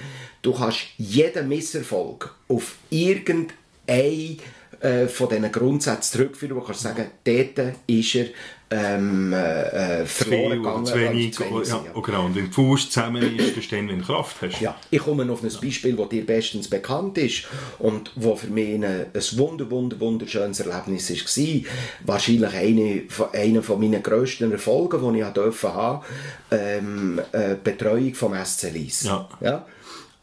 Du 0.42 0.52
kannst 0.54 0.80
jeden 0.98 1.48
Misserfolg 1.48 2.34
auf 2.48 2.76
irgendein 2.90 4.38
äh, 4.82 5.06
von 5.06 5.28
diesen 5.28 5.50
Grundsätzen 5.52 6.18
zurückführen, 6.18 6.56
wo 6.56 6.60
kannst 6.60 6.82
sagen, 6.82 7.06
dort 7.24 7.76
ist 7.86 8.14
er 8.14 8.26
ähm, 8.72 9.32
äh, 9.32 10.04
verloren 10.06 10.62
gegangen. 10.62 10.86
Zu 10.86 10.94
wenig, 10.94 11.34
zu 11.34 11.44
wenig 11.44 11.68
ja, 11.68 11.76
ja. 11.76 11.90
Oh, 11.94 12.00
genau. 12.00 12.26
Und 12.26 12.34
wenn 12.34 12.46
du 12.46 12.52
Fuß 12.52 12.90
zusammen 12.90 13.38
ist, 13.38 13.54
dann 13.54 13.62
stehen, 13.62 13.88
wenn 13.88 13.98
du 13.98 14.04
Kraft 14.04 14.36
hast. 14.42 14.60
Ja, 14.60 14.74
ich 14.90 15.00
komme 15.00 15.30
auf 15.30 15.42
ein 15.42 15.50
Beispiel, 15.62 15.94
das 15.94 16.08
dir 16.08 16.26
bestens 16.26 16.68
bekannt 16.68 17.18
ist 17.18 17.44
und 17.78 18.12
wo 18.16 18.34
für 18.34 18.48
mich 18.48 18.74
ein, 18.74 18.84
ein 18.84 19.06
wunder, 19.32 19.70
wunder, 19.70 20.00
wunderschönes 20.00 20.60
Erlebnis 20.60 21.10
war. 21.10 21.72
Wahrscheinlich 22.04 22.54
eine, 22.54 23.02
einer 23.32 23.62
von 23.62 23.80
meinen 23.80 24.02
grössten 24.02 24.50
Erfolgen, 24.50 25.12
die 25.12 25.20
ich 25.20 25.26
durfte 25.28 25.74
haben, 25.74 26.04
ähm, 26.50 27.20
äh, 27.32 27.56
Betreuung 27.62 28.14
vom 28.14 28.34
SC 28.34 28.70
Lies. 28.72 29.04
Ja. 29.04 29.28
ja? 29.40 29.66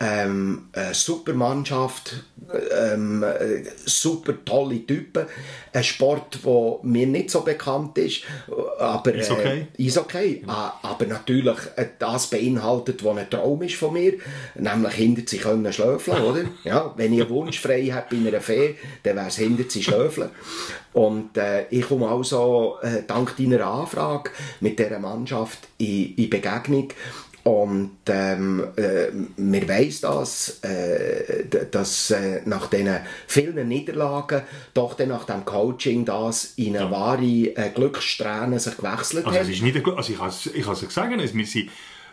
Ähm, 0.02 0.70
eine 0.72 0.94
super 0.94 1.34
Mannschaft, 1.34 2.24
ähm, 2.72 3.26
super 3.86 4.34
tolle 4.46 4.86
Typen. 4.86 5.26
Ein 5.74 5.84
Sport, 5.84 6.40
der 6.46 6.80
mir 6.84 7.06
nicht 7.06 7.30
so 7.30 7.42
bekannt 7.42 7.98
ist, 7.98 8.22
aber 8.80 9.14
ist 9.14 9.30
okay. 9.30 9.68
Äh, 9.78 9.84
ist 9.84 9.98
okay. 9.98 10.44
Ja. 10.48 10.80
Aber 10.82 11.06
natürlich 11.06 11.58
äh, 11.76 11.88
das 12.00 12.28
beinhaltet, 12.28 13.04
was 13.04 13.18
ein 13.18 13.30
Traum 13.30 13.62
ist 13.62 13.76
von 13.76 13.94
mir, 13.94 14.14
nämlich 14.56 14.94
hinter 14.94 15.24
sie 15.26 15.38
können 15.38 15.72
schlöfeln, 15.74 16.22
oder? 16.24 16.44
Ja, 16.64 16.94
wenn 16.98 17.14
ich 17.14 17.22
einen 17.22 17.30
Wunsch 17.30 17.60
frei 17.60 17.88
habe 17.88 18.16
bei 18.16 18.28
einer 18.28 18.42
Fee, 18.42 18.76
dann 19.04 19.16
wäre 19.16 19.28
es 19.28 19.38
hinter 19.38 19.64
sie 19.68 19.84
schlöfeln. 19.84 20.30
Und 20.94 21.38
äh, 21.38 21.68
ich 21.70 21.88
komme 21.88 22.08
also 22.08 22.78
äh, 22.82 23.04
dank 23.06 23.36
deiner 23.38 23.66
Anfrage 23.66 24.32
mit 24.60 24.80
dieser 24.80 25.00
Mannschaft 25.00 25.68
in, 25.78 26.16
in 26.16 26.30
Begegnung 26.30 26.90
und 27.44 27.92
ähm, 28.08 28.64
äh, 28.76 29.08
wir 29.38 29.70
weiss 29.70 30.02
das, 30.02 30.60
äh, 30.62 31.46
dass 31.72 32.12
äh, 32.12 32.42
nach 32.46 32.68
diesen 32.68 32.98
vielen 33.28 33.68
Niederlagen 33.68 34.42
doch 34.74 34.94
dann 34.96 35.10
nach 35.10 35.26
dem 35.26 35.46
Coaching 35.46 36.06
das 36.06 36.54
in 36.58 36.76
eine 36.76 36.86
ja. 36.86 36.92
wahre 36.92 37.24
äh, 37.24 37.72
Glückssträhne 37.74 38.60
sich 38.60 38.76
gewechselt 38.78 39.26
also, 39.26 39.40
hat. 39.40 39.48
Es 39.48 39.50
ist 39.50 39.62
nicht 39.62 39.88
also 39.88 40.12
ich 40.12 40.20
kann 40.20 40.30
ich 40.54 40.84
es 40.84 40.94
sagen, 40.94 41.20
wir 41.20 41.46
sind, 41.46 41.70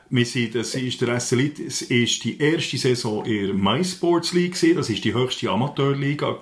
wir 0.08 0.26
sind, 0.26 0.54
das 0.54 0.74
ist 0.76 1.00
der 1.00 1.18
SC 1.18 1.32
Elite, 1.32 1.64
es 1.64 1.82
ist 1.82 2.24
die 2.24 2.40
erste 2.40 2.78
Saison 2.78 3.24
in 3.24 3.46
der 3.46 3.54
MySports 3.54 4.32
League 4.32 4.56
das 4.76 4.90
ist 4.90 5.04
die 5.04 5.12
höchste 5.12 5.50
Amateurliga, 5.50 6.38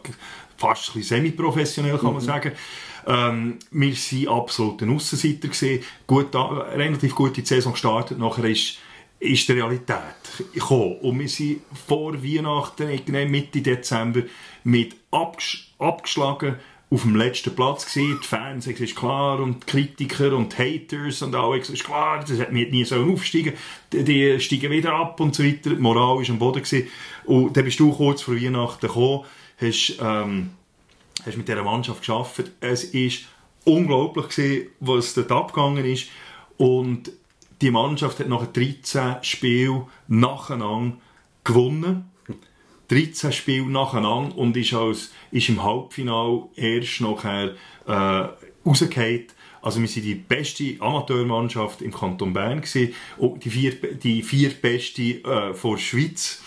fast 0.58 0.90
ein 0.90 1.00
bisschen 1.00 1.22
semi-professionell 1.22 1.96
kann 1.96 2.12
man 2.12 2.22
mhm. 2.22 2.26
sagen. 2.26 2.52
Ähm, 3.06 3.58
wir 3.70 3.92
waren 3.92 4.28
absolut 4.28 4.82
ein 4.82 4.94
Aussenseiter 4.94 5.48
gesehen, 5.48 5.82
gut, 6.06 6.34
relativ 6.34 7.14
gut 7.14 7.36
in 7.38 7.44
die 7.44 7.48
Saison 7.48 7.72
gestartet, 7.72 8.18
nachher 8.18 8.44
ist 8.44 8.78
ist 9.24 9.48
die 9.48 9.52
Realität 9.52 9.98
gekommen. 10.52 10.98
Und 11.00 11.18
wir 11.18 11.28
sind 11.28 11.62
vor 11.86 12.22
Weihnachten, 12.22 12.88
Mitte 13.30 13.62
Dezember, 13.62 14.22
mit 14.64 14.94
abges 15.10 15.68
abgeschlagen 15.78 16.56
auf 16.90 17.02
dem 17.02 17.16
letzten 17.16 17.54
Platz 17.54 17.86
gesehen. 17.86 18.18
Die 18.22 18.26
Fans, 18.26 18.66
es 18.66 18.80
ist 18.80 18.94
klar, 18.94 19.40
und 19.40 19.62
die 19.62 19.66
Kritiker 19.66 20.36
und 20.36 20.52
die 20.52 20.62
Haters 20.62 21.22
und 21.22 21.34
alles, 21.34 21.70
ist 21.70 21.84
klar, 21.84 22.20
das 22.20 22.38
hat 22.38 22.52
mir 22.52 22.70
nie 22.70 22.84
so 22.84 22.96
aufsteigen 22.96 23.54
die, 23.92 24.04
die 24.04 24.40
steigen 24.40 24.70
wieder 24.70 24.92
ab 24.92 25.18
und 25.20 25.34
so 25.34 25.42
weiter. 25.42 25.70
Die 25.70 25.76
Moral 25.76 26.18
war 26.18 26.28
am 26.28 26.38
Boden. 26.38 26.62
Gewesen. 26.62 26.88
Und 27.24 27.56
dann 27.56 27.64
bist 27.64 27.80
du 27.80 27.92
kurz 27.92 28.22
vor 28.22 28.36
Weihnachten 28.36 28.86
gekommen, 28.86 29.24
hast, 29.58 29.98
ähm, 30.00 30.50
hast 31.26 31.36
mit 31.36 31.48
dieser 31.48 31.62
Mannschaft 31.62 32.00
geschafft. 32.00 32.50
Es 32.60 32.84
ist 32.84 33.26
unglaublich 33.64 34.28
gewesen, 34.28 34.66
was 34.80 35.14
dort 35.14 35.32
abgegangen 35.32 35.84
ist. 35.84 36.08
Und 36.56 37.10
die 37.60 37.70
Mannschaft 37.70 38.20
hat 38.20 38.28
nach 38.28 38.46
13 38.46 39.16
Spielen 39.22 39.84
nacheinander 40.08 40.96
gewonnen. 41.44 42.10
13 42.88 43.32
Spiele 43.32 43.66
nacheinander 43.66 44.36
und 44.36 44.56
ist, 44.56 44.74
als, 44.74 45.12
ist 45.30 45.48
im 45.48 45.62
Halbfinale 45.62 46.44
erst 46.54 47.00
nachher 47.00 47.54
äh, 47.86 48.28
rausgefallen. 48.66 49.26
Also 49.62 49.80
wir 49.80 49.88
sind 49.88 50.04
die 50.04 50.14
beste 50.14 50.76
Amateurmannschaft 50.78 51.80
im 51.80 51.90
Kanton 51.90 52.34
Bern 52.34 52.60
gewesen, 52.60 52.94
die 53.42 53.50
vier, 53.50 53.72
die 53.94 54.22
viertbeste 54.22 55.02
äh, 55.02 55.54
vor 55.54 55.76
der 55.76 55.82
Schweiz 55.82 56.42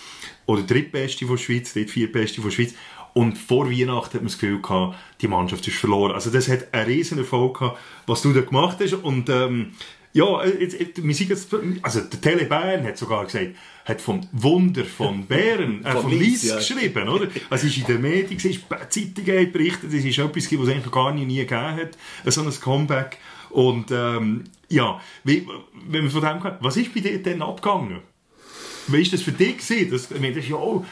oder 0.45 0.61
drittbeste 0.61 1.25
vor 1.25 1.37
der 1.37 1.43
Schweiz, 1.43 1.73
die 1.73 1.87
viertbeste 1.87 2.41
vor 2.41 2.51
der 2.51 2.55
Schweiz. 2.55 2.75
Und 3.17 3.35
vor 3.35 3.67
Weihnachten 3.67 4.13
hat 4.13 4.21
man 4.21 4.25
das 4.25 4.37
Gefühl 4.37 4.61
gehabt, 4.61 4.95
die 5.21 5.27
Mannschaft 5.27 5.67
ist 5.67 5.77
verloren. 5.77 6.13
Also 6.13 6.29
das 6.29 6.47
hat 6.47 6.71
einen 6.71 6.85
riesen 6.85 7.17
Erfolg 7.17 7.57
gehabt, 7.57 7.79
was 8.05 8.21
du 8.21 8.31
da 8.31 8.41
gemacht 8.41 8.77
hast. 8.79 8.93
Und 8.93 9.27
ähm, 9.29 9.71
ja, 10.13 10.45
jetzt, 10.45 10.79
jetzt, 10.79 10.99
jetzt, 10.99 11.55
also 11.81 12.01
der 12.01 12.21
Tele 12.21 12.45
Bern 12.45 12.85
hat 12.85 12.95
sogar 12.95 13.25
gesagt, 13.25 13.55
hat 13.85 14.01
vom 14.01 14.21
Wunder 14.33 14.85
von 14.85 15.25
Bären, 15.25 15.83
äh, 15.83 15.93
von, 15.93 16.03
von 16.03 16.11
Lies 16.11 16.43
ja. 16.43 16.57
geschrieben, 16.57 17.09
oder? 17.09 17.27
Also 17.49 17.65
ist 17.65 17.79
in 17.79 17.85
den 17.85 18.01
Medien, 18.03 18.37
ist 18.37 18.61
Zeitungen 18.89 19.41
hat 19.41 19.51
berichtet, 19.51 19.91
das 19.91 20.05
ist 20.05 20.19
etwas, 20.19 20.51
was 20.51 20.67
es 20.67 20.69
eigentlich 20.69 20.91
gar 20.91 21.11
nie, 21.11 21.25
nie 21.25 21.37
gegeben 21.37 21.75
hat, 21.75 21.97
so 22.25 22.43
ein 22.43 22.59
Comeback. 22.61 23.17
Und 23.49 23.89
ähm, 23.89 24.43
ja, 24.69 25.01
wie, 25.23 25.47
wenn 25.87 26.03
man 26.03 26.11
von 26.11 26.21
dem 26.21 26.39
kann, 26.39 26.57
was 26.59 26.77
ist 26.77 26.93
bei 26.93 26.99
dir 26.99 27.17
denn 27.17 27.41
abgegangen? 27.41 28.01
Wie 28.85 29.01
ist 29.01 29.11
das 29.11 29.23
für 29.23 29.31
dich 29.31 29.57
gewesen? 29.57 29.89
Das, 29.89 30.11
ich 30.11 30.21
meine, 30.21 30.35
das 30.35 30.43
ist 30.43 30.51
ja 30.51 30.57
auch 30.57 30.85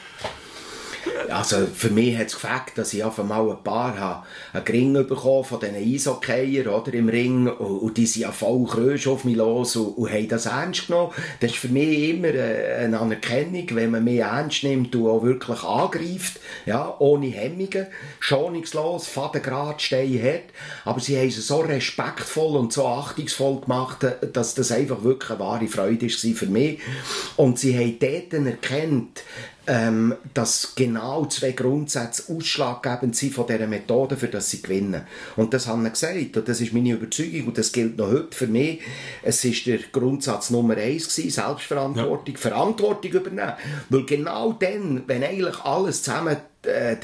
also 1.30 1.66
für 1.66 1.90
mich 1.90 2.18
hat 2.18 2.28
es 2.28 2.34
gefällt, 2.34 2.76
dass 2.76 2.94
ich 2.94 3.04
auf 3.04 3.20
einmal 3.20 3.50
ein 3.50 3.64
paar 3.64 3.98
habe, 3.98 4.26
einen 4.54 4.66
Ring 4.66 4.94
bekommen 4.94 5.44
von 5.44 5.60
diesen 5.60 5.76
Eishockeyer 5.76 6.76
oder, 6.76 6.94
im 6.94 7.10
Ring 7.10 7.48
und, 7.48 7.98
die 7.98 8.06
sind 8.06 8.24
ja 8.24 8.32
voll 8.32 8.66
Krösch 8.66 9.08
auf 9.08 9.24
mich 9.24 9.36
los 9.36 9.76
und, 9.76 9.98
und 9.98 10.12
haben 10.12 10.28
das 10.28 10.46
ernst 10.46 10.88
genommen. 10.88 11.14
Das 11.40 11.52
ist 11.52 11.60
für 11.60 11.70
mich 11.70 12.10
immer 12.10 12.30
eine 12.30 13.00
Anerkennung, 13.00 13.68
wenn 13.72 13.92
man 13.92 14.04
mich 14.04 14.20
ernst 14.20 14.64
nimmt 14.64 14.96
und 14.96 15.08
auch 15.08 15.24
wirklich 15.24 15.64
angreift, 15.64 16.40
ja, 16.66 16.96
ohne 17.00 17.28
Hemmungen, 17.28 17.88
schonungslos, 18.20 19.08
fadengrad, 19.08 19.82
steinhart, 19.82 20.44
aber 20.84 21.00
sie 21.00 21.18
haben 21.18 21.28
es 21.28 21.48
so 21.48 21.60
respektvoll 21.60 22.58
und 22.58 22.74
so 22.74 22.88
achtungsvoll 22.88 23.62
gemacht, 23.62 24.06
dass 24.34 24.56
das 24.56 24.72
einfach 24.72 25.04
wirklich 25.04 25.32
eine 25.32 25.40
wahre 25.40 25.68
Freude 25.68 26.08
war 26.08 26.36
für 26.36 26.46
mich. 26.48 26.80
Und 27.38 27.60
sie 27.60 27.78
haben 27.78 27.98
dort 28.00 28.34
erkannt, 28.46 29.24
ähm, 29.68 30.16
dass 30.34 30.74
genau 30.76 31.26
zwei 31.26 31.52
Grundsätze 31.52 32.34
ausschlaggebend 32.34 33.16
sind 33.16 33.34
von 33.34 33.48
dieser 33.48 33.68
Methode, 33.68 34.18
für 34.18 34.28
das 34.28 34.50
sie 34.50 34.62
gewinnen. 34.62 35.04
Und 35.36 35.54
das 35.54 35.68
haben 35.68 35.84
wir 35.84 35.90
gesagt 35.90 36.38
und 36.38 36.48
das 36.48 36.62
ist 36.62 36.74
meine 36.74 36.92
Überzeugung 36.92 37.48
und 37.48 37.58
das 37.58 37.72
gilt 37.72 37.98
noch 37.98 38.08
heute 38.08 38.36
für 38.36 38.48
mich. 38.48 38.82
Es 39.24 39.44
ist 39.44 39.66
der 39.66 39.80
Grundsatz 39.92 40.50
Nummer 40.50 40.78
eins 40.78 41.14
gewesen, 41.16 41.32
Selbstverantwortung, 41.32 42.36
ja. 42.36 42.40
Verantwortung 42.40 43.12
übernehmen. 43.12 43.54
Weil 43.90 44.06
genau 44.06 44.54
dann, 44.54 45.04
wenn 45.08 45.24
eigentlich 45.24 45.60
alles 45.62 46.04
zusammen 46.04 46.38
äh, 46.64 46.96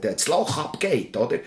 das 0.00 0.28
Loch 0.28 0.58
abgeht, 0.58 1.16
oder? 1.16 1.38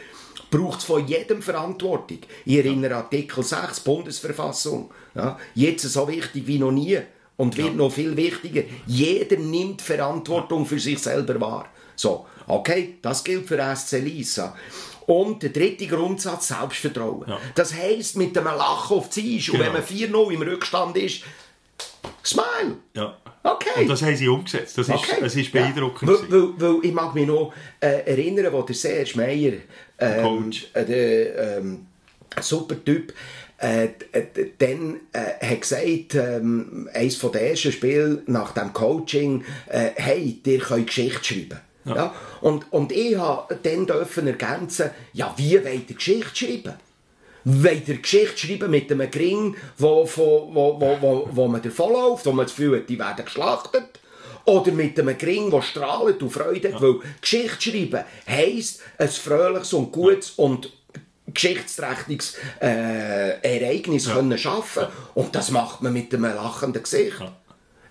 braucht 0.49 0.79
es 0.79 0.85
von 0.85 1.05
jedem 1.05 1.41
Verantwortung. 1.41 2.19
Ich 2.45 2.57
erinnere 2.57 2.91
ja. 2.91 2.97
Artikel 2.99 3.43
6 3.43 3.81
Bundesverfassung. 3.81 4.91
Ja, 5.13 5.37
jetzt 5.55 5.83
so 5.83 6.07
wichtig 6.07 6.47
wie 6.47 6.59
noch 6.59 6.71
nie 6.71 6.99
und 7.37 7.55
wird 7.55 7.69
ja. 7.69 7.73
noch 7.73 7.91
viel 7.91 8.17
wichtiger. 8.17 8.63
Jeder 8.85 9.37
nimmt 9.37 9.81
Verantwortung 9.81 10.65
für 10.65 10.79
sich 10.79 10.99
selber 10.99 11.39
wahr. 11.39 11.69
So, 11.95 12.25
okay, 12.47 12.95
das 13.01 13.23
gilt 13.23 13.47
für 13.47 13.75
SC 13.75 13.99
Lisa. 13.99 14.55
Und 15.05 15.41
der 15.41 15.51
dritte 15.51 15.87
Grundsatz, 15.87 16.49
Selbstvertrauen. 16.49 17.29
Ja. 17.29 17.39
Das 17.55 17.73
heisst, 17.73 18.17
mit 18.17 18.37
einem 18.37 18.47
Lachen 18.47 18.97
auf 18.97 19.09
die 19.09 19.37
Eis. 19.37 19.45
Genau. 19.45 19.57
Und 19.57 19.75
wenn 19.75 20.09
genau. 20.09 20.19
man 20.19 20.29
4-0 20.29 20.33
im 20.33 20.41
Rückstand 20.41 20.97
ist, 20.97 21.23
Smile. 22.23 22.77
Ja. 22.93 23.17
Okay. 23.43 23.81
Und 23.81 23.89
das 23.89 24.01
haben 24.01 24.15
sie 24.15 24.27
umgesetzt. 24.27 24.77
Das 24.77 24.89
ist, 24.89 24.95
okay. 24.95 25.17
das 25.21 25.35
ist 25.35 25.51
beeindruckend. 25.51 26.11
Ja. 26.11 26.17
Weil, 26.29 26.31
weil, 26.31 26.59
weil, 26.59 26.79
ich 26.85 26.93
mag 26.93 27.15
mich 27.15 27.25
noch 27.25 27.53
äh, 27.79 28.01
erinnern, 28.05 28.51
wo 28.51 28.61
der 28.63 28.75
Serge 28.75 29.13
Meyer, 29.15 29.53
ähm, 29.99 30.23
Coach. 30.23 30.67
Äh, 30.73 30.85
der 30.85 31.57
ähm, 31.57 31.85
super 32.41 32.83
Typ, 32.83 33.13
äh, 33.57 33.89
dann 34.59 34.99
äh, 35.13 35.45
hat 35.45 35.61
gesagt, 35.61 36.15
ähm, 36.15 36.89
eines 36.93 37.15
von 37.15 37.31
den 37.31 37.41
ersten 37.41 37.71
Spielen 37.71 38.21
nach 38.27 38.51
dem 38.51 38.71
Coaching, 38.73 39.43
äh, 39.67 39.89
hey, 39.95 40.39
ihr 40.45 40.59
könnt 40.59 40.87
Geschichte 40.87 41.23
schreiben. 41.23 41.59
Ja. 41.85 41.95
ja. 41.95 42.15
Und, 42.41 42.71
und 42.71 42.91
ich 42.91 43.17
habe 43.17 43.57
dann 43.63 43.87
dürfen 43.87 44.27
ergänzen, 44.27 44.91
ja, 45.13 45.33
wie 45.37 45.63
wollt 45.63 45.89
ihr 45.89 45.95
Geschichte 45.95 46.35
schreiben? 46.35 46.73
Wollt 47.45 47.87
ihr 47.87 47.97
Geschichte 47.97 48.37
schreiben 48.37 48.69
mit 48.69 48.91
einem 48.91 49.09
Gring, 49.09 49.55
wo, 49.77 50.07
wo, 50.15 50.49
wo, 50.53 50.79
wo, 50.79 50.97
wo, 51.01 51.29
wo 51.31 51.47
man 51.47 51.61
davonläuft, 51.61 52.25
wo 52.25 52.31
man 52.33 52.45
das 52.45 52.55
Gefühl 52.55 52.79
hat, 52.79 52.89
die 52.89 52.99
werden 52.99 53.25
geschlachtet? 53.25 53.99
Oder 54.45 54.71
mit 54.71 54.99
einem 54.99 55.17
Gring, 55.17 55.49
der 55.49 55.61
strahlt 55.61 56.21
und 56.21 56.29
Freude 56.29 56.73
hat, 56.73 56.81
weil 56.81 56.99
Geschichte 57.19 57.71
schreiben 57.71 58.03
heisst, 58.27 58.81
ein 58.97 59.09
fröhliches 59.09 59.73
und 59.73 59.91
gutes 59.91 60.31
und 60.31 60.71
geschichtsträchtiges 61.33 62.35
äh, 62.61 63.39
Ereignis 63.41 64.09
können 64.09 64.37
schaffen 64.37 64.87
und 65.15 65.35
das 65.35 65.51
macht 65.51 65.81
man 65.81 65.93
mit 65.93 66.13
einem 66.13 66.23
lachenden 66.35 66.81
Gesicht. 66.83 67.21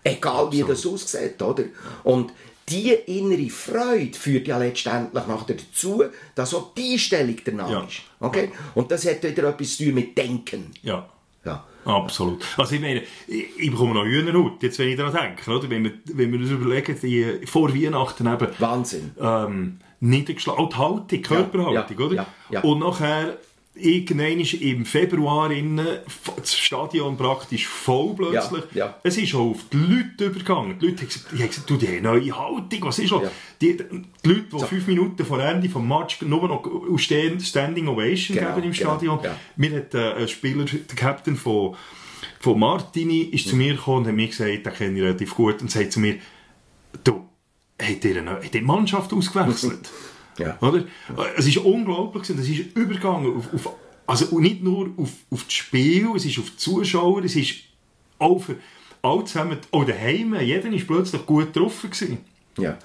Egal 0.03 0.53
wie 0.53 0.63
das 0.63 0.87
aussieht, 0.87 1.41
oder? 1.43 1.65
Und 2.05 2.33
die 2.69 2.91
innere 2.93 3.49
Freude 3.51 4.17
führt 4.19 4.49
ja 4.49 4.59
letztendlich 4.59 5.27
nachher 5.27 5.55
dazu, 5.55 6.05
dass 6.35 6.55
auch 6.55 6.75
die 6.75 6.93
Einstellung 6.95 7.37
danach 7.45 7.71
Ja. 7.71 7.85
ist. 7.85 8.01
Okay? 8.21 8.51
Und 8.75 8.91
das 8.91 9.07
hat 9.07 9.23
wieder 9.23 9.49
etwas 9.49 9.77
zu 9.77 9.85
tun 9.85 9.95
mit 9.95 10.17
Denken. 10.19 10.73
Ja. 10.83 11.09
Ja. 11.47 11.65
Absolut. 11.87 12.45
Also 12.59 12.75
ich 12.75 12.81
meine, 12.81 13.03
ich, 13.29 13.71
bekomme 13.71 13.95
noch 13.95 14.05
Hühnerhaut, 14.05 14.61
jetzt 14.63 14.79
wenn 14.81 14.89
ich 14.89 14.97
daran 14.97 15.15
denke, 15.15 15.49
oder? 15.51 15.71
Wenn 15.71 15.85
wir, 15.85 15.93
wenn 16.15 16.33
wir 16.33 16.41
uns 16.41 16.51
überlegen, 16.51 16.99
die, 17.01 17.47
vor 17.47 17.73
Weihnachten 17.73 18.27
eben, 18.27 18.49
Wahnsinn. 18.59 19.13
ähm, 19.21 19.79
niedergeschlagen, 20.01 20.69
die 20.69 20.77
Haltung, 20.77 21.23
Körperhaltung, 21.23 21.99
ja, 21.99 22.05
oder? 22.05 22.15
ja, 22.17 22.27
ja. 22.51 22.61
Und 22.63 22.81
nachher, 22.81 23.39
irgendwann 23.77 24.41
ist 24.41 24.55
im 24.55 24.85
Februar 24.87 25.51
innen, 25.51 25.87
das 26.37 26.57
Stadion 26.57 27.17
praktisch 27.17 27.67
voll 27.67 28.15
plötzlich. 28.17 28.65
Ja, 28.73 28.87
ja. 28.87 28.97
Es 29.03 29.17
ist 29.19 29.35
auch 29.35 29.51
auf 29.51 29.59
die 29.73 29.77
Leute 29.77 30.25
übergegangen. 30.27 30.79
Die 30.79 30.87
Leute 30.87 31.03
haben 31.03 31.09
gesagt, 31.09 31.27
die 31.33 31.39
haben 31.43 31.49
gesagt 31.49 31.71
du, 31.71 31.77
die 31.77 31.87
haben 31.89 32.03
neue 32.03 32.37
Haltung, 32.37 32.79
was 32.83 32.99
ist 32.99 33.11
los? 33.11 33.23
Ja. 33.23 33.31
Die, 33.61 33.77
die 33.77 34.29
Leute, 34.29 34.45
die 34.53 34.65
fünf 34.65 34.87
Minuten 34.87 35.25
vor 35.25 35.41
Ende 35.43 35.69
vom 35.69 35.87
Match 35.87 36.21
nur 36.23 36.49
noch 36.49 36.99
Stand- 36.99 37.43
Standing 37.43 37.89
Ovation 37.89 38.37
Genau, 38.37 38.55
geben 38.55 38.67
im 38.67 38.73
genau, 38.73 38.91
Stadion. 38.93 39.21
ja. 39.23 39.37
Mir 39.57 39.77
hat 39.77 39.95
äh, 39.95 40.13
ein 40.15 40.29
Spieler, 40.29 40.65
der 40.65 40.97
Captain 40.97 41.37
von, 41.37 41.77
von 42.41 42.59
Martini, 42.59 43.21
ist 43.23 43.49
zu 43.49 43.57
mir 43.57 43.75
gekommen 43.75 43.99
und 43.99 44.07
hat 44.09 44.15
mir 44.15 44.27
gesagt, 44.29 44.67
den 44.67 44.73
kenne 44.73 44.97
ich 44.99 45.05
relativ 45.05 45.35
gut, 45.35 45.61
und 45.63 45.71
sagt 45.71 45.93
zu 45.93 46.01
mir, 46.01 46.17
du, 47.05 47.29
ihr 47.81 48.51
die 48.53 48.61
Mannschaft 48.63 49.13
ausgewechselt? 49.13 49.89
Ja. 50.39 50.59
Oder? 50.61 50.85
Es 51.37 51.47
ist 51.47 51.57
unglaublich, 51.59 52.25
gewesen. 52.25 52.41
es 52.41 52.49
ist 52.49 52.77
übergegangen 52.77 53.37
auf, 53.37 53.53
auf, 53.55 53.75
also 54.07 54.27
und 54.37 54.43
nicht 54.43 54.63
nur 54.63 54.91
auf, 54.97 55.11
auf 55.31 55.45
das 55.45 55.53
Spiel, 55.53 56.09
es 56.17 56.25
ist 56.25 56.39
auf 56.39 56.51
die 56.51 56.57
Zuschauer, 56.57 57.25
es 57.25 57.37
ist 57.37 57.55
auch 58.19 58.39
für 58.39 58.57
alle 59.03 59.25
zusammen, 59.25 59.59
auch 59.71 59.85
daheim, 59.85 60.35
jeder 60.41 60.71
war 60.71 60.79
plötzlich 60.87 61.25
gut 61.27 61.53
getroffen. 61.53 61.91
Gewesen. 61.91 62.19
Ja. 62.59 62.79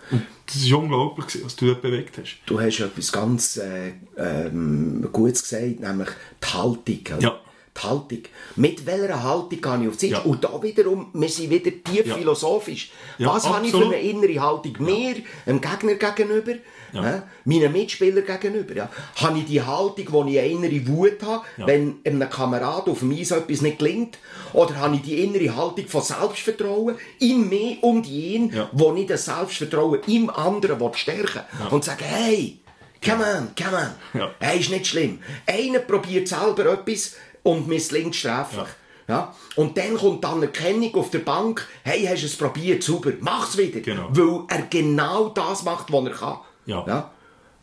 Das 0.45 0.55
ist 0.57 0.71
unglaublich, 0.73 1.43
was 1.45 1.55
du 1.55 1.67
dort 1.67 1.81
bewegt 1.81 2.17
hast. 2.17 2.39
Du 2.45 2.59
hast 2.59 2.79
etwas 2.81 3.11
ganz 3.11 3.55
äh, 3.57 3.93
ähm, 4.17 5.07
Gutes 5.13 5.43
gesagt, 5.43 5.79
nämlich 5.79 6.09
die 6.43 6.47
Haltung. 6.53 6.99
oder? 7.17 7.19
Ja. 7.21 7.39
Die 7.77 7.81
Haltung. 7.87 8.19
Mit 8.57 8.85
welcher 8.85 9.23
Haltung 9.23 9.49
gehe 9.49 9.57
ich 9.83 9.87
auf 9.87 9.93
die 9.95 9.99
Sicht? 9.99 10.11
Ja. 10.11 10.19
Und 10.23 10.43
da 10.43 10.61
wiederum, 10.61 11.07
wir 11.13 11.29
sind 11.29 11.49
wieder 11.49 11.71
tief 11.71 12.05
Ja. 12.05 12.15
philosophisch. 12.15 12.91
Was 13.19 13.47
habe 13.47 13.65
ich 13.65 13.71
für 13.71 13.85
eine 13.85 14.01
innere 14.01 14.41
Haltung? 14.41 14.73
Mir, 14.79 15.15
dem 15.47 15.61
Gegner 15.61 15.95
gegenüber, 15.95 16.55
äh, 16.93 17.21
meinen 17.45 17.71
Mitspielern 17.71 18.25
gegenüber. 18.25 18.75
Ja. 18.75 18.89
Habe 19.17 19.39
ich 19.39 19.45
die 19.45 19.61
Haltung, 19.61 20.05
wo 20.09 20.23
ich 20.25 20.39
eine 20.39 20.47
innere 20.49 20.87
Wut 20.87 21.21
habe, 21.23 21.43
wenn 21.57 21.97
einem 22.05 22.29
Kamerad 22.29 22.87
auf 22.87 22.99
dem 22.99 23.11
Eis 23.11 23.31
etwas 23.31 23.61
nicht 23.61 23.79
gelingt? 23.79 24.17
Oder 24.53 24.75
habe 24.77 24.95
ich 24.95 25.01
die 25.01 25.23
innere 25.23 25.55
Haltung 25.55 25.87
von 25.87 26.01
Selbstvertrauen 26.01 26.95
in 27.19 27.47
mir 27.49 27.77
und 27.81 28.07
ihn, 28.07 28.51
Ja. 28.53 28.69
wo 28.71 28.93
ich 28.95 29.07
das 29.07 29.25
Selbstvertrauen 29.25 29.99
im 30.07 30.29
anderen 30.29 30.79
will 30.79 30.91
stärken 30.93 31.41
Und 31.69 31.83
sagen, 31.83 32.03
hey, 32.03 32.59
come 33.03 33.23
on, 33.23 33.49
come 33.55 33.77
on. 34.13 34.19
Ja. 34.19 34.31
Hey, 34.39 34.59
ist 34.59 34.69
nicht 34.71 34.87
schlimm. 34.87 35.19
Einer 35.45 35.79
probiert 35.79 36.27
selber 36.27 36.65
etwas 36.73 37.15
und 37.43 37.67
misslingt 37.67 38.15
sträflich. 38.15 38.67
Ja. 39.07 39.33
Und 39.55 39.77
dann 39.77 39.97
kommt 39.97 40.23
die 40.23 40.27
Anerkennung 40.27 40.95
auf 40.95 41.09
der 41.09 41.19
Bank, 41.19 41.67
hey, 41.83 42.05
hast 42.05 42.21
du 42.21 42.27
es 42.27 42.35
probiert, 42.37 42.81
super, 42.83 43.11
mach's 43.19 43.57
wieder. 43.57 43.81
Genau. 43.81 44.07
Weil 44.11 44.43
er 44.47 44.67
genau 44.69 45.29
das 45.29 45.63
macht, 45.63 45.91
was 45.91 46.05
er 46.05 46.11
kann. 46.11 46.37
Ja. 46.65 46.85
ja? 46.87 47.11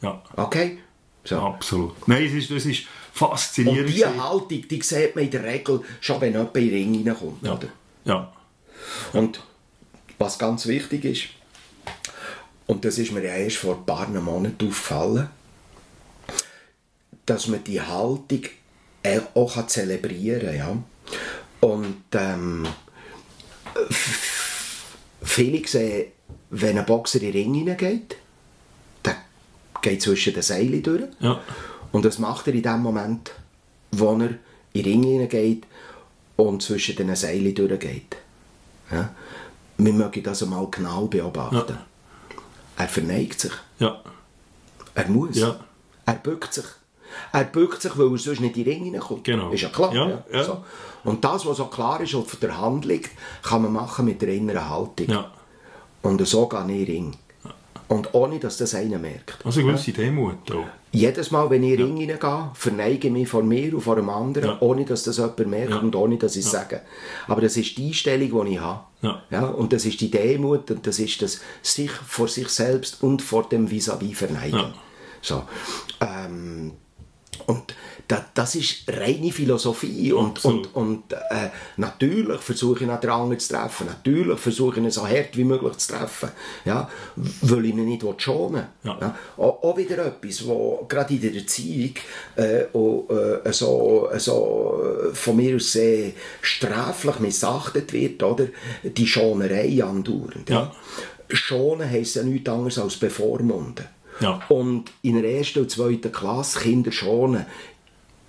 Ja, 0.00 0.22
Okay? 0.36 0.78
So. 1.24 1.36
absolut. 1.40 2.08
Nein, 2.08 2.24
es 2.24 2.32
ist, 2.32 2.50
das 2.50 2.64
ist 2.64 2.80
Und 2.80 2.86
faszinierend. 3.12 3.88
diese 3.88 4.04
gewesen. 4.06 4.22
Haltung, 4.24 4.68
die 4.68 4.82
sieht 4.82 5.14
man 5.14 5.24
in 5.24 5.30
der 5.30 5.44
Regel 5.44 5.82
schon, 6.00 6.20
wenn 6.20 6.32
jemand 6.32 6.56
in 6.56 6.70
den 6.70 6.74
Ring 6.74 7.06
reinkommt. 7.08 7.42
ja. 7.44 7.52
Oder? 7.54 7.68
ja. 8.04 8.32
Und 9.12 9.42
was 10.18 10.38
ganz 10.38 10.66
wichtig 10.66 11.04
ist, 11.04 11.24
und 12.66 12.84
das 12.84 12.98
ist 12.98 13.12
mir 13.12 13.24
ja 13.24 13.34
erst 13.34 13.56
vor 13.56 13.76
ein 13.76 13.84
paar 13.86 14.08
Monaten 14.08 14.66
aufgefallen, 14.68 15.28
dass 17.26 17.46
man 17.48 17.62
die 17.64 17.80
Haltung 17.80 18.42
auch 19.34 19.54
kann 19.54 19.68
zelebrieren 19.68 20.46
kann. 20.46 20.56
Ja? 20.56 21.68
Und 21.68 22.02
ähm, 22.14 22.66
viele 25.22 25.66
sehen, 25.66 26.12
wenn 26.50 26.78
ein 26.78 26.86
Boxer 26.86 27.20
in 27.20 27.32
den 27.32 27.42
Ring 27.42 27.54
hineingeht, 27.54 28.16
geht 29.82 30.02
zwischen 30.02 30.34
den 30.34 30.42
Seilen 30.42 30.82
durch. 30.82 31.04
Ja. 31.20 31.40
Und 31.92 32.04
das 32.04 32.18
macht 32.18 32.46
er 32.48 32.54
in 32.54 32.62
dem 32.62 32.80
Moment, 32.80 33.32
wo 33.92 34.12
er 34.12 34.30
in 34.30 34.38
den 34.74 34.84
Ring 34.84 35.02
hineingeht 35.02 35.64
und 36.36 36.62
zwischen 36.62 36.96
den 36.96 37.14
Seilen 37.16 37.54
durchgeht. 37.54 38.16
Ja? 38.90 39.10
Wir 39.78 39.92
mögen 39.92 40.22
das 40.22 40.42
einmal 40.42 40.66
genau 40.70 41.06
beobachten. 41.06 41.56
Ja. 41.68 41.84
Er 42.76 42.88
verneigt 42.88 43.40
sich. 43.40 43.52
Ja. 43.78 44.02
Er 44.94 45.08
muss. 45.08 45.36
Ja. 45.36 45.58
Er 46.06 46.14
bückt 46.14 46.54
sich. 46.54 46.64
Er 47.32 47.44
bückt 47.44 47.82
sich, 47.82 47.96
weil 47.98 48.12
er 48.12 48.18
sonst 48.18 48.40
nicht 48.40 48.56
in 48.56 48.64
den 48.64 48.72
Ring 48.72 48.84
hineinkommt. 48.84 49.24
Genau. 49.24 49.50
Ist 49.50 49.62
ja 49.62 49.68
klar. 49.68 49.94
Ja, 49.94 50.24
ja. 50.32 50.44
So. 50.44 50.64
Und 51.04 51.24
das, 51.24 51.46
was 51.46 51.56
so 51.56 51.66
klar 51.66 52.00
ist 52.00 52.14
und 52.14 52.22
auf 52.22 52.36
der 52.36 52.60
Hand 52.60 52.84
liegt, 52.84 53.10
kann 53.42 53.62
man 53.62 53.72
machen 53.72 54.04
mit 54.04 54.20
der 54.22 54.28
inneren 54.30 54.68
Haltung. 54.68 55.08
ja. 55.08 55.30
Und 56.02 56.24
so 56.26 56.46
gehe 56.48 56.60
ich 56.60 56.68
in 56.68 56.76
den 56.76 56.86
Ring. 56.86 57.16
Und 57.88 58.12
ohne, 58.14 58.38
dass 58.38 58.58
das 58.58 58.74
einer 58.74 58.98
merkt. 58.98 59.44
Also 59.46 59.60
eine 59.60 59.70
gewisse 59.72 59.92
Demut 59.92 60.50
auch. 60.52 60.66
Jedes 60.92 61.30
Mal, 61.30 61.48
wenn 61.50 61.62
ich 61.62 61.78
in 61.78 61.96
den 61.96 61.98
Ring 61.98 62.50
verneige 62.54 63.08
ich 63.08 63.12
mich 63.12 63.28
vor 63.28 63.42
mir 63.42 63.74
und 63.74 63.80
vor 63.80 63.96
einem 63.96 64.10
anderen, 64.10 64.50
Ja. 64.50 64.56
ohne 64.60 64.84
dass 64.84 65.02
das 65.04 65.16
jemand 65.16 65.46
merkt 65.46 65.70
Ja. 65.70 65.78
und 65.78 65.94
ohne 65.96 66.16
dass 66.18 66.36
ich 66.36 66.44
es 66.44 66.50
sage. 66.50 66.82
Aber 67.26 67.40
das 67.40 67.56
ist 67.56 67.76
die 67.78 67.88
Einstellung, 67.88 68.44
die 68.46 68.52
ich 68.54 68.60
habe. 68.60 68.84
Ja. 69.30 69.46
und 69.46 69.72
das 69.72 69.84
ist 69.86 70.00
die 70.00 70.10
Demut 70.10 70.70
und 70.70 70.86
das 70.86 70.98
ist 70.98 71.22
das 71.22 71.40
sich 71.62 71.90
vor 71.90 72.28
sich 72.28 72.48
selbst 72.48 73.02
und 73.02 73.22
vor 73.22 73.48
dem 73.48 73.68
Vis-à-vis 73.70 74.14
verneigen. 74.16 74.58
Ja. 74.58 74.74
So. 75.22 75.42
Ähm, 76.00 76.72
und 77.46 77.74
da, 78.08 78.24
das 78.32 78.54
ist 78.54 78.84
reine 78.88 79.30
Philosophie. 79.30 80.12
Und, 80.12 80.42
und, 80.44 80.74
und 80.74 81.12
äh, 81.12 81.50
natürlich 81.76 82.40
versuche 82.40 82.74
ich 82.74 82.78
den 82.80 82.90
anderen 82.90 83.38
zu 83.38 83.54
treffen. 83.54 83.86
Natürlich 83.86 84.38
versuche 84.38 84.80
ich 84.80 84.84
ihn 84.84 84.90
so 84.90 85.06
hart 85.06 85.36
wie 85.36 85.44
möglich 85.44 85.76
zu 85.76 85.92
treffen. 85.92 86.30
Ja, 86.64 86.88
weil 87.16 87.66
ich 87.66 87.74
ihn 87.74 87.84
nicht 87.84 88.22
schonen 88.22 88.66
will. 88.82 88.92
Ja. 89.00 89.14
Auch, 89.36 89.62
auch 89.62 89.76
wieder 89.76 90.06
etwas, 90.06 90.46
wo 90.46 90.86
gerade 90.88 91.14
in 91.14 91.20
der 91.20 91.34
Erziehung 91.34 91.94
äh, 92.36 92.64
auch, 92.72 93.08
äh, 93.10 93.52
so, 93.52 94.08
so 94.16 94.82
von 95.12 95.36
mir 95.36 95.56
aus 95.56 95.72
sehr 95.72 96.12
sträflich 96.40 97.18
missachtet 97.20 97.92
wird, 97.92 98.22
oder? 98.22 98.46
Die 98.84 99.06
Schonerei 99.06 99.82
andauernd. 99.84 100.48
Ja. 100.48 100.72
Schonen 101.28 101.88
heisst 101.88 102.16
ja 102.16 102.22
nichts 102.22 102.48
anderes 102.48 102.78
als 102.78 102.96
bevormunden. 102.96 103.84
Ja. 104.20 104.40
Und 104.48 104.90
in 105.02 105.20
der 105.20 105.30
ersten 105.30 105.60
und 105.60 105.70
zweiten 105.70 106.12
Klasse 106.12 106.60
Kinder 106.60 106.92
schonen 106.92 107.46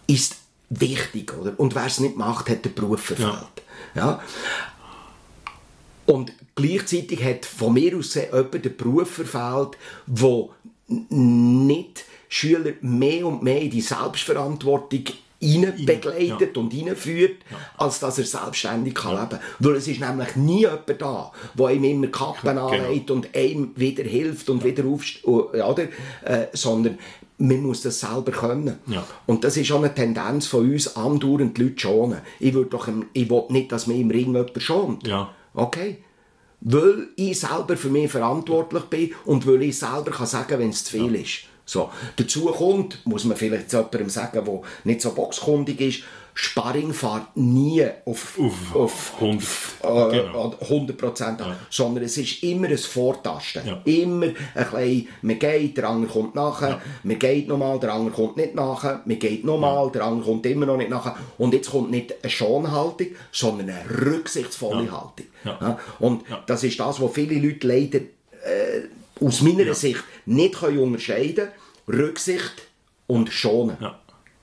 ist 0.07 0.37
wichtig, 0.69 1.33
oder? 1.37 1.59
Und 1.59 1.75
wer 1.75 1.85
es 1.85 1.99
nicht 1.99 2.15
macht, 2.17 2.49
hat 2.49 2.65
den 2.65 2.73
Beruf 2.73 3.01
verfehlt. 3.01 3.63
Ja. 3.95 4.21
Und 6.05 6.33
gleichzeitig 6.55 7.23
hat 7.23 7.45
von 7.45 7.73
mir 7.73 7.97
aus 7.97 8.15
jemand 8.15 8.65
den 8.65 8.75
Beruf 8.77 9.09
verfehlt, 9.11 9.77
wo 10.07 10.51
n- 10.89 11.65
nicht 11.67 12.05
Schüler 12.27 12.73
mehr 12.81 13.25
und 13.25 13.41
mehr 13.43 13.61
in 13.61 13.69
die 13.71 13.81
Selbstverantwortung 13.81 15.03
hinein 15.39 15.85
begleitet 15.85 16.57
und 16.57 16.73
hineinführt, 16.73 17.37
als 17.77 17.99
dass 17.99 18.17
er 18.17 18.25
selbstständig 18.25 18.93
kann 18.93 19.15
leben 19.15 19.29
kann. 19.29 19.39
Weil 19.59 19.75
es 19.75 19.87
ist 19.87 19.99
nämlich 19.99 20.35
nie 20.35 20.61
jemand 20.61 21.01
da, 21.01 21.31
der 21.57 21.69
ihm 21.71 21.83
immer 21.83 22.07
Kappen 22.07 22.57
anlegt 22.57 23.09
und 23.11 23.35
ihm 23.35 23.71
wieder 23.75 24.03
hilft 24.03 24.49
und 24.49 24.63
wieder 24.63 24.85
aufsteht, 24.85 25.25
oder? 25.25 25.83
Äh, 26.23 26.47
sondern 26.53 26.97
man 27.39 27.63
muss 27.63 27.81
das 27.81 27.99
selber 28.01 28.31
können. 28.31 28.79
Ja. 28.87 29.05
Und 29.25 29.43
das 29.43 29.55
ist 29.57 29.67
schon 29.67 29.83
eine 29.83 29.95
Tendenz 29.95 30.47
von 30.47 30.69
uns, 30.69 30.95
andauernd 30.97 31.57
die 31.57 31.63
Leute 31.63 31.79
schonen. 31.79 32.19
Ich, 32.39 32.53
würd 32.53 32.73
doch, 32.73 32.89
ich 33.13 33.29
will 33.29 33.43
nicht, 33.49 33.71
dass 33.71 33.87
mir 33.87 33.95
im 33.95 34.11
Ring 34.11 34.33
jemand 34.33 34.51
schont. 34.61 35.07
Ja. 35.07 35.29
Okay? 35.53 36.03
Weil 36.61 37.07
ich 37.15 37.39
selber 37.39 37.77
für 37.77 37.89
mich 37.89 38.11
verantwortlich 38.11 38.83
bin 38.83 39.11
und 39.25 39.47
weil 39.47 39.63
ich 39.63 39.79
selber 39.79 40.11
kann 40.11 40.27
sagen, 40.27 40.59
wenn 40.59 40.69
es 40.69 40.83
zu 40.83 40.97
viel 40.97 41.15
ist. 41.15 41.48
So. 41.69 41.91
Dazu 42.15 42.45
kommt, 42.45 43.05
muss 43.05 43.25
man 43.25 43.37
vielleicht 43.37 43.69
zu 43.69 43.77
jemandem 43.77 44.09
sagen, 44.09 44.43
der 44.43 44.61
nicht 44.85 45.01
so 45.01 45.11
boxkundig 45.11 45.79
ist, 45.81 46.03
Sparring 46.33 46.93
fährt 46.93 47.35
nie 47.35 47.85
auf, 48.05 48.39
Auf 48.39 48.75
auf 48.75 49.13
100, 49.19 49.43
äh, 49.83 50.21
genau. 50.21 50.55
100 50.61 50.97
Prozent 50.97 51.41
an, 51.41 51.57
sondern 51.69 52.05
es 52.05 52.17
ist 52.17 52.41
immer 52.43 52.69
ein 52.69 52.77
Vortasten. 52.77 53.67
Ja. 53.67 53.81
Immer 53.83 54.27
ein 54.27 54.35
bisschen, 54.71 55.07
man 55.21 55.37
geht, 55.37 55.77
der 55.77 55.89
andere 55.89 56.11
kommt 56.11 56.35
nachher, 56.35 56.81
man 57.03 57.19
geht 57.19 57.47
nochmal, 57.49 57.79
der 57.79 57.93
andere 57.93 58.15
kommt 58.15 58.37
nicht 58.37 58.55
nachher, 58.55 59.01
man 59.05 59.19
geht 59.19 59.43
nochmal, 59.43 59.91
der 59.91 60.05
andere 60.05 60.25
kommt 60.31 60.45
immer 60.45 60.65
noch 60.65 60.77
nicht 60.77 60.89
nachher. 60.89 61.17
Und 61.37 61.53
jetzt 61.53 61.71
kommt 61.71 61.91
nicht 61.91 62.15
eine 62.23 62.31
Schonhaltung, 62.31 63.07
sondern 63.31 63.69
eine 63.69 64.05
rücksichtsvolle 64.05 64.91
Haltung. 64.91 65.27
Ja. 65.43 65.77
Und 65.99 66.23
das 66.47 66.63
ist 66.63 66.79
das, 66.79 67.01
was 67.01 67.11
viele 67.13 67.35
Leute 67.35 67.67
leider 67.67 67.99
äh, 67.99 68.87
aus 69.23 69.41
meiner 69.41 69.73
Sicht 69.73 70.03
nicht 70.25 70.55
können 70.55 70.79
unterscheiden 70.79 71.35
können. 71.35 71.51
Rücksicht 71.89 72.53
und 73.07 73.29
Schonen. 73.31 73.77
Ja. 73.81 73.95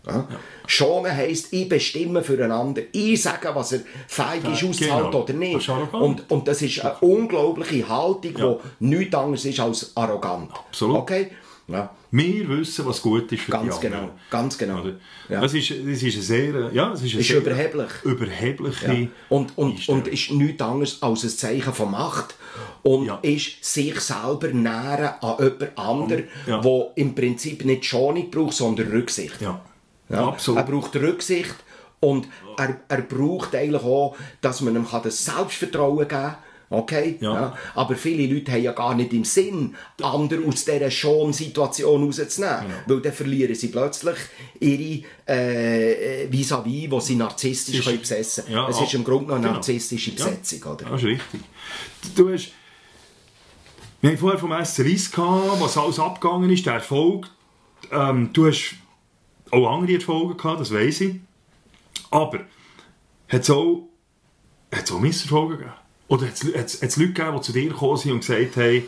Ja. 0.06 0.28
Schonen 0.68 1.10
heisst, 1.16 1.52
ich 1.52 1.68
bestimme 1.68 2.22
füreinander. 2.22 2.82
Ich 2.92 3.20
sage, 3.22 3.50
was 3.52 3.72
er 3.72 3.80
fähig 4.06 4.44
ist 4.44 4.62
Ja, 4.62 4.68
auszuhalten 4.68 5.10
genau. 5.10 5.22
oder 5.24 5.32
nicht. 5.32 5.68
Und, 5.68 6.30
und 6.30 6.46
das 6.46 6.62
ist 6.62 6.80
eine 6.84 6.94
unglaubliche 7.00 7.88
Haltung, 7.88 8.36
Ja. 8.36 8.56
die 8.78 8.84
nichts 8.86 9.14
anderes 9.16 9.44
ist 9.44 9.58
als 9.58 9.96
arrogant. 9.96 10.52
Absolut. 10.52 10.96
Okay? 10.98 11.30
Ja, 11.68 11.90
Wir 12.12 12.48
wissen, 12.48 12.86
was 12.86 13.02
gut 13.02 13.32
ist 13.32 13.42
für 13.42 13.50
ganz 13.50 13.80
die 13.80 13.86
anderen. 13.88 14.04
genau. 14.06 14.18
Ganz 14.30 14.56
genau. 14.56 14.80
Oder? 14.82 14.92
Ja. 15.28 15.40
Das, 15.40 15.52
ist, 15.52 15.70
das 15.70 16.00
ist 16.02 16.14
eine 16.14 16.22
sehr, 16.22 16.70
ja, 16.72 16.92
es 16.92 17.02
ist 17.02 17.12
eine 17.12 17.20
Ist 17.22 17.28
sehr 17.28 17.38
überheblich. 17.38 17.90
überhebliche 18.04 18.92
Ja. 18.92 19.08
Und, 19.30 19.58
und, 19.58 19.88
und 19.88 20.06
ist 20.08 20.30
nichts 20.30 20.62
anderes 20.62 21.02
als 21.02 21.24
ein 21.24 21.30
Zeichen 21.30 21.72
von 21.72 21.90
Macht. 21.90 22.36
Und 22.84 23.06
Ja. 23.06 23.18
ist 23.22 23.64
sich 23.64 23.98
selber 24.00 24.48
nähren 24.48 25.14
an 25.20 25.36
jemand 25.40 25.76
anderen, 25.78 26.24
Ja. 26.46 26.60
im 26.94 27.14
Prinzip 27.16 27.64
nicht 27.64 27.84
Schonung 27.84 28.30
braucht, 28.30 28.52
sondern 28.54 28.86
Rücksicht. 28.88 29.40
ja. 29.40 29.60
Ja, 30.08 30.28
absolut. 30.28 30.60
Er 30.60 30.64
braucht 30.70 30.94
Rücksicht 30.94 31.56
und 31.98 32.28
er, 32.58 32.76
er 32.86 33.02
braucht 33.02 33.56
eigentlich 33.56 33.82
auch, 33.82 34.16
dass 34.40 34.60
man 34.60 34.76
ihm 34.76 34.86
das 35.02 35.24
Selbstvertrauen 35.24 35.96
geben 35.98 36.08
kann. 36.10 36.36
Okay? 36.68 37.16
Ja. 37.20 37.56
Aber 37.74 37.94
viele 37.94 38.32
Leute 38.32 38.50
haben 38.52 38.62
ja 38.62 38.72
gar 38.72 38.94
nicht 38.94 39.12
im 39.12 39.24
Sinn, 39.24 39.76
andere 40.02 40.44
aus 40.46 40.64
dieser 40.64 40.90
Schon-Situation 40.90 42.04
rauszunehmen. 42.04 42.60
Genau. 42.62 42.74
Weil 42.86 43.00
dann 43.02 43.12
verlieren 43.12 43.54
sie 43.54 43.68
plötzlich 43.68 44.16
ihre 44.58 45.04
äh, 45.28 46.28
vis-à-vis, 46.30 46.90
wo 46.90 46.98
sie 47.00 47.14
narzisstisch 47.16 47.78
Ist- 47.78 47.84
können 47.84 48.00
besessen 48.00 48.44
können. 48.44 48.56
Ja, 48.56 48.68
es 48.68 48.80
ist 48.80 48.94
im 48.94 49.04
Grunde 49.04 49.26
noch 49.28 49.34
eine 49.36 49.42
genau. 49.44 49.54
narzisstische 49.54 50.10
Ja. 50.10 50.16
Besetzung. 50.16 50.72
Oder? 50.72 50.84
Das 50.90 51.00
ist 51.02 51.06
richtig. 51.06 51.40
Du 52.16 52.32
hast, 52.32 52.50
wir 54.00 54.10
haben 54.10 54.18
vorher 54.18 54.38
vom 54.38 54.50
Weiss 54.50 54.76
gehabt, 54.76 55.60
was 55.60 55.78
alles 55.78 55.98
abgegangen 55.98 56.50
ist, 56.50 56.66
der 56.66 56.74
Erfolg. 56.74 57.28
Ähm, 57.92 58.30
du 58.32 58.46
hast 58.48 58.74
auch 59.52 59.76
andere 59.76 59.94
Erfolge 59.94 60.34
gehabt, 60.34 60.60
das 60.60 60.72
weiß 60.72 61.02
ich. 61.02 61.16
Aber 62.10 62.40
hat 63.28 63.40
es 63.42 63.50
auch, 63.50 63.88
hat's 64.72 64.90
auch 64.90 64.98
Misserfolge 65.00 65.58
gegeben? 65.58 65.72
Oder 66.08 66.26
hat 66.26 66.34
es 66.34 66.96
Leute 66.96 67.12
gegeben, 67.12 67.36
die 67.36 67.42
zu 67.42 67.52
dir 67.52 67.68
gekommen 67.68 67.96
sind 67.96 68.12
und 68.12 68.20
gesagt 68.20 68.56
haben, 68.56 68.84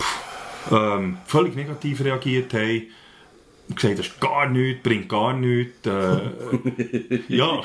pff, 0.00 0.72
ähm, 0.72 1.18
völlig 1.26 1.54
negativ 1.54 2.02
reagiert 2.02 2.52
haben, 2.54 2.86
und 3.68 3.76
gesagt, 3.76 3.98
das 3.98 4.06
ist 4.06 4.20
gar 4.20 4.48
nichts, 4.48 4.82
bringt 4.82 5.08
gar 5.10 5.34
nichts. 5.34 5.86
Äh, 5.86 7.20
ja. 7.28 7.60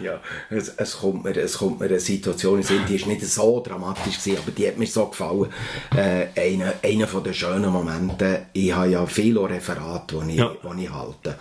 Ja, 0.00 0.20
es, 0.50 0.70
es, 0.70 0.98
kommt 0.98 1.22
mir, 1.22 1.36
es 1.36 1.56
kommt 1.56 1.78
mir 1.78 1.86
eine 1.86 2.00
Situation 2.00 2.56
in 2.58 2.62
Sinn, 2.64 2.80
die 2.88 2.96
ist 2.96 3.06
nicht 3.06 3.24
so 3.24 3.62
dramatisch 3.64 4.18
gewesen, 4.18 4.38
aber 4.42 4.50
die 4.50 4.66
hat 4.66 4.76
mir 4.76 4.88
so 4.88 5.06
gefallen. 5.06 5.46
Äh, 5.94 6.26
einer, 6.36 6.74
einer 6.82 7.06
von 7.06 7.22
den 7.22 7.34
schönen 7.34 7.70
Momente, 7.70 8.46
ich 8.52 8.74
habe 8.74 8.88
ja 8.88 9.06
viele 9.06 9.48
Referate, 9.48 10.20
die 10.26 10.32
ich, 10.32 10.38
Ja. 10.38 10.50
die 10.50 10.82
ich 10.84 10.90
halte. 10.90 11.38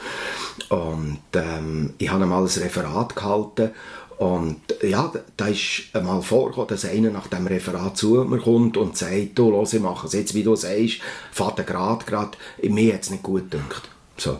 Und 0.69 1.19
ähm, 1.33 1.93
ich 1.97 2.11
habe 2.11 2.23
einmal 2.23 2.43
ein 2.43 2.61
Referat 2.61 3.15
gehalten 3.15 3.71
und 4.19 4.59
ja, 4.81 5.13
da 5.37 5.47
ist 5.47 5.83
einmal 5.93 6.21
vorgekommen, 6.21 6.67
dass 6.67 6.83
einer 6.83 7.09
nach 7.09 7.27
dem 7.27 7.47
Referat 7.47 7.95
zu 7.97 8.25
mir 8.25 8.39
kommt 8.39 8.75
und 8.75 8.97
sagt, 8.97 9.39
du, 9.39 9.49
los, 9.49 9.71
ich 9.73 9.81
mache 9.81 10.07
es 10.07 10.13
jetzt, 10.13 10.33
wie 10.33 10.43
du 10.43 10.57
sagst, 10.57 10.99
Vater 11.31 11.63
grad, 11.63 12.05
grad, 12.05 12.37
mir 12.61 12.93
hat 12.95 13.03
es 13.03 13.11
nicht 13.11 13.23
gut 13.23 13.49
gedacht. 13.49 13.89
So. 14.17 14.39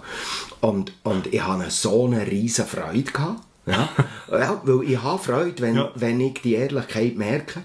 Und, 0.60 0.92
und 1.04 1.34
ich 1.34 1.42
hatte 1.42 1.72
so 1.72 2.06
eine 2.08 2.28
riesen 2.28 2.66
Freude 2.66 3.04
gehabt. 3.04 3.42
Ja, 3.66 3.88
ja, 4.32 4.62
weil 4.66 4.84
ich 4.90 5.02
habe 5.02 5.24
Freude, 5.24 5.62
wenn, 5.62 5.76
Ja. 5.76 5.92
wenn 5.96 6.20
ich 6.20 6.42
die 6.42 6.56
Ehrlichkeit 6.56 7.16
merke. 7.16 7.62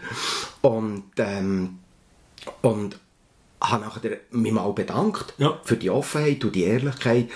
Und, 0.61 1.05
ähm, 1.17 1.79
und 2.63 2.97
habe 3.61 3.85
nachher 3.87 4.19
mich 4.31 4.53
mal 4.53 4.71
bedankt 4.73 5.35
Ja. 5.39 5.59
für 5.65 5.77
die 5.77 5.91
Offenheit 5.91 6.45
und 6.45 6.55
die 6.55 6.65
Ehrlichkeit 6.65 7.29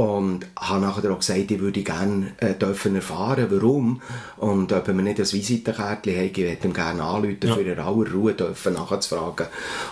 und 0.00 0.46
habe 0.58 0.80
nachher 0.80 1.10
auch 1.10 1.18
gesagt, 1.18 1.50
ich 1.50 1.60
würde 1.60 1.82
gerne 1.82 2.32
äh, 2.38 2.54
dürfen 2.54 2.94
erfahren, 2.96 3.48
warum 3.50 4.00
und 4.38 4.72
ob 4.72 4.88
mir 4.88 5.02
nicht 5.02 5.18
ein 5.20 5.30
Visitenkärtchen 5.30 6.16
hat, 6.16 6.24
ich 6.24 6.36
würde 6.38 6.56
ihm 6.64 6.72
gerne 6.72 7.02
anrufen, 7.02 7.36
Ja. 7.42 7.54
für 7.54 7.60
in 7.60 7.78
aller 7.78 8.10
Ruhe 8.10 8.32
dürfen 8.32 8.74
nachzufragen. 8.74 9.46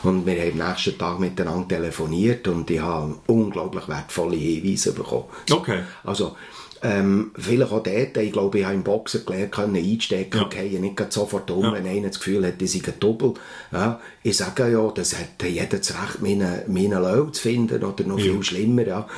Und 0.05 0.25
wir 0.25 0.41
haben 0.41 0.61
am 0.63 0.69
nächsten 0.69 0.97
Tag 0.97 1.21
miteinander 1.21 1.69
telefoniert 1.69 2.49
und 2.49 2.71
ich 2.71 2.81
habe 2.81 3.17
unglaublich 3.27 3.87
wertvolle 3.87 4.37
Hinweise 4.37 4.93
bekommen. 4.95 5.25
Okay. 5.51 5.81
Also, 6.05 6.37
ähm, 6.83 7.33
vielleicht 7.37 7.73
auch 7.73 7.83
dort, 7.83 8.17
ich 8.17 8.33
glaube, 8.33 8.59
ich 8.59 8.65
habe 8.65 8.75
im 8.75 8.83
Boxen 8.83 9.25
gelernt, 9.25 9.53
können 9.53 9.77
einstecken, 9.77 10.39
Ja. 10.39 10.47
okay, 10.47 10.79
nicht 10.79 11.13
sofort 11.13 11.51
um, 11.51 11.65
Ja. 11.65 11.73
wenn 11.73 11.87
einer 11.87 12.09
das 12.09 12.19
Gefühl 12.19 12.47
hat, 12.47 12.55
sei 12.61 12.81
ein 12.87 12.93
Doppel. 13.01 13.35
Ja, 13.73 14.01
ich 14.23 14.37
sage 14.37 14.71
ja, 14.71 14.91
das 14.91 15.17
hat 15.19 15.43
jeder 15.43 15.79
das 15.79 15.91
Recht, 15.91 16.23
meinen, 16.23 16.63
meinen 16.67 17.03
Löw 17.03 17.33
zu 17.33 17.43
finden, 17.43 17.83
oder 17.83 18.05
noch 18.05 18.21
viel 18.21 18.43
schlimmer, 18.43 18.87
ja. 18.87 19.09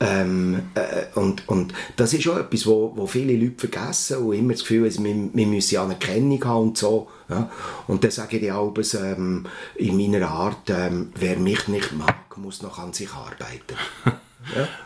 Ähm, 0.00 0.62
äh, 0.74 1.18
und, 1.18 1.48
und 1.48 1.72
das 1.96 2.12
ist 2.12 2.28
auch 2.28 2.38
etwas, 2.38 2.66
wo, 2.66 2.92
wo 2.96 3.06
viele 3.06 3.36
Leute 3.36 3.58
vergessen 3.68 4.18
und 4.18 4.34
immer 4.34 4.52
das 4.52 4.60
Gefühl 4.60 4.90
haben, 4.90 5.04
wir, 5.04 5.30
wir 5.32 5.46
müssen 5.46 5.78
Anerkennung 5.78 6.44
haben 6.44 6.62
und 6.68 6.78
so. 6.78 7.08
Ja. 7.28 7.50
Und 7.86 8.04
dann 8.04 8.10
sage 8.10 8.38
ich 8.38 8.52
auch 8.52 8.72
ähm, 8.94 9.46
in 9.74 9.96
meiner 9.96 10.28
Art, 10.28 10.68
ähm, 10.68 11.10
wer 11.18 11.36
mich 11.38 11.66
nicht 11.68 11.92
mag, 11.92 12.36
muss 12.36 12.62
noch 12.62 12.78
an 12.78 12.92
sich 12.92 13.12
arbeiten. 13.12 13.74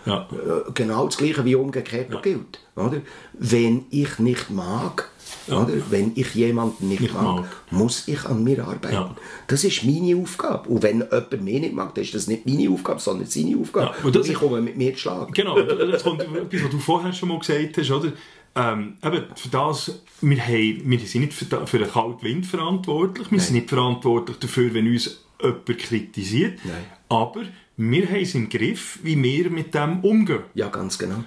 Ja. 0.07 0.29
Äh, 0.33 0.71
genau 0.75 1.07
das 1.07 1.19
Gleiche 1.19 1.45
wie 1.45 1.55
umgekehrt 1.55 2.15
auch 2.15 2.23
gilt. 2.23 2.61
Oder? 2.77 3.03
Wenn 3.35 3.85
ich 3.91 4.19
nicht 4.19 4.51
mag, 4.51 5.11
oder? 5.49 5.69
wenn 5.91 6.13
ich 6.15 6.35
jemanden 6.35 6.89
nicht, 6.89 7.01
Nicht 7.01 7.15
mag, 7.15 7.43
mag. 7.43 7.49
muss 7.71 8.09
ich 8.09 8.25
an 8.25 8.43
mir 8.43 8.65
arbeiten. 8.65 8.95
Ja. 8.95 9.15
Das 9.49 9.65
ist 9.65 9.85
meine 9.85 10.17
Aufgabe. 10.17 10.69
Und 10.69 10.83
wenn 10.83 11.01
jemand 11.01 11.43
mich 11.43 11.61
nicht 11.61 11.75
mag, 11.75 11.95
dann 11.95 12.05
ist 12.05 12.15
das 12.15 12.27
nicht 12.27 12.47
meine 12.47 12.71
Aufgabe, 12.71 13.01
sondern 13.01 13.27
seine 13.27 13.57
Aufgabe. 13.59 13.95
Ja, 13.99 14.05
und 14.05 14.15
das 14.17 14.27
und 14.27 14.33
ich 14.33 14.39
komme 14.39 14.61
mit 14.61 14.77
mir 14.77 14.93
zu 14.95 15.01
schlagen. 15.01 15.33
Genau, 15.33 15.61
das 15.61 16.03
kommt 16.03 16.23
etwas, 16.23 16.63
was 16.65 16.71
du 16.71 16.79
vorher 16.79 17.13
schon 17.13 17.29
mal 17.29 17.39
gesagt 17.39 17.77
hast, 17.79 17.91
oder? 17.91 18.13
Ähm, 18.57 18.97
eben, 19.05 19.25
für 19.37 19.49
das, 19.49 20.03
wir, 20.23 20.41
haben, 20.45 20.83
wir 20.85 20.99
sind 21.01 21.21
nicht 21.21 21.35
für, 21.35 21.67
für 21.67 21.79
den 21.79 21.89
kalten 21.89 22.23
Wind 22.23 22.47
verantwortlich, 22.47 23.31
wir 23.31 23.39
sind 23.41 23.55
nicht 23.55 23.69
verantwortlich 23.69 24.39
dafür, 24.39 24.75
wenn 24.75 24.89
uns 24.89 25.21
jemand 25.41 25.67
kritisiert, 25.79 26.59
Nein. 26.65 26.85
aber 27.09 27.43
wir 27.83 28.07
haben 28.09 28.21
es 28.21 28.35
im 28.35 28.49
Griff, 28.49 28.99
wie 29.03 29.21
wir 29.23 29.51
mit 29.51 29.75
dem 29.75 30.01
umgehen. 30.01 30.41
Ja, 30.55 30.69
ganz 30.69 30.99
genau. 30.99 31.25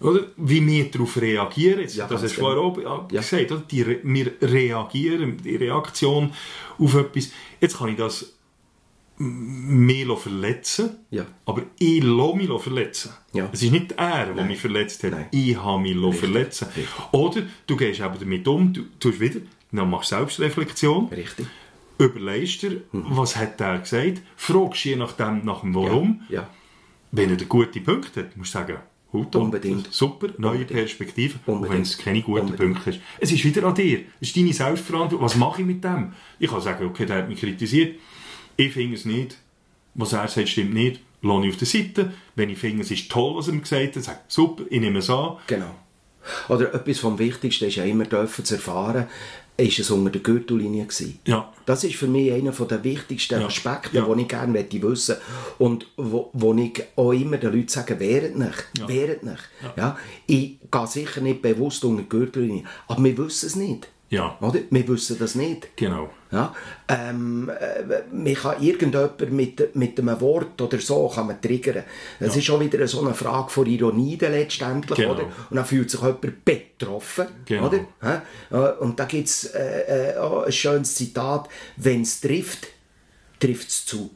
Oder? 0.00 0.26
Wie 0.36 0.66
wir 0.66 0.90
darauf 0.90 1.16
reagieren. 1.20 1.80
Jetzt, 1.80 1.96
Ja, 1.96 2.06
das 2.06 2.22
hast 2.22 2.36
du 2.36 2.40
vorher 2.40 2.60
auch 2.60 2.76
Ja. 3.10 3.20
gesagt. 3.20 3.50
Oder? 3.52 3.62
Die, 3.70 3.82
Re- 3.82 4.00
wir 4.02 4.32
reagieren, 4.42 5.38
die 5.42 5.56
Reaktion 5.56 6.32
auf 6.78 6.94
etwas. 6.94 7.30
Jetzt 7.60 7.78
kann 7.78 7.88
ich 7.88 7.96
das 7.96 8.34
mehr 9.16 10.16
verletzen, 10.16 10.90
Ja. 11.10 11.24
aber 11.46 11.62
ich 11.78 12.02
lasse 12.02 12.36
mich 12.36 12.62
verletzen. 12.62 13.12
Ja. 13.32 13.48
Es 13.52 13.62
ist 13.62 13.70
nicht 13.70 13.92
er, 13.92 14.34
der 14.34 14.44
mich 14.44 14.58
verletzt 14.60 15.04
hat. 15.04 15.12
Nein. 15.12 15.26
Ich 15.30 15.56
habe 15.56 15.80
mich 15.80 16.16
verletzen 16.16 16.66
Oder 17.12 17.42
du 17.66 17.76
gehst 17.76 18.00
eben 18.00 18.14
damit 18.18 18.48
um, 18.48 18.72
du 18.72 18.82
tust 18.98 19.20
wieder, 19.20 19.40
dann 19.70 19.88
machst 19.88 20.10
du 20.10 20.16
Selbstreflexion, 20.16 21.08
Richtig. 21.08 21.46
Überlegst 21.98 22.62
dir, 22.62 22.82
Mhm. 22.92 23.04
was 23.10 23.36
hat 23.36 23.60
er 23.60 23.78
gesagt, 23.78 24.22
fragst 24.36 24.84
je 24.84 24.96
nachdem 24.96 25.44
nach 25.44 25.60
dem 25.60 25.74
Warum. 25.74 26.22
Ja. 26.28 26.48
Wenn 27.12 27.30
er 27.30 27.36
einen 27.38 27.48
guten 27.48 27.82
Punkt 27.84 28.16
hat, 28.16 28.36
musst 28.36 28.54
du 28.54 28.58
sagen, 28.58 28.76
ab, 28.76 28.88
Unbedingt. 29.36 29.92
Super, 29.92 30.28
neue 30.38 30.52
Unbedingt. 30.62 30.72
Perspektive. 30.80 31.38
Und 31.46 31.54
Unbedingt. 31.54 31.74
wenn 31.76 31.82
es 31.82 31.98
keine 31.98 32.20
guten 32.22 32.46
Unbedingt. 32.46 32.72
Punkte 32.74 32.90
ist. 32.90 33.00
Es 33.20 33.30
ist 33.30 33.44
wieder 33.44 33.62
an 33.64 33.74
dir. 33.76 34.00
Es 34.20 34.28
ist 34.28 34.36
deine 34.36 34.52
Selbstverantwortung. 34.52 35.24
Was 35.24 35.36
mache 35.36 35.60
ich 35.60 35.66
mit 35.68 35.84
dem? 35.84 36.12
Ich 36.40 36.50
kann 36.50 36.60
sagen, 36.60 36.84
okay, 36.86 37.06
der 37.06 37.18
hat 37.18 37.28
mich 37.28 37.38
kritisiert. 37.38 37.94
Ich 38.56 38.72
finde 38.72 38.96
es 38.96 39.04
nicht. 39.04 39.38
Was 39.94 40.12
er 40.14 40.26
sagt, 40.26 40.48
stimmt 40.48 40.74
nicht. 40.74 41.00
Lasse 41.22 41.46
ich 41.46 41.52
auf 41.52 41.58
der 41.58 41.66
Seite. 41.68 42.12
Wenn 42.34 42.50
ich 42.50 42.58
finde, 42.58 42.82
es 42.82 42.90
ist 42.90 43.08
toll, 43.08 43.36
was 43.36 43.46
er 43.46 43.54
mir 43.54 43.60
gesagt 43.60 43.94
hat, 43.94 44.02
sage 44.02 44.18
super, 44.26 44.64
ich 44.68 44.80
nehme 44.80 44.98
es 44.98 45.08
an. 45.08 45.36
Genau. 45.46 45.70
Oder 46.48 46.74
etwas 46.74 46.98
vom 46.98 47.16
Wichtigsten 47.20 47.66
ist 47.66 47.76
ja 47.76 47.84
immer 47.84 48.04
dürfen 48.04 48.44
zu 48.44 48.54
erfahren, 48.54 49.06
ist 49.56 49.78
es 49.78 49.90
unter 49.90 50.10
der 50.10 50.20
Gürtellinie 50.20 50.84
gewesen. 50.84 51.18
Ja. 51.26 51.52
Das 51.66 51.84
ist 51.84 51.94
für 51.94 52.08
mich 52.08 52.32
einer 52.32 52.50
der 52.50 52.82
wichtigsten 52.84 53.40
Ja. 53.40 53.46
Aspekte, 53.46 53.96
Ja. 53.96 54.12
die 54.12 54.22
ich 54.22 54.28
gerne 54.28 54.52
möchte 54.52 54.82
wissen 54.82 55.16
und 55.58 55.86
wo, 55.96 56.30
wo 56.32 56.52
ich 56.54 56.82
auch 56.96 57.12
immer 57.12 57.36
den 57.36 57.52
Leuten 57.52 57.68
sage, 57.68 57.98
wehret 58.00 58.36
nicht, 58.36 58.64
Ja. 58.78 58.88
wehret 58.88 59.22
nicht. 59.22 59.42
Ja. 59.76 59.96
Ich 60.26 60.58
gehe 60.70 60.86
sicher 60.88 61.20
nicht 61.20 61.40
bewusst 61.42 61.84
unter 61.84 62.02
die 62.02 62.08
Gürtellinie, 62.08 62.64
aber 62.88 63.04
wir 63.04 63.16
wissen 63.18 63.46
es 63.46 63.56
nicht. 63.56 63.88
Ja. 64.14 64.36
Oder? 64.40 64.60
Wir 64.70 64.88
wissen 64.88 65.18
das 65.18 65.34
nicht. 65.34 65.76
Genau. 65.76 66.10
Ja, 66.30 66.54
ähm, 66.88 67.48
äh, 67.48 68.02
man 68.12 68.34
kann 68.34 68.60
irgendjemand 68.62 69.30
mit, 69.30 69.76
mit 69.76 69.98
einem 70.00 70.20
Wort 70.20 70.60
oder 70.60 70.78
so 70.80 71.08
kann 71.08 71.28
man 71.28 71.40
triggern. 71.40 71.84
Es 72.18 72.34
ist 72.36 72.44
schon 72.44 72.60
wieder 72.60 72.86
so 72.88 73.00
eine 73.04 73.14
Frage 73.14 73.50
von 73.50 73.66
Ironie 73.66 74.16
letztendlich, 74.20 74.98
Genau. 74.98 75.12
oder? 75.12 75.24
Und 75.50 75.56
dann 75.56 75.64
fühlt 75.64 75.90
sich 75.90 76.00
jemand 76.00 76.44
betroffen, 76.44 77.26
Genau. 77.44 77.66
oder? 77.68 77.78
Hä? 78.02 78.20
Äh, 78.50 78.72
Und 78.80 78.98
da 78.98 79.04
gibt 79.04 79.28
es 79.28 79.44
äh, 79.44 80.12
äh, 80.12 80.16
auch 80.16 80.42
ein 80.44 80.52
schönes 80.52 80.94
Zitat, 80.94 81.48
wenn 81.76 82.02
es 82.02 82.20
trifft, 82.20 82.66
trifft 83.40 83.68
es 83.68 83.84
zu. 83.86 84.10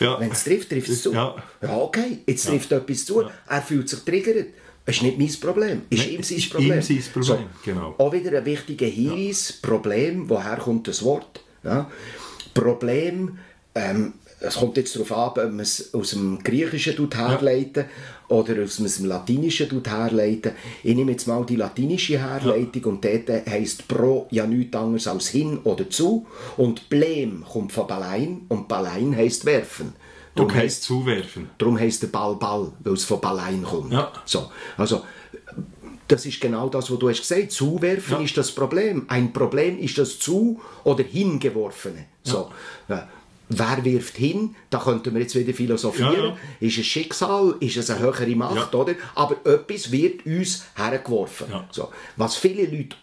Ja. 0.00 0.18
Wenn 0.18 0.32
es 0.32 0.44
trifft, 0.44 0.70
trifft 0.70 0.88
es 0.88 1.02
zu. 1.02 1.12
Ja. 1.12 1.36
ja, 1.62 1.76
okay, 1.76 2.18
jetzt 2.26 2.46
trifft 2.46 2.72
etwas 2.72 3.04
zu, 3.04 3.24
er 3.48 3.62
fühlt 3.62 3.88
sich 3.88 4.00
triggert. 4.00 4.48
Das 4.90 4.96
ist 4.96 5.02
nicht 5.04 5.18
mein 5.18 5.40
Problem, 5.40 5.82
ist 5.88 5.98
Nein, 6.00 6.14
ihm 6.14 6.20
es 6.20 6.28
sein 6.28 6.38
ist 6.38 6.50
Problem. 6.50 6.72
ihm 6.72 6.82
sein 6.82 7.12
Problem, 7.12 7.46
genau. 7.64 7.94
Auch 7.96 8.12
wieder 8.12 8.36
ein 8.36 8.44
wichtiger 8.44 8.86
Hinweis, 8.86 9.52
Problem, 9.62 10.28
woher 10.28 10.56
kommt 10.56 10.88
das 10.88 11.04
Wort? 11.04 11.40
Ja? 11.62 11.88
Problem, 12.52 13.38
ähm, 13.76 14.14
es 14.40 14.56
kommt 14.56 14.76
jetzt 14.78 14.96
darauf 14.96 15.12
an, 15.12 15.28
ob 15.28 15.36
man 15.36 15.60
es 15.60 15.94
aus 15.94 16.10
dem 16.10 16.42
Griechischen 16.42 17.08
herleiten 17.12 17.84
oder 18.28 18.64
aus 18.64 18.78
dem 18.78 19.04
Latinischen 19.04 19.84
herleiten. 19.84 20.52
Ich 20.82 20.96
nehme 20.96 21.12
jetzt 21.12 21.28
mal 21.28 21.46
die 21.46 21.56
latinische 21.56 22.18
Herleitung 22.18 22.84
und 22.84 23.04
dort 23.04 23.46
heisst 23.46 23.86
pro 23.86 24.26
ja 24.30 24.44
nichts 24.44 24.76
anderes 24.76 25.06
als 25.06 25.28
hin 25.28 25.58
oder 25.62 25.88
zu 25.88 26.26
und 26.56 26.88
blem 26.88 27.44
kommt 27.44 27.70
von 27.70 27.86
Balein 27.86 28.42
und 28.48 28.66
Balein 28.66 29.14
heisst 29.14 29.44
werfen. 29.44 29.92
Darum 30.48 30.52
kannst 30.60 30.82
zuwerfen. 30.82 31.50
Darum 31.58 31.78
heisst 31.78 32.02
der 32.02 32.08
Ball 32.08 32.34
Ball, 32.36 32.72
weil 32.80 32.92
es 32.94 33.04
von 33.04 33.20
Ballein 33.20 33.62
kommt. 33.62 33.92
Ja. 33.92 34.12
So, 34.24 34.50
also, 34.76 35.02
das 36.08 36.26
ist 36.26 36.40
genau 36.40 36.68
das, 36.68 36.90
was 36.90 36.98
du 36.98 37.08
hast 37.08 37.20
gesagt. 37.20 37.52
Zuwerfen 37.52 38.16
Ja. 38.18 38.24
ist 38.24 38.36
das 38.36 38.50
Problem. 38.52 39.04
Ein 39.08 39.32
Problem 39.32 39.78
ist 39.78 39.96
das 39.98 40.18
Zu- 40.18 40.60
oder 40.84 41.04
Hingeworfene. 41.04 42.06
So, 42.22 42.50
ja. 42.88 43.08
Wer 43.52 43.84
wirft 43.84 44.16
hin? 44.16 44.54
Da 44.70 44.78
könnten 44.78 45.12
wir 45.12 45.22
jetzt 45.22 45.34
wieder 45.34 45.52
philosophieren. 45.52 46.14
Ja, 46.14 46.24
ja. 46.26 46.36
Ist 46.60 46.78
es 46.78 46.86
Schicksal? 46.86 47.56
Ist 47.58 47.76
es 47.76 47.90
eine 47.90 47.98
höhere 47.98 48.28
Macht? 48.36 48.72
Oder? 48.74 48.94
Aber 49.16 49.36
etwas 49.44 49.90
wird 49.90 50.24
uns 50.24 50.64
hergeworfen. 50.76 51.46
So. 51.72 51.90
Was 52.16 52.36
viele 52.36 52.64
Leute 52.64 52.94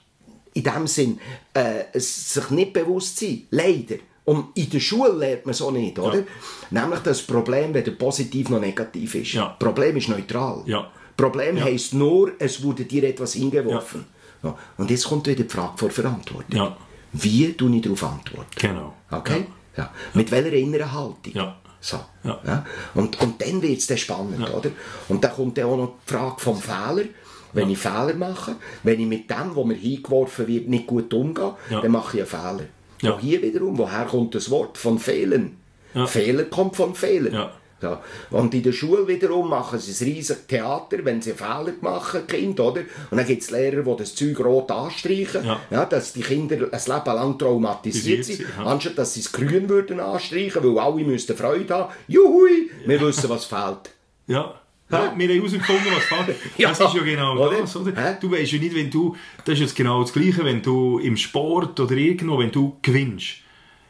in 0.53 0.63
dem 0.63 0.87
Sinn 0.87 1.19
äh, 1.53 1.99
sich 1.99 2.49
nicht 2.49 2.71
bewusst 2.71 3.17
sind, 3.17 3.47
leider. 3.51 3.95
Und 4.27 4.47
in 4.57 4.69
der 4.69 4.81
Schule 4.81 5.13
lernt 5.13 5.45
man 5.45 5.53
so 5.55 5.71
nicht, 5.71 5.97
oder? 5.97 6.23
Nämlich 6.69 6.99
das 6.99 7.21
Problem, 7.21 7.73
weder 7.73 7.91
positiv 7.91 8.49
noch 8.49 8.59
negativ 8.59 9.15
ist. 9.15 9.31
Ja. 9.31 9.55
Problem 9.57 9.95
ist 9.95 10.09
neutral. 10.09 10.63
Ja. 10.65 10.91
Problem 11.15 11.55
Ja. 11.55 11.63
heisst 11.63 11.93
nur, 11.93 12.33
es 12.37 12.61
wurde 12.61 12.83
dir 12.83 13.05
etwas 13.05 13.33
hingeworfen. 13.33 14.03
Ja. 14.43 14.53
Und 14.77 14.91
jetzt 14.91 15.07
kommt 15.07 15.27
wieder 15.27 15.43
die 15.43 15.49
Frage 15.49 15.77
vor 15.77 15.89
Verantwortung. 15.89 16.45
Ja. 16.59 16.75
Wie 17.13 17.53
tue 17.53 17.73
ich 17.77 17.81
darauf 17.81 18.03
antworten? 18.03 18.49
Genau. 18.59 18.93
Okay? 19.09 19.45
Ja. 19.77 19.91
Mit 20.13 20.29
welcher 20.29 20.51
inneren 20.53 20.91
Haltung? 20.91 21.33
Ja. 21.33 21.55
So. 21.79 21.97
Ja. 22.25 22.65
Und, 22.95 23.21
und 23.21 23.41
dann 23.41 23.61
wird 23.61 23.77
es 23.77 23.87
dann 23.87 23.97
spannend, 23.97 24.41
oder? 24.53 24.71
Und 25.07 25.23
dann 25.23 25.31
kommt 25.31 25.57
dann 25.57 25.65
auch 25.67 25.77
noch 25.77 25.93
die 26.05 26.13
Frage 26.13 26.35
vom 26.39 26.57
Fehler. 26.57 27.05
Wenn 27.53 27.69
ich 27.69 27.77
Fehler 27.77 28.13
mache, 28.15 28.55
wenn 28.83 28.99
ich 28.99 29.07
mit 29.07 29.29
dem, 29.29 29.55
was 29.55 29.65
mir 29.65 29.73
hingeworfen 29.75 30.47
wird, 30.47 30.67
nicht 30.67 30.85
gut 30.85 31.13
umgehe, 31.13 31.55
Ja. 31.69 31.79
dann 31.79 31.91
mache 31.91 32.17
ich 32.17 32.23
einen 32.35 32.57
Fehler. 32.57 32.67
Ja. 33.01 33.13
Auch 33.13 33.19
hier 33.19 33.41
wiederum, 33.41 33.77
woher 33.77 34.05
kommt 34.05 34.35
das 34.35 34.49
Wort? 34.49 34.77
Von 34.77 34.99
Fehlen. 34.99 35.57
Ja. 35.93 36.05
Fehler 36.07 36.43
kommt 36.45 36.75
von 36.75 36.95
Fehlen. 36.95 37.33
Ja. 37.33 37.51
So. 37.79 37.97
Und 38.31 38.55
in 38.55 38.63
der 38.63 38.71
Schule 38.71 39.07
wiederum 39.07 39.49
machen 39.49 39.77
sie 39.77 39.91
ein 39.91 40.11
riesiges 40.11 40.47
Theater, 40.47 40.97
wenn 41.03 41.21
sie 41.21 41.33
Fehler 41.33 41.73
machen, 41.81 42.25
Kind, 42.25 42.59
oder? 42.59 42.81
Und 43.11 43.17
dann 43.17 43.25
gibt 43.27 43.43
es 43.43 43.51
Lehrer, 43.51 43.83
die 43.83 43.95
das 43.97 44.15
Zeug 44.15 44.39
rot 44.39 44.71
anstreichen, 44.71 45.45
Ja. 45.69 45.85
dass 45.85 46.13
die 46.13 46.21
Kinder 46.21 46.55
ein 46.55 46.61
Leben 46.71 47.15
lang 47.15 47.37
traumatisiert 47.37 48.25
sind, 48.25 48.37
sind, 48.37 48.47
ja. 48.57 48.65
anstatt 48.65 48.97
dass 48.97 49.13
sie 49.13 49.19
es 49.19 49.31
grün 49.31 49.69
würden 49.69 49.99
anstreichen, 49.99 50.63
weil 50.63 50.79
alle 50.83 51.03
müssten 51.03 51.37
Freude 51.37 51.71
haben. 51.71 51.93
Juhui, 52.07 52.71
wir 52.87 52.99
wissen, 52.99 53.29
was 53.29 53.45
fehlt. 53.45 53.91
Ja. 54.25 54.55
Ja, 54.89 55.13
wir 55.17 55.27
haben 55.27 55.35
herausgefunden, 55.35 55.85
was 55.93 56.03
fehlt. 56.05 56.37
Ja, 56.57 56.69
das 56.69 56.79
ist 56.79 56.93
ja 56.93 57.03
genau 57.03 57.33
oder? 57.37 57.59
das. 57.61 57.75
Oder? 57.75 57.91
Hä? 58.01 58.17
Du 58.21 58.31
weißt 58.31 58.51
ja 58.53 58.59
nicht, 58.59 58.73
wenn 58.75 58.89
du, 58.89 59.15
das 59.43 59.55
ist 59.55 59.59
jetzt 59.59 59.75
genau 59.75 60.01
das 60.01 60.13
Gleiche, 60.13 60.45
wenn 60.45 60.61
du 60.61 60.99
im 60.99 61.17
Sport 61.17 61.79
oder 61.79 61.95
irgendwo, 61.95 62.39
wenn 62.39 62.51
du 62.51 62.77
gewinnst, 62.81 63.37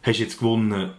hast 0.01 0.19
jetzt 0.19 0.39
gewonnen, 0.39 0.91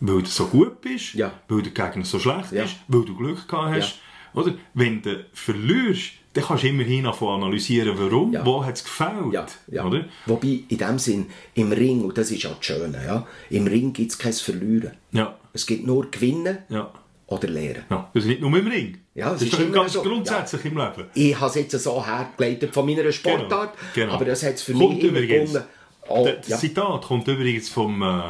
weil 0.00 0.22
du 0.22 0.26
so 0.26 0.46
gut 0.46 0.80
bist, 0.80 1.14
Ja. 1.14 1.32
weil 1.48 1.62
der 1.62 1.72
Gegner 1.72 2.04
so 2.04 2.18
schlecht 2.18 2.50
Ja. 2.52 2.64
ist, 2.64 2.76
weil 2.88 3.04
du 3.04 3.16
Glück 3.16 3.46
gehabt 3.48 3.74
hast. 3.76 3.98
Oder? 4.34 4.54
Wenn 4.74 5.00
du 5.00 5.24
verlierst, 5.32 6.10
dann 6.32 6.44
kannst 6.44 6.64
du 6.64 6.68
immerhin 6.68 7.06
analysieren, 7.06 7.96
warum, 7.96 8.32
Ja. 8.32 8.44
wo 8.44 8.64
hat 8.64 8.74
es 8.74 8.82
gefällt. 8.82 9.32
Ja, 9.32 9.46
ja. 9.68 9.84
Oder? 9.84 10.06
Wobei, 10.26 10.64
in 10.68 10.76
dem 10.78 10.98
Sinn, 10.98 11.26
im 11.54 11.70
Ring, 11.70 12.00
und 12.02 12.18
das 12.18 12.32
ist 12.32 12.44
auch 12.46 12.56
das 12.56 12.66
Schöne, 12.66 13.00
ja, 13.06 13.24
im 13.50 13.68
Ring 13.68 13.92
gibt 13.92 14.10
es 14.10 14.18
kein 14.18 14.32
Verlieren. 14.32 14.90
Ja. 15.12 15.38
Es 15.52 15.64
gibt 15.66 15.86
nur 15.86 16.10
Gewinnen 16.10 16.58
Ja. 16.68 16.90
Oder 17.26 17.48
Lehren. 17.48 17.84
ja. 17.90 18.10
Das 18.12 18.22
ist 18.24 18.28
nicht 18.28 18.40
nur 18.40 18.56
im 18.58 18.66
Ring. 18.66 18.98
Ja, 19.14 19.30
das 19.30 19.36
es 19.36 19.42
ist, 19.42 19.52
ist 19.52 19.58
doch 19.60 19.64
immer 19.66 19.74
ganz 19.76 19.92
so. 19.92 20.02
grundsätzlich 20.02 20.64
im 20.66 20.76
Leben. 20.76 21.04
Ich 21.14 21.38
habe 21.40 21.48
es 21.48 21.54
jetzt 21.54 21.78
so 21.82 22.04
hergeleitet 22.04 22.74
von 22.74 22.86
meiner 22.86 23.10
Sportart, 23.12 23.74
Genau. 23.94 24.12
aber 24.14 24.24
das 24.24 24.42
hat 24.42 24.54
es 24.54 24.62
für 24.62 24.72
Kommt 24.74 24.94
mich 24.96 25.04
immer 25.04 25.18
übrigens. 25.20 25.52
gewonnen. 25.52 25.66
Oh, 26.08 26.24
Das 26.38 26.48
ja. 26.48 26.58
Zitat 26.58 27.02
kommt 27.02 27.26
übrigens 27.28 27.68
vom 27.70 28.02
äh, 28.02 28.22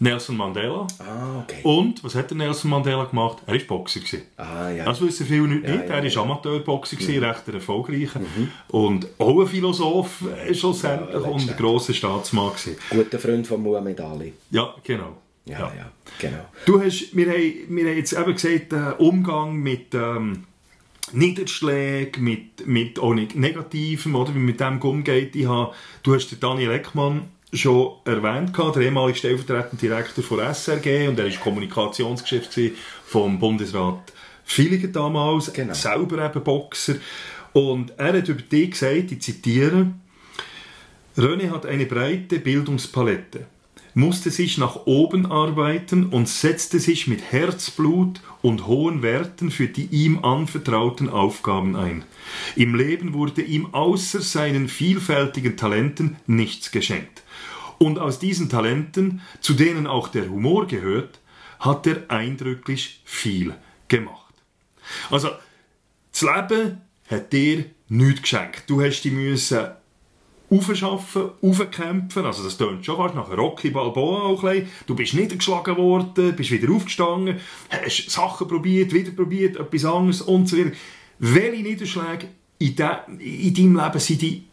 Nelson 0.00 0.36
Mandela. 0.36 0.86
Ah, 0.98 1.40
okay. 1.42 1.60
Und, 1.62 2.04
was 2.04 2.14
hat 2.14 2.30
der 2.30 2.36
Nelson 2.36 2.70
Mandela 2.70 3.04
gemacht? 3.06 3.38
Er 3.46 3.54
war 3.54 3.60
Boxer. 3.60 4.00
Gewesen. 4.00 4.22
Ah, 4.36 4.68
ja. 4.70 4.84
Das 4.84 5.00
wissen 5.00 5.26
viele 5.26 5.48
nicht. 5.48 5.64
Ja, 5.66 5.70
nicht. 5.76 5.88
ja, 5.88 5.94
er 5.96 6.02
war 6.02 6.04
ja. 6.04 6.24
Mhm. 6.24 6.30
Amateurboxer, 6.30 6.96
gewesen, 6.96 7.24
recht 7.24 7.48
erfolgreicher. 7.48 8.20
Und 8.68 9.06
auch 9.18 9.40
ein 9.40 9.46
Philosoph 9.46 10.22
äh, 10.46 10.54
schlussendlich 10.54 11.14
Ja, 11.14 11.28
und 11.28 11.50
ein 11.50 11.56
grosser 11.56 11.94
Staatsmann. 11.94 12.50
Gewesen. 12.50 12.76
Guter 12.90 13.18
Freund 13.18 13.46
von 13.46 13.62
Muhammad 13.62 14.00
Ali. 14.00 14.34
Ja, 14.50 14.74
genau. 14.84 15.16
Ja, 15.48 15.72
ja, 15.76 15.90
genau. 16.18 16.44
Du 16.66 16.82
hast, 16.82 17.16
wir, 17.16 17.26
haben, 17.30 17.54
wir 17.68 17.88
haben 17.88 17.96
jetzt 17.96 18.12
eben 18.12 18.32
gesagt, 18.34 18.72
äh, 18.72 19.02
Umgang 19.02 19.56
mit 19.56 19.94
ähm, 19.94 20.44
Niederschlägen, 21.12 22.22
mit, 22.22 22.66
mit 22.66 22.98
auch 22.98 23.14
nicht 23.14 23.34
Negativem, 23.34 24.14
oder 24.14 24.30
wie 24.34 24.38
man 24.38 24.46
mit 24.46 24.60
dem 24.60 24.80
umgeht. 24.80 25.34
Ich 25.34 25.46
habe, 25.46 25.74
du 26.02 26.14
hast 26.14 26.28
den 26.30 26.40
Daniel 26.40 26.72
Eckmann 26.72 27.28
schon 27.52 27.92
erwähnt, 28.04 28.52
der 28.56 28.82
ehemalige 28.82 29.18
stellvertretende 29.18 29.80
Direktor 29.80 30.22
von 30.22 30.38
SRG 30.38 31.08
und 31.08 31.18
er 31.18 31.26
war 31.30 31.40
Kommunikationsgeschäft 31.40 32.58
vom 33.06 33.38
Bundesrat 33.38 34.12
Villigen 34.44 34.92
damals, 34.92 35.52
Genau. 35.52 35.74
selber 35.74 36.24
eben 36.24 36.42
Boxer. 36.42 36.96
Und 37.52 37.92
er 37.98 38.14
hat 38.14 38.28
über 38.28 38.42
dich 38.42 38.70
gesagt, 38.72 39.12
ich 39.12 39.20
zitiere, 39.20 39.88
René 41.16 41.50
hat 41.50 41.66
eine 41.66 41.86
breite 41.86 42.38
Bildungspalette, 42.38 43.46
musste 43.98 44.30
sich 44.30 44.58
nach 44.58 44.86
oben 44.86 45.26
arbeiten 45.26 46.06
und 46.06 46.28
setzte 46.28 46.78
sich 46.78 47.08
mit 47.08 47.32
Herzblut 47.32 48.20
und 48.42 48.68
hohen 48.68 49.02
Werten 49.02 49.50
für 49.50 49.66
die 49.66 49.86
ihm 49.86 50.24
anvertrauten 50.24 51.08
Aufgaben 51.08 51.74
ein. 51.74 52.04
Im 52.54 52.76
Leben 52.76 53.12
wurde 53.12 53.42
ihm 53.42 53.74
außer 53.74 54.20
seinen 54.20 54.68
vielfältigen 54.68 55.56
Talenten 55.56 56.16
nichts 56.28 56.70
geschenkt. 56.70 57.24
Und 57.78 57.98
aus 57.98 58.20
diesen 58.20 58.48
Talenten, 58.48 59.20
zu 59.40 59.54
denen 59.54 59.88
auch 59.88 60.06
der 60.06 60.28
Humor 60.28 60.68
gehört, 60.68 61.18
hat 61.58 61.84
er 61.88 62.08
eindrücklich 62.08 63.02
viel 63.04 63.56
gemacht. 63.88 64.34
Also, 65.10 65.30
das 66.12 66.22
Leben 66.22 66.82
hat 67.10 67.32
dir 67.32 67.64
nichts 67.88 68.22
geschenkt. 68.22 68.70
Du 68.70 68.80
hast 68.80 69.02
dich 69.02 69.10
müssen 69.10 69.70
aufschaffen, 70.50 71.30
aufkämpfen. 71.42 72.24
Also 72.24 72.44
das 72.44 72.56
tönt 72.56 72.84
schon 72.84 72.96
fast 72.96 73.14
nach 73.14 73.30
Rocky 73.36 73.70
Balboa 73.70 74.22
auch 74.22 74.44
ein 74.44 74.60
bisschen. 74.60 74.72
Du 74.86 74.94
bist 74.94 75.14
niedergeschlagen 75.14 75.76
worden, 75.76 76.34
bist 76.34 76.50
wieder 76.50 76.72
aufgestanden, 76.72 77.40
hast 77.68 78.10
Sachen 78.10 78.48
probiert, 78.48 78.92
wieder 78.92 79.12
probiert, 79.12 79.56
etwas 79.56 79.84
anderes 79.84 80.22
und 80.22 80.48
so 80.48 80.58
weiter. 80.58 80.72
Welche 81.18 81.62
Niederschläge 81.62 82.28
in, 82.58 82.76
de, 82.76 82.88
in 83.18 83.54
deinem 83.54 83.76
Leben 83.76 84.00
sind 84.00 84.22
die, 84.22 84.44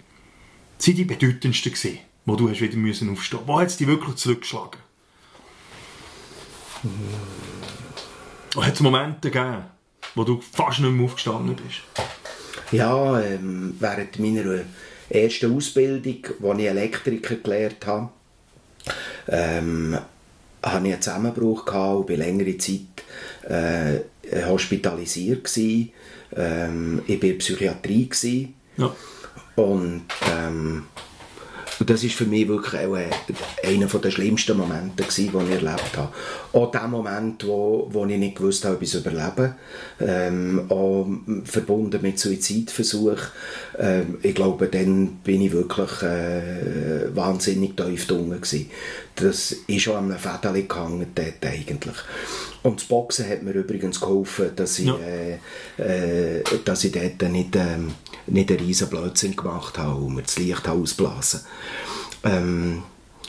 sind 0.78 0.98
die 0.98 1.06
bedeutendsten 1.06 1.72
gewesen, 1.72 2.00
wo 2.26 2.36
du 2.36 2.50
hast 2.50 2.62
wieder 2.62 2.78
müssen 2.78 3.10
aufstehen 3.10 3.40
Wo 3.46 3.60
hat 3.60 3.68
es 3.68 3.78
dich 3.78 3.88
wirklich 3.88 4.16
zurückgeschlagen? 4.16 4.80
Und 8.56 8.66
hat 8.66 8.74
es 8.74 8.80
Momente 8.80 9.32
gegeben, 9.32 9.64
wo 10.14 10.24
du 10.24 10.42
fast 10.42 10.80
nicht 10.80 10.92
mehr 10.92 11.06
aufgestanden 11.06 11.56
bist? 11.56 11.82
Ja, 12.72 13.20
ähm, 13.22 13.76
während 13.80 14.20
meiner 14.20 14.64
ersten 15.10 15.56
Ausbildung, 15.56 16.18
als 16.44 16.60
ich 16.60 16.66
Elektriker 16.66 17.36
gelernt 17.36 17.86
habe, 17.86 18.10
ähm, 19.28 19.98
hatte 20.64 20.88
ich 20.88 20.94
einen 20.94 21.02
Zusammenbruch 21.02 21.66
gehabt 21.66 21.96
und 21.98 22.10
war 22.10 22.18
längere 22.18 22.58
Zeit 22.58 22.80
äh, 23.48 24.46
hospitalisiert. 24.46 25.44
Gewesen. 25.44 25.92
Ähm, 26.36 27.02
ich 27.08 27.18
war 27.18 27.24
in 27.24 27.30
der 27.30 27.38
Psychiatrie. 27.38 28.10
Gewesen. 28.10 28.54
Ja. 28.78 28.96
Und 29.56 30.04
ähm, 30.30 30.84
Und 31.80 31.90
das 31.90 32.04
ist 32.04 32.16
für 32.16 32.26
mich 32.26 32.48
wirklich 32.48 32.82
auch 32.82 32.96
äh, 32.96 33.10
einer 33.64 33.88
der 33.88 34.12
schlimmsten 34.12 34.58
Momente, 34.58 35.04
gewesen, 35.04 35.32
die 35.34 35.54
ich 35.54 35.64
erlebt 35.64 35.98
habe. 35.98 36.14
Auch 36.54 36.72
der 36.72 36.88
Moment, 36.88 37.46
wo, 37.46 37.88
wo 37.92 38.06
ich 38.06 38.18
nicht 38.18 38.38
gewusst 38.38 38.66
habe, 38.66 38.76
ob 38.76 38.82
ich 38.82 38.94
es 38.94 39.02
überlebe. 39.02 39.56
Ähm, 40.00 40.66
auch 40.70 41.08
verbunden 41.44 42.02
mit 42.02 42.20
Suizidversuch. 42.20 43.20
Ähm, 43.78 44.20
ich 44.22 44.36
glaube, 44.36 44.68
dann 44.68 45.18
bin 45.24 45.42
ich 45.42 45.52
wirklich 45.52 46.02
äh, 46.02 47.16
wahnsinnig 47.16 47.76
tief 47.76 48.08
gewesen. 48.08 48.70
Das 49.16 49.56
ist 49.68 49.82
schon 49.82 49.96
an 49.96 50.12
einem 50.12 50.20
Fädeli 50.20 50.64
gehangen 50.64 51.08
dort 51.14 51.46
eigentlich. 51.46 51.96
Und 52.66 52.80
das 52.82 52.88
Boxen 52.88 53.30
hat 53.30 53.44
mir 53.44 53.52
übrigens 53.52 54.00
geholfen, 54.00 54.50
dass 54.56 54.80
ich, 54.80 54.88
Ja. 54.88 54.98
äh, 54.98 56.40
äh, 56.40 56.44
dass 56.66 56.84
ich 56.84 56.92
dort 56.92 57.32
nicht, 57.32 57.56
ähm, 57.56 57.92
nicht 58.26 58.50
einen 58.50 58.60
riesen 58.60 58.90
Blödsinn 58.90 59.36
gemacht 59.36 59.78
habe 59.78 60.02
und 60.02 60.16
mir 60.16 60.24
das 60.24 60.40
Licht 60.40 60.68
ausblasen 60.68 61.42
ähm, 62.24 62.82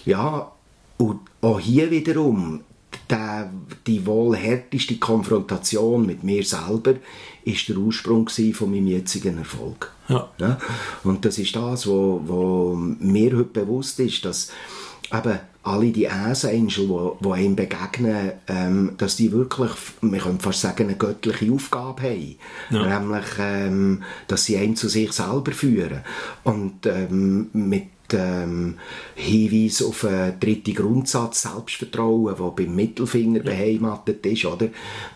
Ja, 0.06 0.52
und 0.96 1.20
auch 1.42 1.60
hier 1.60 1.90
wiederum, 1.90 2.62
der, 3.10 3.52
die 3.86 4.06
wohl 4.06 4.34
härteste 4.36 4.96
Konfrontation 4.96 6.06
mit 6.06 6.24
mir 6.24 6.42
selber 6.42 6.94
ist 7.44 7.68
der 7.68 7.76
Ursprung 7.76 8.28
von 8.28 8.70
meinem 8.70 8.86
jetzigen 8.86 9.36
Erfolg. 9.36 9.92
Ja. 10.08 10.30
Ja? 10.38 10.58
Und 11.04 11.26
das 11.26 11.36
ist 11.36 11.54
das, 11.54 11.86
wo, 11.86 12.22
wo 12.24 12.74
mir 12.74 13.36
heute 13.36 13.44
bewusst 13.60 14.00
ist, 14.00 14.24
dass 14.24 14.50
eben 15.12 15.38
alle 15.66 15.90
die 15.90 16.08
Ass-Angel, 16.08 16.86
die, 16.88 17.24
die 17.24 17.32
einem 17.32 17.56
begegnen, 17.56 18.32
ähm, 18.46 18.92
dass 18.98 19.16
die 19.16 19.32
wirklich, 19.32 19.70
wir 20.00 20.20
können 20.20 20.38
fast 20.38 20.60
sagen, 20.60 20.84
eine 20.84 20.96
göttliche 20.96 21.52
Aufgabe 21.52 22.02
haben. 22.02 22.36
Ja. 22.70 23.00
Nämlich, 23.00 23.26
ähm, 23.40 24.02
dass 24.28 24.44
sie 24.44 24.56
einen 24.56 24.76
zu 24.76 24.88
sich 24.88 25.12
selber 25.12 25.52
führen. 25.52 26.02
Und 26.44 26.86
ähm, 26.86 27.48
mit 27.52 27.88
ähm, 28.14 28.78
Hinweis 29.14 29.82
auf 29.82 30.04
einen 30.04 30.38
dritten 30.38 30.74
Grundsatz 30.74 31.42
Selbstvertrauen, 31.42 32.36
der 32.36 32.50
beim 32.50 32.74
Mittelfinger 32.74 33.40
beheimatet 33.40 34.24
ist, 34.26 34.44
oder? 34.44 34.68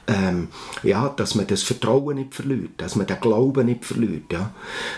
Ähm, 0.07 0.49
ja, 0.83 1.09
dass 1.09 1.35
man 1.35 1.47
das 1.47 1.63
Vertrauen 1.63 2.17
nicht 2.17 2.35
verliert, 2.35 2.73
dass 2.79 2.97
man 2.97 3.07
den 3.07 3.21
Glauben 3.21 3.67
nicht 3.67 3.85
verliert, 3.85 4.33
ja. 4.33 4.53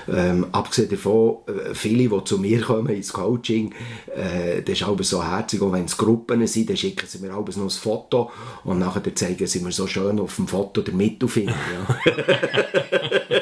Ähm, 0.08 0.46
abgesehen 0.52 0.90
davon, 0.90 1.38
äh, 1.46 1.74
viele, 1.74 2.08
die 2.08 2.24
zu 2.24 2.38
mir 2.38 2.60
kommen 2.62 2.94
ins 2.94 3.12
Coaching, 3.12 3.74
äh, 4.14 4.62
das 4.62 4.80
ist 4.80 4.84
auch 4.84 5.00
so 5.02 5.22
herzig, 5.24 5.60
auch 5.62 5.72
wenn 5.72 5.84
es 5.84 5.96
Gruppen 5.96 6.46
sind, 6.46 6.70
dann 6.70 6.76
schicken 6.76 7.06
sie 7.06 7.18
mir 7.18 7.36
auch 7.36 7.46
noch 7.46 7.56
ein 7.56 7.70
Foto 7.70 8.30
und 8.64 8.78
nachher 8.78 9.14
zeigen 9.14 9.46
sie 9.46 9.60
mir 9.60 9.72
so 9.72 9.86
schön 9.86 10.18
auf 10.18 10.36
dem 10.36 10.48
Foto 10.48 10.80
den 10.80 10.96
Mittelfinger, 10.96 11.54
ja. 11.54 13.40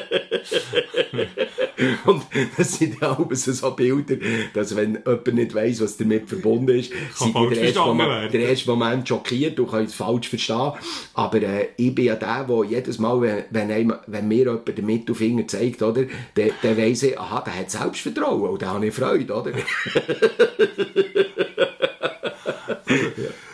Und 2.05 2.23
das 2.57 2.77
sind 2.77 2.99
ja 3.01 3.11
auch 3.11 3.27
so 3.31 3.71
Bilder, 3.71 4.15
dass 4.53 4.75
wenn 4.75 4.95
jemand 4.95 5.33
nicht 5.33 5.53
weiss, 5.53 5.81
was 5.81 5.97
damit 5.97 6.27
verbunden 6.29 6.77
ist, 6.77 6.91
sind 7.15 7.35
die 7.35 7.49
der 7.55 7.63
erste, 7.63 7.79
Moment, 7.79 8.33
der 8.33 8.41
erste 8.41 8.69
Moment 8.69 9.07
schockiert 9.07 9.59
und 9.59 9.69
können 9.69 9.85
es 9.85 9.93
falsch 9.93 10.29
verstehen. 10.29 10.73
Aber 11.13 11.41
äh, 11.41 11.69
ich 11.77 11.93
bin 11.93 12.05
ja 12.05 12.15
der, 12.15 12.45
der 12.45 12.63
jedes 12.65 12.99
Mal, 12.99 13.21
wenn, 13.21 13.43
wenn, 13.49 13.71
einem, 13.71 13.93
wenn 14.07 14.27
mir 14.27 14.45
jemand 14.45 14.77
den 14.77 14.85
Mittelfinger 14.85 15.47
zeigt, 15.47 15.81
oder, 15.81 16.05
dann, 16.35 16.51
dann 16.61 16.77
weiss 16.77 17.03
ich, 17.03 17.19
aha, 17.19 17.41
der 17.41 17.59
hat 17.59 17.71
Selbstvertrauen 17.71 18.49
und 18.49 18.61
dann 18.61 18.69
habe 18.69 18.87
ich 18.87 18.93
Freude, 18.93 19.33
oder? 19.33 19.51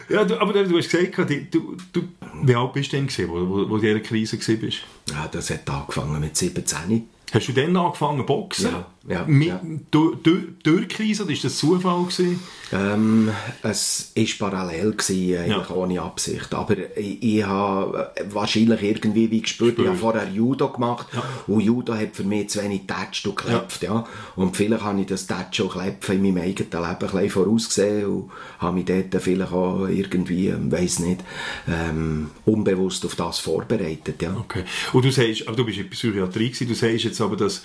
Ja, 0.10 0.24
du, 0.24 0.40
aber 0.40 0.54
du 0.54 0.78
hast 0.78 0.90
gesagt, 0.90 1.30
du, 1.54 1.76
du, 1.92 2.04
wie 2.44 2.56
alt 2.56 2.74
bist 2.74 2.94
du 2.94 2.98
denn, 2.98 3.08
gewesen, 3.08 3.30
wo, 3.30 3.36
wo, 3.50 3.70
wo 3.70 3.78
du 3.78 3.88
in 3.88 3.96
dieser 3.96 4.00
Krise 4.00 4.38
warst? 4.38 4.80
ja, 5.10 5.28
das 5.30 5.50
hat 5.50 5.70
angefangen 5.70 6.20
mit 6.20 6.38
17. 6.38 7.10
Hast 7.34 7.48
du 7.48 7.54
dann 7.54 7.76
angefangen 7.76 8.20
zu 8.20 8.26
boxen? 8.26 8.72
Ja, 8.72 8.86
ja, 9.08 9.24
Mit, 9.26 9.48
ja. 9.48 9.62
Durch, 9.90 10.88
Krise 10.90 11.24
oder 11.24 11.32
war 11.32 11.40
das 11.42 11.58
Zufall? 11.58 12.04
Gewesen? 12.04 12.40
Ähm, 12.74 13.32
es 13.64 14.12
war 14.16 14.50
parallel, 14.50 14.92
gewesen, 14.92 15.38
eigentlich 15.38 15.70
Ja. 15.70 15.76
ohne 15.76 16.02
Absicht. 16.02 16.54
Aber 16.54 16.76
ich, 16.98 17.24
ich 17.24 17.44
habe 17.46 18.12
äh, 18.16 18.24
wahrscheinlich 18.30 18.82
irgendwie 18.84 19.32
wie 19.32 19.42
gespürt, 19.42 19.80
ich 19.80 19.88
habe 19.88 19.96
vorher 19.98 20.28
Judo 20.30 20.68
gemacht 20.70 21.08
und 21.48 21.62
Judo 21.62 21.94
hat 21.96 22.16
für 22.18 22.24
mich 22.26 22.50
zu 22.50 22.62
wenig 22.62 22.82
Touch 22.86 23.26
und 23.26 23.38
geklebt. 23.38 23.82
Ja. 23.82 24.06
Und 24.36 24.58
vielleicht 24.58 24.84
habe 24.84 25.00
ich 25.00 25.08
das 25.08 25.26
Touch 25.26 25.62
und 25.62 25.72
Klepfen 25.72 26.16
in 26.26 26.34
meinem 26.34 26.44
eigenen 26.44 26.70
Leben 26.70 26.84
ein 26.84 26.98
bisschen 26.98 27.30
vorausgesehen 27.30 28.06
und 28.08 28.32
habe 28.60 28.76
mich 28.76 28.86
dort 28.86 29.22
vielleicht 29.24 29.52
auch 29.54 29.88
irgendwie, 29.88 30.54
weiß 30.54 31.00
nicht, 31.00 31.22
ähm, 31.68 32.32
unbewusst 32.46 33.06
auf 33.06 33.16
das 33.16 33.40
vorbereitet. 33.40 34.22
Ja. 34.22 34.36
Okay. 34.36 34.64
Und 34.92 35.06
du 35.06 35.12
sagst, 35.12 35.48
aber 35.48 35.56
du 35.56 35.64
bist 35.66 35.78
in 35.78 35.84
der 35.86 35.92
Psychiatrie 35.92 36.50
gewesen, 36.52 36.68
du 36.68 36.76
sagst 36.76 37.06
jetzt 37.06 37.22
aber, 37.22 37.38
dass 37.38 37.64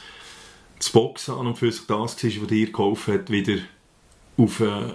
das 0.83 0.91
Boxen 0.91 1.35
an 1.35 1.47
und 1.47 1.57
für 1.59 1.71
sich 1.71 1.83
das 1.87 1.89
war, 1.89 2.03
was 2.03 2.17
dir 2.49 2.73
geholfen 2.73 3.15
hat, 3.15 3.31
wieder 3.31 3.59
auf 4.37 4.61
einen 4.61 4.93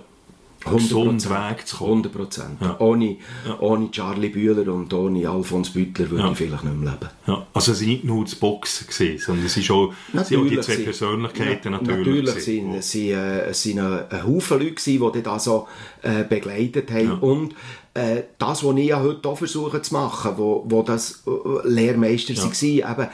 gesunden 0.78 1.30
Weg 1.30 1.66
zu 1.68 1.78
kommen. 1.78 1.92
100 2.04 2.12
Prozent. 2.14 2.58
Ja. 2.62 2.76
Ohne, 2.80 3.18
Ja. 3.48 3.60
ohne 3.60 3.90
Charlie 3.92 4.30
Bühler 4.30 4.74
und 4.74 4.92
ohne 4.94 5.30
Alfons 5.30 5.70
Büttler 5.70 6.10
würde 6.10 6.24
Ja. 6.26 6.32
ich 6.32 6.38
vielleicht 6.38 6.64
nicht 6.66 6.76
mehr 6.76 6.92
leben. 6.92 7.10
Ja, 7.28 7.48
also 7.54 7.72
es 7.72 7.80
war 7.82 7.88
nicht 7.88 8.04
nur 8.04 8.26
das 8.26 8.36
Boxen, 8.36 8.88
gewesen, 8.88 9.18
sondern 9.24 9.46
es 9.46 9.56
ist 9.56 9.72
auch, 9.72 9.94
sind 10.12 10.38
auch 10.40 10.46
die 10.46 10.60
zwei 10.60 10.74
sind- 10.76 10.84
Persönlichkeiten 10.86 11.72
Ja, 11.74 11.80
natürlich. 11.80 12.26
Natürlich 12.26 12.44
sind, 12.44 12.74
es 12.76 12.92
sind, 12.92 13.10
äh, 13.12 13.54
sind 13.54 13.80
ein, 13.80 14.10
ein 14.10 14.24
Haufen 14.28 14.60
Leute, 14.60 14.72
gewesen, 14.74 15.12
die 15.14 15.24
das 15.24 15.44
so 15.46 15.68
äh, 16.02 16.24
begleitet 16.26 16.92
haben. 16.92 17.20
Und 17.20 17.56
äh, 17.94 18.24
das, 18.38 18.64
was 18.64 18.76
ich 18.76 18.88
ja 18.88 19.02
heute 19.02 19.30
auch 19.30 19.38
versuche 19.38 19.82
zu 19.82 19.94
machen, 19.94 20.34
wo, 20.36 20.66
wo 20.68 20.82
das 20.84 21.24
äh, 21.28 21.68
Lehrmeister 21.68 22.34
Ja. 22.34 22.44
waren, 22.44 22.54
eben 23.02 23.08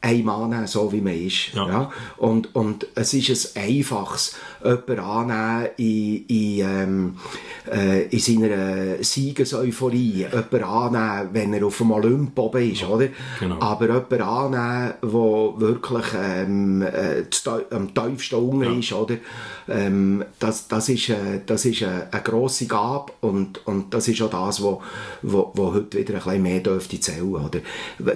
ein 0.00 0.24
Mann 0.24 0.50
nehmen, 0.50 0.66
so 0.66 0.92
wie 0.92 1.00
man 1.00 1.14
ist. 1.14 1.52
Ja. 1.54 1.68
Ja. 1.68 1.92
Und, 2.16 2.54
und 2.54 2.86
es 2.94 3.12
ist 3.12 3.56
ein 3.56 3.62
einfaches, 3.64 4.36
jemanden 4.62 4.98
annehmen 5.00 5.68
in, 5.76 6.26
in, 6.26 6.60
ähm, 6.60 7.16
äh, 7.70 8.02
in 8.08 8.18
seiner 8.18 9.02
Siegeseuphorie, 9.02 10.26
jemanden 10.30 10.64
annehmen, 10.64 11.28
wenn 11.32 11.52
er 11.54 11.66
auf 11.66 11.78
dem 11.78 11.90
Olymp 11.92 12.38
oben 12.38 12.70
ist, 12.72 12.84
oder? 12.84 13.08
Genau. 13.38 13.60
Aber 13.60 13.86
jemanden 13.86 14.22
annehmen, 14.22 14.94
der 15.02 15.60
wirklich 15.60 16.06
ähm, 16.22 16.82
äh, 16.82 17.24
am 17.70 17.94
tiefsten 17.94 18.34
unten 18.36 18.64
Ja. 18.64 18.78
ist, 18.78 18.92
oder? 18.92 19.16
Ähm, 19.68 20.24
das, 20.38 20.68
das 20.68 20.88
ist, 20.88 21.08
äh, 21.10 21.40
das 21.46 21.64
ist 21.64 21.82
eine, 21.82 22.08
eine 22.12 22.22
grosse 22.22 22.66
Gabe 22.66 23.12
und, 23.20 23.66
und 23.66 23.94
das 23.94 24.08
ist 24.08 24.20
auch 24.22 24.30
das, 24.30 24.62
wo, 24.62 24.82
wo, 25.22 25.52
wo 25.54 25.74
heute 25.74 25.98
wieder 25.98 26.14
ein 26.14 26.20
bisschen 26.22 26.42
mehr 26.42 26.60
dürfte 26.60 27.00
zählen, 27.00 27.34
oder? 27.34 27.60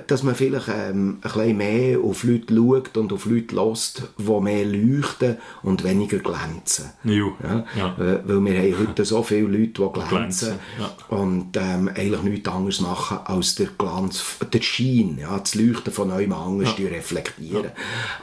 Dass 0.07 0.23
man 0.23 0.35
vielleicht 0.35 0.69
ähm, 0.69 1.19
ein 1.23 1.31
bisschen 1.33 1.57
mehr 1.57 1.99
auf 2.01 2.25
Leute 2.25 2.55
schaut 2.55 2.97
und 2.97 3.13
auf 3.13 3.27
Leute 3.27 3.55
lässt, 3.55 4.03
die 4.19 4.41
mehr 4.41 4.65
leuchten 4.65 5.37
und 5.63 5.85
weniger 5.85 6.19
glänzen. 6.39 6.91
Ja. 7.05 7.33
Ja? 7.77 7.89
Äh, 7.99 8.21
Weil 8.25 8.45
wir 8.45 8.59
haben 8.61 8.79
heute 8.89 9.05
so 9.05 9.23
viele 9.23 9.47
Leute, 9.49 9.67
die 9.83 9.93
glänzen, 9.93 10.09
glänzen, 10.09 10.55
ja. 10.79 11.17
und 11.17 11.57
ähm, 11.57 11.89
eigentlich 11.95 12.23
nichts 12.23 12.49
anderes 12.49 12.81
machen, 12.81 13.19
als 13.25 13.55
der 13.55 13.69
Glanz, 13.79 14.25
der 14.53 14.63
Schein, 14.63 15.19
ja, 15.21 15.39
das 15.39 15.55
Leuchten 15.55 15.93
von 15.93 16.09
neuem 16.09 16.33
anders 16.33 16.71
Ja. 16.71 16.77
zu 16.77 16.83
reflektieren. 16.93 17.71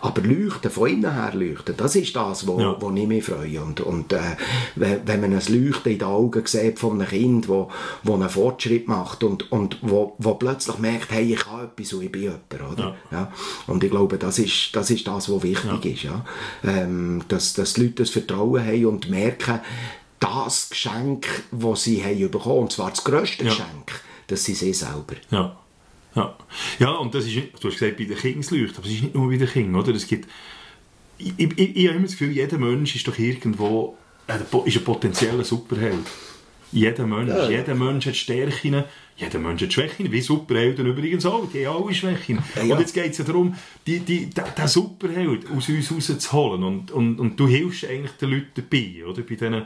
Aber 0.02 0.22
Leuchten, 0.22 0.72
von 0.72 0.90
innen 0.90 1.14
her 1.14 1.32
leuchten, 1.34 1.76
das 1.78 1.96
ist 1.96 2.16
das, 2.16 2.48
wo, 2.48 2.60
Ja. 2.60 2.76
wo 2.80 2.92
ich 2.92 3.08
mich 3.08 3.24
freue. 3.24 3.62
Und, 3.62 3.82
und 3.82 4.14
äh, 4.14 4.20
wenn, 4.76 5.08
wenn 5.08 5.22
man 5.22 5.34
ein 5.34 5.42
Leuchten 5.48 5.92
in 5.92 6.00
den 6.00 6.08
Augen 6.08 6.46
sieht 6.46 6.80
von 6.80 6.94
einem 7.00 7.08
Kind, 7.08 7.48
wo, 7.48 7.70
wo 8.04 8.14
einen 8.16 8.30
Fortschritt 8.30 8.88
macht 8.88 9.24
und, 9.24 9.52
und 9.52 9.78
wo, 9.82 10.16
wo 10.18 10.36
plötzlich 10.36 10.78
merkt, 10.80 11.12
hey, 11.12 11.34
ich 11.34 11.40
kann 11.40 11.66
etwas 11.66 11.94
und 11.94 12.02
ich 12.04 12.12
bin 12.12 12.22
jemand, 12.24 12.74
oder? 12.74 12.96
Ja. 13.12 13.32
Und 13.68 13.84
ich 13.84 13.92
glaube, 13.92 14.18
das 14.18 14.40
ist 14.40 14.70
das, 14.76 14.90
ist 14.90 15.08
das 15.08 15.30
was 15.32 15.44
wichtig 15.44 15.86
ist, 15.86 16.04
ja. 16.04 16.26
Ähm, 16.64 17.22
dass, 17.28 17.54
dass 17.54 17.74
die 17.74 17.84
Leute 17.84 18.01
das 18.02 18.10
Vertrauen 18.12 18.66
haben 18.66 18.86
und 18.86 19.10
merken, 19.10 19.60
das 20.20 20.70
Geschenk, 20.70 21.28
das 21.52 21.84
sie 21.84 22.04
haben 22.04 22.30
bekommen, 22.30 22.60
und 22.60 22.72
zwar 22.72 22.92
das 22.92 23.04
grösste 23.04 23.44
Ja. 23.44 23.50
Geschenk, 23.50 24.02
das 24.28 24.44
sind 24.44 24.58
sie 24.58 24.74
selber. 24.74 25.16
Ja. 25.32 25.58
Ja. 26.14 26.36
ja, 26.80 26.92
und 26.92 27.16
das 27.16 27.26
ist, 27.26 27.36
du 27.36 27.70
hast 27.70 27.80
gesagt, 27.80 27.98
bei 27.98 28.04
den 28.04 28.18
leuchtet, 28.18 28.78
aber 28.78 28.86
es 28.86 28.94
ist 28.94 29.04
nicht 29.04 29.16
nur 29.16 29.30
bei 29.30 29.38
den 29.38 29.48
Kindern, 29.48 29.82
oder? 29.82 29.96
Es 29.96 30.06
gibt, 30.06 30.30
ich, 31.18 31.34
ich, 31.38 31.58
ich, 31.58 31.88
habe 31.88 31.96
immer 31.96 32.06
das 32.06 32.12
Gefühl, 32.12 32.32
jeder 32.32 32.58
Mensch 32.58 32.96
ist 32.96 33.08
doch 33.08 33.18
irgendwo 33.18 33.98
äh, 34.28 34.68
ist 34.68 34.78
ein 34.78 34.84
potenzieller 34.84 35.44
Superheld. 35.44 36.06
Jeder 36.72 37.06
Mensch, 37.06 37.30
Ja. 37.30 37.50
jeder 37.50 37.76
Mensch 37.76 38.06
hat 38.06 38.16
Stärken, 38.16 38.84
jeder 39.18 39.40
Mensch 39.40 39.62
hat 39.62 39.74
Schwächen, 39.74 40.12
wie 40.12 40.22
Superhelden 40.22 40.86
übrigens 40.88 41.26
auch, 41.26 41.48
die 41.54 41.68
haben 41.68 41.84
alle 41.84 41.94
Schwächen. 41.94 42.40
Ja, 42.56 42.64
ja. 42.64 42.74
Und 42.74 42.80
jetzt 42.80 42.94
geht 42.94 43.12
es 43.12 43.18
ja 43.18 43.26
darum, 43.26 43.56
die, 43.86 44.00
die, 44.00 44.30
den, 44.30 44.68
Superheld 44.68 45.46
aus 45.56 45.70
uns 45.70 45.92
rauszuholen 45.92 46.64
und, 46.64 46.92
und, 46.92 47.20
und 47.20 47.40
du 47.40 47.48
hilfst 47.48 47.86
eigentlich 47.86 48.14
den 48.14 48.32
Leuten 48.32 48.52
dabei, 48.56 49.06
oder? 49.06 49.22
Bei 49.22 49.36
denen, 49.36 49.66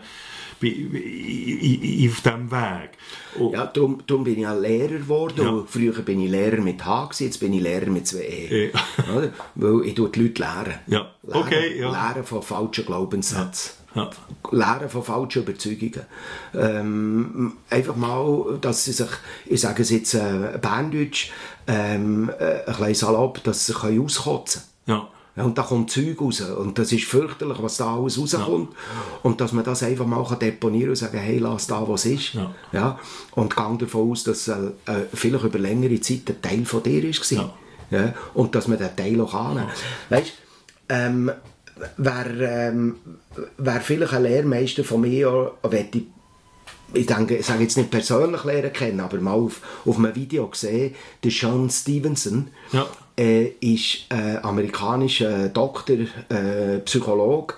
bei, 0.59 0.67
auf 0.67 2.21
diesem 2.21 2.51
Weg. 2.51 2.89
Und, 3.37 3.53
Ja, 3.53 3.65
darum, 3.67 4.01
darum 4.07 4.23
bin 4.23 4.33
ich 4.35 4.41
ja 4.41 4.53
Lehrer 4.53 4.97
geworden. 4.99 5.45
Ja. 5.45 5.63
Früher 5.67 5.93
bin 6.01 6.21
ich 6.21 6.31
Lehrer 6.31 6.61
mit 6.61 6.83
H, 6.85 7.09
jetzt 7.19 7.39
bin 7.39 7.53
ich 7.53 7.61
Lehrer 7.61 7.87
mit 7.87 8.07
zwei 8.07 8.21
E. 8.23 8.71
Ja. 8.73 8.79
Weil 9.55 9.81
ich 9.85 9.95
die 9.95 10.01
Leute 10.01 10.19
lehren. 10.19 10.73
Ja, 10.87 11.11
Lehren, 11.23 11.41
okay, 11.41 11.79
ja. 11.79 11.91
Lehren 11.91 12.23
von 12.25 12.41
falschen 12.41 12.85
Glaubenssätzen. 12.85 13.84
Ja. 13.95 14.09
Lehren 14.51 14.89
von 14.89 15.03
falschen 15.03 15.43
Überzeugungen. 15.43 16.05
Ähm, 16.53 17.53
einfach 17.69 17.95
mal, 17.95 18.57
dass 18.61 18.85
sie 18.85 18.91
sich, 18.91 19.09
ich 19.45 19.61
sage 19.61 19.81
es 19.81 19.89
jetzt 19.89 20.13
äh, 20.13 20.57
Berndeutsch, 20.61 21.31
ähm, 21.67 22.29
äh, 22.39 22.65
ein 22.65 22.65
bisschen 22.65 22.95
salopp, 22.95 23.43
dass 23.43 23.65
sie 23.65 23.71
sich 23.71 23.81
können 23.81 24.03
auskotzen 24.03 24.61
Ja. 24.85 25.07
Ja, 25.35 25.43
und 25.43 25.57
da 25.57 25.63
kommt 25.63 25.91
Zeug 25.91 26.21
raus. 26.21 26.39
Und 26.39 26.79
das 26.79 26.93
ist 26.93 27.05
fürchterlich, 27.05 27.57
was 27.61 27.75
da 27.77 27.93
alles 27.93 28.17
rauskommt. 28.17 28.69
Und 29.21 29.41
dass 29.41 29.51
man 29.51 29.65
das 29.65 29.83
einfach 29.83 30.05
mal 30.05 30.23
deponieren 30.35 30.91
und 30.91 30.95
sagen, 30.95 31.17
hey, 31.17 31.39
lass 31.39 31.67
da, 31.67 31.85
was 31.87 32.05
ist. 32.05 32.35
Ja. 32.35 32.55
Ja. 32.71 32.99
Und 33.31 33.53
gang 33.53 33.77
davon 33.77 34.11
aus, 34.11 34.23
dass 34.23 34.47
äh, 34.47 34.53
äh, 34.85 35.05
vielleicht 35.13 35.43
über 35.43 35.59
längere 35.59 35.99
Zeit 35.99 36.29
ein 36.29 36.41
Teil 36.41 36.65
von 36.65 36.83
dir 36.83 37.03
war. 37.03 37.53
Ja. 37.91 38.13
Und 38.33 38.55
dass 38.55 38.69
man 38.69 38.77
den 38.77 38.95
Teil 38.95 39.19
auch 39.19 39.33
annehmen 39.33 39.67
kann. 39.67 40.17
Weißt 40.17 40.31
ähm, 40.87 41.31
wer, 41.97 42.25
ähm, 42.39 42.95
wer 43.57 43.81
vielleicht 43.81 44.13
ein 44.13 44.23
Lehrmeister 44.23 44.83
von 44.83 45.01
mir 45.01 45.51
möchte, 45.63 46.03
ich 46.93 47.05
denke, 47.05 47.37
ich 47.37 47.45
sage 47.45 47.63
jetzt 47.63 47.77
nicht 47.77 47.91
persönlich 47.91 48.43
lernen 48.43 48.71
kennen, 48.71 48.99
aber 48.99 49.19
mal 49.19 49.33
auf, 49.33 49.61
auf 49.85 49.97
einem 49.97 50.15
Video 50.15 50.47
gesehen, 50.47 50.95
der 51.23 51.31
Sean 51.31 51.69
Stevenson 51.69 52.47
Ja. 52.71 52.85
äh, 53.17 53.47
ist 53.59 54.05
äh, 54.09 54.37
amerikanischer 54.37 55.49
Doktor, 55.49 55.97
äh, 56.29 56.79
Psychologe 56.85 57.55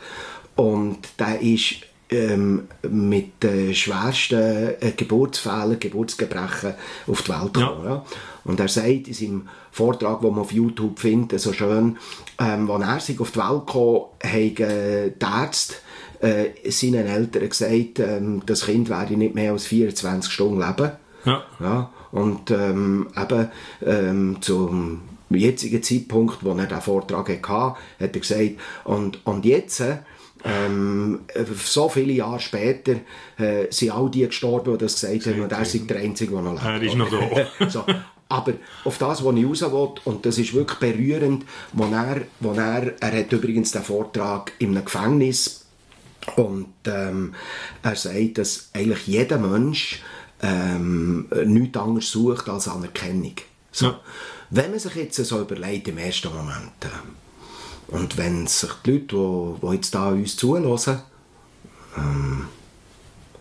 und 0.55 0.97
der 1.19 1.41
ist 1.41 1.75
ähm, 2.09 2.67
mit 2.89 3.43
den 3.43 3.75
schwersten 3.75 4.75
äh, 4.79 4.93
Geburtsfehlern, 4.95 5.77
Geburtsgebrechen 5.79 6.73
auf 7.05 7.21
die 7.21 7.29
Welt 7.29 7.53
gekommen. 7.53 7.85
Ja. 7.85 8.05
Und 8.47 8.59
er 8.59 8.67
sagt 8.67 9.07
in 9.07 9.13
seinem 9.13 9.49
Vortrag, 9.71 10.21
den 10.21 10.31
man 10.31 10.39
auf 10.39 10.51
YouTube 10.51 10.99
findet, 10.99 11.39
so 11.39 11.53
schön, 11.53 11.97
ähm, 12.39 12.71
als 12.71 12.83
er 12.83 12.99
sich 12.99 13.19
auf 13.19 13.31
die 13.31 13.39
Welt 13.39 13.67
kam, 13.67 14.01
haben 14.23 14.57
äh, 14.57 15.11
die 15.11 15.25
Ärzte 15.25 15.75
äh, 16.21 16.71
seinen 16.71 17.05
Eltern 17.07 17.49
gesagt, 17.49 17.99
ähm, 17.99 18.41
das 18.45 18.65
Kind 18.65 18.89
werde 18.89 19.17
nicht 19.17 19.35
mehr 19.35 19.51
als 19.51 19.67
24 19.67 20.31
Stunden 20.31 20.59
leben. 20.59 20.91
Ja. 21.25 21.43
Ja, 21.59 21.91
und 22.11 22.51
ähm, 22.51 23.07
eben 23.15 23.49
ähm, 23.85 24.37
zum 24.41 25.01
jetzigen 25.29 25.83
Zeitpunkt, 25.83 26.43
wo 26.43 26.51
er 26.51 26.65
diesen 26.65 26.81
Vortrag 26.81 27.27
hatte, 27.27 27.75
hat 27.99 28.15
er 28.15 28.19
gesagt, 28.19 28.51
und, 28.85 29.25
und 29.25 29.45
jetzt, 29.45 29.83
ähm, 30.43 31.19
so 31.55 31.89
viele 31.89 32.13
Jahre 32.13 32.39
später, 32.39 32.93
äh, 33.37 33.67
sind 33.69 33.91
all 33.91 34.09
die 34.09 34.25
gestorben, 34.25 34.77
die 34.77 34.85
das 34.85 35.01
gesagt 35.01 35.25
haben, 35.25 35.41
und 35.41 35.51
er 35.51 35.61
ist 35.61 35.89
der 35.89 35.97
Einzige, 35.97 36.31
der 36.31 36.41
noch 36.41 36.53
lebt. 36.53 36.65
Er 36.65 36.81
ist 36.81 36.95
noch 36.95 37.09
da. 37.59 37.69
so. 37.69 37.83
Aber 38.29 38.53
auf 38.83 38.97
das, 38.97 39.23
was 39.23 39.35
ich 39.35 39.45
raus 39.45 39.61
will, 39.61 40.01
und 40.03 40.25
das 40.25 40.37
ist 40.37 40.53
wirklich 40.53 40.79
berührend, 40.79 41.45
wo 41.71 41.85
er, 41.85 42.21
wo 42.39 42.51
er, 42.51 43.01
er 43.01 43.19
hat 43.19 43.31
übrigens 43.31 43.71
den 43.71 43.83
Vortrag 43.83 44.51
einem 44.61 44.83
Gefängnis 44.83 45.65
und 46.35 46.73
ähm, 46.85 47.33
er 47.83 47.95
sagt, 47.95 48.37
dass 48.37 48.69
eigentlich 48.73 49.07
jeder 49.07 49.37
Mensch 49.37 50.01
ähm, 50.41 51.27
nichts 51.45 51.77
anderes 51.77 52.11
sucht 52.11 52.49
als 52.49 52.67
Anerkennung. 52.67 53.35
So. 53.71 53.87
Ja. 53.87 53.99
Wenn 54.49 54.71
man 54.71 54.79
sich 54.79 54.95
jetzt 54.95 55.15
so 55.15 55.41
überlegt 55.41 55.87
im 55.87 55.97
ersten 55.97 56.33
Moment, 56.33 56.73
äh, 56.81 57.95
und 57.95 58.17
wenn 58.17 58.47
sich 58.47 58.71
die 58.85 58.91
Leute, 58.91 59.15
die, 59.15 59.67
die 59.67 59.73
jetzt 59.73 59.95
da 59.95 60.09
uns 60.09 60.35
zuhören, 60.35 60.99
ähm, 61.97 62.47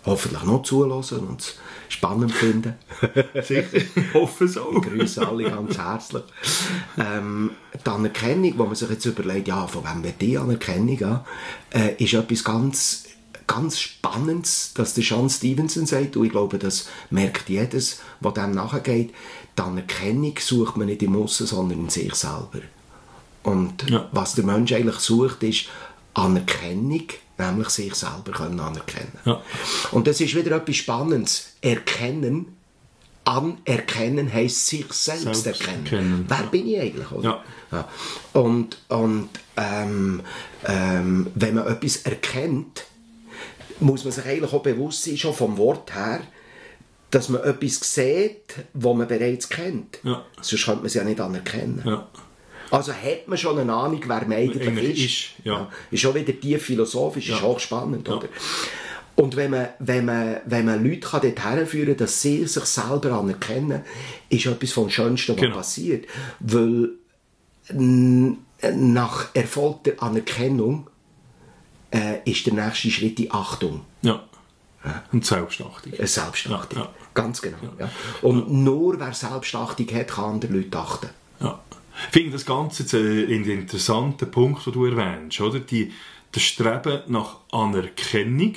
hoffentlich 0.04 0.44
noch 0.44 0.62
zuhören 0.62 1.26
und 1.26 1.56
spannend 1.88 2.32
finden, 2.32 2.74
Sicher. 3.42 3.74
Ich 3.74 4.14
hoffe 4.14 4.48
so. 4.48 4.70
grüße 4.80 5.26
alle 5.26 5.44
ganz 5.44 5.76
herzlich. 5.78 6.22
Ähm, 6.98 7.50
die 7.84 7.90
Anerkennung, 7.90 8.54
wo 8.56 8.64
man 8.64 8.74
sich 8.74 8.90
jetzt 8.90 9.04
überlegt, 9.04 9.48
ja, 9.48 9.66
von 9.66 9.84
wem 9.84 10.02
wird 10.04 10.20
die 10.20 10.36
Anerkennung, 10.38 11.20
äh, 11.70 11.94
ist 12.02 12.14
etwas 12.14 12.44
ganz, 12.44 13.04
ganz 13.46 13.78
Spannendes, 13.78 14.72
dass 14.74 14.94
der 14.94 15.04
Sean 15.04 15.30
Stevenson 15.30 15.86
sagt, 15.86 16.16
und 16.16 16.24
ich 16.26 16.32
glaube, 16.32 16.58
das 16.58 16.88
merkt 17.10 17.48
jedes, 17.48 18.00
was 18.20 18.34
dem 18.34 18.52
nachgeht, 18.52 19.12
die 19.58 19.62
Anerkennung 19.62 20.34
sucht 20.38 20.76
man 20.76 20.86
nicht 20.86 21.02
im 21.02 21.16
Aussen, 21.16 21.46
sondern 21.46 21.80
in 21.80 21.88
sich 21.88 22.14
selber. 22.14 22.60
Und 23.42 23.88
Ja. 23.88 24.08
was 24.12 24.34
der 24.34 24.44
Mensch 24.44 24.72
eigentlich 24.72 24.98
sucht, 24.98 25.42
ist 25.44 25.66
Anerkennung, 26.14 27.04
nämlich 27.38 27.68
sich 27.70 27.94
selber 27.94 28.32
können 28.32 28.60
anerkennen. 28.60 29.12
Ja. 29.24 29.42
Und 29.92 30.06
das 30.06 30.20
ist 30.20 30.34
wieder 30.34 30.56
etwas 30.56 30.76
Spannendes. 30.76 31.52
Erkennen, 31.60 32.56
anerkennen 33.24 34.32
heisst 34.32 34.66
sich 34.66 34.86
selbst, 34.92 35.42
Selbst 35.42 35.46
erkennen. 35.46 35.84
erkennen, 35.84 36.24
Wer 36.28 36.38
ja. 36.40 36.46
bin 36.46 36.66
ich 36.68 36.80
eigentlich? 36.80 37.12
Oder? 37.12 37.44
Ja. 37.72 37.88
Und, 38.32 38.78
und 38.88 39.28
ähm, 39.56 40.22
ähm, 40.64 41.26
wenn 41.34 41.54
man 41.54 41.66
etwas 41.66 41.96
erkennt, 41.98 42.84
muss 43.80 44.04
man 44.04 44.12
sich 44.12 44.24
eigentlich 44.24 44.52
auch 44.52 44.62
bewusst 44.62 45.02
sein, 45.04 45.16
schon 45.18 45.34
vom 45.34 45.58
Wort 45.58 45.94
her, 45.94 46.20
dass 47.10 47.28
man 47.28 47.42
etwas 47.44 47.80
sieht, 47.94 48.54
was 48.72 48.96
man 48.96 49.06
bereits 49.08 49.48
kennt. 49.48 49.98
Ja. 50.02 50.24
Sonst 50.40 50.64
könnte 50.64 50.78
man 50.80 50.86
es 50.86 50.94
ja 50.94 51.04
nicht 51.04 51.20
anerkennen. 51.20 51.82
Ja. 51.84 52.08
Also 52.70 52.93
hat 52.93 53.28
man 53.28 53.38
schon 53.38 53.59
eine 53.59 53.72
Ahnung, 53.72 54.01
wer 54.06 54.22
man 54.22 54.32
eigentlich 54.32 54.98
ist. 55.05 55.05
ist, 55.38 55.44
ja. 55.44 55.68
Ist 55.90 56.01
schon 56.01 56.14
wieder 56.14 56.38
tief 56.38 56.62
philosophisch, 56.64 57.28
ist 57.28 57.40
Ja. 57.40 57.43
hochspannend, 57.47 58.09
oder? 58.09 58.28
Und 59.14 59.34
wenn 59.36 59.51
man, 59.52 59.68
wenn 59.78 60.05
man, 60.05 60.36
wenn 60.44 60.66
man 60.66 60.84
Leute 60.84 61.01
kann 61.01 61.20
dorthin 61.22 61.66
führen 61.66 61.86
kann, 61.88 61.97
dass 61.98 62.20
sie 62.20 62.44
sich 62.47 62.64
selber 62.64 63.12
anerkennen, 63.12 63.82
ist 64.28 64.44
etwas 64.47 64.72
vom 64.72 64.90
Schönsten, 64.90 65.32
was 65.34 65.40
Genau. 65.40 65.56
passiert. 65.56 66.06
Weil 66.40 66.90
nach 67.72 69.28
erfolgter 69.34 69.93
Anerkennung 70.02 70.88
äh, 71.93 72.18
ist 72.30 72.47
der 72.47 72.52
nächste 72.55 72.90
Schritt 72.90 73.18
die 73.18 73.30
Achtung. 73.30 73.82
Ja. 74.02 74.22
Und 75.12 75.24
Selbstachtung. 75.24 75.94
Eine 75.98 76.06
Selbstachtung. 76.06 76.78
Ja, 76.78 76.84
ja. 76.84 76.90
Ganz 77.14 77.40
genau. 77.43 77.56
Ja. 77.78 77.90
Und 78.22 78.52
nur 78.52 79.01
wer 79.01 79.12
Selbstachtung 79.14 79.86
hat, 79.94 80.09
kann 80.09 80.24
andere 80.34 80.52
Leute 80.52 80.78
achten. 80.78 81.09
Ja. 81.40 81.59
Ich 82.09 82.12
finde 82.12 82.33
das 82.33 82.47
Ganze 82.47 82.83
jetzt 82.83 82.95
äh, 82.95 82.99
einen 82.99 83.45
interessanten 83.45 84.31
Punkt, 84.31 84.66
den 84.66 84.73
du 84.73 84.85
erwähnst, 84.87 85.41
oder? 85.41 85.61
Die, 85.61 85.93
das 86.33 86.43
Streben 86.43 87.03
nach 87.09 87.39
Anerkennung. 87.51 88.55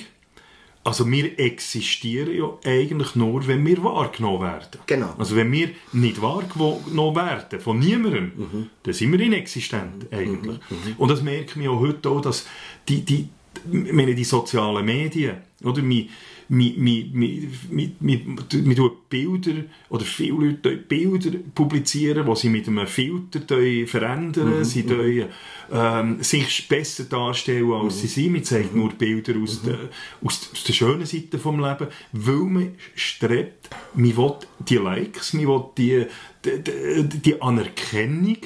Also 0.83 1.09
wir 1.11 1.37
existieren 1.37 2.33
ja 2.33 2.49
eigentlich 2.65 3.15
nur, 3.15 3.45
wenn 3.47 3.65
wir 3.65 3.83
wahrgenommen 3.83 4.41
werden. 4.41 4.79
Genau. 4.87 5.13
Also 5.17 5.35
wenn 5.35 5.51
wir 5.51 5.71
nicht 5.91 6.21
wahrgenommen 6.21 7.15
werden 7.15 7.59
von 7.59 7.79
niemandem, 7.79 8.69
dann 8.83 8.93
sind 8.93 9.11
wir 9.11 9.19
inexistent 9.19 10.11
eigentlich. 10.11 10.57
Und 10.97 11.11
das 11.11 11.21
merken 11.21 11.61
wir 11.61 11.71
auch 11.71 11.79
heute 11.79 12.09
auch, 12.09 12.21
dass 12.21 12.47
die, 12.87 13.03
die, 13.03 13.27
meine, 13.71 14.15
die 14.15 14.23
sozialen 14.23 14.85
Medien, 14.85 15.37
oder, 15.63 15.81
mi, 15.81 16.09
mi, 16.49 16.73
mi, 16.77 17.09
mi, 17.13 17.47
mi, 17.69 17.95
mi, 17.99 18.25
mi 18.25 18.75
tun 18.75 18.91
Bilder, 19.07 19.63
oder 19.89 20.03
viele 20.03 20.47
Leute 20.47 20.77
Bilder 20.77 21.37
publizieren, 21.53 22.25
die 22.25 22.35
sie 22.35 22.49
mit 22.49 22.67
einem 22.67 22.87
Filter 22.87 23.41
verändern, 23.87 24.65
sie 24.65 24.83
tun, 24.83 25.25
ähm, 25.71 26.23
sich 26.23 26.67
besser 26.67 27.03
darstellen, 27.03 27.71
als 27.71 28.01
sie 28.01 28.07
sind. 28.07 28.33
Man 28.33 28.43
zeigt 28.43 28.75
nur 28.75 28.89
Bilder 28.93 29.39
aus, 29.39 29.61
der, 29.61 29.77
aus, 30.23 30.51
der 30.67 30.73
schönen 30.73 31.05
Seite 31.05 31.37
des 31.37 31.45
Lebens, 31.45 31.87
weil 32.11 32.35
man 32.35 32.75
strebt, 32.95 33.69
man 33.93 34.17
will 34.17 34.33
die 34.67 34.75
Likes, 34.75 35.33
man 35.33 35.47
will 35.47 35.63
die, 35.77 36.05
die, 36.43 36.63
die, 36.63 37.19
die 37.19 37.41
Anerkennung 37.41 38.37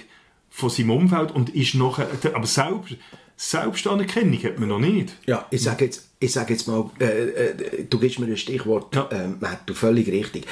von 0.49 0.69
seinem 0.69 0.91
Umfeld 0.91 1.31
und 1.31 1.49
ist 1.55 1.75
noch, 1.75 1.99
aber 1.99 2.45
selbst, 2.45 2.97
Selbstanerkennung 3.35 4.41
hat 4.43 4.59
man 4.59 4.69
noch 4.69 4.79
nicht. 4.79 5.17
Ja, 5.25 5.47
ich 5.49 5.63
sage 5.63 5.85
jetzt, 5.85 6.12
ich 6.23 6.31
sag 6.31 6.49
jetzt 6.49 6.67
mal, 6.67 6.89
äh, 6.99 7.05
äh, 7.05 7.83
du 7.89 7.99
gibst 7.99 8.19
mir 8.19 8.27
ein 8.27 8.37
Stichwort, 8.37 8.95
Ja. 8.95 9.09
ähm, 9.11 9.37
Matt, 9.41 9.61
du 9.65 9.73
völlig 9.73 10.07
richtig. 10.07 10.45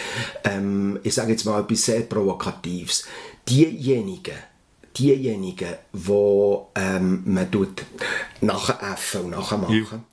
Ähm, 0.43 0.99
ich 1.03 1.13
sage 1.13 1.31
jetzt 1.31 1.45
mal 1.45 1.61
etwas 1.61 1.85
sehr 1.85 2.01
Provokatives. 2.01 3.05
Diejenigen, 3.47 4.35
diejenigen, 4.97 5.75
wo 5.93 6.69
ähm, 6.75 7.23
man 7.25 7.49
tut 7.49 7.83
nachäffen 8.41 9.21
und 9.21 9.29
nachmachen, 9.31 10.03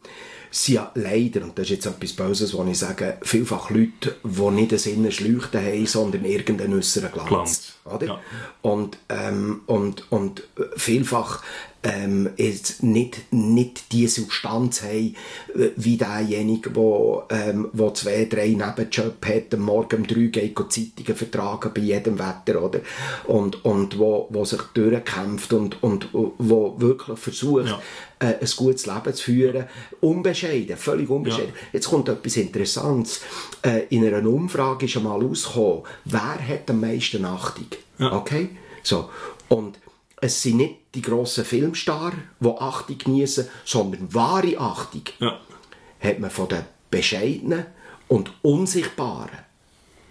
sind 0.51 0.75
ja 0.77 0.91
leider, 0.95 1.43
und 1.43 1.59
das 1.59 1.65
ist 1.67 1.71
jetzt 1.71 1.87
etwas 1.87 2.13
Böses, 2.15 2.57
was 2.57 2.69
ich 2.69 2.79
sage, 2.79 3.19
vielfach 3.23 3.69
Leute, 3.69 4.17
die 4.25 4.51
nicht 4.51 4.71
einen 4.73 4.79
Sinnenschleuchten 4.79 5.61
haben, 5.63 5.87
sondern 5.87 6.25
irgendeinen 6.25 6.79
äußeren 6.79 7.11
Glanz. 7.13 7.29
Glanz, 7.29 7.73
Oder? 7.85 8.07
ja. 8.07 8.21
Und, 8.63 8.97
ähm, 9.11 9.61
und, 9.67 10.11
und 10.11 10.45
vielfach 10.77 11.43
ähm, 11.85 12.31
jetzt 12.37 12.83
nicht, 12.83 13.33
nicht 13.33 13.93
die 13.93 14.09
Substanz 14.09 14.83
haben, 14.83 15.15
äh, 15.55 15.69
wie 15.77 15.97
derjenige, 15.97 16.71
der 16.71 17.27
ähm, 17.31 17.69
wo 17.73 17.91
zwei, 17.93 18.25
drei 18.25 18.49
Nebenjob 18.49 19.25
hat, 19.25 19.55
am 19.55 19.61
Morgen 19.61 19.97
um 20.01 20.07
drei 20.07 20.27
geht 20.27 20.57
Zeitungen 20.59 21.15
vertragen 21.17 21.71
bei 21.75 21.81
jedem 21.81 22.19
Wetter, 22.19 22.63
oder? 22.63 22.81
Und, 23.27 23.65
und 23.65 23.99
wo, 23.99 24.27
wo 24.31 24.45
sich 24.45 24.61
durchkämpft 24.75 25.53
und, 25.53 25.83
und 25.83 26.09
wo 26.13 26.75
wirklich 26.81 27.19
versucht, 27.19 27.67
Ja. 27.67 27.81
äh, 28.19 28.35
ein 28.41 28.49
gutes 28.57 28.87
Leben 28.87 29.15
zu 29.15 29.25
führen. 29.25 29.67
Unbescheiden, 30.01 30.77
völlig 30.77 31.09
unbescheiden. 31.09 31.53
Jetzt 31.73 31.89
kommt 31.89 32.09
etwas 32.09 32.37
Interessantes. 32.37 33.21
Äh, 33.63 33.85
in 33.91 34.05
einer 34.05 34.29
Umfrage 34.29 34.87
ist 34.87 34.97
einmal 34.97 35.23
rausgekommen, 35.23 35.83
wer 36.05 36.49
hat 36.49 36.69
am 36.71 36.81
meisten 36.81 37.25
Achtung? 37.25 37.67
Ja. 37.99 38.13
Okay? 38.13 38.51
So. 38.83 39.09
Und 39.49 39.79
es 40.21 40.43
sind 40.43 40.57
nicht 40.59 40.77
die 40.95 41.03
grossen 41.03 41.45
Filmstars, 41.45 42.15
die 42.41 42.49
Achtung 42.49 42.99
genießen, 42.99 43.49
sondern 43.65 44.13
wahre 44.15 44.59
Achtung 44.59 45.03
Ja. 45.19 45.41
hat 46.01 46.19
man 46.19 46.31
von 46.31 46.49
den 46.49 46.65
bescheidenen 46.91 47.67
und 48.09 48.33
unsichtbaren 48.43 49.39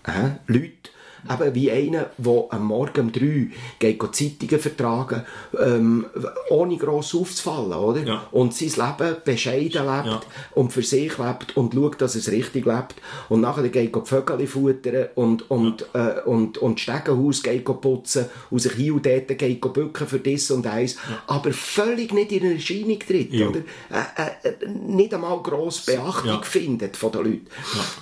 äh, 0.05 0.29
Leuten, 0.47 0.89
Eben 1.32 1.56
wie 1.56 1.72
einer, 1.72 2.10
der 2.18 2.45
am 2.49 2.66
Morgen 2.66 3.02
um 3.08 3.12
drei 3.12 3.48
geht 3.80 4.02
Zeitungen 4.16 4.60
vertragen, 4.60 5.24
ähm, 5.60 6.06
ohne 6.49 6.78
gross 6.78 7.14
aufzufallen, 7.16 7.74
oder? 7.74 8.02
Ja. 8.04 8.28
Und 8.32 8.54
sein 8.54 8.70
Leben 8.70 9.16
bescheiden 9.26 9.86
lebt 9.86 10.08
Ja. 10.08 10.22
und 10.56 10.72
für 10.74 10.84
sich 10.84 11.18
lebt 11.18 11.56
und 11.58 11.74
schaut, 11.74 12.02
dass 12.02 12.16
es 12.16 12.32
richtig 12.32 12.66
lebt. 12.66 12.95
Und 13.30 13.41
nachher 13.41 13.68
geht 13.70 13.95
er 13.95 14.02
die 14.02 14.08
Vögel 14.10 14.48
futtern 14.48 15.08
und, 15.16 15.49
und, 15.49 15.86
äh, 15.94 16.22
und, 16.26 16.58
und 16.58 16.76
das 16.76 16.82
Stegenhaus 16.82 17.44
geht 17.44 17.66
putzen 17.66 18.26
und 18.49 18.60
sich 18.60 18.74
hier 18.74 18.94
und 18.95 19.06
dort 19.06 19.28
geht 19.38 19.62
bücken 19.74 20.08
für 20.08 20.20
das 20.20 20.49
und 20.52 20.66
eins. 20.68 20.95
Aber 21.28 21.52
völlig 21.52 22.14
nicht 22.14 22.32
in 22.32 22.52
Erscheinung 22.52 22.99
tritt, 22.99 23.34
Ja. 23.34 23.48
oder? 23.49 23.60
Äh, 23.90 24.48
äh, 24.49 24.68
nicht 24.70 25.14
einmal 25.14 25.41
gross 25.41 25.82
Beachtung 25.82 26.30
Ja. 26.30 26.41
findet 26.41 26.98
von 26.98 27.12
den 27.12 27.24
Leuten. 27.24 27.48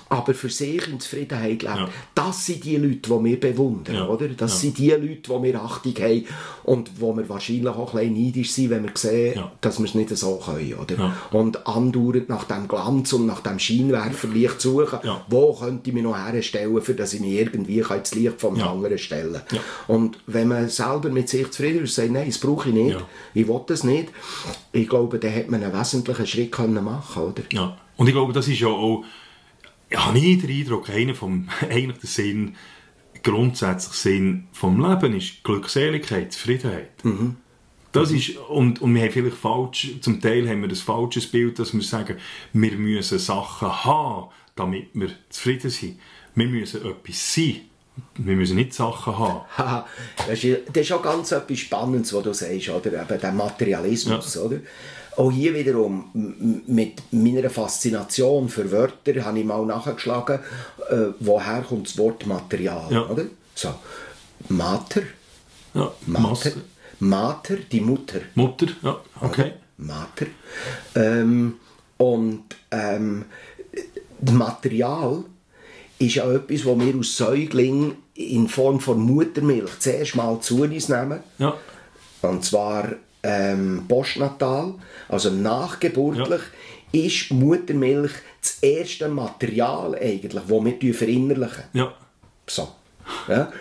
Aber 0.08 0.34
für 0.34 0.48
sich 0.50 0.86
in 0.88 1.00
Zufriedenheit 1.00 1.62
lebt. 1.62 1.64
Ja. 1.64 1.88
Das 2.14 2.46
sind 2.46 2.64
die 2.64 2.76
Leute, 2.76 2.96
die 3.10 3.15
wir 3.24 3.38
bewundern, 3.40 3.96
Ja. 3.96 4.08
oder? 4.08 4.28
Das 4.28 4.52
Ja. 4.54 4.58
sind 4.58 4.78
die 4.78 4.90
Leute, 4.90 5.16
die 5.16 5.42
wir 5.42 5.62
Achtung 5.62 5.94
haben 5.98 6.24
und 6.64 7.00
wo 7.00 7.16
wir 7.16 7.28
wahrscheinlich 7.28 7.66
auch 7.68 7.94
ein 7.94 8.08
bisschen 8.10 8.24
neidisch 8.26 8.52
sind, 8.52 8.70
wenn 8.70 8.82
wir 8.84 8.90
sehen, 8.94 9.34
Ja. 9.36 9.52
dass 9.60 9.78
wir 9.78 9.84
es 9.86 9.94
nicht 9.94 10.16
so 10.16 10.36
können, 10.44 10.74
oder? 10.74 11.12
Und 11.30 11.66
andauernd 11.66 12.28
nach 12.28 12.44
dem 12.44 12.68
Glanz 12.68 13.12
und 13.12 13.26
nach 13.26 13.40
dem 13.40 13.58
Scheinwerferlicht 13.58 14.60
suchen, 14.60 14.98
wo 15.28 15.54
könnte 15.54 15.88
ich 15.90 15.94
mich 15.94 16.02
noch 16.02 16.16
herstellen, 16.16 16.80
für 16.82 16.94
dass 16.94 17.14
ich 17.14 17.20
mich 17.20 17.32
irgendwie 17.32 17.80
kann 17.80 17.98
ins 17.98 18.14
Licht 18.14 18.40
vom 18.40 18.60
anderen 18.60 18.98
stellen 18.98 19.40
Ja. 19.52 19.60
Und 19.86 20.18
wenn 20.26 20.48
man 20.48 20.68
selber 20.68 21.08
mit 21.10 21.28
sich 21.28 21.50
zufrieden 21.50 21.84
ist 21.84 21.90
und 21.98 22.04
sagt, 22.04 22.10
nein, 22.12 22.26
das 22.28 22.38
brauche 22.38 22.68
ich 22.68 22.74
nicht, 22.74 22.96
ich 23.34 23.46
will 23.48 23.60
das 23.66 23.84
nicht, 23.84 24.08
ich 24.72 24.88
glaube, 24.88 25.18
dann 25.18 25.34
hat 25.34 25.50
man 25.50 25.62
einen 25.62 25.72
wesentlichen 25.72 26.26
Schritt 26.26 26.52
können 26.52 26.82
machen 26.84 27.22
oder? 27.22 27.42
Ja. 27.52 27.76
Und 27.96 28.06
ich 28.08 28.12
glaube, 28.12 28.32
das 28.32 28.46
ist 28.48 28.60
ja 28.60 28.68
auch, 28.68 29.04
ja, 29.90 30.06
habe 30.06 30.18
ich 30.18 30.40
den 30.42 30.50
Eindruck, 30.50 30.90
einer 30.90 31.14
vom, 31.14 31.48
eigentlich 31.70 31.98
der 31.98 32.08
Sinn, 32.10 32.54
grundsätzlich 33.26 33.94
Sinn 33.94 34.46
vom 34.52 34.80
Leben 34.80 35.16
ist 35.16 35.42
Glückseligkeit, 35.42 36.32
Zufriedenheit. 36.32 36.90
Das 37.90 38.12
ist, 38.12 38.36
und, 38.36 38.80
und 38.80 38.94
wir 38.94 39.02
haben 39.02 39.10
vielleicht 39.10 39.36
falsch, 39.36 39.96
zum 40.00 40.20
Teil 40.20 40.48
haben 40.48 40.60
wir 40.60 40.68
das 40.68 40.80
falsches 40.80 41.26
Bild, 41.26 41.58
dass 41.58 41.74
wir 41.74 41.82
sagen, 41.82 42.18
wir 42.52 42.72
müssen 42.72 43.18
Sachen 43.18 43.84
haben, 43.84 44.30
damit 44.54 44.90
wir 44.94 45.10
zufrieden 45.28 45.70
sind. 45.70 45.98
Wir 46.36 46.46
müssen 46.46 46.86
etwas 46.86 47.34
sein. 47.34 47.62
Wir 48.16 48.36
müssen 48.36 48.56
nicht 48.56 48.74
Sachen 48.74 49.18
haben. 49.18 49.84
Das 50.28 50.44
ist, 50.44 50.92
auch 50.92 51.02
ganz 51.02 51.32
etwas 51.32 51.58
Spannendes, 51.58 52.12
was 52.12 52.22
du 52.22 52.32
sagst, 52.32 52.68
oder? 52.68 53.02
Eben 53.02 53.20
der 53.20 53.32
Materialismus, 53.32 54.36
oder? 54.36 54.60
Auch 55.16 55.30
hier 55.32 55.54
wiederum, 55.54 56.10
mit 56.66 57.02
meiner 57.10 57.48
Faszination 57.50 58.48
für 58.48 58.70
Wörter, 58.70 59.24
habe 59.24 59.38
ich 59.38 59.44
mal 59.44 59.64
nachgeschlagen, 59.64 60.40
äh, 60.90 60.96
woher 61.20 61.62
kommt 61.62 61.86
das 61.88 61.96
Wort 61.98 62.26
Material, 62.26 62.86
Ja. 62.92 63.06
oder? 63.08 63.24
So, 63.54 63.74
Mater, 64.48 65.02
Ja, 65.74 65.90
Mater. 66.06 66.52
Mater, 67.00 67.56
die 67.70 67.80
Mutter. 67.80 68.20
Mutter, 68.34 68.66
ja, 68.82 68.96
okay. 69.20 69.52
Mater. 69.78 70.26
Ähm, 70.94 71.54
und 71.98 72.44
ähm, 72.70 73.24
das 74.20 74.34
Material 74.34 75.24
ist 75.98 76.14
ja 76.14 76.30
etwas, 76.30 76.62
das 76.62 76.78
wir 76.78 76.98
aus 76.98 77.16
Säuglingen 77.16 77.96
in 78.14 78.48
Form 78.48 78.80
von 78.80 79.00
Muttermilch 79.00 79.78
zuerst 79.78 80.14
mal 80.16 80.40
zu 80.40 80.62
uns 80.62 80.88
nehmen. 80.88 81.20
Ja, 81.38 81.54
Und 82.22 82.44
zwar 82.44 82.92
ähm, 83.26 83.84
postnatal, 83.88 84.74
also 85.08 85.30
nachgeburtlich, 85.30 86.42
ist 86.92 87.32
Muttermilch 87.32 88.12
das 88.40 88.58
erste 88.60 89.08
Material 89.08 89.94
eigentlich, 89.96 90.42
das 90.48 90.48
wir 90.48 90.94
verinnerlichen. 90.94 91.64
ja, 91.72 91.92
So. 92.46 92.68
Ja? 93.28 93.52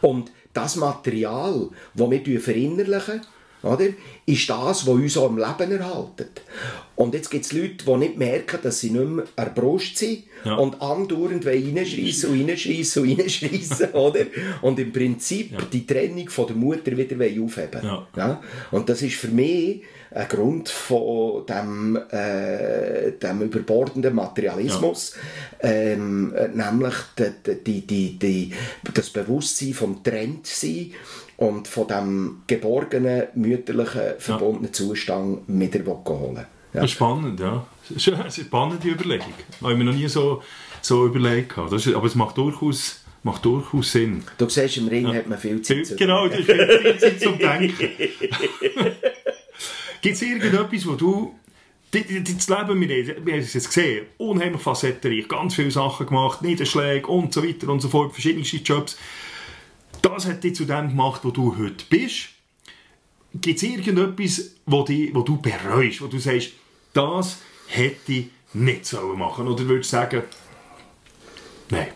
Und 0.00 0.30
das 0.52 0.76
Material, 0.76 1.68
das 1.94 2.10
wir 2.10 2.40
verinnerlichen, 2.40 3.22
oder, 3.62 3.86
ist 4.26 4.50
das, 4.50 4.86
was 4.86 4.88
uns 4.88 5.16
auch 5.16 5.28
im 5.28 5.38
Leben 5.38 5.70
erhaltet. 5.78 6.42
Und 6.96 7.14
jetzt 7.14 7.30
gibt 7.30 7.44
es 7.44 7.52
Leute, 7.52 7.84
die 7.84 7.96
nicht 7.96 8.18
merken, 8.18 8.58
dass 8.60 8.80
sie 8.80 8.90
nicht 8.90 9.04
mehr 9.08 9.24
an 9.36 9.44
der 9.44 9.52
Brust 9.52 9.96
sind 9.96 10.24
Ja. 10.44 10.54
und 10.54 10.80
andauernd 10.80 11.46
reinschreissen 11.46 12.30
und 12.30 12.48
reinschreissen 12.48 13.02
und 13.02 13.20
reinschreissen, 13.20 13.90
oder? 13.92 14.24
Und 14.60 14.78
im 14.78 14.92
Prinzip 14.92 15.70
die 15.70 15.86
Trennung 15.86 16.28
von 16.28 16.46
der 16.46 16.56
Mutter 16.56 16.96
wieder 16.96 17.16
aufheben 17.16 17.80
Ja. 17.82 18.06
ja? 18.16 18.40
Und 18.70 18.88
das 18.88 19.02
ist 19.02 19.16
für 19.16 19.28
mich 19.28 19.82
ein 20.14 20.28
Grund 20.28 20.68
von 20.68 21.46
dem, 21.46 21.96
äh, 22.10 23.12
dem 23.12 23.42
überbordenden 23.42 24.14
Materialismus, 24.14 25.14
ähm, 25.60 26.34
äh, 26.34 26.48
nämlich 26.48 26.94
die, 27.18 27.64
die, 27.64 27.86
die, 27.86 28.18
die, 28.18 28.52
das 28.92 29.10
Bewusstsein 29.10 29.72
vom 29.72 30.02
Trendsein 30.02 30.92
und 31.38 31.66
von 31.66 31.86
dem 31.86 32.42
geborgenen, 32.46 33.28
mütterlichen, 33.34 34.14
verbundenen 34.18 34.72
Zustand 34.72 35.40
wieder 35.46 35.84
holen. 35.86 36.46
Ja. 36.74 36.86
Spannend, 36.86 37.40
ja. 37.40 37.66
Das 37.94 38.06
ist 38.06 38.12
eine 38.12 38.30
spannende 38.30 38.88
Überlegung. 38.88 39.32
Habe 39.60 39.72
ich 39.72 39.78
mir 39.78 39.84
noch 39.84 39.92
nie 39.94 40.08
so, 40.08 40.42
so 40.80 41.06
überlegt. 41.06 41.56
Das 41.70 41.86
ist, 41.86 41.94
aber 41.94 42.06
es 42.06 42.14
macht 42.14 42.36
durchaus, 42.38 43.02
macht 43.22 43.44
durchaus 43.44 43.92
Sinn. 43.92 44.22
Du 44.38 44.48
siehst, 44.48 44.76
im 44.78 44.88
Ring 44.88 45.06
hat 45.14 45.26
man 45.28 45.38
viel 45.38 45.60
Zeit. 45.62 45.86
zu- 45.86 45.96
Genau, 45.96 46.28
das 46.28 46.40
ist 46.40 46.46
viel 46.50 46.98
Zeit 46.98 47.20
zum 47.20 47.38
Denken. 47.38 47.88
Gibt 50.02 50.16
es 50.16 50.22
irgendetwas, 50.22 50.86
wo 50.86 50.94
du... 50.94 51.34
Das 51.90 52.48
Leben, 52.48 52.80
wir 52.80 52.88
wir 52.88 53.14
haben 53.34 53.40
es 53.40 53.52
jetzt 53.52 53.66
gesehen, 53.66 54.06
unheimlich 54.16 54.62
facettenreich, 54.62 55.28
ganz 55.28 55.54
viele 55.54 55.70
Sachen 55.70 56.06
gemacht, 56.06 56.40
Niederschläge 56.40 57.06
und 57.06 57.34
so 57.34 57.46
weiter 57.46 57.68
und 57.68 57.80
so 57.80 57.90
fort, 57.90 58.12
verschiedenste 58.14 58.56
Jobs. 58.56 58.96
Das 60.00 60.24
hat 60.24 60.42
dich 60.42 60.54
zu 60.54 60.64
dem 60.64 60.88
gemacht, 60.88 61.20
wo 61.22 61.30
du 61.30 61.54
heute 61.58 61.84
bist. 61.90 62.30
Gibt 63.34 63.58
es 63.58 63.62
irgendetwas, 63.62 64.52
wo, 64.64 64.84
die, 64.84 65.14
wo 65.14 65.20
du 65.20 65.36
bereust, 65.42 66.00
wo 66.00 66.06
du 66.06 66.18
sagst, 66.18 66.52
das 66.94 67.42
hätte 67.66 68.12
ich 68.12 68.30
nicht 68.54 68.86
sollen 68.86 69.18
machen 69.18 69.48
Oder 69.48 69.66
würdest 69.66 69.92
du 69.92 69.96
sagen, 69.96 70.22
nein. 71.70 71.88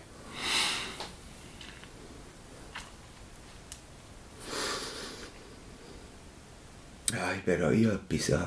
Ja, 7.12 7.32
ich 7.32 7.42
bereue 7.42 8.00
etwas. 8.10 8.38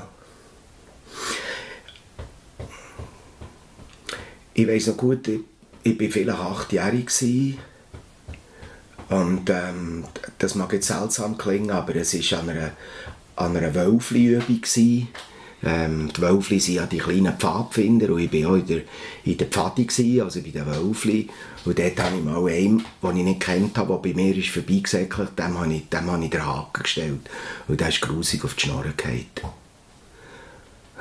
Ich 4.52 4.68
weiß 4.68 4.88
noch 4.88 4.96
gut, 4.96 5.26
ich, 5.28 5.40
ich 5.82 6.00
war 6.00 6.08
vielleicht 6.10 6.38
achtjährig 6.38 7.56
und 9.08 9.50
ähm, 9.50 10.04
das 10.38 10.54
mag 10.54 10.72
jetzt 10.72 10.86
seltsam 10.86 11.36
klingen, 11.36 11.72
aber 11.72 11.96
es 11.96 12.14
war 12.14 12.38
an 12.38 12.50
einer, 12.50 12.70
an 13.34 13.56
einer 13.56 13.74
Wölfli-Übung. 13.74 14.60
Ähm, 15.62 16.10
die 16.16 16.20
Wölfli 16.22 16.58
sind 16.58 16.76
ja 16.76 16.86
die 16.86 16.98
kleinen 16.98 17.34
Pfadfinder 17.38 18.10
und 18.10 18.20
ich 18.20 18.32
war 18.44 18.50
auch 18.52 18.56
in 18.56 18.66
der, 18.66 18.80
in 19.24 19.36
der 19.36 19.46
Pfadi, 19.46 19.84
gewesen, 19.84 20.22
also 20.22 20.40
bei 20.40 20.50
den 20.50 20.66
Wölfli. 20.66 21.28
Und 21.66 21.78
dort 21.78 21.98
habe 22.00 22.16
ich 22.16 22.24
mal 22.24 22.48
einen, 22.48 22.84
den 23.02 23.16
ich 23.18 23.24
nicht 23.24 23.40
kennt 23.40 23.76
habe, 23.76 23.88
der 23.92 24.12
bei 24.12 24.14
mir 24.14 24.34
ist 24.36 24.48
vorbeigesäckelt, 24.48 25.38
dem 25.38 25.58
habe 25.58 25.74
ich, 25.74 25.88
dem 25.90 26.10
habe 26.10 26.24
ich 26.24 26.30
den 26.30 26.46
Haken 26.46 26.82
gestellt. 26.82 27.30
Und 27.68 27.80
der 27.80 27.88
ist 27.90 28.00
grusig 28.00 28.42
auf 28.44 28.54
die 28.54 28.62
Schnorre 28.66 28.92
gefallen. 28.96 29.26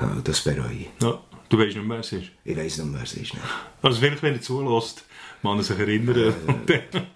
Ja, 0.02 0.18
das 0.23 0.41
bereue 0.41 0.73
ich. 0.73 0.90
Ja, 1.02 1.19
du 1.49 1.57
weißt 1.57 1.76
nicht 1.76 1.88
mehr, 1.88 1.98
wer 1.98 1.99
es 1.99 2.11
ist. 2.11 2.30
Ich 2.44 2.57
weiss 2.57 2.77
nicht 2.77 2.88
mehr, 2.88 2.99
wer 2.99 3.03
es 3.03 3.14
ist. 3.14 3.34
Nicht. 3.34 3.45
Also 3.81 3.99
vielleicht, 3.99 4.23
wenn 4.23 4.34
er 4.34 4.41
zulässt, 4.41 5.03
man 5.41 5.61
sich 5.61 5.80
erinnern. 5.80 6.34
Dann- 6.65 7.07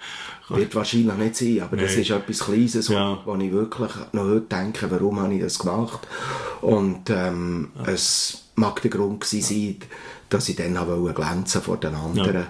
Wird 0.49 0.75
wahrscheinlich 0.75 1.15
nicht 1.15 1.35
sein, 1.37 1.61
aber 1.61 1.77
das 1.77 1.91
Nein. 1.91 2.01
ist 2.01 2.09
etwas 2.11 2.39
Kleines, 2.39 2.87
Ja. 2.89 3.17
wo 3.25 3.35
ich 3.35 3.51
wirklich 3.51 3.91
noch 4.11 4.23
heute 4.23 4.41
denke, 4.41 4.91
warum 4.91 5.19
habe 5.19 5.33
ich 5.33 5.41
das 5.41 5.57
gemacht. 5.59 6.07
Und 6.61 7.09
ähm, 7.09 7.71
es 7.85 8.43
mag 8.55 8.81
der 8.81 8.91
Grund 8.91 9.21
gewesen 9.21 9.41
sein, 9.41 9.77
dass 10.29 10.49
ich 10.49 10.55
dann 10.55 10.75
wollte 10.87 11.13
glänzen 11.13 11.61
vor 11.61 11.77
den 11.77 11.95
anderen. 11.95 12.47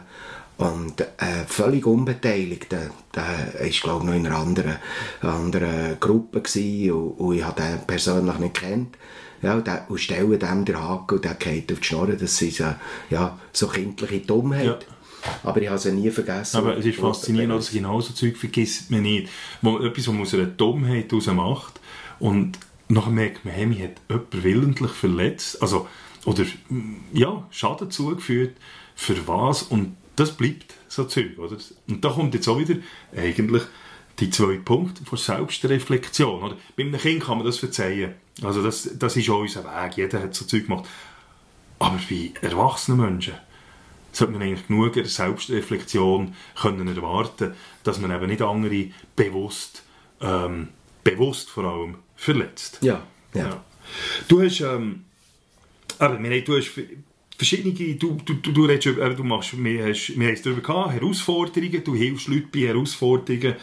Und 0.58 1.02
äh, 1.02 1.46
völlig 1.48 1.86
unbeteiligt, 1.86 2.72
der, 2.72 2.92
der 3.16 3.62
ist 3.62 3.82
glaube 3.82 4.04
ich 4.06 4.10
noch 4.10 4.16
in 4.16 4.28
einer 4.28 4.38
anderen, 4.38 4.76
anderen 5.22 6.00
Gruppe 6.00 6.42
gewesen 6.42 6.92
und, 6.92 7.12
und 7.20 7.36
ich 7.36 7.44
habe 7.44 7.62
den 7.62 7.88
persönlich 7.88 8.38
nicht 8.38 8.54
kennt. 8.56 8.96
Ja, 9.42 9.56
und, 9.56 9.68
der, 9.68 9.86
und 9.90 10.00
stellen 10.00 10.40
dem 10.40 10.64
den 10.64 10.82
Haken 10.82 11.16
und 11.16 11.26
der 11.26 11.34
geht 11.34 11.72
auf 11.74 11.80
die 11.80 11.86
Schnorre, 11.86 12.16
das 12.16 12.42
ist 12.42 12.62
äh, 12.62 12.76
ja, 13.10 13.38
so 13.52 13.68
kindliche 13.68 14.20
Dummheit. 14.22 14.66
Ja. 14.66 14.78
Aber 15.44 15.62
ich 15.62 15.70
habe 15.70 15.80
sie 15.80 15.92
nie 15.92 16.12
vergessen. 16.12 16.58
Aber 16.58 16.78
es 16.78 16.86
ist 16.86 17.00
faszinierend, 17.00 17.54
dass 17.54 17.72
genauso 17.72 18.14
Zeug 18.14 18.38
vergisst 18.38 18.92
man 18.92 19.04
nicht. 19.04 19.30
Wo, 19.62 19.80
etwas, 19.80 20.08
was 20.08 20.14
man 20.14 20.22
aus 20.24 20.34
einer 20.34 20.46
Dummheit 20.46 21.12
heraus 21.12 21.28
macht 21.28 21.80
und 22.20 22.58
nachher 22.90 23.12
merkt 23.12 23.46
man, 23.46 23.54
hey, 23.54 23.66
mich 23.66 23.82
hat 23.82 24.02
jemand 24.10 24.44
willentlich 24.44 24.92
verletzt, 24.92 25.62
also, 25.62 25.88
oder, 26.26 26.46
ja, 27.12 27.48
Schaden 27.52 27.92
zugefügt, 27.92 28.58
für 28.96 29.28
was, 29.28 29.64
und 29.64 29.98
das 30.16 30.32
bleibt 30.32 30.76
so 30.88 31.06
Zeug, 31.06 31.38
oder? 31.38 31.58
Und 31.88 32.06
da 32.06 32.10
kommt 32.10 32.34
jetzt 32.34 32.48
auch 32.48 32.60
wieder 32.60 32.76
eigentlich 33.16 33.64
die 34.20 34.30
zwei 34.30 34.58
Punkte 34.58 35.04
von 35.06 35.18
Selbstreflexion, 35.18 36.44
oder? 36.44 36.58
Bei 36.78 36.84
einem 36.84 37.00
Kind 37.00 37.24
kann 37.24 37.38
man 37.38 37.48
das 37.48 37.58
verzeihen. 37.58 38.14
Also 38.42 38.64
das, 38.64 38.90
das 38.98 39.18
ist 39.18 39.30
auch 39.30 39.40
unser 39.40 39.64
Weg, 39.64 39.98
jeder 39.98 40.22
hat 40.22 40.36
so 40.36 40.46
Zeug 40.46 40.68
gemacht. 40.68 40.86
Aber 41.80 42.00
bei 42.10 42.32
erwachsenen 42.42 43.02
Menschen, 43.02 43.34
sollte 44.14 44.34
man 44.34 44.42
eigentlich 44.42 44.68
genug 44.68 44.96
Selbstreflexion 45.06 46.36
können 46.56 46.88
erwarten, 46.88 47.54
dass 47.84 48.00
man 48.00 48.12
eben 48.12 48.28
nicht 48.28 48.42
andere 48.42 48.88
bewusst, 49.16 49.84
ähm, 50.22 50.70
bewusst 51.04 51.50
vor 51.50 51.66
allem 51.66 51.96
verletzt. 52.16 52.80
Ja, 52.82 53.04
ja. 53.34 53.50
ja. 53.50 53.64
Du 54.28 54.42
hast, 54.42 54.62
ähm, 54.62 55.04
aber, 56.00 56.18
du 56.18 56.58
hast 56.58 56.72
verschiedene, 57.38 57.74
du, 57.96 58.18
du, 58.24 58.34
du, 58.36 58.52
du, 58.52 58.66
redest, 58.66 58.98
äh, 58.98 59.16
du 59.16 59.24
machst, 59.24 59.62
wir, 59.62 59.88
hast, 59.88 60.18
wir 60.18 60.28
haben 60.28 60.34
es 60.34 60.42
darüber 60.42 60.62
gehabt, 60.62 60.94
Herausforderungen, 60.94 61.84
du 61.84 61.96
hilfst 61.96 62.28
Leuten 62.28 62.50
bei 62.54 62.62
Herausforderungen, 62.62 63.56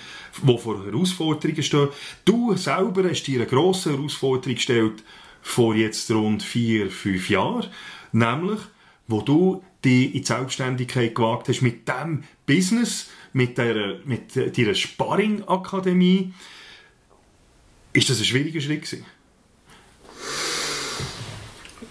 die 0.43 0.59
vor 0.59 0.85
Herausforderungen 0.85 1.63
stehen. 1.63 1.89
Du 2.25 2.55
selber 2.57 3.09
hast 3.09 3.23
dir 3.25 3.41
eine 3.41 3.49
grosse 3.49 3.93
Herausforderung 3.93 4.55
gestellt 4.57 5.05
vor 5.43 5.75
jetzt 5.75 6.11
rund 6.11 6.43
vier, 6.43 6.91
fünf 6.91 7.31
Jahren, 7.31 7.69
nämlich, 8.13 8.61
wo 9.07 9.23
du 9.23 9.63
die 9.85 10.07
in 10.07 10.23
die 10.23 10.27
Selbstständigkeit 10.27 11.15
gewagt 11.15 11.49
hast 11.49 11.63
mit 11.63 11.89
dem 11.89 12.25
Business, 12.47 13.09
mit 13.33 13.57
deiner, 13.59 13.97
mit 14.05 14.37
deiner 14.37 14.75
Sparring-Akademie. 14.75 16.33
Ist 17.93 18.11
das 18.11 18.19
ein 18.19 18.25
schwieriger 18.25 18.61
Schritt 18.61 18.83
gewesen? 18.83 19.07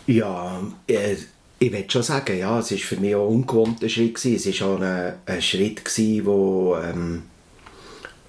Ja, 0.07 0.61
äh, 0.87 1.15
ich 1.59 1.71
würde 1.71 1.91
schon 1.91 2.03
sagen, 2.03 2.37
ja, 2.37 2.59
es 2.59 2.71
war 2.71 2.77
für 2.77 2.95
mich 2.97 3.15
auch 3.15 3.27
ein 3.27 3.35
ungewohnter 3.35 3.89
Schritt. 3.89 4.15
Gewesen. 4.15 4.49
Es 4.49 4.61
war 4.61 4.67
auch 4.69 4.81
ein, 4.81 5.13
ein 5.25 5.41
Schritt, 5.41 5.83
der 5.97 6.03
ähm, 6.05 7.23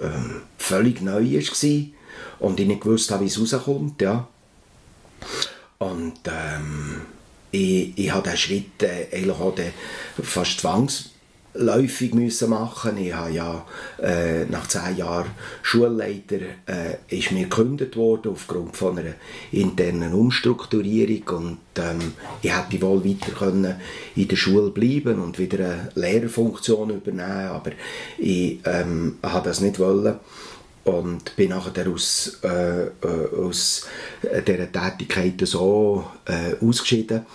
ähm, 0.01 0.43
völlig 0.59 1.01
neu 1.01 1.25
war 1.25 1.87
und 2.41 2.61
ich 2.61 2.67
nicht 2.67 2.85
wusste, 2.85 3.21
wie 3.21 3.27
es 3.27 3.41
rauskommt. 3.41 4.03
Ja. 4.03 4.29
Und 5.79 6.21
ähm, 6.27 7.03
ich, 7.51 7.93
ich 7.97 8.13
habe 8.13 8.23
diesen 8.23 8.39
Schritt 8.39 8.83
äh, 8.83 9.15
eigentlich 9.15 9.37
auch 9.37 9.55
fast 10.23 10.61
zwangs 10.61 11.11
läufig 11.55 12.15
müssen 12.15 12.51
machen. 12.51 12.97
Ich 12.99 13.13
habe 13.13 13.33
ja 13.33 13.67
äh, 14.01 14.45
nach 14.45 14.69
zehn 14.69 14.97
Jahren 14.97 15.31
Schulleiter 15.63 16.39
äh, 16.67 16.97
ist 17.09 17.33
mir 17.33 17.45
gekündigt 17.45 17.97
worden 17.97 18.33
aufgrund 18.33 18.77
von 18.77 18.99
einer 18.99 19.15
internen 19.51 20.15
Umstrukturierung 20.15 21.23
und 21.37 21.59
ähm, 21.79 22.13
ich 22.43 22.57
hätte 22.57 22.81
wohl 22.83 23.05
weiter 23.05 23.33
können 23.33 23.81
in 24.15 24.29
der 24.29 24.37
Schule 24.37 24.71
bleiben 24.71 25.21
und 25.21 25.39
wieder 25.39 25.59
eine 25.59 25.89
Lehrerfunktion 25.95 26.91
übernehmen, 26.91 27.49
aber 27.49 27.73
ich 28.19 28.61
ähm, 28.65 29.19
habe 29.23 29.49
das 29.49 29.61
nicht 29.61 29.79
wollen 29.81 30.19
und 30.85 31.37
bin 31.37 31.51
nachher 31.51 31.89
aus, 31.89 32.39
äh, 32.43 32.87
äh 32.87 33.37
aus 33.37 33.87
dieser 34.23 34.73
Tätigkeit 34.73 35.41
so 35.47 36.05
äh, 36.27 36.65
ausgeschieden 36.65 37.27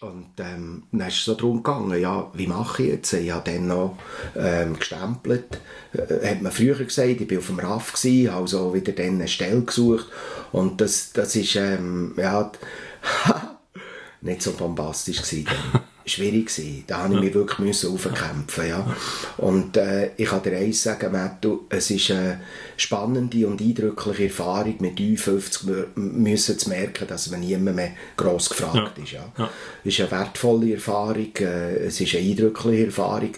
und 0.00 0.26
ähm, 0.38 0.82
dann 0.92 1.08
ist 1.08 1.18
es 1.18 1.24
so 1.24 1.34
darum 1.34 1.62
gegangen, 1.62 1.98
ja, 1.98 2.30
wie 2.34 2.46
mache 2.46 2.82
ich 2.82 2.88
jetzt? 2.90 3.12
Ich 3.14 3.30
habe 3.30 3.50
dann 3.50 3.66
noch 3.66 3.96
ähm, 4.36 4.78
gestempelt. 4.78 5.60
Äh, 5.94 6.32
hat 6.32 6.42
man 6.42 6.52
früher 6.52 6.74
gesagt, 6.74 7.08
ich 7.08 7.30
war 7.30 7.38
auf 7.38 7.46
dem 7.46 7.58
RAF, 7.58 7.92
gewesen, 7.94 8.30
habe 8.30 8.42
also 8.42 8.74
wieder 8.74 8.92
dann 8.92 9.14
eine 9.14 9.28
Stelle 9.28 9.62
gesucht. 9.62 10.06
Und 10.52 10.80
das, 10.80 11.12
das 11.12 11.34
ähm, 11.56 12.14
ja, 12.18 12.52
nicht 14.20 14.42
so 14.42 14.52
bombastisch 14.52 15.22
gewesen. 15.22 15.48
Schwierig 16.06 16.46
gewesen. 16.46 16.84
Da 16.86 16.98
musste 16.98 17.16
ich 17.16 17.24
mich 17.24 17.34
wirklich 17.34 17.58
müssen 17.58 17.92
aufkämpfen. 17.92 18.68
Ja. 18.68 18.96
Und 19.38 19.76
äh, 19.76 20.12
ich 20.16 20.28
kann 20.28 20.42
dir 20.42 20.56
eins 20.56 20.82
sagen, 20.82 21.12
Mattu, 21.12 21.64
es 21.68 21.90
ist 21.90 22.12
eine 22.12 22.40
spannende 22.76 23.46
und 23.46 23.60
eindrückliche 23.60 24.24
Erfahrung, 24.24 24.76
mit 24.78 24.98
50 24.98 25.96
müssen 25.96 26.58
zu 26.58 26.68
merken, 26.68 27.08
dass 27.08 27.30
man 27.30 27.40
niemand 27.40 27.76
mehr 27.76 27.90
gross 28.16 28.48
gefragt 28.48 28.98
ja. 28.98 29.02
ist. 29.02 29.12
Ja. 29.12 29.32
ja. 29.36 29.50
Es 29.84 29.98
ist 29.98 30.00
eine 30.00 30.10
wertvolle 30.12 30.74
Erfahrung, 30.74 31.36
äh, 31.40 31.76
es 31.86 32.00
ist 32.00 32.14
eine 32.14 32.24
eindrückliche 32.24 32.86
Erfahrung 32.86 33.32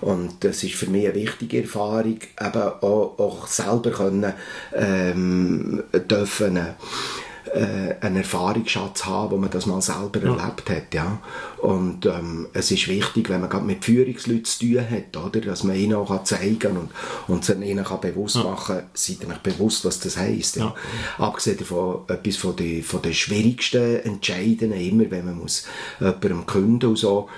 und 0.00 0.44
es 0.44 0.62
ist 0.62 0.74
für 0.74 0.86
mich 0.86 1.06
eine 1.06 1.14
wichtige 1.14 1.62
Erfahrung, 1.62 2.18
eben 2.40 2.62
auch, 2.62 3.18
auch 3.18 3.46
selber 3.48 3.90
können, 3.90 4.32
ähm, 4.74 5.82
dürfen, 6.08 6.60
äh, 7.52 7.96
einen 8.00 8.16
Erfahrungsschatz 8.16 9.04
haben, 9.04 9.30
wo 9.30 9.36
man 9.36 9.50
das 9.50 9.66
mal 9.66 9.82
selber 9.82 10.20
ja. 10.22 10.34
erlebt 10.34 10.70
hat. 10.70 10.94
Ja. 10.94 11.18
Und 11.58 12.06
ähm, 12.06 12.48
es 12.52 12.70
ist 12.70 12.88
wichtig, 12.88 13.28
wenn 13.28 13.40
man 13.40 13.50
gerade 13.50 13.64
mit 13.64 13.84
Führungsleuten 13.84 14.44
zu 14.44 14.60
tun 14.60 14.90
hat, 14.90 15.16
oder, 15.16 15.40
dass 15.40 15.62
man 15.62 15.76
ihnen 15.76 15.94
auch 15.94 16.24
zeigen 16.24 16.58
kann 16.58 16.76
und, 16.76 16.90
und 17.28 17.62
ihnen 17.62 17.84
kann 17.84 18.00
bewusst 18.00 18.36
ja. 18.36 18.44
machen 18.44 18.82
seid 18.94 19.18
ihr 19.22 19.28
euch 19.28 19.38
bewusst, 19.38 19.84
was 19.84 20.00
das 20.00 20.16
heisst. 20.16 20.56
Ja. 20.56 20.74
ja. 21.18 21.24
Abgesehen 21.24 21.58
davon, 21.58 22.00
etwas 22.08 22.36
von 22.36 22.56
den, 22.56 22.82
von 22.82 23.02
den 23.02 23.14
schwierigsten 23.14 24.00
Entscheidungen, 24.00 24.80
immer 24.80 25.10
wenn 25.10 25.26
man 25.26 25.38
muss 25.38 25.64
jemandem 26.00 26.46
künden 26.46 26.90
und 26.90 26.96
so, 26.96 27.28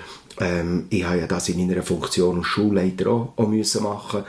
ähm, 0.41 0.86
ich 0.91 1.05
habe 1.05 1.20
ja 1.20 1.27
das 1.27 1.49
in 1.49 1.66
meiner 1.66 1.82
Funktion 1.82 2.39
als 2.39 2.47
Schulleiter 2.47 3.11
auch, 3.11 3.32
auch 3.36 3.49
müssen 3.49 3.82
machen 3.82 4.24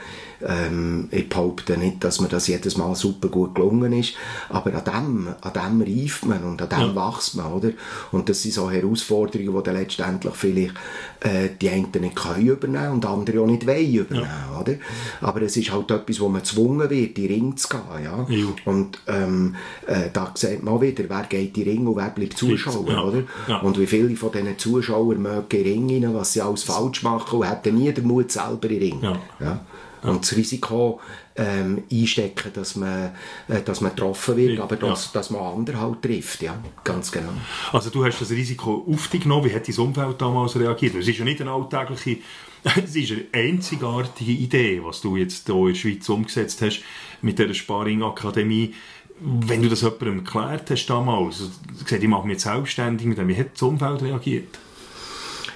ähm, 0.46 1.08
ich 1.10 1.28
behaupte 1.28 1.76
nicht, 1.76 2.02
dass 2.04 2.20
mir 2.20 2.28
das 2.28 2.46
jedes 2.46 2.76
Mal 2.76 2.94
super 2.94 3.28
gut 3.28 3.54
gelungen 3.54 3.92
ist, 3.92 4.14
aber 4.48 4.72
an 4.74 4.84
dem, 4.84 5.34
an 5.40 5.52
dem 5.52 5.82
reift 5.82 6.26
man 6.26 6.44
und 6.44 6.60
an 6.60 6.68
dem 6.68 6.94
ja. 6.94 7.08
wächst 7.08 7.36
man, 7.36 7.52
oder? 7.52 7.70
Und 8.12 8.28
das 8.28 8.42
sind 8.42 8.54
so 8.54 8.70
Herausforderungen, 8.70 9.54
die 9.56 9.62
dann 9.62 9.76
letztendlich 9.76 10.34
vielleicht 10.34 10.74
äh, 11.20 11.48
die 11.60 11.70
einen 11.70 11.90
nicht 12.00 12.16
können 12.16 12.46
übernehmen 12.46 12.92
und 12.92 13.06
andere 13.06 13.40
auch 13.40 13.46
nicht 13.46 13.66
wollen 13.66 13.94
übernehmen, 13.94 14.28
ja. 14.52 14.60
oder? 14.60 14.74
Aber 15.20 15.42
es 15.42 15.56
ist 15.56 15.72
halt 15.72 15.90
etwas, 15.90 16.20
wo 16.20 16.28
man 16.28 16.42
gezwungen 16.42 16.90
wird, 16.90 16.92
in 16.92 17.14
den 17.14 17.26
Ring 17.26 17.56
zu 17.56 17.68
gehen, 17.68 18.04
ja? 18.04 18.26
ja. 18.28 18.46
Und 18.64 18.98
ähm, 19.06 19.56
äh, 19.86 20.10
da 20.12 20.32
sieht 20.34 20.62
man 20.62 20.74
auch 20.74 20.80
wieder, 20.80 21.04
wer 21.08 21.24
geht 21.28 21.56
in 21.56 21.64
den 21.64 21.72
Ring 21.72 21.86
und 21.86 21.96
wer 21.96 22.10
bleibt 22.10 22.36
Zuschauer, 22.36 23.04
oder? 23.04 23.22
Und 23.62 23.78
wie 23.78 23.86
viele 23.86 24.16
von 24.16 24.32
diesen 24.32 24.58
Zuschauern 24.58 25.22
mögen 25.22 25.46
in 25.50 25.64
den 25.64 25.88
Ring 25.88 26.04
rein, 26.04 26.14
was 26.14 26.32
sie 26.32 26.42
alles 26.42 26.62
falsch 26.62 27.02
machen 27.02 27.38
und 27.38 27.48
hätten 27.48 27.76
nie 27.76 27.92
den 27.92 28.06
Mut 28.06 28.30
selber 28.30 28.68
in 28.68 28.80
den 28.80 28.92
Ring. 28.92 29.16
Ja 29.40 29.60
und 30.06 30.22
das 30.22 30.36
Risiko 30.36 31.00
ähm, 31.36 31.84
einstecken, 31.90 32.52
dass 32.54 32.76
man, 32.76 33.12
äh, 33.48 33.62
dass 33.62 33.80
man 33.80 33.94
getroffen 33.94 34.36
wird, 34.36 34.60
aber 34.60 34.76
dass, 34.76 35.06
ja. 35.06 35.10
dass 35.14 35.30
man 35.30 35.42
andere 35.42 35.80
halt 35.80 36.02
trifft, 36.02 36.42
ja, 36.42 36.58
ganz 36.84 37.12
genau. 37.12 37.32
Also 37.72 37.90
du 37.90 38.04
hast 38.04 38.20
das 38.20 38.30
Risiko 38.30 38.86
auf 38.88 39.08
dich 39.08 39.22
genommen, 39.22 39.44
wie 39.44 39.54
hat 39.54 39.68
dein 39.68 39.76
Umfeld 39.76 40.20
damals 40.20 40.56
reagiert? 40.56 40.94
Es 40.94 41.08
ist 41.08 41.18
ja 41.18 41.24
nicht 41.24 41.40
eine 41.40 41.50
alltägliche, 41.50 42.18
es 42.84 42.96
ist 42.96 43.12
eine 43.12 43.24
einzigartige 43.32 44.32
Idee, 44.32 44.80
was 44.82 45.00
du 45.00 45.16
jetzt 45.16 45.46
hier 45.46 45.56
in 45.56 45.66
der 45.68 45.74
Schweiz 45.74 46.08
umgesetzt 46.08 46.62
hast 46.62 46.80
mit 47.22 47.38
der 47.38 47.52
Sparring-Akademie. 47.52 48.74
Wenn 49.18 49.62
du 49.62 49.68
das 49.68 49.80
jemandem 49.80 50.18
erklärt 50.18 50.70
hast 50.70 50.86
damals, 50.86 51.38
gesagt, 51.84 52.02
ich 52.02 52.08
mache 52.08 52.26
mich 52.26 52.40
selbstständig 52.40 53.06
mit 53.06 53.18
dem, 53.18 53.28
wie 53.28 53.36
hat 53.36 53.54
das 53.54 53.62
Umfeld 53.62 54.02
reagiert? 54.02 54.58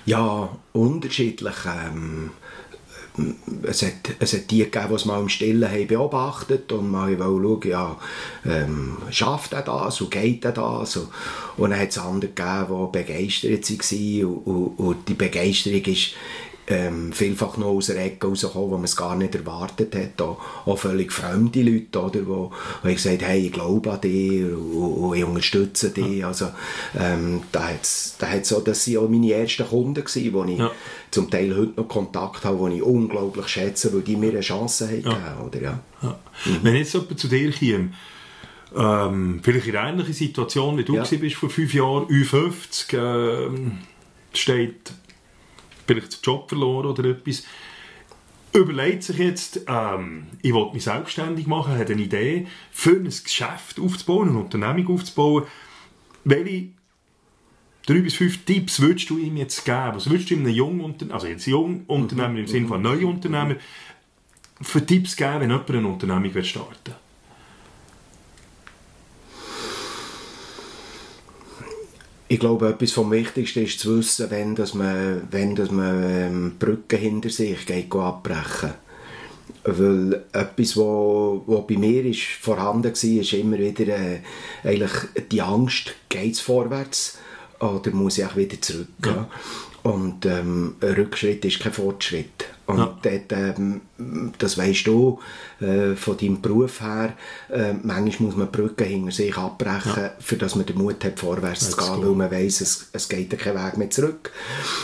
Ja, 0.07 0.49
unterschiedlich. 0.73 1.55
Ähm, 1.67 2.31
es 3.63 3.83
hat, 3.83 3.93
es 4.19 4.33
hat 4.33 4.51
die 4.51 4.65
gegeben, 4.65 4.89
die 4.89 4.95
es 4.95 5.05
mal 5.05 5.21
im 5.21 5.29
Stillen 5.29 5.71
haben 5.71 5.87
beobachtet 5.87 6.73
und 6.73 6.91
mal 6.91 7.17
schauen, 7.17 7.61
ja, 7.65 7.97
ähm, 8.45 8.97
schafft 9.11 9.53
er 9.53 9.63
das 9.63 10.01
und 10.01 10.11
geht 10.11 10.45
er 10.45 10.53
das? 10.53 10.97
Und, 10.97 11.09
und 11.57 11.71
dann 11.71 11.81
hat 11.81 11.91
es 11.91 11.99
andere 11.99 12.31
gegeben, 12.31 12.87
die 12.93 12.99
begeistert 12.99 13.71
waren 13.71 14.25
und, 14.25 14.47
und, 14.47 14.79
und 14.79 15.09
die 15.09 15.15
Begeisterung 15.15 15.85
ist 15.85 16.15
ähm, 16.71 17.13
vielfach 17.13 17.57
noch 17.57 17.67
aus 17.67 17.87
der 17.87 18.05
Ecke 18.05 18.29
rausgekommen, 18.29 18.71
wo 18.71 18.75
man 18.77 18.85
es 18.85 18.97
gar 18.97 19.17
nicht 19.17 19.35
erwartet 19.35 19.95
hat. 19.97 20.23
Auch, 20.23 20.41
auch 20.65 20.79
völlig 20.79 21.13
fremde 21.13 21.63
Leute, 21.63 22.01
oder, 22.01 22.27
wo, 22.27 22.53
wo 22.83 22.89
ich 22.89 22.97
gesagt 22.97 23.23
hey, 23.23 23.47
ich 23.47 23.53
glaube 23.53 23.91
an 23.91 24.01
dich 24.01 24.45
und, 24.45 25.15
ich 25.17 25.25
unterstütze 25.25 25.91
dich. 25.91 26.25
Also, 26.25 26.49
ähm, 26.99 27.43
da 27.51 27.69
hat's, 27.69 28.15
da 28.19 28.29
hat's 28.29 28.53
auch, 28.53 28.63
das 28.63 28.87
waren 28.89 29.05
auch 29.05 29.09
meine 29.09 29.33
ersten 29.33 29.67
Kunden, 29.67 30.05
gewesen, 30.05 30.33
wo 30.33 30.45
ich 30.45 30.59
ja. 30.59 30.71
zum 31.11 31.29
Teil 31.29 31.57
heute 31.57 31.81
noch 31.81 31.89
Kontakt 31.89 32.45
habe, 32.45 32.71
die 32.71 32.77
ich 32.77 32.83
unglaublich 32.83 33.49
schätze, 33.49 33.93
weil 33.93 34.03
die 34.03 34.17
mir 34.17 34.31
eine 34.31 34.41
Chance 34.41 34.89
haben 34.89 35.03
ja. 35.03 35.41
Oder, 35.45 35.61
ja. 35.61 35.81
ja. 36.03 36.19
Mhm. 36.47 36.59
Wenn 36.63 36.77
jetzt 36.77 36.95
jemand 36.95 37.19
zu 37.19 37.27
dir 37.27 37.51
käme, 37.51 37.91
ähm, 38.77 39.41
vielleicht 39.43 39.67
in 39.67 39.77
einer 39.77 39.91
ähnlichen 39.91 40.15
Situation, 40.15 40.79
wie 40.79 40.85
du 40.85 40.95
ja. 40.95 41.03
bist 41.03 41.35
vor 41.35 41.51
fünf 41.51 41.75
Jahren, 41.75 42.07
U50, 42.07 42.97
ähm, 42.97 43.79
steht 44.33 44.93
vielleicht 45.95 46.13
den 46.13 46.23
Job 46.23 46.49
verloren 46.49 46.87
oder 46.87 47.05
etwas, 47.05 47.45
überlegt 48.53 49.05
sich 49.05 49.19
jetzt, 49.19 49.61
ähm, 49.69 50.27
ich 50.43 50.53
will 50.53 50.71
mich 50.73 50.85
selbstständig 50.85 51.47
machen, 51.47 51.77
hat 51.77 51.91
eine 51.91 52.03
Idee, 52.03 52.47
für 52.71 52.97
ein 52.97 53.05
Geschäft 53.05 53.79
aufzubauen, 53.81 54.31
eine 54.31 54.41
Unternehmung 54.41 54.95
aufzubauen. 54.95 55.45
Welche 56.25 56.69
drei 57.87 58.01
bis 58.01 58.15
fünf 58.15 58.45
Tipps 58.45 58.81
würdest 58.81 59.09
du 59.11 59.19
ihm 59.19 59.37
jetzt 59.37 59.65
geben? 59.65 59.93
Was 59.95 60.11
würdest 60.11 60.31
du 60.31 60.35
ihm 60.35 60.41
einem 60.41 60.55
jungen 60.55 60.81
Unternehmer, 60.81 61.15
also 61.15 61.27
jetzt 61.27 61.47
jungen 61.47 61.85
Unternehmer 61.87 62.31
mhm. 62.31 62.39
im 62.39 62.47
Sinne 62.47 62.69
von 62.69 62.83
neuen 62.83 63.05
Unternehmer, 63.05 63.57
für 64.61 64.85
Tipps 64.85 65.17
geben, 65.17 65.41
wenn 65.41 65.51
jemand 65.51 65.71
eine 65.71 65.89
Unternehmung 65.89 66.43
starten 66.43 66.75
will? 66.87 66.95
Ich 72.31 72.39
glaube, 72.39 72.69
etwas 72.69 72.93
vom 72.93 73.11
Wichtigsten 73.11 73.65
ist 73.65 73.81
zu 73.81 73.99
wissen, 73.99 74.31
wenn, 74.31 74.55
dass 74.55 74.73
man, 74.73 75.23
wenn 75.33 75.57
dass 75.57 75.73
man 75.73 76.05
ähm, 76.05 76.53
Brücken 76.61 76.97
hinter 76.97 77.29
sich 77.29 77.67
geht, 77.67 77.93
abbrechen 77.93 78.71
weil 79.65 80.25
etwas, 80.33 80.77
wo, 80.77 81.43
wo 81.45 81.63
bei 81.63 81.77
mir 81.77 82.05
ist 82.05 82.23
vorhanden 82.23 82.85
war, 82.85 83.21
ist 83.21 83.33
immer 83.33 83.59
wieder 83.59 83.89
äh, 83.89 84.21
eigentlich 84.63 84.93
die 85.33 85.43
Angst, 85.43 85.93
geht 86.09 86.35
es 86.35 86.41
vorwärts 86.41 87.19
oder 87.59 87.91
muss 87.91 88.19
ich 88.19 88.25
auch 88.25 88.37
wieder 88.37 88.61
zurück. 88.61 88.87
Ja. 89.05 89.29
Und 89.83 90.25
ähm, 90.25 90.77
ein 90.81 90.95
Rückschritt 90.95 91.45
ist 91.45 91.59
kein 91.59 91.73
Fortschritt. 91.73 92.47
Und 92.67 92.79
ja. 92.79 92.99
dort, 93.03 93.33
ähm, 93.33 93.81
das 94.39 94.57
weißt 94.59 94.87
du 94.87 95.19
äh, 95.61 95.95
von 95.95 96.17
deinem 96.17 96.41
Beruf 96.41 96.81
her, 96.81 97.15
äh, 97.51 97.73
manchmal 97.83 98.29
muss 98.29 98.37
man 98.37 98.51
die 98.51 98.57
Brücke 98.57 98.85
hinter 98.85 99.13
sich 99.13 99.37
abbrechen, 99.37 99.93
ja. 99.97 100.13
für 100.19 100.37
dass 100.37 100.55
man 100.55 100.67
den 100.67 100.79
Mut 100.79 101.05
hat, 101.05 101.19
vorwärts 101.19 101.61
das 101.61 101.71
zu 101.71 101.77
gehen, 101.77 102.03
weil 102.03 102.15
man 102.15 102.31
weiss, 102.31 102.61
es, 102.61 102.89
es 102.93 103.09
geht 103.09 103.37
keinen 103.39 103.65
Weg 103.65 103.77
mehr 103.77 103.91
zurück. 103.91 104.31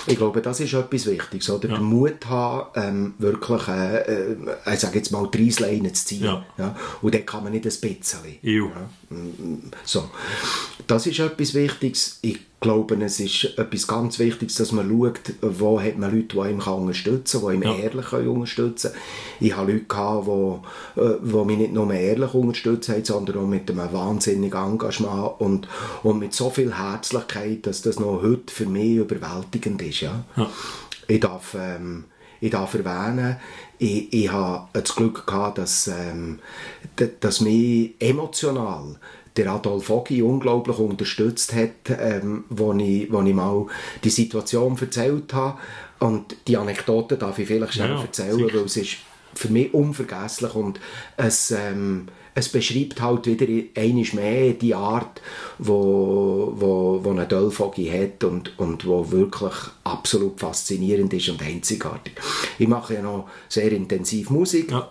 Ich 0.07 0.17
glaube, 0.17 0.43
das 0.43 0.61
ist 0.61 0.75
etwas 0.75 1.07
Wichtiges, 1.07 1.51
oder? 1.51 1.69
Ja. 1.69 1.77
Den 1.77 1.85
Mut 1.85 2.27
haben, 2.27 2.67
ähm, 2.75 3.15
wirklich, 3.19 3.69
äh, 3.69 3.99
äh, 4.01 4.37
ich 4.73 4.81
sage 4.81 4.99
jetzt 4.99 5.11
mal, 5.13 5.29
drei 5.31 5.51
Leinen 5.59 5.95
zu 5.95 6.07
ziehen. 6.07 6.25
Ja. 6.25 6.45
Ja? 6.59 6.77
Und 7.03 7.15
dann 7.15 7.25
kann 7.25 7.45
man 7.45 7.53
nicht 7.53 7.65
ein 7.65 7.69
bisschen. 7.69 8.21
Ja? 8.43 8.67
So. 9.85 10.11
Das 10.87 11.07
ist 11.07 11.19
etwas 11.19 11.55
Wichtiges. 11.55 12.19
Ich 12.23 12.41
glaube, 12.61 12.97
es 13.05 13.21
ist 13.21 13.59
etwas 13.59 13.87
ganz 13.87 14.19
Wichtiges, 14.19 14.57
dass 14.57 14.73
man 14.73 14.89
schaut, 14.89 15.21
wo 15.41 15.81
hat 15.81 15.99
man 15.99 16.15
Leute, 16.15 16.37
die 16.37 16.41
einem 16.41 16.61
unterstützen 16.61 17.41
können, 17.41 17.61
die 17.61 17.67
einem 17.67 17.79
ja. 17.79 17.85
ehrlich 17.85 18.13
unterstützen 18.13 18.93
können. 18.93 19.03
Ich 19.41 19.57
hatte 19.57 19.73
Leute, 19.73 19.85
gehabt, 19.85 20.27
die, 20.97 21.01
äh, 21.01 21.17
die 21.23 21.45
mich 21.45 21.59
nicht 21.59 21.73
nur 21.73 21.93
ehrlich 21.93 22.35
unterstützt 22.35 22.89
haben, 22.89 23.05
sondern 23.05 23.39
auch 23.39 23.47
mit 23.47 23.71
einem 23.71 23.93
wahnsinnigen 23.93 24.73
Engagement 24.73 25.41
und, 25.41 25.69
und 26.03 26.19
mit 26.19 26.35
so 26.35 26.51
viel 26.51 26.77
Herzlichkeit, 26.77 27.67
dass 27.67 27.83
das 27.83 27.99
noch 27.99 28.23
heute 28.23 28.53
für 28.53 28.67
mich 28.67 28.97
überwältigend 28.97 29.83
ist. 29.83 30.01
Ja? 30.01 30.25
ja. 30.37 30.51
Ich 31.09 31.21
darf... 31.21 31.57
Ähm, 31.59 32.05
ich 32.39 32.51
darf 32.51 32.75
erwähnen, 32.75 33.37
ich, 33.79 34.13
ich 34.13 34.31
habe 34.31 34.69
das 34.75 34.95
Glück 34.95 35.27
gehabt, 35.27 35.57
dass, 35.57 35.89
ähm, 35.89 36.39
dass 37.21 37.41
mich 37.41 37.95
emotional 37.99 38.97
der 39.37 39.53
Adolf 39.53 39.91
Ogi 39.91 40.23
unglaublich 40.23 40.79
unterstützt 40.79 41.55
hat, 41.55 41.91
ähm, 41.99 42.45
wo, 42.49 42.73
ich, 42.75 43.11
wo 43.13 43.23
ich 43.23 43.35
mal 43.35 43.67
die 44.03 44.11
Situation 44.11 44.77
erzählt 44.81 45.33
habe. 45.35 45.59
Und 45.99 46.37
die 46.47 46.57
Anekdote 46.57 47.17
darf 47.17 47.39
ich 47.39 47.47
vielleicht 47.47 47.75
schnell 47.75 47.91
ja, 47.91 48.01
erzählen, 48.01 48.37
sicher. 48.37 48.55
weil 48.55 48.65
es 48.65 48.77
ist 48.77 48.97
für 49.35 49.49
mich 49.49 49.73
unvergesslich 49.73 50.55
und 50.55 50.81
es, 51.17 51.51
ähm, 51.51 52.09
es 52.35 52.49
beschreibt 52.49 53.01
halt 53.01 53.27
wieder 53.27 53.47
einmal 53.77 54.07
mehr 54.13 54.53
die 54.53 54.75
Art, 54.75 55.21
wo, 55.59 56.53
wo, 56.57 57.01
wo 57.03 57.11
ein 57.11 57.29
Dölfogi 57.29 57.87
hat 57.87 58.25
und, 58.25 58.59
und 58.59 58.87
wo 58.87 59.11
wirklich 59.11 59.55
absolut 59.85 60.41
faszinierend 60.41 61.13
ist 61.15 61.29
und 61.29 61.43
einzigartig. 61.43 62.15
Ich 62.59 62.69
mache 62.69 62.95
ja 62.95 63.03
noch 63.03 63.29
sehr 63.49 63.73
intensiv 63.73 64.31
Musik. 64.31 64.71
Ja. 64.71 64.91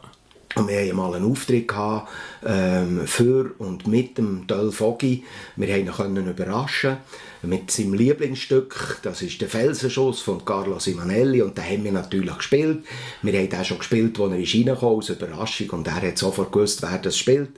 Und 0.55 0.69
wir 0.69 0.79
hatten 0.79 0.95
mal 0.95 1.13
einen 1.13 1.29
Auftritt 1.29 1.67
gehabt, 1.67 2.09
ähm, 2.45 3.05
für 3.05 3.53
und 3.57 3.87
mit 3.87 4.17
dem 4.17 4.47
Döll 4.47 4.71
Foggy. 4.71 5.23
Wir 5.57 5.75
ihn 5.75 5.91
können 5.91 6.27
überraschen 6.27 6.97
mit 7.41 7.69
seinem 7.71 7.93
Lieblingsstück, 7.93 8.99
das 9.03 9.21
ist 9.21 9.41
der 9.41 9.49
Felsenschuss 9.49 10.21
von 10.21 10.43
Carlo 10.45 10.79
Simonelli 10.79 11.41
und 11.41 11.57
den 11.57 11.63
haben 11.65 11.83
wir 11.83 11.91
natürlich 11.91 12.37
gespielt. 12.37 12.85
Wir 13.21 13.37
haben 13.37 13.49
den 13.49 13.65
schon 13.65 13.79
gespielt, 13.79 14.19
als 14.19 14.31
er 14.31 14.39
ist 14.39 14.55
reingekommen 14.55 14.97
als 14.97 15.09
Überraschung 15.09 15.69
und 15.71 15.87
er 15.87 16.01
hat 16.01 16.17
sofort 16.17 16.51
gewusst, 16.51 16.81
wer 16.81 16.97
das 16.97 17.17
spielt. 17.17 17.51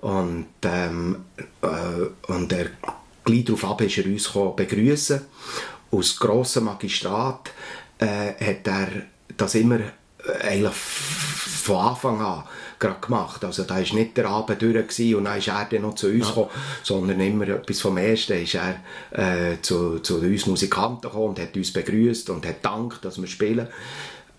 Und, 0.00 0.46
ähm, 0.64 1.16
äh, 1.62 2.30
und 2.32 2.52
er 2.52 2.70
gleich 3.24 3.44
darauf 3.44 3.64
ab 3.64 3.80
ist 3.82 3.98
er 3.98 4.06
uns 4.06 4.28
begrüßen. 4.56 5.20
Aus 5.92 6.18
grossem 6.18 6.64
Magistrat 6.64 7.52
äh, 7.98 8.32
hat 8.32 8.66
er 8.66 8.88
das 9.36 9.54
immer 9.54 9.78
eigentlich 10.42 10.74
von 10.74 11.76
Anfang 11.76 12.20
an 12.20 12.44
gerade 12.78 13.00
gemacht. 13.00 13.44
Also 13.44 13.62
da 13.62 13.76
war 13.76 13.80
nicht 13.80 14.16
der 14.16 14.28
Abend 14.28 14.60
durch 14.60 15.14
und 15.14 15.24
dann 15.24 15.38
ist 15.38 15.48
er 15.48 15.66
dann 15.70 15.82
noch 15.82 15.94
zu 15.94 16.08
uns 16.08 16.20
ja. 16.20 16.28
gekommen, 16.28 16.50
sondern 16.82 17.20
immer 17.20 17.48
etwas 17.48 17.80
vom 17.80 17.96
Ersten 17.96 18.42
ist 18.42 18.56
er 18.56 18.80
äh, 19.12 19.60
zu, 19.62 20.00
zu 20.00 20.18
uns 20.18 20.46
Musikanten 20.46 21.02
gekommen 21.02 21.28
und 21.30 21.40
hat 21.40 21.56
uns 21.56 21.72
begrüßt 21.72 22.30
und 22.30 22.46
hat 22.46 22.64
dankt, 22.64 23.04
dass 23.04 23.20
wir 23.20 23.28
spielen. 23.28 23.68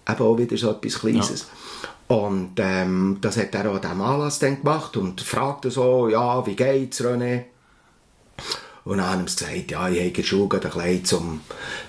Eben 0.07 0.21
auch 0.21 0.37
wieder 0.37 0.57
so 0.57 0.71
etwas 0.71 0.99
Kleines. 0.99 1.47
Ja. 2.09 2.17
Und 2.17 2.55
ähm, 2.57 3.17
das 3.21 3.37
hat 3.37 3.55
er 3.55 3.71
auch 3.71 3.75
an 3.75 3.81
diesem 3.81 4.01
Anlass 4.01 4.39
dann 4.39 4.61
gemacht 4.61 4.97
und 4.97 5.21
fragte 5.21 5.71
so, 5.71 6.09
ja, 6.09 6.45
wie 6.45 6.55
geht's, 6.55 7.01
René? 7.01 7.45
Und 8.85 8.97
dann 8.97 9.07
haben 9.07 9.27
sie 9.27 9.37
gesagt, 9.37 9.71
ja, 9.71 9.87
ich 9.87 10.13
habe 10.13 10.23
schon 10.23 10.51
ein 10.51 10.59
bisschen 10.59 11.05
zum, 11.05 11.41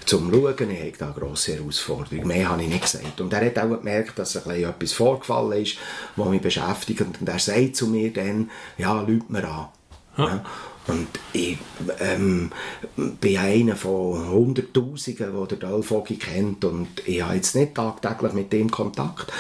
zum 0.07 0.33
Schauen, 0.33 0.71
ich 0.71 0.81
habe 0.81 0.93
da 0.97 1.07
eine 1.07 1.15
grosse 1.15 1.55
Herausforderung. 1.55 2.27
Mehr 2.27 2.49
habe 2.49 2.63
ich 2.63 2.69
nicht 2.69 2.83
gesagt. 2.83 3.21
Und 3.21 3.33
er 3.33 3.47
hat 3.47 3.59
auch 3.59 3.79
gemerkt, 3.79 4.19
dass 4.19 4.37
ein 4.37 4.45
bisschen 4.45 4.71
etwas 4.71 4.93
vorgefallen 4.93 5.63
ist, 5.63 5.77
was 6.15 6.29
mich 6.29 6.41
beschäftigt. 6.41 7.01
Und 7.01 7.29
er 7.29 7.39
sagt 7.39 7.77
zu 7.77 7.89
mir 7.89 8.13
dann, 8.13 8.51
ja, 8.79 9.01
lügt 9.03 9.29
mir 9.29 9.49
an. 9.49 9.69
Ja. 10.17 10.45
Und 10.87 11.09
ich 11.33 11.57
ähm, 11.99 12.51
bin 12.97 13.39
einer 13.39 13.75
von 13.75 14.29
Hunderttausenden, 14.29 15.33
die 15.41 15.49
der 15.49 15.59
Dalfogi 15.59 16.17
kennt 16.17 16.65
und 16.65 16.89
ich 17.07 17.23
habe 17.23 17.37
jetzt 17.37 17.57
nicht 17.57 17.75
tagtäglich 17.75 18.35
mit 18.35 18.53
dem 18.53 18.71
Kontakt. 18.71 19.33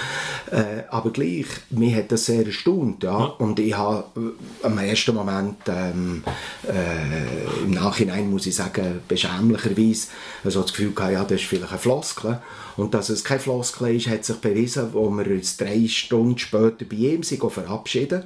Äh, 0.50 0.84
aber 0.88 1.10
gleich, 1.10 1.46
mich 1.70 1.94
hat 1.94 2.12
das 2.12 2.26
sehr 2.26 2.46
erstaunt. 2.46 3.02
Ja? 3.02 3.16
Und 3.16 3.58
ich 3.58 3.76
habe 3.76 4.04
äh, 4.16 4.66
am 4.66 4.78
ersten 4.78 5.14
Moment, 5.14 5.58
ähm, 5.66 6.24
äh, 6.66 7.62
im 7.62 7.72
Nachhinein 7.72 8.30
muss 8.30 8.46
ich 8.46 8.54
sagen, 8.54 9.00
beschämlicherweise 9.06 10.08
also 10.44 10.62
das 10.62 10.72
Gefühl 10.72 10.92
gehabt, 10.92 11.12
ja, 11.12 11.24
das 11.24 11.42
ist 11.42 11.46
vielleicht 11.46 11.72
ein 11.72 11.78
Floskel. 11.78 12.40
Und 12.76 12.94
dass 12.94 13.08
es 13.08 13.22
kein 13.22 13.38
Floskel 13.38 13.94
ist, 13.96 14.08
hat 14.08 14.24
sich 14.24 14.36
bewiesen, 14.36 14.92
wo 14.92 15.08
wir 15.10 15.26
uns 15.26 15.56
drei 15.56 15.86
Stunden 15.88 16.38
später 16.38 16.84
bei 16.88 16.96
ihm 16.96 17.22
verabschieden. 17.22 18.24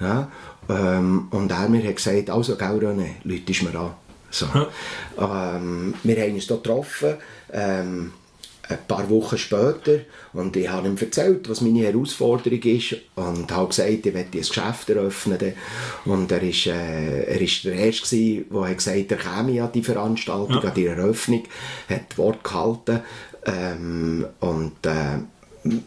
Ja? 0.00 0.30
Ähm, 0.68 1.28
und 1.30 1.50
er 1.50 1.68
mir 1.68 1.86
hat 1.86 1.96
gesagt, 1.96 2.30
also 2.30 2.56
gell 2.56 2.78
René, 2.78 3.10
Leute 3.24 3.64
mir 3.64 3.78
an. 3.78 3.94
So. 4.30 4.46
ähm, 5.18 5.94
wir 6.02 6.16
haben 6.20 6.34
uns 6.34 6.44
hier 6.44 6.56
getroffen, 6.56 7.14
ähm, 7.52 8.12
ein 8.68 8.78
paar 8.88 9.08
Wochen 9.08 9.38
später 9.38 10.00
und 10.32 10.56
ich 10.56 10.68
habe 10.68 10.88
ihm 10.88 10.96
erzählt, 10.96 11.48
was 11.48 11.60
meine 11.60 11.80
Herausforderung 11.86 12.60
ist 12.62 12.96
und 13.14 13.50
habe 13.52 13.68
gesagt, 13.68 14.06
ich 14.06 14.14
werde 14.14 14.38
ein 14.38 14.40
Geschäft 14.40 14.90
eröffnen 14.90 15.52
und 16.04 16.32
er 16.32 16.42
ist, 16.42 16.66
äh, 16.66 17.22
er 17.24 17.40
ist 17.40 17.64
der 17.64 17.74
Erste 17.74 18.16
der 18.16 18.74
gesagt 18.74 19.10
hat, 19.10 19.10
er 19.12 19.16
käme 19.16 19.62
an 19.62 19.72
die 19.72 19.82
Veranstaltung, 19.82 20.62
ja. 20.62 20.68
an 20.68 20.74
die 20.74 20.86
Eröffnung, 20.86 21.44
hat 21.88 22.18
Wort 22.18 22.42
gehalten 22.42 23.00
ähm, 23.46 24.26
und 24.40 24.84
äh, 24.84 25.78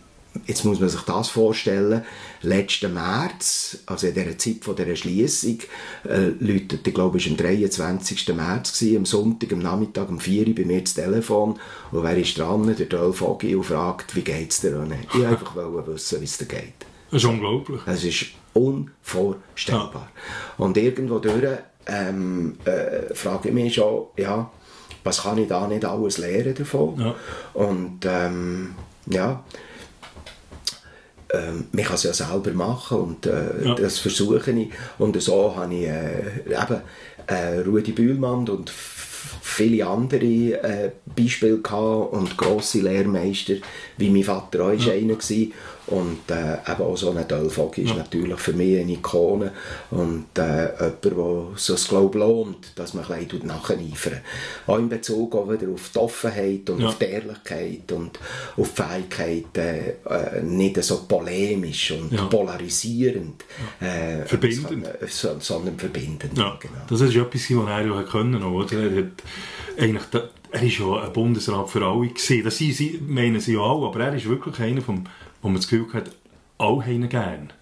jetzt 0.45 0.63
muss 0.63 0.79
man 0.79 0.89
sich 0.89 1.01
das 1.01 1.29
vorstellen, 1.29 2.03
letzten 2.41 2.93
März, 2.93 3.79
also 3.85 4.07
in 4.07 4.13
dieser 4.13 4.37
Zeit 4.37 4.63
von 4.63 4.75
dieser 4.75 4.95
Schliessung, 4.95 5.59
äh, 6.07 6.29
läutet, 6.39 6.87
ich 6.87 6.93
glaube, 6.93 7.17
es 7.17 7.25
war 7.25 7.31
am 7.31 7.37
23. 7.37 8.35
März, 8.35 8.77
gewesen, 8.77 8.97
am 8.97 9.05
Sonntag, 9.05 9.53
am 9.53 9.59
Nachmittag, 9.59 10.09
um 10.09 10.19
4 10.19 10.47
Uhr 10.47 10.55
bei 10.55 10.65
mir 10.65 10.81
das 10.81 10.93
Telefon 10.93 11.59
und 11.91 12.03
wer 12.03 12.17
ist 12.17 12.37
dran? 12.37 12.75
Der 12.75 12.85
Döll 12.85 13.13
Fogi 13.13 13.55
und 13.55 13.63
fragt, 13.63 14.15
wie 14.15 14.21
geht 14.21 14.51
es 14.51 14.61
dir? 14.61 14.69
Ich 14.69 15.13
wollte 15.13 15.27
einfach 15.27 15.55
wissen, 15.87 16.21
wie 16.21 16.25
es 16.25 16.37
dir 16.37 16.45
geht. 16.45 16.73
Das 17.11 17.23
ist 17.23 17.29
unglaublich. 17.29 17.81
Es 17.85 18.03
ist 18.03 18.25
unvorstellbar. 18.53 20.09
Ja. 20.13 20.65
Und 20.65 20.77
irgendwo 20.77 21.19
durch 21.19 21.57
ähm, 21.87 22.57
äh, 22.65 23.13
frage 23.13 23.49
ich 23.49 23.53
mich 23.53 23.73
schon, 23.73 24.07
ja, 24.17 24.51
was 25.03 25.23
kann 25.23 25.37
ich 25.37 25.47
da 25.47 25.67
nicht 25.67 25.85
alles 25.85 26.17
lernen 26.17 26.53
davon? 26.53 26.99
Ja. 26.99 27.15
Und 27.53 27.99
ähm, 28.05 28.75
ja, 29.07 29.43
ähm, 31.31 31.65
man 31.71 31.85
kann 31.85 31.95
es 31.95 32.03
ja 32.03 32.13
selber 32.13 32.51
machen 32.51 32.99
und 32.99 33.25
äh, 33.25 33.65
ja. 33.65 33.75
das 33.75 33.99
versuche 33.99 34.51
ich. 34.51 34.69
Und 34.97 35.21
so 35.21 35.55
habe 35.55 35.73
ich 35.73 35.87
äh, 35.87 36.23
eben 36.47 36.81
äh, 37.27 37.59
Rudi 37.59 37.91
Bühlmann 37.91 38.49
und 38.49 38.71
viele 39.41 39.85
andere 39.85 40.25
äh, 40.25 40.91
Beispiele 41.05 41.59
gehabt 41.59 42.13
und 42.13 42.37
grosse 42.37 42.79
Lehrmeister, 42.79 43.55
wie 43.97 44.09
mein 44.09 44.23
Vater 44.23 44.65
auch 44.65 44.73
ja. 44.73 44.93
einer 44.93 45.15
war. 45.15 45.47
Und 45.89 46.29
äh, 46.29 46.53
eben 46.71 46.81
auch 46.83 46.95
so 46.95 47.11
ein 47.11 47.27
Dölfog 47.27 47.77
ist 47.79 47.89
ja. 47.89 47.95
natürlich 47.95 48.39
für 48.39 48.53
mich 48.53 48.79
eine 48.79 48.91
Ikone 48.91 49.51
und 49.89 50.37
äh, 50.37 50.71
jemand, 50.77 51.03
der 51.03 51.11
so 51.55 51.73
das 51.73 51.87
Glaube 51.87 52.19
lohnt, 52.19 52.73
dass 52.75 52.93
man 52.93 53.05
ein 53.05 53.27
bisschen 53.27 53.47
nacheifern 53.47 54.21
Auch 54.67 54.77
in 54.77 54.87
Bezug 54.87 55.35
auch 55.35 55.49
wieder 55.49 55.71
auf 55.71 55.89
die 55.93 55.99
Offenheit 55.99 56.69
und 56.69 56.81
ja. 56.81 56.89
auf 56.89 56.97
die 56.99 57.05
Ehrlichkeit 57.05 57.91
und 57.91 58.19
auf 58.55 58.71
die 58.73 58.81
Fähigkeit, 58.81 59.57
äh, 59.57 60.41
nicht 60.43 60.83
so 60.83 61.05
polemisch 61.07 61.91
und 61.91 62.11
ja. 62.11 62.25
polarisierend, 62.25 63.43
äh, 63.79 64.25
verbindend. 64.25 64.87
Sondern, 65.07 65.41
sondern 65.41 65.79
verbindend. 65.79 66.37
Ja. 66.37 66.57
Genau. 66.59 66.73
Das 66.87 67.01
ist 67.01 67.15
etwas, 67.15 67.41
was 67.49 67.69
er 67.69 67.85
ja 67.87 68.03
können, 68.03 68.43
oder? 68.43 68.77
Er 68.77 68.97
hat 68.97 69.23
eigentlich 69.77 70.03
er 70.51 70.61
war 70.61 70.67
ja 70.67 71.07
ein 71.07 71.13
Bundesrat 71.13 71.69
für 71.69 71.85
alle. 71.85 72.07
Gewesen. 72.07 72.43
Das 72.43 72.57
sie, 72.57 72.99
meinen 73.07 73.39
sie 73.39 73.53
ja 73.53 73.59
auch, 73.59 73.87
aber 73.87 74.05
er 74.05 74.15
ist 74.15 74.27
wirklich 74.27 74.59
einer, 74.59 74.81
vom, 74.81 75.03
wo 75.41 75.47
man 75.47 75.57
das 75.57 75.67
Gefühl 75.67 75.91
hat, 75.93 76.11
alle 76.57 76.81
haben 76.81 77.03
ihn 77.03 77.09
gern. 77.09 77.53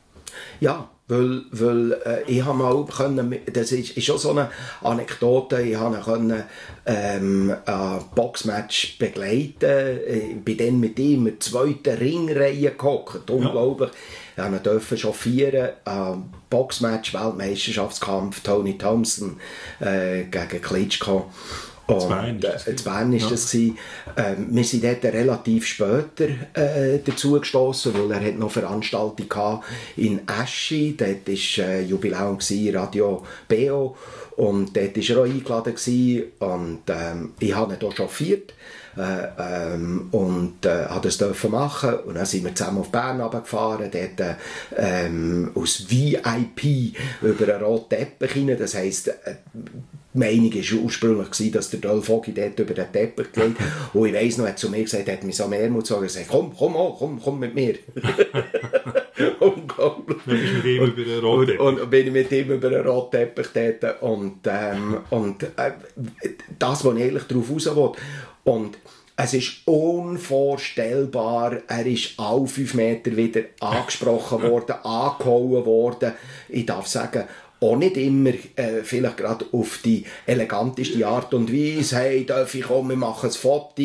Ja, 0.59 0.89
weil, 1.09 1.43
weil 1.51 1.93
äh, 2.05 2.23
ich 2.27 2.43
habe 2.43 2.57
mal 2.57 2.85
können, 2.85 3.37
das 3.53 3.71
ist, 3.71 3.95
ist 3.95 4.05
schon 4.05 4.17
so 4.17 4.31
eine 4.31 4.49
Anekdote, 4.81 5.61
ich 5.61 5.77
habe 5.77 5.99
können, 5.99 6.43
ähm, 6.85 7.55
ein 7.65 7.99
Boxmatch 8.13 8.97
begleiten, 8.97 9.99
ich 10.05 10.43
bin 10.43 10.57
dann 10.57 10.79
mit 10.81 10.99
ihm 10.99 11.27
in 11.27 11.33
der 11.33 11.39
zweiten 11.39 11.97
Ringreihe 11.97 12.71
gehockt, 12.71 13.29
unglaublich. 13.29 13.89
Ja. 14.35 14.53
Ich 14.53 14.61
durfte 14.61 14.97
chauffieren, 14.97 15.69
ein 15.85 16.25
Boxmatch, 16.49 17.13
Weltmeisterschaftskampf, 17.13 18.41
Tony 18.41 18.77
Thompson 18.77 19.39
äh, 19.79 20.25
gegen 20.25 20.61
Klitschko. 20.61 21.31
Und, 21.87 22.09
Bern 22.09 22.41
äh, 22.41 22.73
Bern 22.83 23.13
ist 23.13 23.23
ja. 23.23 23.29
das 23.29 23.51
gewesen. 23.51 23.77
Ähm, 24.17 24.47
wir 24.51 24.63
sind 24.63 24.83
dort 24.83 25.03
relativ 25.05 25.65
später 25.65 26.27
äh, 26.53 26.99
dazu 27.03 27.39
gestoßen, 27.39 27.93
weil 27.93 28.11
er 28.11 28.27
hat 28.27 28.37
noch 28.37 28.51
Veranstaltung 28.51 29.33
hatte 29.33 29.65
in 29.95 30.21
Eschi. 30.27 30.95
Dort 30.97 31.27
war 31.27 31.65
äh, 31.65 31.81
Jubiläum 31.83 32.37
gewesen, 32.37 32.75
Radio 32.75 33.23
BO 33.47 33.95
und 34.35 34.75
dort 34.75 34.97
war 34.97 35.15
er 35.15 35.21
auch 35.21 35.25
eingeladen 35.25 35.75
gewesen. 35.75 36.23
und 36.39 36.81
ähm, 36.89 37.33
ich 37.39 37.55
habe 37.55 37.73
ihn 37.73 37.79
hier 37.79 37.91
chauffiert. 37.91 38.53
Äh, 38.97 39.27
ähm, 39.75 40.07
und 40.11 40.65
äh, 40.65 40.87
hat 40.87 41.05
das 41.05 41.19
dürfen 41.19 41.51
machen 41.51 41.99
und 42.05 42.15
dann 42.15 42.25
sind 42.25 42.43
wir 42.45 42.55
zusammen 42.55 42.79
auf 42.79 42.91
Bern 42.91 43.21
gefahren, 43.29 43.91
dort 43.91 44.37
ähm, 44.75 45.51
aus 45.53 45.85
VIP 45.87 46.95
über 47.21 47.53
einen 47.53 47.63
roten 47.63 47.89
Teppich 47.89 48.35
rein, 48.35 48.57
das 48.57 48.73
heisst, 48.73 49.09
äh, 49.09 49.35
die 50.17 50.25
Meinung 50.25 50.53
war 50.53 50.83
ursprünglich, 50.83 51.51
dass 51.51 51.69
der 51.69 51.79
Dolph 51.79 52.05
Foggy 52.05 52.33
dort 52.33 52.59
über 52.59 52.73
den 52.73 52.91
Teppich 52.91 53.31
geht. 53.31 53.55
Und 53.93 54.07
ich 54.07 54.13
weiss 54.13 54.37
noch, 54.37 54.45
er 54.45 54.51
hat 54.51 54.59
zu 54.59 54.69
mir 54.69 54.83
gesagt, 54.83 55.07
er 55.07 55.13
hat 55.13 55.23
mich 55.23 55.35
so 55.35 55.47
Mehrmut 55.47 55.83
gesagt, 55.83 56.01
er 56.01 56.09
sagt, 56.09 56.27
komm, 56.29 56.53
komm, 56.57 56.75
oh, 56.75 56.95
komm, 56.97 57.21
komm 57.23 57.39
mit 57.39 57.53
mir. 57.53 57.75
Unglaublich. 59.39 60.17
Dann 60.25 60.39
bist 60.39 60.53
du 60.53 60.57
mit 60.57 60.65
ihm 60.65 60.83
über 60.83 61.03
den 61.03 61.19
Rotteppich. 61.19 61.59
Und, 61.59 61.79
und 61.79 61.89
bin 61.89 62.07
ich 62.07 62.13
mit 62.13 62.31
ihm 62.31 62.51
über 62.51 62.69
den 62.69 62.87
Rotteppich 62.87 63.47
dort. 63.53 64.01
Und, 64.01 64.39
ähm, 64.47 64.97
und 65.11 65.43
äh, 65.43 65.71
das, 66.57 66.83
was 66.83 66.95
ich 66.95 67.03
eigentlich 67.03 67.23
darauf 67.23 67.51
raus 67.51 67.75
will. 67.75 67.91
Und 68.43 68.77
es 69.19 69.33
ist 69.33 69.67
unvorstellbar, 69.67 71.57
er 71.67 71.85
ist 71.87 72.19
alle 72.19 72.45
fünf 72.45 72.75
Meter 72.75 73.17
wieder 73.17 73.41
angesprochen 73.59 74.43
worden, 74.43 74.75
angehauen 74.83 75.65
worden. 75.65 76.13
Ich 76.49 76.67
darf 76.67 76.85
sagen, 76.85 77.23
auch 77.59 77.75
nicht 77.75 77.97
immer 77.97 78.31
äh, 78.55 78.83
vielleicht 78.83 79.17
gerade 79.17 79.45
auf 79.51 79.79
die 79.83 80.05
eleganteste 80.25 81.05
Art 81.07 81.33
und 81.33 81.51
Weise, 81.51 81.97
hey, 81.97 82.25
darf 82.25 82.53
ich 82.53 82.63
kommen, 82.63 82.89
wir 82.89 82.97
machen 82.97 83.29
ein 83.29 83.35
Foto 83.35 83.83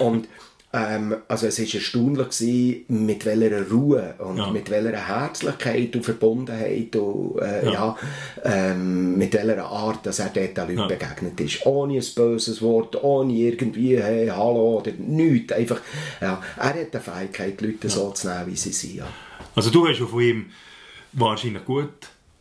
und 0.00 0.28
ähm, 0.74 1.16
also 1.28 1.48
es 1.48 1.58
war 1.58 1.66
erstaunlich, 1.66 2.28
gewesen, 2.28 2.84
mit 2.88 3.26
welcher 3.26 3.70
Ruhe 3.70 4.14
und 4.18 4.38
ja. 4.38 4.50
mit 4.50 4.70
welcher 4.70 5.06
Herzlichkeit 5.06 5.94
und 5.94 6.02
Verbundenheit 6.02 6.96
und 6.96 7.38
äh, 7.42 7.66
ja. 7.66 7.72
ja 7.72 7.96
ähm, 8.42 9.18
mit 9.18 9.34
welcher 9.34 9.66
Art, 9.66 10.06
dass 10.06 10.18
er 10.18 10.30
dort 10.30 10.56
den 10.56 10.68
Leuten 10.68 10.78
ja. 10.78 10.86
begegnet 10.86 11.40
ist. 11.40 11.66
Ohne 11.66 11.98
ein 11.98 12.06
böses 12.16 12.62
Wort, 12.62 13.02
ohne 13.04 13.34
irgendwie 13.34 14.02
hey, 14.02 14.28
Hallo 14.28 14.78
oder 14.78 14.92
nichts. 14.92 15.52
Einfach, 15.52 15.80
ja, 16.22 16.40
er 16.56 16.64
hat 16.64 16.94
die 16.94 16.98
Fähigkeit, 16.98 17.60
die 17.60 17.66
Leute 17.66 17.90
so 17.90 18.10
zu 18.12 18.28
nehmen, 18.28 18.46
wie 18.46 18.56
sie 18.56 18.72
sind. 18.72 18.96
Ja. 18.96 19.06
Also 19.54 19.68
du 19.68 19.86
hast 19.86 20.00
ja 20.00 20.06
von 20.06 20.22
ihm 20.22 20.46
wahrscheinlich 21.12 21.66
gut 21.66 21.90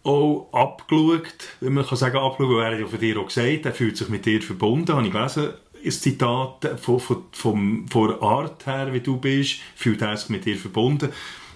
auch 0.03 0.49
abgeschaut, 0.51 1.47
wenn 1.59 1.73
man 1.73 1.85
kann 1.85 1.97
sagen 1.97 2.17
abgeschaut, 2.17 2.63
er 2.63 2.71
hat 2.71 2.79
ja 2.79 2.87
von 2.87 2.99
dir 2.99 3.19
auch 3.19 3.27
gesagt, 3.27 3.65
er 3.65 3.73
fühlt 3.73 3.97
sich 3.97 4.09
mit 4.09 4.25
dir 4.25 4.41
verbunden, 4.41 4.95
habe 4.95 5.05
ich 5.05 5.13
gelesen, 5.13 5.53
ein 5.83 5.91
Zitat 5.91 6.79
von, 6.79 6.99
von, 6.99 7.23
von, 7.31 7.87
von 7.87 8.07
der 8.09 8.21
Art 8.21 8.65
her, 8.65 8.93
wie 8.93 8.99
du 8.99 9.17
bist, 9.17 9.59
fühlt 9.75 10.01
er 10.01 10.15
sich 10.17 10.29
mit 10.29 10.45
dir 10.45 10.57
verbunden. 10.57 11.09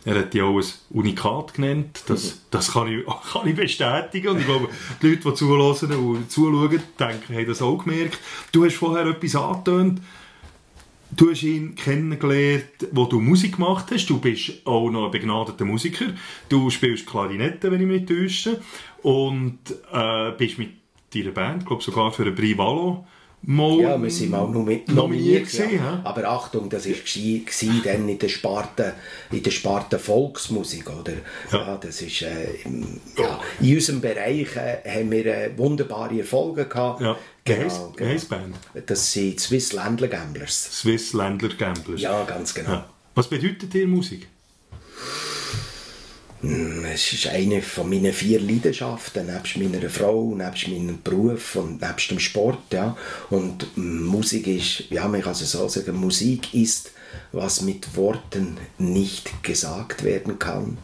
Er 0.04 0.20
hat 0.20 0.36
ja 0.36 0.44
auch 0.44 0.60
ein 0.60 0.66
Unikat 0.92 1.56
genannt. 1.56 2.04
Das, 2.08 2.26
mhm. 2.26 2.40
das 2.52 2.74
kann, 2.74 2.88
ich, 2.88 3.06
kann 3.34 3.48
ich 3.48 3.56
bestätigen. 3.56 4.30
Und 4.30 4.40
ich 4.40 4.46
glaube, 4.46 4.70
die 5.02 5.08
Leute, 5.08 5.30
die 5.30 5.34
zuhören 5.34 5.92
und 5.98 6.32
zuschauen, 6.32 6.82
denken, 7.00 7.36
haben 7.36 7.48
das 7.48 7.62
auch 7.62 7.84
gemerkt. 7.84 8.20
Du 8.52 8.66
hast 8.66 8.76
vorher 8.76 9.08
etwas 9.08 9.36
angetönt. 9.36 10.02
Du 11.16 11.32
hast 11.32 11.44
ihn 11.44 11.76
kennengelernt, 11.76 12.66
wo 12.92 13.06
du 13.06 13.22
Musik 13.22 13.56
gemacht 13.56 13.86
hast. 13.92 14.08
Du 14.08 14.20
bist 14.20 14.66
auch 14.66 14.90
noch 14.90 15.06
ein 15.06 15.12
begnadeter 15.12 15.64
Musiker. 15.64 16.06
Du 16.50 16.70
spielst 16.70 17.06
Klarinette, 17.06 17.72
wenn 17.72 17.82
ich 17.82 17.88
mich 17.88 18.06
täusche. 18.06 18.60
Und 19.02 19.60
äh, 19.94 20.32
bist 20.38 20.58
mit 20.58 20.72
deiner 21.14 21.32
Band, 21.32 21.66
glaube 21.66 21.84
sogar 21.84 22.12
für 22.12 22.24
ein 22.24 22.36
Prix 22.36 22.58
Valo 22.58 23.06
Mal 23.48 23.80
ja, 23.80 24.02
wir 24.02 24.10
sind 24.10 24.32
mal 24.32 24.48
nominiert, 24.48 24.88
nominiert 24.90 25.54
ja. 25.54 26.02
Aber 26.04 26.28
Achtung, 26.28 26.68
das 26.68 26.88
war 26.88 26.96
dann 27.84 28.10
in 28.10 28.18
der 28.18 28.28
Sparte, 28.28 28.94
in 29.32 29.44
der 29.44 29.52
Sparte 29.52 30.00
Volksmusik, 30.00 30.90
oder? 30.90 31.14
Ja. 31.52 31.60
ja 31.60 31.78
das 31.78 32.02
ist, 32.02 32.24
äh, 32.24 32.56
ja, 33.18 33.40
in 33.62 33.76
unserem 33.76 34.02
Bereich 34.02 34.56
äh, 34.56 34.82
haben 34.88 35.12
wir 35.12 35.26
äh, 35.28 35.52
wunderbare 35.56 36.18
Erfolge 36.18 36.66
gehabt. 36.66 37.02
Ja. 37.02 37.16
Genau, 37.46 37.94
genau. 37.96 38.22
Band? 38.28 38.56
Das 38.88 39.12
sind 39.12 39.40
Swiss 39.40 39.72
Ländler 39.72 40.08
Gamblers. 40.08 40.80
Swiss 40.80 41.14
Ländler 41.14 41.50
Gamblers. 41.50 42.02
Ja, 42.02 42.24
ganz 42.24 42.56
genau. 42.56 42.72
Ja. 42.72 42.90
Was 43.14 43.30
bedeutet 43.30 43.72
dir 43.72 43.88
Musik? 43.88 44.28
Hm, 46.42 46.86
es 46.86 47.14
ist 47.14 47.28
eine 47.28 47.62
von 47.62 47.88
meinen 47.88 48.12
vier 48.14 48.42
Leidenschaften, 48.42 49.28
nebst 49.28 49.58
meiner 49.58 49.90
Frau, 49.92 50.34
nebst 50.36 50.68
meinem 50.70 51.02
Beruf 51.04 51.56
und 51.56 51.82
nebst 51.82 52.10
dem 52.10 52.20
Sport. 52.20 52.74
Ja. 52.74 52.98
Und 53.30 53.78
Musik 53.78 54.48
ist, 54.48 54.90
ja, 54.90 55.08
man 55.08 55.22
kann 55.22 55.34
es 55.34 55.52
so 55.52 55.68
sagen, 55.68 55.96
Musik 55.96 56.52
ist, 56.56 56.94
was 57.32 57.62
mit 57.62 57.96
Worten 57.96 58.58
nicht 58.80 59.44
gesagt 59.44 60.04
werden 60.04 60.40
kann 60.40 60.80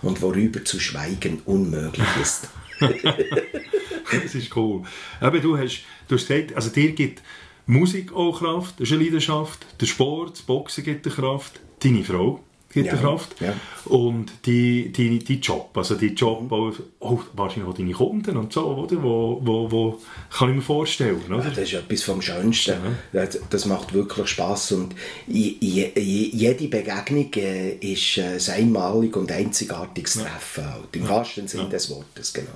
und 0.00 0.22
worüber 0.22 0.64
zu 0.64 0.80
schweigen 0.80 1.42
unmöglich 1.44 2.08
ist. 2.22 2.48
das 4.22 4.34
ist 4.34 4.56
cool. 4.56 4.82
Aber 5.20 5.40
du 5.40 5.56
hast, 5.58 5.82
du 6.08 6.16
hast 6.16 6.28
gesagt, 6.28 6.54
also 6.54 6.70
dir 6.70 6.92
gibt 6.92 7.22
Musik 7.66 8.12
auch 8.12 8.38
Kraft, 8.38 8.80
das 8.80 8.88
ist 8.88 8.94
eine 8.94 9.04
Leidenschaft, 9.04 9.66
der 9.80 9.86
Sport, 9.86 10.32
das 10.32 10.42
Boxen 10.42 10.84
gibt 10.84 11.06
dir 11.06 11.10
Kraft, 11.10 11.60
deine 11.80 12.04
Frau 12.04 12.40
gibt 12.72 12.86
ja, 12.86 12.96
Kraft. 12.96 13.36
Ja. 13.40 13.54
Und 13.86 14.32
die, 14.44 14.92
die, 14.92 15.18
die 15.18 15.40
Job, 15.40 15.70
also 15.76 15.94
die 15.94 16.08
Job, 16.08 16.50
auch, 16.52 16.72
auch 17.00 17.22
wahrscheinlich 17.32 17.68
auch 17.68 17.76
deine 17.76 17.92
Kunden 17.92 18.36
und 18.36 18.52
so, 18.52 18.66
oder? 18.66 19.02
Wo, 19.02 19.40
wo, 19.42 19.70
wo 19.70 20.00
kann 20.30 20.50
ich 20.50 20.56
mir 20.56 20.62
vorstellen, 20.62 21.20
oder? 21.26 21.38
Ja, 21.44 21.50
das 21.50 21.58
ist 21.58 21.74
etwas 21.74 22.02
vom 22.02 22.20
Schönsten. 22.20 22.76
Ja. 23.12 23.26
Das, 23.50 23.66
macht 23.66 23.94
wirklich 23.94 24.28
Spass 24.28 24.72
und 24.72 24.94
je, 25.26 25.56
jede 25.60 26.68
Begegnung 26.68 27.32
äh, 27.34 27.74
ist 27.76 28.18
äh, 28.18 28.36
ein 28.36 28.66
einmalig 28.66 29.16
und 29.16 29.30
einzigartiges 29.32 30.14
Treffen, 30.14 30.72
halt, 30.72 30.94
im 30.94 31.08
wahrsten 31.08 31.48
Sinne 31.48 31.68
des 31.68 31.90
Wortes, 31.90 32.32
genau. 32.32 32.48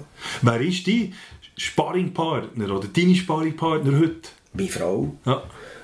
Wer 0.42 0.60
ist 0.60 0.86
dein 0.86 1.14
Sparringpartner 1.56 2.76
oder 2.76 2.88
deine 2.88 3.14
Sparringpartner 3.14 3.98
heute? 3.98 4.28
Meine 4.52 4.68
Frau. 4.68 5.14
Ja 5.24 5.42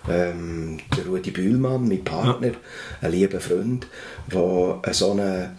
ähm, 0.08 0.78
der 0.96 1.06
Rudi 1.06 1.30
Bühlmann, 1.30 1.88
mein 1.88 2.04
Partner, 2.04 2.52
ein 3.00 3.10
lieber 3.10 3.40
Freund, 3.40 3.86
der 4.32 4.80
so 4.92 5.12
eine, 5.12 5.56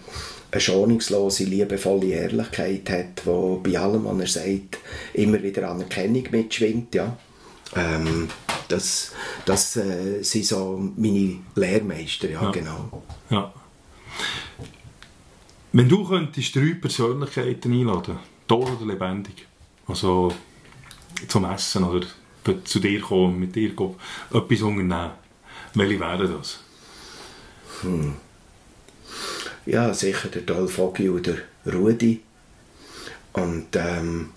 eine 0.51 0.61
schonungslose, 0.61 1.43
liebevolle 1.45 2.07
Ehrlichkeit 2.07 2.89
hat, 2.89 3.25
wo 3.25 3.57
bei 3.57 3.77
allem, 3.77 4.05
was 4.05 4.35
er 4.35 4.43
sagt, 4.43 4.79
immer 5.13 5.41
wieder 5.41 5.69
Anerkennung 5.69 6.23
mitschwingt. 6.31 6.95
Ja. 6.95 7.17
Ähm, 7.75 8.29
das 8.69 9.13
das 9.45 9.77
äh, 9.77 10.21
sind 10.23 10.45
so 10.45 10.91
meine 10.95 11.39
Lehrmeister, 11.55 12.29
ja, 12.29 12.43
ja. 12.43 12.51
genau. 12.51 13.03
Ja. 13.29 13.53
Wenn 15.71 15.89
du 15.89 16.07
könntest 16.07 16.55
drei 16.55 16.75
Persönlichkeiten 16.79 17.71
einladen, 17.71 18.19
tot 18.47 18.69
oder 18.69 18.85
lebendig, 18.85 19.45
also 19.87 20.33
zum 21.27 21.45
Essen 21.45 21.83
oder 21.83 22.07
zu 22.63 22.79
dir 22.79 23.01
kommen, 23.01 23.39
mit 23.39 23.55
dir 23.55 23.75
gehen, 23.75 23.95
etwas 24.31 24.61
unternehmen. 24.61 25.11
Welche 25.73 25.99
wären 25.99 26.33
das? 26.37 26.59
Hm. 27.81 28.13
Ja, 29.65 29.93
sicher 29.93 30.29
der 30.29 30.41
Dolph 30.43 30.73
Foggy 30.73 31.09
oder 31.09 31.35
Rudi. 31.65 32.21
Und 33.33 33.75
ähm, 33.75 34.29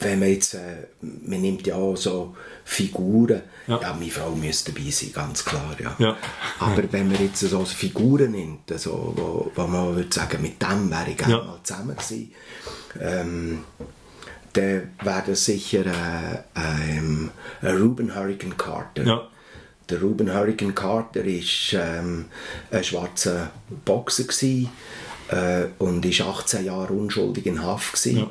wenn 0.00 0.18
man 0.18 0.28
jetzt, 0.28 0.54
äh, 0.54 0.86
man 1.00 1.40
nimmt 1.40 1.66
ja 1.66 1.76
auch 1.76 1.96
so 1.96 2.36
Figuren, 2.64 3.42
ja. 3.66 3.80
ja, 3.80 3.94
meine 3.94 4.10
Frau 4.10 4.30
müsste 4.30 4.72
dabei 4.72 4.90
sein, 4.90 5.12
ganz 5.12 5.44
klar, 5.44 5.76
ja. 5.80 5.96
ja. 5.98 6.16
Aber 6.58 6.82
wenn 6.92 7.08
man 7.08 7.20
jetzt 7.20 7.40
so 7.40 7.64
Figuren 7.64 8.32
nimmt, 8.32 8.70
also, 8.70 9.12
wo, 9.16 9.50
wo 9.54 9.66
man 9.66 9.96
würde 9.96 10.12
sagen, 10.12 10.42
mit 10.42 10.60
dem 10.60 10.90
wäre 10.90 11.10
ich 11.10 11.16
gerne 11.16 11.34
ja. 11.34 11.44
mal 11.44 11.60
zusammen 11.62 11.96
gewesen, 11.96 12.32
ähm, 13.00 13.64
dann 14.52 14.90
wäre 15.02 15.22
das 15.26 15.44
sicher 15.44 15.86
äh, 15.86 16.42
ein, 16.54 17.30
ein 17.62 17.76
Ruben 17.76 18.14
Hurricane 18.14 18.56
Carter. 18.56 19.04
Ja. 19.04 19.28
Der 19.88 20.00
Ruben 20.00 20.32
Hurricane 20.34 20.74
Carter 20.74 21.24
war 21.24 21.80
ähm, 21.80 22.26
ein 22.70 22.84
schwarzer 22.84 23.50
Boxer 23.84 24.24
gewesen, 24.24 24.68
äh, 25.28 25.66
und 25.78 26.04
ist 26.04 26.20
18 26.20 26.64
Jahre 26.64 26.92
unschuldig 26.92 27.46
in 27.46 27.62
Haft 27.62 28.04
Ja. 28.06 28.30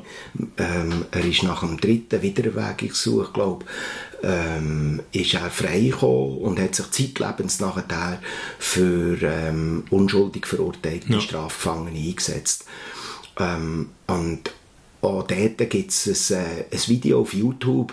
Ähm, 0.56 1.06
er 1.10 1.24
ist 1.24 1.42
nach 1.42 1.60
dem 1.60 1.80
dritten 1.80 2.22
Wiedererwägungsgesuch, 2.22 3.32
glaube 3.32 3.66
ähm, 4.22 5.00
ist 5.12 5.34
er 5.34 5.50
freigekommen 5.50 6.38
und 6.38 6.60
hat 6.60 6.74
sich 6.74 6.90
zeitlebens 6.90 7.60
nachher 7.60 8.20
für 8.58 9.16
ähm, 9.22 9.84
unschuldig 9.90 10.46
verurteilte 10.46 11.12
ja. 11.12 11.20
Strafgefangene 11.20 11.98
eingesetzt. 11.98 12.64
Ähm, 13.38 13.90
und 14.08 14.50
auch 15.00 15.26
dort 15.26 15.70
gibt 15.70 15.90
es 15.90 16.32
ein, 16.32 16.38
äh, 16.38 16.64
ein 16.70 16.88
Video 16.88 17.20
auf 17.20 17.34
YouTube, 17.34 17.92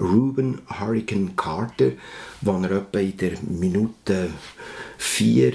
Ruben 0.00 0.60
Hurricane 0.68 1.34
Carter, 1.36 1.92
wo 2.40 2.52
er 2.52 2.70
etwa 2.70 2.98
in 2.98 3.16
der 3.16 3.32
Minute 3.42 4.30
4 4.98 5.52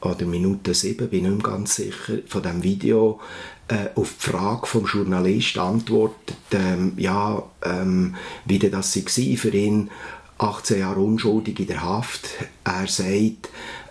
oder 0.00 0.26
Minute 0.26 0.74
7, 0.74 1.08
bin 1.08 1.24
ich 1.24 1.30
nicht 1.30 1.44
ganz 1.44 1.76
sicher, 1.76 2.18
von 2.26 2.42
dem 2.42 2.62
Video 2.62 3.20
äh, 3.68 3.88
auf 3.94 4.14
die 4.14 4.30
Frage 4.30 4.66
vom 4.66 4.86
Journalist 4.86 5.58
antwortet, 5.58 6.36
ähm, 6.52 6.92
ja, 6.96 7.42
ähm, 7.62 8.14
wie 8.44 8.58
denn 8.58 8.72
das 8.72 8.96
war 8.96 9.36
für 9.36 9.50
ihn, 9.56 9.90
18 10.38 10.80
Jahre 10.80 11.00
unschuldig 11.00 11.58
in 11.60 11.66
der 11.68 11.82
Haft. 11.82 12.28
Er 12.64 12.86
sagt, 12.86 13.48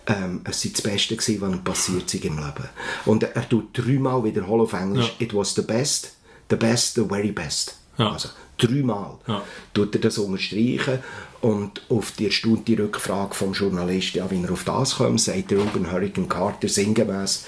ähm, 0.08 0.42
es 0.44 0.62
sei 0.62 0.70
das 0.72 0.82
Beste 0.82 1.16
gewesen, 1.16 1.42
was 1.42 1.52
ihm 1.54 1.64
passiert 1.64 2.14
ist 2.14 2.26
im 2.26 2.38
Leben. 2.38 2.70
Und 3.06 3.24
er 3.24 3.50
tut 3.50 3.78
dreimal 3.78 4.24
wiederholen 4.24 4.62
auf 4.62 4.74
Englisch, 4.74 5.14
Ja. 5.20 5.26
it 5.26 5.34
was 5.34 5.56
the 5.56 5.62
best, 5.62 6.14
the 6.50 6.56
best, 6.56 6.96
the 6.96 7.06
very 7.08 7.32
best. 7.32 7.76
Ja. 7.98 8.12
Also 8.12 8.30
dreimal 8.58 9.18
Ja. 9.28 9.42
tut 9.74 9.96
er 9.96 10.02
das 10.02 10.18
unterstreichen 10.18 11.00
und 11.42 11.82
auf 11.90 12.12
die 12.12 12.26
erstaunte 12.26 12.78
Rückfrage 12.78 13.36
vom 13.36 13.54
Journalisten, 13.54 14.18
ja, 14.20 14.30
wie 14.32 14.42
er 14.44 14.52
auf 14.52 14.64
das 14.64 14.96
kommt, 14.96 15.22
sagt 15.22 15.52
der 15.52 15.60
Ruben 15.60 15.92
Hurricane 15.92 16.28
Carter 16.30 16.68
sinngemäß, 16.70 17.46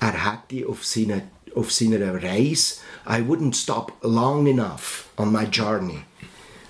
er 0.00 0.12
hätte 0.32 0.68
auf, 0.68 0.84
seine, 0.84 1.22
auf 1.54 1.72
seiner 1.72 2.14
Reise 2.22 2.76
I 3.08 3.20
wouldn't 3.22 3.54
stop 3.54 3.92
long 4.02 4.46
enough 4.46 5.04
on 5.16 5.32
my 5.32 5.44
journey. 5.44 6.00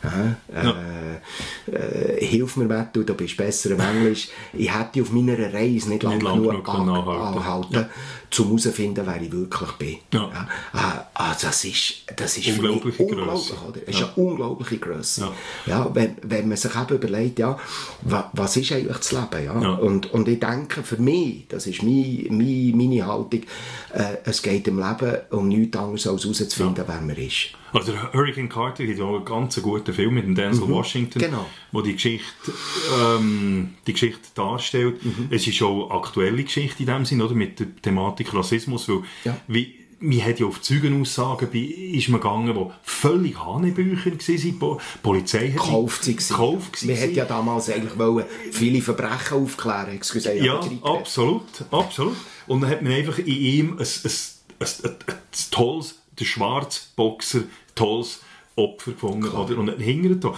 Äh, 0.02 1.72
äh, 1.72 2.24
hilf 2.24 2.56
mir, 2.56 2.66
Matthew, 2.66 3.02
du 3.02 3.14
bist 3.14 3.36
besser 3.36 3.70
im 3.72 3.80
Englisch. 3.80 4.28
Ich 4.52 4.72
hätte 4.72 5.02
auf 5.02 5.10
meiner 5.10 5.52
Reise 5.52 5.88
nicht 5.90 6.02
lange 6.04 6.22
lang 6.22 6.36
genug 6.42 6.64
genug 6.64 6.64
können 6.64 6.88
an- 6.88 7.86
anhalten. 8.30 8.38
anhalten, 8.38 8.42
um 8.42 8.46
herauszufinden, 8.48 9.06
wer 9.06 9.22
ich 9.22 9.32
wirklich 9.32 9.70
bin. 9.72 9.96
Ja. 10.12 10.48
Äh, 10.74 10.78
also 11.14 11.46
das 11.46 11.64
ist, 11.64 11.94
das 12.16 12.36
ist 12.38 12.48
Unglaubliche 12.48 13.02
unglaublich, 13.02 13.48
Grösse. 13.48 13.54
oder? 13.68 13.80
Es 13.86 13.96
ist 13.96 14.02
eine 14.02 14.12
unglaubliche 14.16 14.78
Größe. 14.78 15.20
Ja. 15.20 15.32
Ja. 15.66 15.90
wenn, 15.94 16.16
wenn 16.22 16.48
man 16.48 16.56
sich 16.56 16.74
eben 16.74 16.94
überlegt, 16.96 17.38
ja, 17.38 17.58
wa, 18.02 18.30
was 18.34 18.56
ist 18.56 18.72
eigentlich 18.72 18.96
das 18.96 19.12
Leben? 19.12 19.44
Ja? 19.44 19.60
Ja. 19.60 19.70
Und, 19.74 20.12
und 20.12 20.28
ich 20.28 20.40
denke, 20.40 20.82
für 20.82 20.98
mich, 20.98 21.46
das 21.48 21.66
ist 21.66 21.82
mein, 21.82 22.26
mein, 22.30 22.72
meine 22.76 23.06
Haltung, 23.06 23.42
äh, 23.94 24.16
es 24.24 24.42
geht 24.42 24.68
im 24.68 24.78
Leben 24.78 25.16
um 25.30 25.48
nichts 25.48 25.76
anderes 25.76 26.06
als 26.06 26.24
herauszufinden, 26.24 26.84
wer 26.86 27.00
man 27.00 27.16
ist. 27.16 27.48
Also 27.70 27.92
Hurricane 28.14 28.48
Carter 28.48 28.84
hat 28.88 28.96
ja 28.96 29.04
auch 29.04 29.16
einen 29.16 29.24
ganz 29.26 29.60
guten 29.60 29.92
Film 29.92 30.14
mit 30.14 30.24
dem 30.24 30.34
Denzel 30.34 30.68
Washington, 30.68 31.18
Genau. 31.18 31.44
wo 31.70 31.82
die 31.82 31.92
Geschichte, 31.92 32.24
ähm, 32.98 33.74
die 33.86 33.92
Geschichte 33.92 34.20
darstellt. 34.34 35.04
Mhm. 35.04 35.28
Es 35.30 35.46
ist 35.46 35.60
auch 35.62 35.90
eine 35.90 36.00
aktuelle 36.00 36.42
Geschichte 36.44 36.82
in 36.82 36.86
dem 36.86 37.04
Sinn, 37.04 37.20
oder, 37.20 37.34
mit 37.34 37.60
der 37.60 37.66
Thematik 37.82 38.17
Rassismus, 38.26 38.88
weil 38.88 39.02
Ja. 39.24 39.36
wie, 39.46 39.74
man 40.00 40.24
hat 40.24 40.38
ja 40.38 40.46
auf 40.46 40.60
Zeugenaussagen 40.62 41.48
bei, 41.52 41.58
ist 41.58 42.08
man 42.08 42.20
gegangen, 42.20 42.54
die 42.54 42.70
völlig 42.82 43.36
Hanebücher 43.44 44.06
waren. 44.12 44.18
Die 44.18 44.52
Po- 44.52 44.80
Polizei 45.02 45.48
hat 45.50 45.54
Gekauft 45.56 46.04
sie. 46.04 46.14
gekauft 46.16 46.84
Man 46.84 46.94
hätte 46.96 47.12
ja 47.14 47.24
damals 47.24 47.68
eigentlich 47.70 47.98
wollen, 47.98 48.24
viele 48.52 48.80
Verbrechen 48.80 49.38
aufklären 49.42 49.88
excuse, 49.94 50.32
Ja, 50.36 50.60
absolut, 50.82 51.42
absolut. 51.70 52.16
Und 52.46 52.60
dann 52.60 52.70
hat 52.70 52.82
man 52.82 52.92
einfach 52.92 53.18
in 53.18 53.26
ihm 53.26 53.72
ein, 53.72 53.78
ein, 53.78 54.10
ein, 54.60 54.66
ein, 54.84 54.94
tolles, 55.50 55.96
der 56.18 56.24
schwarze 56.24 56.80
Boxer, 56.96 57.42
tolles 57.74 58.20
Opfer 58.56 58.92
gefunden. 58.92 59.28
Oder? 59.28 59.58
Und 59.58 59.68
hinterher 59.80 60.16
da. 60.16 60.34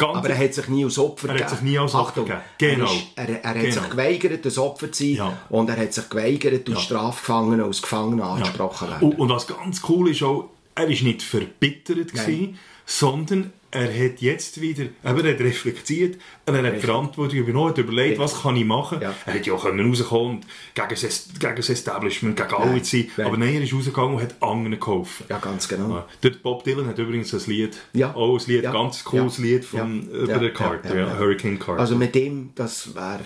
Aber 0.00 0.30
er 0.30 0.38
hat 0.38 0.54
sich 0.54 0.68
nie 0.68 0.84
als 0.84 0.98
Opfer 0.98 1.28
Er 1.28 1.34
hat 1.34 1.38
gegeben. 1.40 1.56
sich 1.56 1.60
nie 1.62 1.78
als 1.78 1.94
Opfer 1.94 2.22
gegeben. 2.22 2.40
Genau. 2.58 2.84
Er, 2.86 2.92
ist, 2.94 3.06
er, 3.16 3.28
er 3.44 3.50
hat 3.50 3.60
Genau. 3.60 3.72
sich 3.74 3.90
geweigert, 3.90 4.46
ein 4.46 4.58
Opfer 4.58 4.92
zu 4.92 5.02
sein 5.04 5.14
Ja. 5.14 5.38
und 5.50 5.68
er 5.70 5.76
hat 5.76 5.92
sich 5.92 6.08
geweigert, 6.08 6.70
als 6.70 6.82
Strafgefangener, 6.82 7.64
als 7.64 7.82
Gefangener 7.82 8.24
angesprochen 8.24 8.86
zu 8.86 8.92
werden. 8.92 9.08
und, 9.10 9.18
und 9.18 9.28
was 9.28 9.46
ganz 9.46 9.82
cool 9.88 10.10
ist 10.10 10.22
auch, 10.22 10.48
er 10.74 10.88
ist 10.88 11.02
nicht 11.02 11.22
verbittert 11.22 12.12
gewesen, 12.12 12.58
sondern 12.86 13.52
er 13.74 13.88
hat 14.06 14.20
jetzt 14.20 14.60
wieder, 14.60 14.82
eben, 14.84 14.92
er 15.04 15.12
hat 15.32 15.40
reflektiert, 15.40 16.18
er 16.46 16.62
hat 16.62 16.78
Verantwortung 16.80 17.38
übernommen, 17.38 17.70
hat 17.70 17.78
überlegt, 17.78 18.18
was 18.18 18.42
kann 18.42 18.56
ich 18.56 18.64
machen. 18.64 19.00
Ja. 19.00 19.14
Er 19.26 19.32
hätte 19.34 19.50
ja 19.50 19.56
können 19.56 19.88
rauskommen 19.88 20.36
und 20.36 20.46
gegen 20.74 20.88
das, 20.88 21.02
Est- 21.04 21.38
gegen 21.40 21.56
das 21.56 21.68
Establishment, 21.68 22.36
gegen 22.36 22.54
alle 22.54 22.84
sein. 22.84 23.08
Nein. 23.16 23.26
Aber 23.26 23.36
nein, 23.36 23.54
er 23.56 23.62
ist 23.62 23.74
rausgegangen 23.74 24.14
und 24.14 24.22
hat 24.22 24.34
anderen 24.42 24.78
geholfen. 24.80 25.26
Ja, 25.28 25.38
ganz 25.38 25.68
genau. 25.68 25.90
Ja. 25.90 26.06
Der 26.22 26.30
Bob 26.30 26.64
Dylan 26.64 26.86
hat 26.86 26.98
übrigens 26.98 27.34
ein 27.34 27.40
Lied, 27.46 27.76
Ja. 27.92 28.14
auch 28.14 28.38
ein 28.38 28.44
Lied, 28.46 28.62
Ja. 28.64 28.72
ganz 28.72 29.04
cooles 29.04 29.38
Ja. 29.38 29.44
Lied 29.44 29.64
von 29.64 30.08
Ja. 30.10 30.18
über 30.18 30.32
Ja. 30.32 30.38
den 30.38 30.54
Carter, 30.54 30.88
Ja. 30.90 30.94
ja, 30.94 31.00
Ja. 31.06 31.12
Ja. 31.14 31.18
Hurricane 31.18 31.58
Carter. 31.58 31.80
Also 31.80 31.96
mit 31.96 32.14
dem, 32.14 32.50
das 32.54 32.94
wäre 32.94 33.20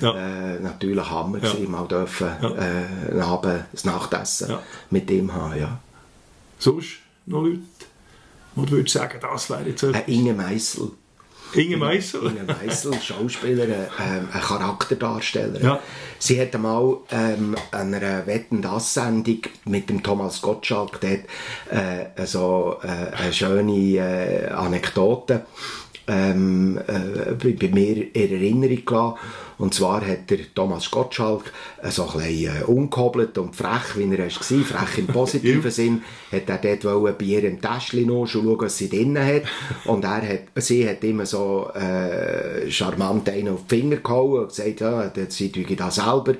Ja. 0.00 0.14
äh, 0.54 0.60
natürlich 0.60 0.98
ein 0.98 1.10
Hammer 1.10 1.38
Ja. 1.42 1.50
gewesen, 1.52 1.70
mal 1.70 1.86
dürfen 1.88 2.28
Ja. 2.42 2.50
äh, 2.50 3.10
einen 3.12 3.20
Abend, 3.22 3.64
das 3.72 3.84
Nachtessen 3.84 4.50
Ja. 4.50 4.62
mit 4.90 5.08
dem 5.08 5.32
haben, 5.32 5.58
ja. 5.58 5.80
Sonst 6.58 6.88
noch 7.26 7.42
Leute, 7.42 7.58
wo 8.56 8.64
du 8.64 8.72
würdest 8.72 8.94
sagen, 8.94 9.18
das 9.20 9.48
wäre 9.48 9.68
jetzt 9.68 9.82
Äh, 9.84 10.02
Inge 10.06 10.34
Meissel. 10.34 10.90
Inge 11.54 11.76
Meissel. 11.76 12.26
Inge 12.26 12.44
Meissel, 12.44 12.92
Schauspielerin, 13.00 13.86
ähm, 14.00 14.28
eine 14.32 14.42
Charakterdarstellerin. 14.42 15.64
Ja. 15.64 15.78
Sie 16.18 16.40
hat 16.40 16.54
einmal 16.54 16.96
ähm, 17.10 17.54
an 17.70 17.94
einer 17.94 18.26
Wetten 18.26 18.62
das 18.62 18.94
Sendung 18.94 19.42
mit 19.64 19.88
dem 19.88 20.02
Thomas 20.02 20.42
Gottschalk 20.42 21.00
dort, 21.00 21.20
äh, 21.70 22.26
so 22.26 22.78
äh, 22.82 23.14
eine 23.14 23.32
schöne 23.32 23.96
äh, 23.96 24.48
Anekdote 24.48 25.46
ähm, 26.08 26.78
äh, 26.86 27.32
bei, 27.32 27.52
bei 27.52 27.68
mir 27.68 28.14
in 28.14 28.32
Erinnerung 28.32 28.84
gelassen. 28.84 29.18
Und 29.58 29.72
zwar 29.72 30.06
hat 30.06 30.28
der 30.28 30.38
Thomas 30.54 30.90
Gottschalk 30.90 31.52
äh, 31.82 31.90
so 31.90 32.06
ein 32.08 32.18
bisschen 32.18 32.62
äh, 32.62 32.64
ungehobelt 32.64 33.38
und 33.38 33.56
frech, 33.56 33.96
wie 33.96 34.12
er 34.12 34.18
war, 34.18 34.30
frech 34.30 34.98
im 34.98 35.06
positiven 35.12 35.70
Sinn, 35.70 36.02
hat 36.30 36.48
er 36.48 36.58
dort 36.58 36.84
wollen 36.84 37.14
bei 37.18 37.24
ihr 37.24 37.44
im 37.44 37.60
Täschchen 37.60 38.06
noch 38.06 38.26
schon 38.26 38.44
schauen, 38.44 38.60
was 38.60 38.76
sie 38.76 38.88
drinnen 38.88 39.24
hat. 39.24 39.42
Und 39.86 40.04
er 40.04 40.28
hat, 40.28 40.40
sie 40.56 40.88
hat 40.88 41.02
immer 41.04 41.26
so 41.26 41.70
äh, 41.74 42.70
charmant 42.70 43.28
einen 43.28 43.54
auf 43.54 43.66
die 43.68 43.80
Finger 43.80 43.96
gehauen 43.96 44.42
und 44.42 44.48
gesagt, 44.48 44.80
ja, 44.80 45.10
sie 45.28 45.50
tue 45.50 45.76
das 45.76 45.96
selber. 45.96 46.34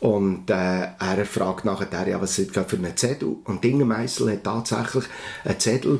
Und 0.00 0.50
äh, 0.50 0.88
er 0.98 1.26
fragt 1.26 1.64
nachher, 1.64 2.08
ja, 2.08 2.20
was 2.20 2.38
ist 2.38 2.56
das 2.56 2.66
für 2.66 2.76
ein 2.76 2.96
Zettel? 2.96 3.36
Und 3.44 3.64
Inge 3.64 3.84
Meissel 3.84 4.32
hat 4.32 4.44
tatsächlich 4.44 5.04
einen 5.44 5.60
Zettel 5.60 5.98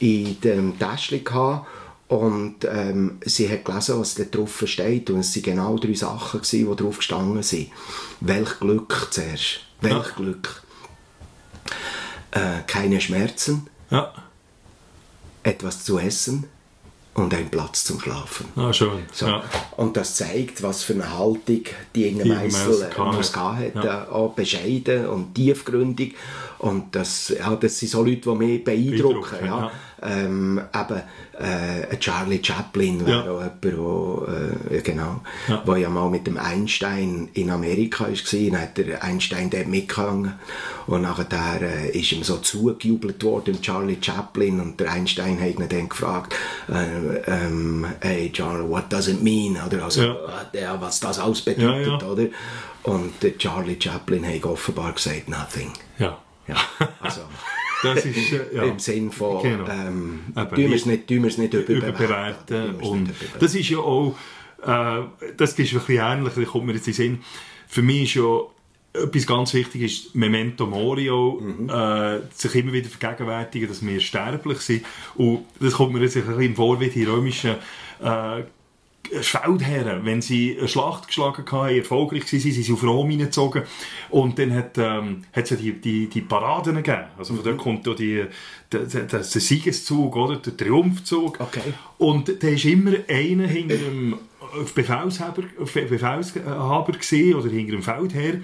in 0.00 0.40
dem 0.40 0.78
Täschchen 0.78 1.22
gehabt 1.22 1.66
und 2.08 2.56
ähm, 2.70 3.18
sie 3.24 3.48
hat 3.50 3.64
gelesen, 3.64 3.98
was 3.98 4.14
da 4.14 4.24
drauf 4.24 4.62
steht. 4.66 5.10
Und 5.10 5.20
es 5.20 5.34
waren 5.36 5.42
genau 5.42 5.76
drei 5.78 5.94
Sachen, 5.94 6.40
gewesen, 6.40 6.70
die 6.70 6.76
drauf 6.76 6.96
gestanden 6.98 7.42
sind. 7.42 7.70
Welch 8.20 8.60
Glück 8.60 9.08
zuerst. 9.10 9.60
Welch 9.80 9.92
Ja. 9.92 10.14
Glück. 10.16 10.62
Äh, 12.32 12.62
keine 12.66 13.00
Schmerzen, 13.00 13.66
Ja, 13.90 14.12
etwas 15.42 15.84
zu 15.84 15.98
essen 15.98 16.44
und 17.14 17.32
ein 17.32 17.48
Platz 17.50 17.84
zum 17.84 17.98
Schlafen. 18.00 18.46
ah, 18.56 18.72
schön. 18.72 19.04
So. 19.12 19.26
Ja. 19.26 19.42
Und 19.76 19.96
das 19.96 20.16
zeigt, 20.16 20.62
was 20.62 20.82
für 20.82 20.92
eine 20.94 21.16
Haltung 21.16 21.62
die 21.94 22.08
Inge 22.08 22.24
Meissel 22.26 22.66
muss 22.68 22.82
hat. 22.84 22.94
gehabt 22.94 23.36
hat. 23.36 23.84
Ja. 23.84 24.04
Äh, 24.04 24.08
auch 24.10 24.32
bescheiden 24.34 25.06
und 25.06 25.34
tiefgründig. 25.34 26.14
Und 26.58 26.94
das, 26.94 27.28
ja, 27.30 27.54
das 27.56 27.78
sind 27.78 27.88
so 27.90 28.02
Leute, 28.02 28.20
die 28.22 28.34
mich 28.34 28.64
beeindrucken. 28.64 29.20
Beeindrucken, 29.30 29.46
Ja. 29.46 29.70
Ähm, 30.06 30.60
eben, 30.74 31.02
äh, 31.38 31.86
ein 31.90 32.00
Charlie 32.00 32.40
Chaplin 32.42 33.06
Ja. 33.06 33.22
auch 33.22 33.42
jemand, 33.42 33.64
der, 33.64 34.78
äh, 34.78 34.80
genau, 34.82 35.20
Ja. 35.48 35.62
wo 35.66 35.74
ja 35.74 35.88
mal 35.90 36.08
mit 36.10 36.26
dem 36.26 36.38
Einstein 36.38 37.28
in 37.34 37.50
Amerika 37.50 38.04
war. 38.04 38.12
Dann 38.50 38.60
hat 38.60 38.78
der 38.78 39.02
Einstein 39.02 39.50
dort 39.50 39.66
mitgehangen. 39.66 40.34
Und 40.86 41.02
nachher 41.02 41.60
äh, 41.62 41.90
ist 41.98 42.12
ihm 42.12 42.22
so 42.22 42.36
zugejubelt 42.36 43.22
worden, 43.24 43.60
Charlie 43.60 43.98
Chaplin. 44.00 44.60
Und 44.60 44.78
der 44.80 44.92
Einstein 44.92 45.40
hat 45.40 45.58
ihn 45.58 45.68
dann 45.68 45.88
gefragt, 45.88 46.34
äh, 46.68 47.16
ähm, 47.26 47.86
hey 48.00 48.30
Charlie, 48.32 48.68
what 48.68 48.84
does 48.92 49.08
it 49.08 49.22
mean? 49.22 49.56
Oder 49.66 49.84
also, 49.84 50.02
Ja. 50.02 50.14
äh, 50.52 50.80
was 50.80 51.00
das 51.00 51.18
alles 51.18 51.40
bedeutet, 51.42 52.00
ja. 52.02 52.08
oder? 52.08 52.26
Und 52.84 53.20
der 53.22 53.36
Charlie 53.36 53.76
Chaplin 53.80 54.24
hat 54.24 54.44
offenbar 54.44 54.92
gesagt, 54.92 55.28
nothing. 55.28 55.72
ja. 55.98 56.18
Ja, 56.48 56.54
also 57.00 57.22
Das 57.82 58.04
ist, 58.04 58.32
äh, 58.32 58.40
ja. 58.54 58.62
im 58.64 58.78
Sinn 58.78 59.10
von, 59.12 59.42
Genau. 59.42 59.64
ähm, 59.68 60.20
tun 60.34 60.56
wir 60.56 60.74
es 60.74 60.86
nicht, 60.86 61.10
überbewerten. 61.10 62.76
Und 62.76 63.10
das 63.38 63.54
ist 63.54 63.68
ja 63.68 63.78
auch, 63.78 64.14
äh, 64.62 65.02
das 65.36 65.52
ist 65.52 65.58
ein 65.58 65.78
bisschen 65.80 65.98
ähnlich, 65.98 66.32
da 66.34 66.42
kommt 66.44 66.66
mir 66.66 66.72
jetzt 66.72 66.88
in 66.88 66.92
den 66.92 66.96
Sinn. 66.96 67.18
Für 67.68 67.82
mich 67.82 68.04
ist 68.04 68.14
ja 68.14 68.40
etwas 68.94 69.26
ganz 69.26 69.52
wichtig 69.52 69.82
ist 69.82 70.14
Memento 70.14 70.66
Mori 70.66 71.10
auch, 71.10 71.38
Mhm. 71.40 71.68
äh, 71.68 72.20
sich 72.32 72.54
immer 72.54 72.72
wieder 72.72 72.88
vergegenwärtigen, 72.88 73.68
dass 73.68 73.84
wir 73.84 74.00
sterblich 74.00 74.58
sind. 74.60 74.84
Und 75.16 75.44
das 75.60 75.74
kommt 75.74 75.92
mir 75.92 76.00
jetzt 76.00 76.16
ein 76.16 76.24
bisschen 76.24 76.54
vor 76.56 76.80
wie 76.80 76.88
die 76.88 77.04
römischen 77.04 77.56
äh, 78.02 78.42
Feldherren, 79.20 80.04
wenn 80.04 80.22
sie 80.22 80.56
eine 80.58 80.68
Schlacht 80.68 81.08
geschlagen 81.08 81.44
haben, 81.50 81.76
erfolgreich 81.76 82.22
waren, 82.32 82.40
sind 82.40 82.52
sie 82.52 82.72
auf 82.72 82.82
Rom 82.82 83.10
hineingezogen 83.10 83.62
und 84.10 84.38
dann 84.38 84.54
hat 84.54 84.78
ähm, 84.78 85.24
es 85.32 85.50
ja 85.50 85.56
die, 85.56 85.72
die, 85.72 86.08
die 86.08 86.20
Paraden 86.20 86.76
gegeben. 86.76 87.04
Also 87.18 87.34
von 87.34 87.44
dort 87.44 87.58
kommt 87.58 87.86
ja 87.86 87.94
die, 87.94 88.24
der, 88.72 88.80
der, 88.80 89.02
der 89.04 89.22
Siegeszug, 89.22 90.16
oder? 90.16 90.36
der 90.36 90.56
Triumphzug. 90.56 91.40
Okay. 91.40 91.74
Und 91.98 92.42
da 92.42 92.48
ist 92.48 92.64
immer 92.64 92.92
einer 93.08 93.46
hinter 93.46 93.76
dem 93.76 94.18
Befehlshaber, 94.74 95.42
Befehlshaber 95.58 96.92
gesehen 96.92 97.34
oder 97.34 97.48
hinter 97.48 97.72
dem 97.72 97.82
Feldherr, 97.82 98.40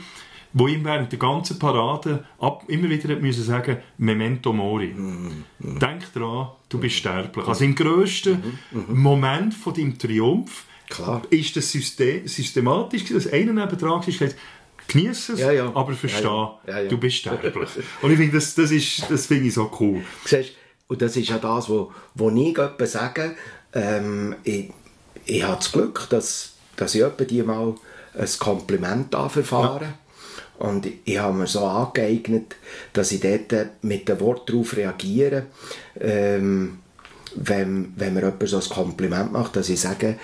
wo 0.52 0.66
ihm 0.66 0.84
während 0.84 1.10
der 1.12 1.18
ganzen 1.18 1.58
Parade 1.58 2.24
ab, 2.38 2.64
immer 2.68 2.88
wieder 2.90 3.14
hat 3.14 3.22
müssen 3.22 3.44
sagen 3.44 3.78
Memento 3.98 4.52
Mori. 4.52 4.94
Denk 5.58 6.12
dran, 6.12 6.48
du 6.72 6.78
bist 6.78 6.96
sterblich. 6.96 7.46
Also 7.46 7.64
im 7.64 7.74
grössten 7.74 8.58
Moment 8.88 9.54
von 9.54 9.74
deinem 9.74 9.98
Triumph 9.98 10.64
Klar. 10.88 11.22
ist 11.30 11.56
das 11.56 11.70
System, 11.70 12.26
systematisch, 12.26 13.04
dass 13.04 13.26
einer 13.26 13.52
nebenan 13.52 14.00
ist, 14.00 14.18
gesagt, 14.18 14.36
genieß 14.88 15.30
es, 15.30 15.40
Ja, 15.40 15.52
ja. 15.52 15.72
aber 15.74 15.92
versteh, 15.92 16.24
Ja, 16.24 16.84
du 16.88 16.98
bist 16.98 17.16
sterblich. 17.16 17.68
Und 18.00 18.10
ich 18.10 18.18
finde, 18.18 18.36
das, 18.36 18.54
das, 18.54 18.70
ist, 18.70 19.04
das 19.08 19.26
finde 19.26 19.48
ich 19.48 19.54
so 19.54 19.70
cool. 19.80 20.02
Siehst, 20.24 20.52
und 20.88 21.00
das 21.00 21.16
ist 21.16 21.28
ja 21.28 21.38
das, 21.38 21.68
wo, 21.68 21.92
wo 22.14 22.30
ich 22.30 22.36
jemandem 22.36 22.86
sage, 22.86 23.36
ähm, 23.72 24.34
ich, 24.44 24.70
ich 25.24 25.42
habe 25.42 25.56
das 25.56 25.72
Glück, 25.72 26.06
dass, 26.10 26.54
dass 26.76 26.94
ich 26.94 27.00
jemandem 27.00 27.46
mal 27.46 27.74
ein 28.14 28.28
Kompliment 28.38 29.14
anverfahren 29.14 29.94
Und 30.62 30.86
ich 31.04 31.18
habe 31.18 31.36
mir 31.36 31.48
so 31.48 31.66
angeeignet, 31.66 32.54
dass 32.92 33.10
ich 33.10 33.20
dort 33.20 33.82
mit 33.82 34.08
dem 34.08 34.20
Wort 34.20 34.48
darauf 34.48 34.76
reagiere, 34.76 35.46
ähm, 36.00 36.78
wenn, 37.34 37.92
wenn 37.96 38.14
mir 38.14 38.20
jemand 38.20 38.48
so 38.48 38.58
ein 38.58 38.68
Kompliment 38.68 39.32
macht, 39.32 39.56
dass 39.56 39.68
ich 39.68 39.80
sage, 39.80 40.20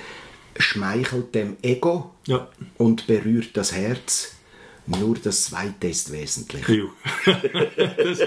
schmeichelt 0.56 1.35
dem 1.35 1.56
Ego 1.60 2.12
Ja. 2.28 2.47
und 2.77 3.09
berührt 3.09 3.56
das 3.56 3.73
Herz. 3.73 4.36
Nur 4.86 5.16
das 5.16 5.44
Zweite 5.47 5.89
ist 5.89 6.12
wesentlich. 6.12 6.65
Das, 7.97 8.20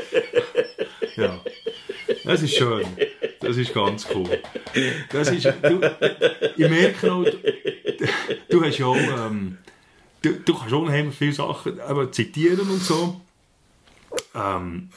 ja. 1.16 1.40
Das 2.26 2.42
ist 2.42 2.56
schön. 2.56 2.86
Das 3.40 3.56
ist 3.56 3.74
ganz 3.74 4.06
cool. 4.14 4.38
Das 5.14 5.30
ist, 5.32 5.46
du, 5.46 5.80
ich 6.58 6.70
merke 6.70 7.12
auch, 7.12 7.24
du, 7.24 8.06
du 8.50 8.64
hast 8.66 8.78
ja 8.78 8.86
auch, 8.86 8.96
ähm, 8.96 9.58
du, 10.22 10.34
du 10.34 10.53
kannst 10.53 10.73
unheimlich 10.73 11.15
viele 11.15 11.34
Sachen 11.34 11.80
eben 11.89 12.14
zitieren 12.14 12.69
und 12.69 12.81
so. 12.81 13.22
Ähm, 14.35 14.89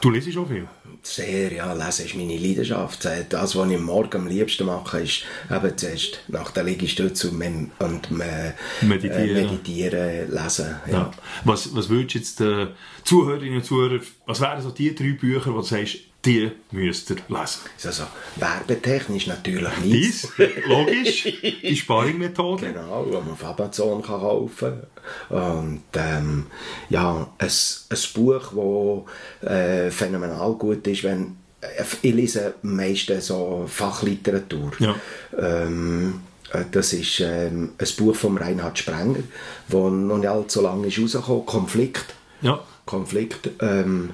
du 0.00 0.10
liest 0.10 0.36
auch 0.36 0.48
viel. 0.48 0.66
Sehr, 1.02 1.52
ja, 1.52 1.72
Lesen 1.74 2.06
ist 2.06 2.14
meine 2.16 2.36
Leidenschaft. 2.38 3.04
Äh, 3.04 3.26
Das, 3.28 3.54
was 3.56 3.68
ich 3.70 3.76
am 3.76 3.84
Morgen 3.84 4.22
am 4.22 4.26
liebsten 4.26 4.66
mache, 4.66 5.00
ist 5.00 5.24
eben 5.50 5.76
zuerst 5.76 6.20
nach 6.28 6.50
der 6.50 6.64
Liegestütze 6.64 7.28
und, 7.28 7.38
mem- 7.38 7.70
und 7.78 8.08
äh, 8.20 8.52
Meditieren. 8.84 9.36
Äh, 9.36 9.42
meditieren, 9.44 10.30
lesen. 10.32 10.76
Ja. 10.86 10.92
Ja. 10.92 11.10
Was, 11.44 11.74
was 11.76 11.88
würdest 11.90 12.14
du 12.14 12.18
jetzt 12.18 12.40
den 12.40 12.68
Zuhörerinnen 13.04 13.58
und 13.58 13.64
Zuhörern, 13.64 14.00
was 14.26 14.40
wären 14.40 14.62
so 14.62 14.70
die 14.70 14.94
drei 14.94 15.12
Bücher, 15.12 15.52
wo 15.52 15.58
du 15.58 15.62
sagst, 15.66 15.98
die 16.24 16.50
müsst 16.70 17.10
ihr 17.10 17.16
lesen? 17.28 17.60
Also, 17.84 18.04
werbetechnisch 18.36 19.26
natürlich 19.26 19.76
nichts. 19.78 20.28
Dies, 20.36 20.66
logisch, 20.66 21.22
die 21.62 21.76
Sparringmethode. 21.76 22.72
Genau, 22.72 23.04
die 23.04 23.12
man 23.12 23.30
auf 23.30 23.44
Amazon 23.44 24.02
kann 24.02 24.20
kaufen 24.20 24.82
kann. 25.28 25.38
Und 25.38 25.82
ähm, 25.94 26.46
ja, 26.88 27.28
ein, 27.38 27.48
ein 27.48 27.98
Buch, 28.14 29.06
das 29.40 29.50
äh, 29.50 29.90
phänomenal 29.90 30.54
gut 30.54 30.86
ist, 30.86 31.04
wenn 31.04 31.36
äh, 31.60 31.84
ich 32.02 32.14
lese 32.14 32.54
meistens 32.62 33.26
so 33.26 33.66
Fachliteratur. 33.68 34.72
Ja. 34.78 34.94
Ähm, 35.38 36.20
äh, 36.52 36.64
das 36.70 36.92
ist 36.92 37.20
ähm, 37.20 37.72
ein 37.78 37.88
Buch 37.96 38.16
von 38.16 38.38
Reinhard 38.38 38.78
Sprenger, 38.78 39.20
das 39.68 39.80
noch 39.80 40.18
nicht 40.18 40.28
allzu 40.28 40.62
lange 40.62 40.86
ist 40.88 40.98
rausgekommen, 40.98 41.46
«Konflikt». 41.46 42.14
Ja. 42.40 42.62
Konflikt, 42.86 43.50
ähm, 43.60 44.10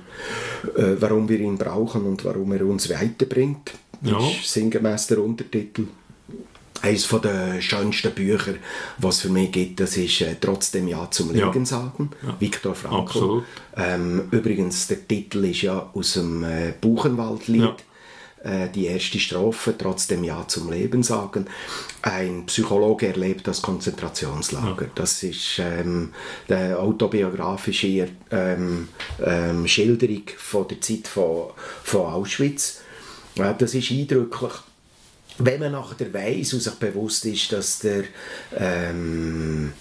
äh, 0.77 0.97
warum 0.99 1.29
wir 1.29 1.41
ihn 1.41 1.59
brauchen 1.59 2.05
und 2.05 2.25
warum 2.25 2.53
er 2.53 2.65
uns 2.65 2.89
weiterbringt. 2.89 3.73
Ja. 4.03 4.19
Ist 4.19 4.53
sinngemäß 4.53 5.09
der 5.09 5.23
Untertitel. 5.23 5.87
Eines 6.83 7.09
der 7.09 7.61
schönsten 7.61 8.13
Bücher, 8.13 8.55
was 8.97 9.17
es 9.17 9.21
für 9.23 9.29
mich 9.29 9.53
gibt, 9.53 9.81
das 9.81 9.99
ist 9.99 10.23
äh, 10.23 10.37
«Trotzdem 10.41 10.89
Ja 10.89 11.11
zum 11.11 11.35
Ja. 11.35 11.47
Leben 11.47 11.67
sagen», 11.67 12.11
Viktor 12.39 12.75
Frankl. 12.75 13.43
Ähm, 13.77 14.29
übrigens, 14.31 14.87
der 14.87 15.07
Titel 15.07 15.45
ist 15.45 15.61
ja 15.61 15.91
aus 15.93 16.15
dem 16.15 16.43
äh, 16.43 16.73
Buchenwaldlied. 16.81 17.85
Ja. 18.45 18.51
Äh, 18.51 18.71
die 18.71 18.87
erste 18.87 19.19
Strophe, 19.19 19.75
«Trotzdem 19.77 20.25
Ja 20.25 20.47
zum 20.49 20.71
Leben 20.71 21.03
sagen». 21.03 21.47
Ein 22.03 22.47
Psychologe 22.47 23.09
erlebt 23.09 23.47
das 23.47 23.61
Konzentrationslager. 23.63 24.87
Das 24.95 25.23
ist 25.23 25.59
ähm, 25.59 26.15
die 26.49 26.75
autobiografische 26.75 28.09
ähm, 28.31 28.89
ähm, 29.23 29.67
Schilderung 29.67 30.23
von 30.37 30.67
der 30.69 30.81
Zeit 30.81 31.09
von, 31.09 31.51
von 31.83 32.07
Auschwitz. 32.07 32.81
Ja, 33.37 33.53
das 33.53 33.75
ist 33.75 33.91
eindrücklich 33.91 34.53
wenn 35.43 35.61
man 35.61 35.73
nachher 35.73 36.13
weiss 36.13 36.53
und 36.53 36.61
sich 36.61 36.75
bewusst 36.75 37.25
ist, 37.25 37.53
dass 37.53 37.79
der 37.81 38.05
ähm, 38.55 39.73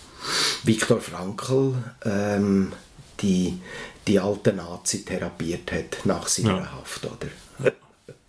Viktor 0.63 1.01
Frankl 1.01 1.75
ähm, 2.05 2.71
die, 3.19 3.59
die 4.07 4.19
alte 4.19 4.53
Nazi 4.53 5.03
therapiert 5.03 5.71
hat 5.71 6.05
nach 6.05 6.27
seiner 6.27 6.59
Ja. 6.59 6.71
Haft, 6.71 7.05
oder? 7.05 7.71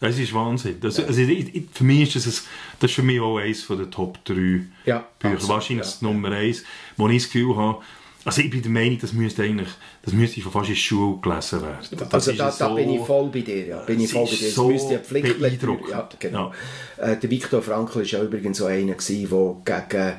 Das 0.01 0.19
ist 0.19 0.33
Wahnsinn. 0.33 0.81
Das, 0.81 0.99
also, 0.99 1.21
ich, 1.21 1.55
ich, 1.55 1.65
für 1.73 1.85
mich 1.85 2.15
ist 2.15 2.27
das, 2.27 2.27
ein, 2.41 2.45
das 2.81 2.91
ist 2.91 2.95
für 2.95 3.03
mich 3.03 3.21
auch 3.21 3.37
eines 3.39 3.63
von 3.63 3.77
der 3.79 3.91
Top 3.91 4.25
3 4.25 4.63
Ja, 4.87 5.07
Bücher. 5.19 5.35
absolut, 5.35 5.49
Wahrscheinlich 5.49 5.87
ja, 5.87 5.91
das 5.93 6.03
Nummer 6.03 6.31
1, 6.33 6.65
wo 6.97 7.09
ich 7.09 7.23
das 7.23 7.31
Gefühl 7.31 7.55
habe, 7.57 7.79
also 8.25 8.41
ich 8.43 8.51
bin 8.51 8.61
der 8.63 8.71
Meinung, 8.71 8.99
das 9.01 9.13
müsste 9.13 9.43
eigentlich, 9.43 9.69
das 10.03 10.13
müsste 10.15 10.41
schon 10.41 10.53
fast 10.53 10.69
in 10.69 10.75
der 10.75 10.81
Schule 10.81 11.19
gelesen 11.21 11.63
werden. 11.63 11.79
Das 11.91 12.13
Also 12.15 12.33
da, 12.33 12.45
da 12.47 12.51
so- 12.71 12.75
bin 12.75 12.91
ich 12.91 13.01
voll 13.01 13.29
bei 13.31 13.41
dir, 13.41 13.67
ja. 13.67 13.79
Bin 13.81 14.01
ich 14.01 14.13
voll 14.13 14.25
bei 14.27 14.31
dir. 14.37 14.49
Es 14.49 14.55
so 14.55 14.69
müsste 14.69 14.93
ja 14.95 14.99
Pflichtlektüre- 15.01 15.39
beeindruckend. 15.39 15.91
Ja, 15.91 16.09
genau. 16.19 16.53
Äh, 16.99 17.17
der 17.17 17.31
Viktor 17.31 17.63
Frankl 17.63 17.97
war 17.97 18.03
ja 18.05 18.23
übrigens 18.23 18.59
so 18.59 18.67
einer, 18.67 18.95
der 18.95 19.57
gegen 19.65 20.13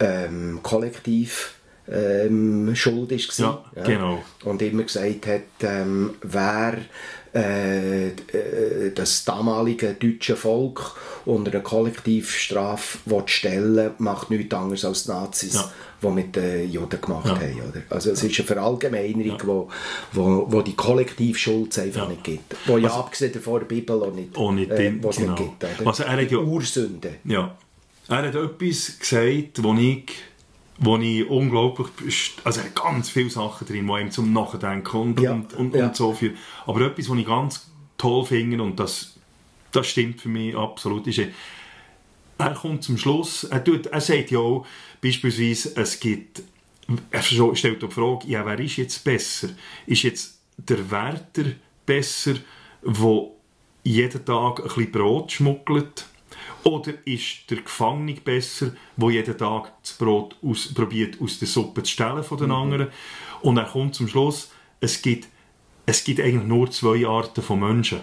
ähm, 0.00 0.60
Kollektiv 0.62 1.54
ähm, 1.90 2.74
schuld 2.74 3.10
war. 3.40 3.64
Ja, 3.76 3.82
genau. 3.84 4.22
Und 4.44 4.60
immer 4.60 4.82
gesagt 4.82 5.26
hat, 5.26 5.42
ähm, 5.62 6.14
wer 6.22 6.78
äh, 7.36 8.08
äh, 8.08 8.92
das 8.94 9.24
damalige 9.24 9.94
deutsche 9.94 10.36
Volk 10.36 10.96
unter 11.26 11.52
eine 11.52 11.62
Kollektivstrafe 11.62 12.98
stellen 13.26 13.90
macht 13.98 14.30
nichts 14.30 14.54
anderes 14.54 14.84
als 14.84 15.04
die 15.04 15.10
Nazis, 15.10 15.54
Ja. 15.54 15.70
die 16.02 16.08
mit 16.08 16.36
den 16.36 16.70
Juden 16.70 17.00
gemacht 17.00 17.26
Ja. 17.26 17.34
haben. 17.34 17.60
Oder? 17.70 17.82
Also 17.90 18.10
es 18.12 18.22
ist 18.22 18.38
eine 18.38 18.46
Verallgemeinerung, 18.46 19.38
wo, 19.44 19.68
wo, 20.12 20.46
wo 20.48 20.62
die 20.62 20.74
Kollektivschuld 20.76 21.78
einfach 21.78 22.02
Ja. 22.04 22.08
nicht 22.08 22.24
gibt. 22.24 22.56
Wo 22.66 22.78
ja 22.78 22.90
abgesehen 22.90 23.32
davon 23.32 23.60
der 23.60 23.66
Bibel 23.66 24.02
auch 24.02 24.12
nicht, 24.14 24.36
Auch 24.36 24.52
nicht 24.52 24.70
äh, 24.70 24.90
genau. 24.92 25.08
nicht 25.08 25.36
gibt. 25.36 25.64
Oder? 25.64 25.86
Also 25.88 26.04
er 26.04 26.12
hat 26.12 26.30
ja- 26.30 26.38
Ursünde. 26.38 27.14
Ja. 27.24 27.56
Er 28.08 28.16
hat 28.18 28.34
etwas 28.36 28.98
gesagt, 29.00 29.62
wo 29.62 29.74
ich, 29.74 30.04
wo 30.78 30.96
ich 30.98 31.28
unglaublich... 31.28 32.34
Also 32.44 32.60
er 32.60 32.66
hat 32.66 32.74
ganz 32.74 33.08
viele 33.10 33.30
Sachen 33.30 33.66
drin, 33.66 33.86
die 33.86 33.92
einem 33.92 34.10
zum 34.10 34.32
Nachdenken 34.32 34.96
und, 34.96 35.20
Ja, 35.20 35.32
und, 35.32 35.54
und, 35.54 35.74
ja. 35.74 35.86
und 35.86 35.96
so 35.96 36.12
viel. 36.12 36.36
Aber 36.66 36.80
etwas, 36.82 37.08
was 37.08 37.18
ich 37.18 37.26
ganz 37.26 37.70
toll 37.96 38.24
finde, 38.24 38.62
und 38.62 38.78
das, 38.78 39.16
das 39.72 39.86
stimmt 39.86 40.20
für 40.20 40.28
mich 40.28 40.56
absolut, 40.56 41.06
ist, 41.06 41.20
er 42.38 42.54
kommt 42.54 42.84
zum 42.84 42.98
Schluss, 42.98 43.44
er, 43.44 43.64
tut, 43.64 43.86
er 43.86 44.00
sagt 44.00 44.30
ja 44.30 44.38
auch, 44.38 44.66
beispielsweise, 45.00 45.72
es 45.76 45.98
gibt, 45.98 46.42
er 47.10 47.22
stellt 47.22 47.82
die 47.82 47.88
Frage, 47.88 48.28
ja, 48.28 48.44
wer 48.44 48.60
ist 48.60 48.76
jetzt 48.76 49.02
besser? 49.02 49.48
Ist 49.86 50.02
jetzt 50.02 50.38
der 50.56 50.90
Wärter 50.90 51.44
besser, 51.84 52.34
der 52.82 53.30
jeden 53.84 54.24
Tag 54.24 54.60
ein 54.60 54.66
bisschen 54.66 54.92
Brot 54.92 55.32
schmuggelt? 55.32 56.06
Oder 56.66 56.94
ist 57.04 57.48
der 57.48 57.58
Gefangene 57.58 58.14
besser, 58.14 58.72
der 58.96 59.10
jeden 59.10 59.38
Tag 59.38 59.72
das 59.82 59.92
Brot 59.92 60.36
aus, 60.42 60.74
probiert 60.74 61.20
aus 61.20 61.38
der 61.38 61.46
Suppe 61.46 61.84
zu 61.84 61.92
stellen 61.92 62.24
von 62.24 62.38
den 62.38 62.50
anderen? 62.50 62.88
Und 63.42 63.56
er 63.56 63.66
kommt 63.66 63.94
zum 63.94 64.08
Schluss, 64.08 64.50
es 64.80 65.00
gibt, 65.00 65.28
es 65.86 66.02
gibt 66.02 66.18
eigentlich 66.18 66.44
nur 66.44 66.68
zwei 66.72 67.06
Arten 67.06 67.40
von 67.40 67.60
Menschen. 67.60 68.00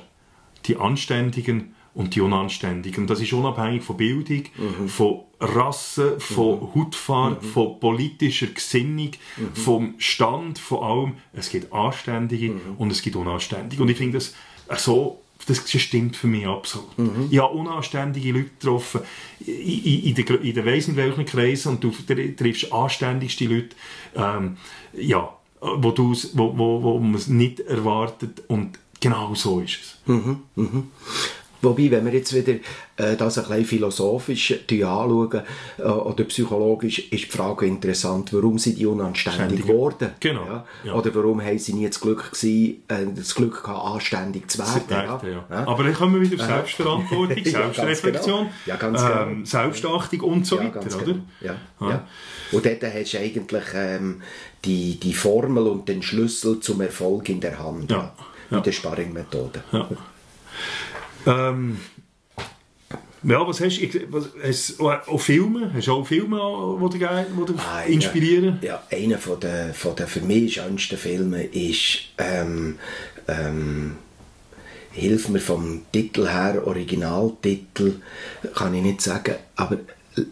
Die 0.66 0.78
Anständigen 0.78 1.76
und 1.94 2.16
die 2.16 2.22
Unanständigen. 2.22 3.06
Das 3.06 3.20
ist 3.20 3.34
unabhängig 3.34 3.84
von 3.84 3.98
Bildung, 3.98 4.46
von 4.88 5.24
Rasse, 5.42 6.18
von 6.22 6.74
Hautfarbe, 6.74 7.46
von 7.46 7.82
politischer 7.82 8.48
Gesinnung, 8.48 9.12
vom 9.54 9.96
Stand, 9.98 10.58
von 10.58 10.84
allem. 10.84 11.14
Es 11.34 11.50
gibt 11.50 11.74
Anständige 11.74 12.56
und 12.78 12.92
es 12.92 13.02
gibt 13.02 13.18
Unanständige. 13.18 13.84
Und 13.84 13.90
ich 13.90 13.98
finde 13.98 14.20
das 14.20 14.34
so, 14.78 15.23
das 15.46 15.70
stimmt 15.70 16.16
für 16.16 16.28
mich 16.28 16.48
absolut. 16.48 16.90
Ich 17.32 17.40
habe 17.40 17.54
unanständige 17.54 18.32
Leute 18.32 18.50
getroffen 18.60 19.02
in, 19.40 19.54
in, 19.54 20.04
in, 20.04 20.16
den, 20.16 20.42
in 20.42 20.54
den 20.54 20.66
weiss 20.66 20.88
nicht 20.88 20.98
welchen 20.98 21.26
Kreisen 21.26 21.70
und 21.70 21.84
du 21.84 21.92
triffst 21.92 22.72
anständigste 22.72 23.46
Leute, 23.46 23.76
ähm, 24.16 24.58
ja, 24.94 25.30
wo, 25.60 25.92
du, 25.92 26.16
wo, 26.34 26.58
wo, 26.58 26.84
wo 26.84 27.00
man 27.00 27.16
es 27.16 27.28
nicht 27.28 27.60
erwartet 27.62 28.44
und 28.48 28.80
genau 29.00 29.36
so 29.36 29.60
ist 29.60 29.80
es. 29.82 29.98
Wobei, 31.64 31.90
wenn 31.92 32.06
wir 32.06 32.14
jetzt 32.14 32.34
wieder 32.36 32.54
äh, 32.98 33.16
das 33.16 33.38
ein 33.38 33.46
bisschen 33.46 33.66
philosophisch 33.66 34.54
die 34.70 34.84
anschauen 34.84 35.42
äh, 35.80 35.82
oder 35.84 36.24
psychologisch, 36.26 37.00
ist 37.00 37.12
die 37.26 37.38
Frage 37.38 37.66
interessant, 37.66 38.34
warum 38.34 38.60
sind 38.60 38.78
die 38.78 38.86
unanständig 38.86 39.42
Ständig. 39.62 39.66
geworden? 39.66 40.10
Genau, 40.20 40.46
Ja? 40.46 40.66
ja. 40.84 40.94
Oder 40.94 41.16
warum 41.16 41.42
haben 41.42 41.58
sie 41.58 41.74
nie 41.74 41.88
das 41.88 42.00
Glück, 42.00 42.32
gewesen, 42.32 42.84
äh, 42.90 43.06
das 43.16 43.34
Glück 43.34 43.64
gehabt, 43.64 43.86
anständig 43.96 44.52
zu 44.52 44.60
werden? 44.60 44.90
Werte, 44.90 45.32
ja. 45.50 45.66
Aber 45.66 45.84
dann 45.84 45.94
kommen 45.94 46.22
wir 46.22 46.30
wieder 46.30 46.44
auf 46.44 46.50
Selbstverantwortung, 46.50 47.38
Ja, 47.46 47.60
ganz 47.62 47.76
Selbstreflexion, 47.78 48.50
genau. 48.66 48.78
Genau. 48.78 49.22
ähm, 49.24 49.46
Selbstachtung 49.46 50.20
und 50.22 50.46
so 50.46 50.60
weiter, 50.60 50.80
oder? 50.82 51.16
genau. 51.40 51.56
Ja. 51.92 52.06
Und 52.52 52.66
dort 52.66 52.84
hast 52.84 53.14
du 53.14 53.18
eigentlich 53.20 53.64
ähm, 53.74 54.22
die, 54.66 55.00
die 55.00 55.14
Formel 55.14 55.66
und 55.68 55.88
den 55.88 56.02
Schlüssel 56.04 56.60
zum 56.60 56.82
Erfolg 56.82 57.30
in 57.30 57.40
der 57.40 57.58
Hand. 57.58 57.90
Ja, 57.90 58.14
Mit 58.50 58.66
der 58.66 58.72
Sparringmethode. 58.74 59.64
Ähm, 61.26 61.78
Ja, 63.26 63.48
was 63.48 63.62
hast 63.62 63.80
du? 63.80 64.12
Was, 64.12 64.30
hast 64.44 64.80
auch 64.82 65.20
Filme? 65.20 65.72
Hast 65.74 65.88
du 65.88 65.94
auch 65.94 66.06
Filme, 66.06 66.38
die 66.92 67.00
dich, 67.00 67.08
die 67.08 67.60
Ah, 67.60 67.82
inspirieren? 67.84 68.60
Ja, 68.62 68.84
ja, 68.92 68.98
einer 68.98 69.18
von 69.18 69.40
der, 69.40 69.74
von 69.74 69.96
der 69.96 70.08
für 70.08 70.20
mich 70.22 70.56
schönsten 70.56 70.98
Filme 70.98 71.44
ist 71.44 72.00
ähm, 72.18 72.78
ähm, 73.28 73.96
Hilf 74.92 75.30
mir 75.30 75.40
vom 75.40 75.82
Titel 75.92 76.28
her, 76.28 76.68
Originaltitel, 76.68 77.94
kann 78.54 78.76
ich 78.76 78.84
nicht 78.84 79.02
sagen, 79.02 79.36
aber 79.56 79.78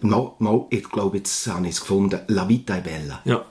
mal, 0.01 0.33
mal, 0.37 0.65
ich 0.69 0.83
glaube, 0.83 1.17
jetzt 1.17 1.47
habe 1.47 1.65
ich 1.65 1.73
es 1.73 1.81
gefunden, 1.81 2.19
La 2.27 2.47
Vita 2.47 2.77
è 2.77 2.81
Bella. 2.81 3.21
Ja, 3.25 3.43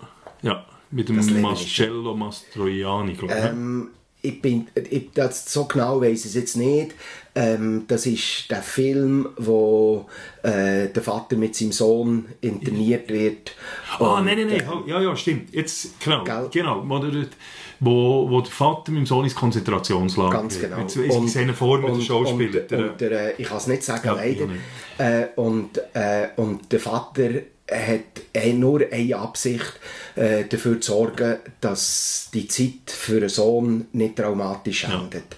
ja. 0.43 0.65
Mit 0.93 1.09
dem 1.09 1.41
Marcello 1.41 2.15
Mastroianni, 2.15 3.15
glaube 3.15 3.35
ich. 3.35 3.45
Ähm, 3.45 3.89
ich 4.23 4.41
bin, 4.41 4.69
ich, 4.75 5.11
das, 5.15 5.53
so 5.53 5.65
genau 5.65 6.01
weiß 6.01 6.21
ich 6.21 6.27
es 6.27 6.35
jetzt 6.35 6.57
nicht. 6.57 6.95
Ähm, 7.41 7.85
das 7.89 8.05
ist 8.07 8.51
der 8.51 8.63
Film, 8.63 9.29
wo 9.37 10.07
äh, 10.43 10.89
der 10.89 11.03
Vater 11.03 11.37
mit 11.37 11.55
seinem 11.57 11.73
Sohn 11.73 12.27
interniert 12.41 13.09
wird. 13.09 13.53
Ah, 13.99 14.19
Und, 14.19 14.27
nein, 14.27 14.39
nein, 14.39 14.49
nein. 14.49 14.85
äh, 14.87 14.91
Ja, 14.91 15.01
ja, 15.01 15.17
stimmt. 15.17 15.55
Jetzt, 15.55 16.01
genau. 16.05 16.25
Gell? 16.25 16.49
genau 16.53 16.83
wo, 16.87 16.99
der, 16.99 17.27
wo, 17.81 18.41
der 18.43 18.51
Vater 18.53 18.93
mit 18.93 19.01
dem 19.01 19.07
Sohn 19.07 19.25
ins 19.25 19.35
Konzentrationslager 19.35 20.31
Ganz 20.39 20.61
genau. 20.61 20.79
Jetzt, 20.81 20.97
ich 20.97 21.33
sehe 21.33 21.43
ihn 21.43 21.55
vor 21.55 21.79
mit 21.79 21.89
dem 21.89 22.03
Schauspieler. 22.03 22.61
Und, 22.63 22.71
der- 22.71 22.79
und 22.91 23.01
der, 23.01 23.11
äh, 23.13 23.35
ich 23.39 23.49
kann 23.49 23.57
es 23.59 23.67
nicht 23.69 23.85
sagen, 23.85 24.07
Ja, 24.09 24.15
leider. 24.15 24.47
nicht. 24.47 24.61
Äh, 24.99 25.29
und, 25.37 25.79
äh, 25.95 26.29
und 26.37 26.71
der 26.73 26.81
Vater 26.81 27.31
hat 27.73 28.55
nur 28.55 28.81
eine 28.91 29.17
Absicht, 29.17 29.79
äh, 30.17 30.45
dafür 30.45 30.81
zu 30.81 30.91
sorgen, 30.93 31.37
dass 31.61 32.29
die 32.35 32.49
Zeit 32.49 32.73
für 32.91 33.19
einen 33.19 33.29
Sohn 33.29 33.87
nicht 33.93 34.17
traumatisch 34.17 34.85
endet. 34.85 35.37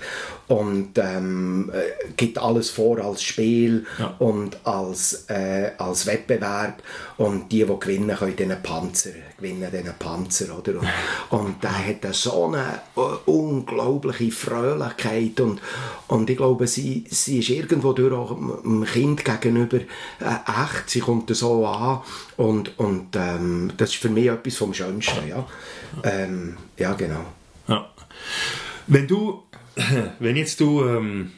Und 0.52 0.98
ähm, 0.98 1.72
äh, 1.72 2.12
gibt 2.14 2.36
alles 2.36 2.68
vor 2.68 2.98
als 2.98 3.22
Spiel 3.22 3.86
Ja. 3.98 4.14
und 4.18 4.58
als, 4.64 5.24
äh, 5.30 5.70
als 5.78 6.06
Wettbewerb. 6.06 6.82
Und 7.16 7.50
die, 7.50 7.64
die 7.64 7.80
gewinnen, 7.80 8.14
können 8.14 8.36
diesen 8.36 8.62
Panzer 8.62 9.12
gewinnen, 9.38 9.70
diesen 9.72 9.94
Panzer. 9.98 10.58
Oder? 10.58 10.78
Und, 10.78 10.88
und 11.30 11.62
der 11.62 11.86
hat 11.86 12.04
eine 12.04 12.12
so 12.12 12.48
eine 12.48 12.80
äh, 12.96 13.30
unglaubliche 13.30 14.30
Fröhlichkeit. 14.30 15.40
Und, 15.40 15.62
und 16.08 16.28
ich 16.28 16.36
glaube, 16.36 16.66
sie, 16.66 17.06
sie 17.08 17.38
ist 17.38 17.48
irgendwo 17.48 17.94
durch 17.94 18.12
auch 18.12 18.36
dem 18.36 18.84
Kind 18.84 19.24
gegenüber 19.24 19.78
äh, 19.78 19.84
echt. 20.20 20.90
Sie 20.90 21.00
kommt 21.00 21.34
so 21.34 21.66
an. 21.66 22.02
Und, 22.36 22.78
und 22.78 23.16
ähm, 23.16 23.72
das 23.78 23.88
ist 23.88 24.02
für 24.02 24.10
mich 24.10 24.26
etwas 24.26 24.56
vom 24.56 24.74
Schönsten. 24.74 25.26
Ja, 25.26 25.46
ähm, 26.04 26.58
ja 26.76 26.92
genau. 26.92 27.24
Ja. 27.68 27.88
Wenn 28.86 29.06
du, 29.06 29.44
wenn 30.18 30.36
jetzt 30.36 30.60
du, 30.60 30.84
ähm, 30.84 31.32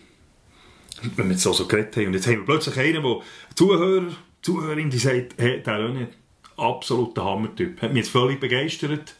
wenn 1.16 1.26
wir 1.26 1.32
jetzt 1.32 1.42
so, 1.42 1.52
so 1.52 1.66
geredet 1.66 1.96
haben 1.96 2.06
und 2.06 2.14
jetzt 2.14 2.26
haben 2.26 2.38
wir 2.38 2.44
plötzlich 2.44 2.78
einen, 2.78 3.02
der 3.02 3.20
Zuhörer, 3.54 4.08
Zuhörerin, 4.42 4.90
die 4.90 4.98
sagt, 4.98 5.34
hey, 5.38 5.62
der 5.62 5.78
René, 5.78 6.06
absoluter 6.56 7.24
Hammertyp, 7.24 7.80
hat 7.80 7.92
mich 7.92 8.04
jetzt 8.04 8.12
völlig 8.12 8.40
begeistert, 8.40 9.14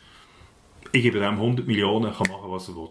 ich 0.92 1.02
gebe 1.02 1.18
dem 1.18 1.34
100 1.34 1.66
Millionen, 1.66 2.12
kann 2.12 2.28
machen, 2.28 2.50
was 2.50 2.68
er 2.68 2.76
will. 2.76 2.88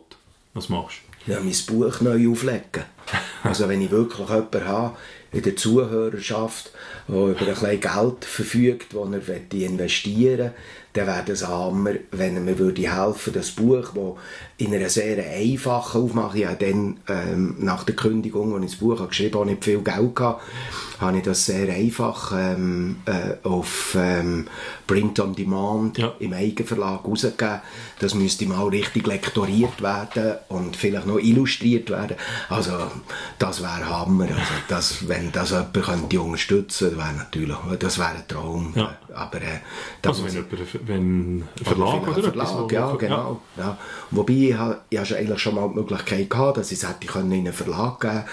Was 0.53 0.69
machst 0.69 1.01
ja, 1.25 1.39
mein 1.39 1.55
Buch 1.67 2.01
neu 2.01 2.29
auflegen. 2.29 2.83
Also 3.43 3.67
wenn 3.67 3.81
ich 3.81 3.91
wirklich 3.91 4.29
jemanden 4.29 4.65
habe 4.65 4.97
in 5.33 5.41
der 5.41 5.57
Zuhörerschaft, 5.57 6.71
der 7.09 7.15
über 7.15 7.39
ein 7.41 7.45
bisschen 7.45 7.81
Geld 7.81 8.23
verfügt, 8.23 8.93
das 8.93 9.27
er 9.27 9.51
investieren 9.51 10.37
möchte, 10.37 10.55
dann 10.93 11.07
wäre 11.07 11.23
das 11.25 11.43
ein 11.43 11.49
Hammer, 11.49 11.91
wenn 12.11 12.35
er 12.35 12.41
mir 12.41 12.59
würde 12.59 12.81
helfen 12.95 13.33
das 13.33 13.49
Buch, 13.51 13.89
das 13.95 14.03
in 14.57 14.73
einer 14.73 14.89
sehr 14.89 15.17
einfachen 15.27 16.03
Aufmachung, 16.03 16.39
ich 16.39 16.45
habe 16.45 16.63
dann 16.65 16.97
ähm, 17.07 17.55
nach 17.59 17.83
der 17.83 17.95
Kündigung, 17.95 18.53
als 18.53 18.63
ich 18.65 18.71
das 18.71 18.79
Buch 18.79 18.99
habe 18.99 19.09
geschrieben 19.09 19.39
habe, 19.39 19.49
nicht 19.49 19.63
viel 19.63 19.79
Geld 19.81 20.15
gehabt, 20.15 20.43
habe 20.99 21.17
ich 21.17 21.23
das 21.23 21.45
sehr 21.47 21.67
einfach 21.73 22.31
ähm, 22.35 22.97
äh, 23.05 23.35
auf 23.47 23.97
ähm, 23.99 24.47
Print 24.85 25.19
on 25.19 25.35
Demand 25.35 25.97
Ja. 25.97 26.13
im 26.19 26.31
Eigenverlag 26.33 27.03
rausgegeben. 27.03 27.61
Das 27.99 28.13
müsste 28.13 28.45
mal 28.45 28.67
richtig 28.67 29.07
lektoriert 29.07 29.81
werden 29.81 30.35
und 30.49 30.75
vielleicht 30.77 31.07
noch 31.07 31.17
illustriert 31.17 31.89
werden. 31.89 32.15
Also 32.49 32.71
das 33.39 33.61
wäre 33.61 33.89
Hammer. 33.89 34.25
Also 34.25 34.53
das, 34.67 35.07
wenn 35.07 35.31
das 35.31 35.49
jemand 35.49 35.73
könnte 35.73 36.21
unterstützen 36.21 36.95
wäre 36.97 37.13
natürlich, 37.17 37.57
das 37.79 37.97
wäre 37.97 38.09
ein 38.09 38.27
Traum. 38.27 38.73
Ja. 38.75 38.95
Aber 39.15 39.37
äh, 39.41 39.59
Also 40.05 40.25
wenn 40.25 40.33
jemand, 40.33 40.87
wenn 40.87 41.37
ein 41.39 41.49
Verlag 41.63 42.01
oder 42.07 42.17
etwas, 42.17 42.49
Verlag, 42.51 42.69
wo- 42.71 42.73
ja, 42.73 42.95
genau. 42.95 43.41
Ja. 43.57 43.77
Wobei, 44.11 44.33
ich 44.33 44.53
habe, 44.57 44.77
ich 44.89 44.97
habe 44.97 45.05
schon 45.07 45.17
eigentlich 45.17 45.39
schon 45.39 45.55
mal 45.55 45.69
die 45.69 45.75
Möglichkeit 45.75 46.29
gehabt, 46.29 46.57
dass 46.57 46.71
ich 46.71 46.81
es 46.81 46.87
hätte 46.89 47.05
können 47.07 47.31
in 47.31 47.39
einen 47.45 47.53
Verlag 47.53 47.99
geben 47.99 48.23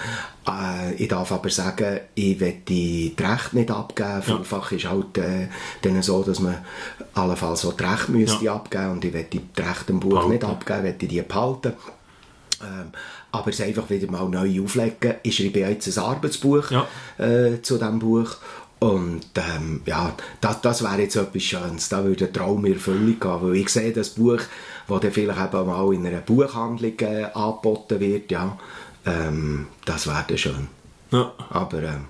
äh, 0.47 0.93
Ich 0.95 1.07
darf 1.07 1.31
aber 1.31 1.49
sagen, 1.49 1.99
ich 2.15 2.39
will 2.39 2.55
die 2.67 3.15
Rechte 3.19 3.57
nicht 3.57 3.69
abgeben. 3.71 4.21
Vielfach 4.23 4.71
ist 4.71 4.89
halt 4.89 5.17
äh, 5.19 5.47
dann 5.83 6.01
so, 6.01 6.23
dass 6.23 6.39
man 6.39 6.57
allenfalls 7.13 7.61
so 7.61 7.71
die 7.71 7.83
Rechte 7.83 8.11
müsste 8.11 8.45
Ja. 8.45 8.55
abgeben 8.55 8.91
und 8.91 9.05
ich 9.05 9.13
will 9.13 9.25
die 9.31 9.41
Rechte 9.61 9.91
im 9.93 9.99
Buch 9.99 10.09
Behalten. 10.11 10.31
nicht 10.31 10.43
abgeben, 10.43 10.83
will 10.83 10.93
die 10.93 11.21
behalten. 11.21 11.73
Ähm, 12.63 12.91
aber 13.31 13.49
es 13.49 13.61
einfach 13.61 13.89
wieder 13.89 14.11
mal 14.11 14.27
neu 14.29 14.61
auflegen. 14.63 15.15
Ich 15.23 15.35
schreibe 15.37 15.59
jetzt 15.61 15.87
ein 15.97 16.03
Arbeitsbuch 16.03 16.69
Ja. 16.69 16.87
äh, 17.17 17.59
zu 17.61 17.77
diesem 17.77 17.97
Buch. 17.99 18.35
Und 18.83 19.27
ähm, 19.35 19.81
ja, 19.85 20.11
das, 20.41 20.59
das 20.61 20.83
wäre 20.83 21.01
jetzt 21.01 21.15
etwas 21.15 21.43
Schönes. 21.43 21.87
Da 21.89 22.03
würde 22.03 22.25
ein 22.25 22.33
Traum 22.33 22.65
Erfüllung 22.65 23.19
gehen. 23.19 23.41
Weil 23.41 23.55
ich 23.57 23.69
sehe 23.69 23.93
das 23.93 24.09
Buch, 24.09 24.39
das 24.87 24.99
dann 24.99 25.11
vielleicht 25.11 25.53
eben 25.53 25.67
mal 25.67 25.93
in 25.93 26.07
einer 26.07 26.21
Buchhandlung 26.21 26.99
äh, 27.01 27.25
angeboten 27.25 27.99
wird, 27.99 28.31
ja, 28.31 28.57
ähm, 29.05 29.67
das 29.85 30.07
wäre 30.07 30.25
dann 30.27 30.37
schön. 30.37 30.67
Ja. 31.11 31.31
Aber 31.51 31.83
ähm, 31.83 32.05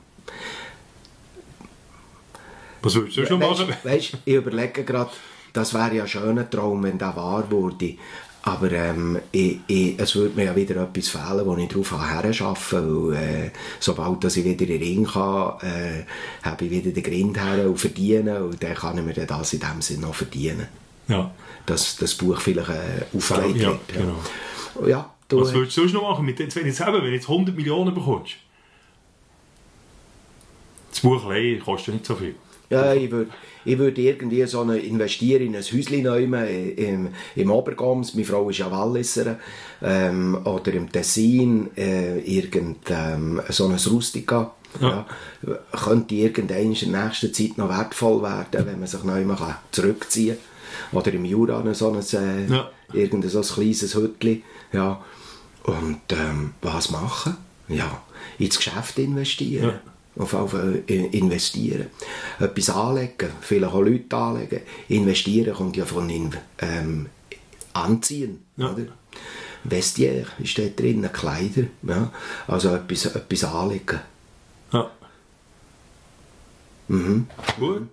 Was 2.81 2.95
würdest 2.95 3.17
du 3.17 3.25
schon 3.25 3.39
machen? 3.39 3.67
weißt, 3.67 3.85
weißt, 3.85 4.17
ich 4.23 4.33
überlege 4.33 4.85
gerade, 4.85 5.11
das 5.51 5.73
wäre 5.73 5.95
ja 5.95 6.03
ein 6.03 6.09
schöner 6.09 6.49
Traum, 6.49 6.83
wenn 6.83 6.97
der 6.97 7.13
wahr 7.17 7.51
würde. 7.51 7.95
Aber 8.43 8.71
ähm, 8.71 9.19
ich, 9.31 9.59
ich, 9.67 9.99
es 9.99 10.15
würde 10.15 10.35
mir 10.35 10.45
ja 10.45 10.55
wieder 10.55 10.81
etwas 10.81 11.09
fehlen, 11.09 11.45
wo 11.45 11.55
ich 11.57 11.67
darauf 11.67 11.91
herarbeiten 11.91 12.37
kann. 12.39 13.11
Weil, 13.11 13.15
äh, 13.15 13.51
sobald 13.79 14.23
dass 14.23 14.35
ich 14.37 14.43
wieder 14.45 14.61
in 14.61 14.67
den 14.67 14.81
Ring 14.81 15.05
kann, 15.05 15.59
äh, 15.61 16.05
habe 16.41 16.65
ich 16.65 16.71
wieder 16.71 16.91
den 16.91 17.03
Grind 17.03 17.39
her 17.39 17.67
und 17.67 17.77
verdienen. 17.77 18.41
Und 18.41 18.63
dann 18.63 18.73
kann 18.73 18.97
ich 18.97 19.03
mir 19.03 19.25
das 19.25 19.53
in 19.53 19.59
dem 19.59 19.81
Sinne 19.81 20.07
noch 20.07 20.15
verdienen. 20.15 20.67
Ja. 21.07 21.31
Dass 21.67 21.97
das 21.97 22.15
Buch 22.15 22.39
vielleicht 22.41 22.69
äh, 22.69 23.05
aufgelegt 23.15 23.57
Ja, 23.57 23.69
wird. 23.69 23.87
genau. 23.87 24.87
Ja, 24.87 25.13
du, 25.27 25.41
Was 25.41 25.53
würdest 25.53 25.77
du 25.77 25.81
sonst 25.81 25.93
noch 25.93 26.09
machen? 26.09 26.25
Mit, 26.25 26.39
jetzt, 26.39 26.55
wenn, 26.55 26.65
jetzt, 26.65 26.81
eben, 26.81 26.93
wenn 26.93 27.01
du 27.03 27.11
jetzt 27.11 27.29
100 27.29 27.55
Millionen 27.55 27.93
bekommst? 27.93 28.33
Das 30.89 31.01
Buch 31.01 31.23
allein 31.25 31.59
kostet 31.59 31.93
nicht 31.93 32.05
so 32.07 32.15
viel. 32.15 32.35
Ja, 32.71 32.93
ich 32.93 33.11
würde 33.11 33.29
ich 33.63 33.77
würd 33.77 33.97
irgendwie 33.99 34.43
so 34.47 34.61
eine, 34.61 34.77
investieren 34.79 35.43
in 35.43 35.55
ein 35.55 35.61
Häuschen 35.61 36.01
neu 36.03 36.23
im, 36.23 37.09
im 37.35 37.51
Obergams. 37.51 38.15
Meine 38.15 38.25
Frau 38.25 38.49
ist 38.49 38.57
ja 38.57 38.71
Walliser. 38.71 39.37
Ähm, 39.83 40.39
oder 40.45 40.73
im 40.73 40.91
Tessin 40.91 41.69
äh, 41.77 42.19
irgend 42.19 42.89
ähm, 42.89 43.41
so 43.49 43.67
ein 43.67 43.77
Rustica. 43.89 44.55
Ja. 44.79 45.05
Könnte 45.71 46.15
irgendwann 46.15 46.71
in 46.71 46.77
der 46.91 47.03
nächsten 47.05 47.33
Zeit 47.33 47.57
noch 47.57 47.69
wertvoll 47.69 48.23
werden, 48.23 48.65
wenn 48.65 48.79
man 48.79 48.87
sich 48.87 49.03
neu 49.03 49.25
mal 49.25 49.35
kann 49.35 49.57
zurückziehen 49.71 50.37
kann. 50.91 50.99
Oder 50.99 51.13
im 51.13 51.25
Jura 51.25 51.61
so 51.73 51.91
ein, 51.91 51.99
äh, 51.99 52.51
Ja. 52.51 52.69
irgendein 52.93 53.29
so 53.29 53.39
ein 53.41 53.45
kleines 53.45 53.93
Hütchen. 53.95 54.43
Ja. 54.71 55.03
Und 55.63 56.01
ähm, 56.11 56.53
was 56.61 56.89
machen? 56.89 57.35
Ja, 57.67 58.01
ins 58.39 58.57
Geschäft 58.57 58.97
investieren. 58.97 59.63
Ja. 59.69 59.90
Auf 60.17 60.31
Fall 60.31 60.83
äh, 60.87 61.05
investieren. 61.17 61.87
Etwas 62.39 62.69
anlegen, 62.69 63.29
vielleicht 63.39 63.73
auch 63.73 63.81
Leute 63.81 64.15
anlegen. 64.15 64.61
Investieren 64.89 65.53
kommt 65.53 65.77
ja 65.77 65.85
von 65.85 66.09
ähm, 66.59 67.07
Anziehen. 67.73 68.43
Ja. 68.57 68.73
Oder? 68.73 68.87
Vestiaire 69.63 70.27
ist 70.39 70.57
dort 70.57 70.79
drin, 70.79 71.07
Kleider. 71.13 71.63
Ja. 71.83 72.11
Also 72.47 72.75
etwas, 72.75 73.05
etwas 73.05 73.43
anlegen. 73.43 74.01
Ja. 74.73 74.91
Mhm. 76.87 77.27
Gut. 77.57 77.87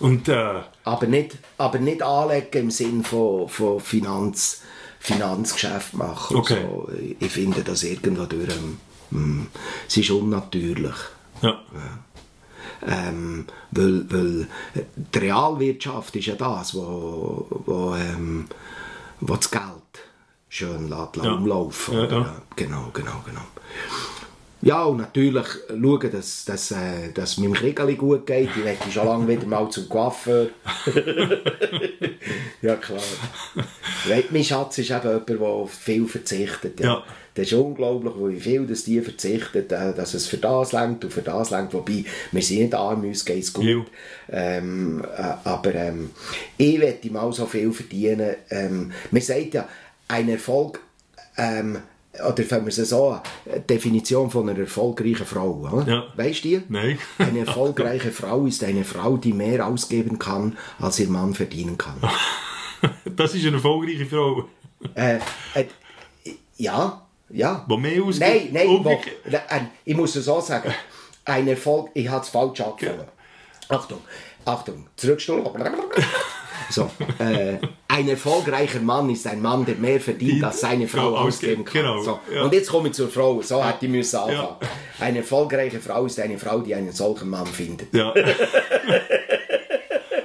Und 0.00 0.28
äh, 0.28 0.60
Aber 0.84 1.06
nicht, 1.06 1.38
aber 1.56 1.78
nicht 1.78 2.02
anlegen 2.02 2.64
im 2.64 2.70
Sinn 2.70 3.02
von, 3.02 3.48
von 3.48 3.80
Finanz, 3.80 4.62
Finanzgeschäft 5.00 5.94
machen. 5.94 6.36
Okay. 6.36 6.62
So. 6.62 6.88
Ich 7.20 7.32
finde 7.32 7.62
das 7.62 7.82
irgendwo 7.84 8.24
durch. 8.24 8.50
Ähm, 9.12 9.46
es 9.86 9.96
ist 9.96 10.10
unnatürlich. 10.10 10.96
Ja. 11.42 11.58
Ähm, 12.86 13.46
weil, 13.72 14.06
weil 14.10 14.48
die 14.94 15.18
Realwirtschaft 15.18 16.14
ist 16.16 16.26
ja 16.26 16.34
das, 16.36 16.74
wo, 16.74 17.46
wo, 17.66 17.94
ähm, 17.94 18.46
wo 19.20 19.34
das 19.34 19.50
Geld 19.50 19.62
schön 20.48 20.88
lässt, 20.88 21.16
Ja. 21.16 21.32
umlaufen 21.32 21.94
Ja, 21.94 22.04
ja. 22.06 22.42
Genau, 22.56 22.90
genau, 22.92 23.20
genau. 23.26 23.42
Ja, 24.60 24.84
und 24.84 24.98
natürlich 24.98 25.46
schauen, 25.68 26.10
dass, 26.10 26.44
dass, 26.44 26.70
äh, 26.72 27.12
dass 27.14 27.38
meinem 27.38 27.52
Kriegeli 27.52 27.94
gut 27.94 28.26
geht. 28.26 28.50
Ich 28.56 28.64
möchte 28.64 28.90
schon 28.90 29.06
lange 29.06 29.28
wieder 29.28 29.46
mal 29.46 29.68
zum 29.70 29.88
Coiffeur. 29.88 30.48
ja, 32.62 32.74
klar. 32.76 32.98
Weißt, 34.08 34.32
mein 34.32 34.42
Schatz 34.44 34.78
ist 34.78 34.90
eben 34.90 35.02
jemand, 35.02 35.28
der 35.28 35.66
viel 35.68 36.08
verzichtet. 36.08 36.80
Ja. 36.80 36.86
Ja. 36.86 37.04
Das 37.34 37.46
ist 37.46 37.52
unglaublich, 37.52 38.14
wie 38.18 38.40
viel 38.40 38.66
das 38.66 38.82
die 38.82 39.00
verzichtet, 39.00 39.70
äh, 39.70 39.94
dass 39.94 40.14
es 40.14 40.26
für 40.26 40.38
das 40.38 40.72
längt 40.72 41.04
und 41.04 41.12
für 41.12 41.22
das 41.22 41.50
längt. 41.50 41.72
Wobei, 41.72 42.04
wir 42.32 42.42
sind 42.42 42.58
nicht 42.58 42.74
arm, 42.74 43.04
uns 43.04 43.24
geht 43.24 43.44
es 43.44 43.52
gut. 43.52 43.86
Ähm, 44.28 45.04
äh, 45.04 45.34
aber 45.44 45.72
ähm, 45.76 46.10
ich 46.56 46.78
möchte 46.78 47.12
mal 47.12 47.32
so 47.32 47.46
viel 47.46 47.72
verdienen. 47.72 48.34
Ähm, 48.50 48.90
man 49.12 49.22
sagt 49.22 49.54
ja, 49.54 49.68
ein 50.08 50.28
Erfolg, 50.28 50.80
ähm, 51.36 51.78
oder 52.26 52.42
fangen 52.44 52.66
wir 52.66 52.68
es 52.76 52.88
so 52.88 53.10
an, 53.10 53.20
Definition 53.68 54.30
von 54.30 54.48
einer 54.48 54.58
erfolgreichen 54.58 55.26
Frau. 55.26 55.68
Oder? 55.72 55.86
Ja. 55.90 56.04
Weißt 56.16 56.44
du 56.44 56.48
die? 56.48 56.62
Nein. 56.68 56.98
Eine 57.18 57.40
erfolgreiche 57.40 58.10
Frau 58.10 58.46
ist 58.46 58.64
eine 58.64 58.84
Frau, 58.84 59.16
die 59.16 59.32
mehr 59.32 59.66
ausgeben 59.66 60.18
kann, 60.18 60.56
als 60.78 60.98
ihr 60.98 61.08
Mann 61.08 61.34
verdienen 61.34 61.78
kann. 61.78 61.96
Das 63.04 63.34
ist 63.34 63.44
eine 63.44 63.56
erfolgreiche 63.56 64.06
Frau. 64.06 64.44
äh, 64.94 65.16
äh, 65.54 65.64
ja, 66.56 67.02
ja. 67.28 67.66
Die 67.68 67.76
mehr 67.76 68.02
ausgibt. 68.04 68.30
Nein, 68.30 68.48
nein, 68.52 68.84
wo, 68.84 68.90
äh, 68.90 69.00
ich 69.84 69.96
muss 69.96 70.14
es 70.14 70.26
so 70.26 70.40
sagen. 70.40 70.72
Ein 71.24 71.48
Erfolg, 71.48 71.90
ich 71.94 72.08
habe 72.08 72.22
es 72.22 72.28
falsch 72.28 72.60
angefangen. 72.60 73.08
Achtung, 73.68 73.98
Achtung, 74.44 74.86
zurückstuhl. 74.96 75.44
So, 76.70 76.90
äh, 77.18 77.56
ein 77.88 78.08
erfolgreicher 78.08 78.80
Mann 78.80 79.08
ist 79.10 79.26
ein 79.26 79.40
Mann, 79.40 79.64
der 79.64 79.76
mehr 79.76 80.00
verdient, 80.00 80.44
als 80.44 80.60
seine 80.60 80.86
Frau 80.86 81.10
Genau, 81.10 81.16
ausgeben 81.22 81.64
kann. 81.64 81.80
genau, 81.82 82.02
so. 82.02 82.18
ja. 82.34 82.42
Und 82.44 82.52
jetzt 82.52 82.70
komme 82.70 82.88
ich 82.88 82.94
zur 82.94 83.08
Frau, 83.08 83.40
so 83.42 83.64
hätte 83.64 83.86
ich 83.86 83.90
müssen 83.90 84.16
anfangen. 84.16 84.56
Ja. 84.60 84.68
Eine 85.00 85.18
erfolgreiche 85.18 85.80
Frau 85.80 86.04
ist 86.06 86.20
eine 86.20 86.38
Frau, 86.38 86.60
die 86.60 86.74
einen 86.74 86.92
solchen 86.92 87.30
Mann 87.30 87.46
findet. 87.46 87.92
Ja. 87.94 88.12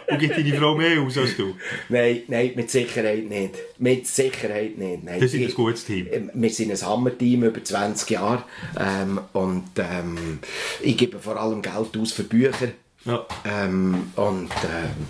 Und 0.10 0.20
gibt 0.20 0.38
deine 0.38 0.53
Frau 0.53 0.76
mehr 0.76 1.02
aus 1.02 1.18
als 1.18 1.36
du? 1.38 1.56
Nein, 1.90 2.22
nein, 2.28 2.52
mit 2.56 2.70
Sicherheit 2.70 3.28
nicht. 3.28 3.56
Mit 3.80 4.06
Sicherheit 4.06 4.78
nicht. 4.78 5.03
Nein, 5.03 5.20
Das 5.20 5.34
ist 5.34 5.49
ein 5.49 5.53
gutes 5.56 5.86
Team. 5.86 6.07
Ähm, 6.11 6.30
Wir 6.34 6.49
sind 6.52 6.72
ein 6.72 6.80
Hammerteam 6.88 7.44
über 7.44 7.64
20 7.64 8.10
Jahre 8.11 8.44
ähm, 8.80 9.20
und 9.34 9.64
ähm, 9.78 10.40
ich 10.82 10.98
gebe 10.98 11.18
vor 11.20 11.38
allem 11.38 11.61
Geld 11.64 11.98
aus 11.99 12.11
für 12.11 12.24
Bücher 12.24 12.68
Ja. 13.06 13.26
ähm, 13.45 14.11
und, 14.15 14.49
ähm, 14.64 15.07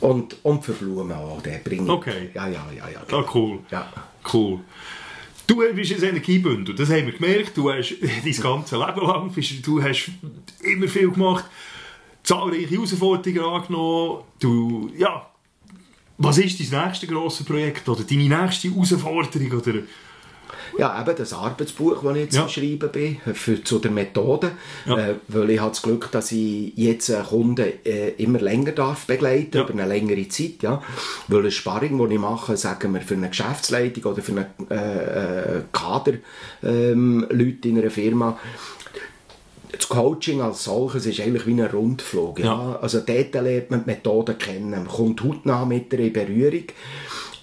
und, 0.00 0.36
und 0.44 0.64
für 0.64 0.72
Blumen 0.72 1.12
auch. 1.12 1.40
Den 1.42 1.62
bringe 1.62 1.84
ich. 1.84 1.90
Okay. 1.90 2.30
Ja, 2.34 2.48
ja, 2.48 2.66
ja. 2.76 2.88
ja, 2.88 3.00
Ah, 3.10 3.24
cool. 3.34 3.60
Ja. 3.70 3.92
Cool. 4.32 4.60
Du 5.46 5.56
bist 5.74 5.92
ein 5.92 6.02
Energiebündel, 6.02 6.76
das 6.76 6.90
haben 6.90 7.06
wir 7.06 7.12
gemerkt. 7.12 7.56
Du 7.56 7.72
hast 7.72 7.94
dein 8.00 8.32
ganze 8.32 8.76
Leben 8.76 9.00
lang, 9.00 9.32
du 9.62 9.82
hast 9.82 10.10
immer 10.62 10.86
viel 10.88 11.10
gemacht, 11.10 11.44
zahlreiche 12.22 12.70
Herausforderungen 12.70 13.44
angenommen. 13.44 14.22
Du, 14.38 14.90
ja, 14.96 15.26
was 16.18 16.38
ist 16.38 16.60
dein 16.60 16.84
nächstes 16.86 17.08
grosses 17.08 17.44
Projekt 17.44 17.88
oder 17.88 18.04
deine 18.04 18.28
nächste 18.28 18.68
Herausforderung? 18.68 19.52
Oder? 19.52 19.80
Ja, 20.78 21.00
eben 21.00 21.16
das 21.16 21.32
Arbeitsbuch, 21.32 22.02
das 22.02 22.14
ich 22.16 22.22
jetzt 22.22 22.36
Ja. 22.36 22.42
am 22.42 22.48
Schreiben 22.48 22.90
bin, 22.92 23.16
für, 23.34 23.62
zu 23.62 23.78
der 23.78 23.90
Methode. 23.90 24.52
Ja. 24.86 24.96
Äh, 24.98 25.14
weil 25.28 25.50
ich 25.50 25.60
habe 25.60 25.70
das 25.70 25.82
Glück, 25.82 26.10
dass 26.12 26.32
ich 26.32 26.72
jetzt 26.76 27.10
einen 27.10 27.24
Kunden 27.24 27.66
äh, 27.84 28.10
immer 28.18 28.40
länger 28.40 28.72
darf 28.72 29.06
begleiten 29.06 29.56
Ja. 29.56 29.62
über 29.62 29.72
eine 29.72 29.86
längere 29.86 30.28
Zeit. 30.28 30.62
Ja. 30.62 30.82
Weil 31.28 31.44
ein 31.44 31.50
Sparring, 31.50 31.98
das 31.98 32.10
ich 32.10 32.18
mache, 32.18 32.56
sagen 32.56 32.94
wir, 32.94 33.00
für 33.00 33.14
eine 33.14 33.28
Geschäftsleitung 33.28 34.04
oder 34.12 34.22
für 34.22 34.32
eine 34.32 34.46
äh, 34.70 35.58
äh, 35.58 35.62
Kader 35.72 36.14
ähm, 36.62 37.26
Leute 37.30 37.68
in 37.68 37.78
einer 37.78 37.90
Firma, 37.90 38.38
das 39.72 39.88
Coaching 39.88 40.40
als 40.40 40.64
solches 40.64 41.06
ist 41.06 41.20
eigentlich 41.20 41.46
wie 41.46 41.52
ein 41.52 41.60
Rundflug. 41.66 42.40
Ja? 42.40 42.44
Ja. 42.46 42.78
Also 42.82 43.00
dort 43.00 43.32
lernt 43.34 43.70
man 43.70 43.84
die 43.84 43.90
Methoden 43.90 44.36
kennen, 44.36 44.70
man 44.70 44.88
kommt 44.88 45.22
hautnah 45.22 45.64
mit 45.64 45.92
in 45.92 46.12
Berührung. 46.12 46.64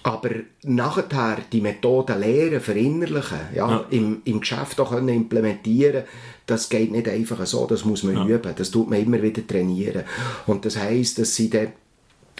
Aber 0.08 0.30
nachher 0.62 1.38
die 1.52 1.60
Methoden 1.60 2.18
lernen, 2.18 2.60
verinnerlichen, 2.60 3.40
ja, 3.54 3.68
Ja. 3.70 3.84
Im, 3.90 4.22
im 4.24 4.40
Geschäft 4.40 4.80
auch 4.80 4.90
können 4.90 5.10
implementieren, 5.10 6.04
das 6.46 6.70
geht 6.70 6.90
nicht 6.90 7.06
einfach 7.08 7.44
so, 7.46 7.66
das 7.66 7.84
muss 7.84 8.02
man 8.04 8.26
üben, 8.26 8.54
das 8.56 8.70
tut 8.70 8.88
man 8.88 9.00
immer 9.02 9.20
wieder 9.20 9.46
trainieren. 9.46 10.04
Und 10.46 10.64
das 10.64 10.78
heisst, 10.78 11.18
dass 11.18 11.34
sie 11.34 11.50
dann 11.50 11.72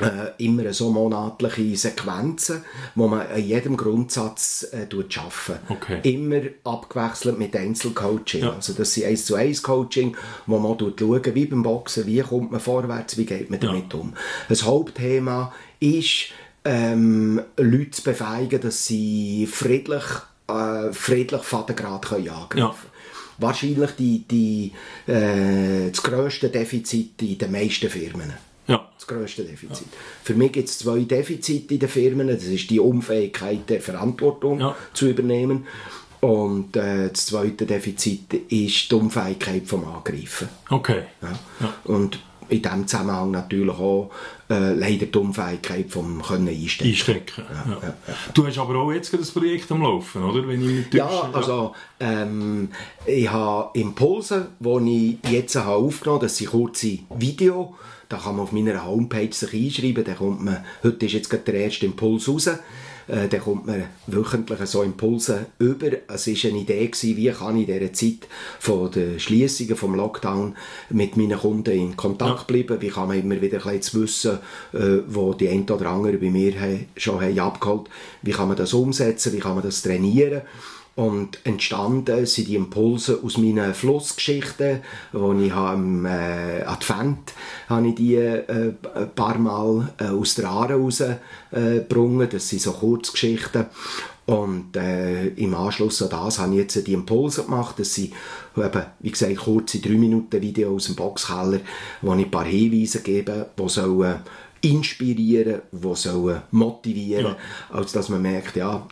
äh, 0.00 0.30
immer 0.44 0.72
so 0.72 0.90
monatliche 0.90 1.76
Sequenzen, 1.76 2.62
wo 2.94 3.06
man 3.08 3.26
an 3.26 3.42
jedem 3.44 3.76
Grundsatz 3.76 4.68
äh, 4.72 4.86
tut 4.86 5.18
arbeiten. 5.18 5.60
Okay. 5.68 5.98
Immer 6.14 6.40
abgewechselt 6.64 7.38
mit 7.38 7.54
Einzelcoaching. 7.54 8.44
Ja. 8.44 8.52
Also 8.54 8.72
das 8.72 8.94
sind 8.94 9.06
1 9.06 9.26
zu 9.26 9.34
1 9.34 9.62
Coaching, 9.62 10.16
wo 10.46 10.58
man 10.58 10.78
schaut, 10.78 11.34
wie 11.34 11.44
beim 11.46 11.62
Boxen, 11.62 12.06
wie 12.06 12.20
kommt 12.20 12.50
man 12.50 12.60
vorwärts, 12.60 13.18
wie 13.18 13.26
geht 13.26 13.50
man 13.50 13.60
Ja. 13.60 13.68
damit 13.68 13.92
um. 13.92 14.14
Das 14.48 14.62
Hauptthema 14.64 15.52
ist, 15.80 16.28
ähm, 16.64 17.40
Leute 17.56 17.90
zu 17.92 18.02
befähigen, 18.02 18.60
dass 18.60 18.86
sie 18.86 19.46
friedlich, 19.50 20.02
äh, 20.48 20.92
friedlich 20.92 21.42
Vatergrad 21.42 22.06
können 22.06 22.28
angreifen 22.28 22.58
Ja. 22.58 22.74
Wahrscheinlich 23.40 23.90
die, 23.92 24.24
die, 24.28 24.72
äh, 25.10 25.90
das 25.90 26.02
grösste 26.02 26.48
Defizit 26.48 27.22
in 27.22 27.38
den 27.38 27.52
meisten 27.52 27.88
Firmen 27.88 28.32
Ja. 28.66 28.88
das 28.96 29.06
grösste 29.06 29.44
Defizit. 29.44 29.86
Für 30.24 30.34
mich 30.34 30.52
gibt 30.52 30.68
es 30.68 30.78
zwei 30.78 30.98
Defizite 31.00 31.74
in 31.74 31.80
den 31.80 31.88
Firmen. 31.88 32.26
Das 32.28 32.42
ist 32.44 32.68
die 32.68 32.80
Unfähigkeit 32.80 33.68
der 33.70 33.80
Verantwortung 33.80 34.60
Ja. 34.60 34.76
zu 34.92 35.08
übernehmen. 35.08 35.66
Und 36.20 36.76
äh, 36.76 37.10
das 37.10 37.26
zweite 37.26 37.64
Defizit 37.64 38.34
ist 38.48 38.90
die 38.90 38.94
Unfähigkeit 38.96 39.62
vom 39.66 39.84
Angreifen. 39.84 40.48
Okay. 40.68 41.02
Ja. 41.22 41.38
Ja. 41.60 41.74
Und 41.84 42.18
in 42.48 42.62
diesem 42.62 42.86
Zusammenhang 42.86 43.30
natürlich 43.30 43.76
auch 43.78 44.10
äh, 44.50 44.72
leider 44.72 45.06
die 45.06 45.18
Unfähigkeit 45.18 45.90
vom 45.90 46.22
Können 46.22 46.48
einstecken. 46.48 46.90
Einstecken. 46.90 47.42
Ja, 47.82 47.94
Du 48.34 48.46
hast 48.46 48.58
aber 48.58 48.76
auch 48.76 48.92
jetzt 48.92 49.10
gerade 49.10 49.24
ein 49.24 49.32
Projekt 49.32 49.70
am 49.70 49.82
Laufen, 49.82 50.22
oder? 50.24 50.46
Wenn 50.46 50.62
ich 50.62 50.86
mich 50.86 50.94
Ja, 50.94 51.30
also 51.32 51.74
ähm, 52.00 52.70
ich 53.06 53.30
habe 53.30 53.78
Impulse, 53.78 54.48
die 54.58 55.18
ich 55.22 55.30
jetzt 55.30 55.56
habe 55.56 55.72
aufgenommen 55.72 56.16
habe, 56.20 56.26
das 56.26 56.36
sind 56.36 56.50
kurze 56.50 56.98
Videos. 57.16 57.68
Da 58.08 58.16
kann 58.16 58.36
man 58.36 58.44
auf 58.44 58.52
meiner 58.52 58.86
Homepage 58.86 59.32
sich 59.32 59.52
einschreiben. 59.52 60.02
Da 60.02 60.14
kommt 60.14 60.42
man, 60.42 60.64
heute 60.82 61.04
ist 61.04 61.12
jetzt 61.12 61.28
gerade 61.28 61.42
der 61.44 61.54
erste 61.54 61.84
Impuls 61.84 62.26
raus. 62.26 62.48
Äh, 63.08 63.28
da 63.28 63.38
kommt 63.38 63.66
man 63.66 63.84
wöchentlich 64.06 64.60
so 64.66 64.82
Impulse 64.82 65.46
über. 65.58 65.90
Es 66.08 66.26
war 66.26 66.50
eine 66.50 66.60
Idee, 66.60 66.86
gewesen, 66.86 67.16
wie 67.16 67.30
kann 67.30 67.56
ich 67.56 67.68
in 67.68 67.74
dieser 67.74 67.92
Zeit 67.92 68.28
von 68.60 68.90
der 68.90 69.18
Schliessungen, 69.18 69.76
vom 69.76 69.94
Lockdown 69.94 70.56
mit 70.90 71.16
meinen 71.16 71.38
Kunden 71.38 71.70
in 71.70 71.96
Kontakt 71.96 72.46
bleiben. 72.46 72.80
Wie 72.80 72.88
kann 72.88 73.08
man 73.08 73.18
immer 73.18 73.40
wieder 73.40 73.64
ein 73.66 73.78
bisschen 73.78 74.02
wissen, 74.02 74.38
äh, 74.74 74.98
wo 75.06 75.32
die 75.32 75.48
ein 75.48 75.68
oder 75.68 75.86
andere 75.86 76.18
bei 76.18 76.30
mir 76.30 76.52
he, 76.52 76.86
schon 76.96 77.20
haben 77.20 77.38
abgeholt 77.38 77.88
Wie 78.22 78.32
kann 78.32 78.48
man 78.48 78.56
das 78.56 78.74
umsetzen? 78.74 79.32
Wie 79.32 79.40
kann 79.40 79.54
man 79.54 79.64
das 79.64 79.82
trainieren? 79.82 80.42
Und 80.98 81.38
entstanden 81.44 82.26
sind 82.26 82.48
die 82.48 82.56
Impulse 82.56 83.20
aus 83.22 83.38
meinen 83.38 83.72
Flussgeschichten, 83.72 84.80
wo 85.12 85.32
ich 85.32 85.52
im 85.52 86.04
äh, 86.04 86.62
Advent 86.64 87.34
habe 87.68 87.86
ich 87.86 87.94
die 87.94 88.16
äh, 88.16 88.74
ein 88.96 89.14
paar 89.14 89.38
Mal 89.38 89.94
äh, 89.98 90.06
aus 90.06 90.34
der 90.34 90.48
Aare 90.48 90.74
rausgebrungen. 90.74 92.26
Äh, 92.26 92.30
das 92.30 92.48
sind 92.48 92.62
so 92.62 92.72
Kurzgeschichten. 92.72 93.66
Und 94.26 94.76
äh, 94.76 95.28
im 95.28 95.54
Anschluss 95.54 96.02
an 96.02 96.10
das 96.10 96.40
habe 96.40 96.54
ich 96.54 96.62
jetzt 96.62 96.84
die 96.84 96.94
Impulse 96.94 97.44
gemacht. 97.44 97.78
Das 97.78 97.94
sind 97.94 98.12
eben, 98.56 98.82
wie 98.98 99.10
gesagt, 99.12 99.36
kurze 99.36 99.78
3 99.78 99.90
Minuten 99.90 100.42
Video 100.42 100.74
aus 100.74 100.86
dem 100.86 100.96
Boxkeller, 100.96 101.60
wo 102.02 102.12
ich 102.14 102.24
ein 102.24 102.30
paar 102.32 102.44
Hinweise 102.44 103.02
gebe, 103.02 103.50
die 103.56 103.68
sollen 103.68 104.16
inspirieren, 104.62 105.62
die 105.70 105.94
sollen 105.94 106.42
motivieren, 106.50 107.36
als 107.70 107.92
dass 107.92 108.08
man 108.08 108.22
merkt, 108.22 108.56
ja, 108.56 108.84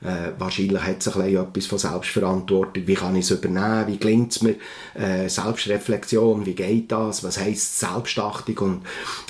äh, 0.00 0.32
wahrscheinlich 0.38 0.80
hat 0.80 1.00
es 1.00 1.08
ein 1.08 1.22
bisschen 1.24 1.42
etwas 1.44 1.66
von 1.66 1.78
Selbstverantwortung. 1.78 2.86
Wie 2.86 2.94
kann 2.94 3.16
ich 3.16 3.24
es 3.24 3.32
übernehmen? 3.32 3.86
Wie 3.88 3.96
gelingt 3.98 4.30
es 4.32 4.42
mir? 4.42 4.54
Äh, 4.94 5.28
Selbstreflexion, 5.28 6.46
wie 6.46 6.54
geht 6.54 6.92
das? 6.92 7.24
Was 7.24 7.40
heisst 7.40 7.80
Selbstachtung? 7.80 8.58
Und 8.58 8.82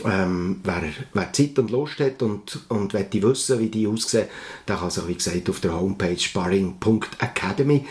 ähm, 0.04 0.60
wer, 0.64 0.82
wer 1.14 1.32
Zeit 1.32 1.58
und 1.58 1.70
Lust 1.70 1.98
hat 2.00 2.22
und, 2.22 2.60
und 2.68 2.92
möchte 2.92 3.22
wissen, 3.22 3.58
wie 3.60 3.68
die 3.70 3.86
aussehen, 3.86 4.26
der 4.66 4.76
kann 4.76 4.90
sich, 4.90 5.08
wie 5.08 5.14
gesagt, 5.14 5.48
auf 5.48 5.60
der 5.60 5.78
Homepage 5.78 6.18
sparring.academy. 6.18 7.86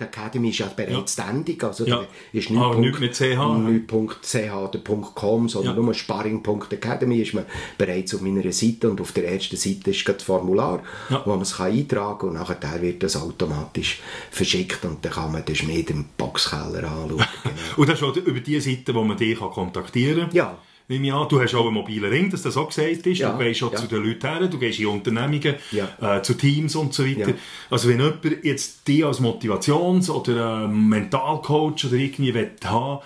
.academy 0.00 0.48
ist 0.50 0.58
ja 0.58 0.66
bereits 0.74 1.12
ständig. 1.12 1.62
Also 1.62 1.84
Ja. 1.84 2.02
ist 2.32 2.50
nicht, 2.50 2.78
nicht 2.78 3.00
mit 3.00 3.14
CH. 3.14 3.58
nicht 3.58 3.88
.ch 3.88 4.34
oder 4.52 4.78
.com, 5.14 5.48
sondern 5.48 5.76
Ja. 5.76 5.82
nur 5.82 5.94
sparring.academy 5.94 7.20
ist 7.20 7.34
man 7.34 7.44
bereits 7.78 8.14
auf 8.14 8.20
meiner 8.20 8.50
Seite 8.52 8.90
und 8.90 9.00
auf 9.00 9.12
der 9.12 9.30
ersten 9.32 9.56
Seite 9.56 9.90
ist 9.90 10.08
das 10.08 10.22
Formular, 10.22 10.82
Ja. 11.08 11.22
wo 11.24 11.30
man 11.30 11.42
es 11.42 11.56
kann 11.56 11.70
eintragen 11.70 12.10
kann 12.10 12.15
und 12.22 12.34
nachher 12.34 12.80
wird 12.82 13.02
das 13.02 13.16
automatisch 13.16 14.00
verschickt 14.30 14.84
und 14.84 15.04
dann 15.04 15.12
kann 15.12 15.32
man 15.32 15.44
den 15.44 15.54
Schmied 15.56 15.90
im 15.90 16.04
Boxkeller 16.16 16.84
anschauen. 16.90 17.24
Genau. 17.42 17.54
Und 17.76 17.88
das 17.88 18.00
ist 18.02 18.16
über 18.16 18.40
die 18.40 18.60
Seite, 18.60 18.94
wo 18.94 19.02
man 19.04 19.16
dich 19.16 19.38
kontaktieren 19.38 20.26
kann. 20.28 20.34
Ja. 20.34 20.58
Nehme 20.88 21.08
ich 21.08 21.12
an, 21.12 21.28
du 21.28 21.40
hast 21.40 21.52
auch 21.56 21.64
einen 21.64 21.74
mobilen 21.74 22.08
Ring, 22.10 22.30
dass 22.30 22.42
das 22.42 22.56
auch 22.56 22.68
gesagt 22.68 23.04
ist. 23.08 23.18
Ja, 23.18 23.32
Du 23.32 23.38
gehst 23.38 23.60
auch 23.64 23.72
ja. 23.72 23.78
zu 23.78 23.88
den 23.88 24.04
Leuten 24.04 24.24
her, 24.28 24.46
du 24.46 24.56
gehst 24.56 24.78
in 24.78 24.86
Unternehmungen, 24.86 25.56
Ja. 25.72 26.18
äh, 26.18 26.22
zu 26.22 26.34
Teams 26.34 26.76
und 26.76 26.94
so 26.94 27.04
weiter. 27.04 27.32
Also 27.70 27.88
wenn 27.88 27.98
jemand 27.98 28.24
jetzt 28.44 28.86
dich 28.86 29.04
als 29.04 29.20
Motivations- 29.20 30.08
oder 30.10 30.62
äh, 30.64 30.68
Mentalcoach 30.68 31.86
oder 31.86 31.94
irgendwie 31.96 32.32
will 32.34 32.52
haben 32.64 33.02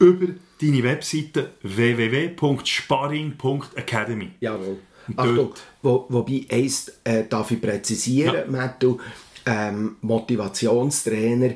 über 0.00 0.26
deine 0.60 0.82
Webseite 0.82 1.50
www.sparring.academy. 1.62 4.30
Jawohl. 4.40 4.78
Achtung, 5.16 5.54
wo, 5.82 6.06
wobei, 6.08 6.46
eins 6.50 6.92
äh, 7.04 7.24
darf 7.28 7.50
ich 7.50 7.60
präzisieren, 7.60 8.34
ja. 8.34 8.46
Matthew, 8.46 8.96
ähm, 9.46 9.96
Motivationstrainer, 10.00 11.54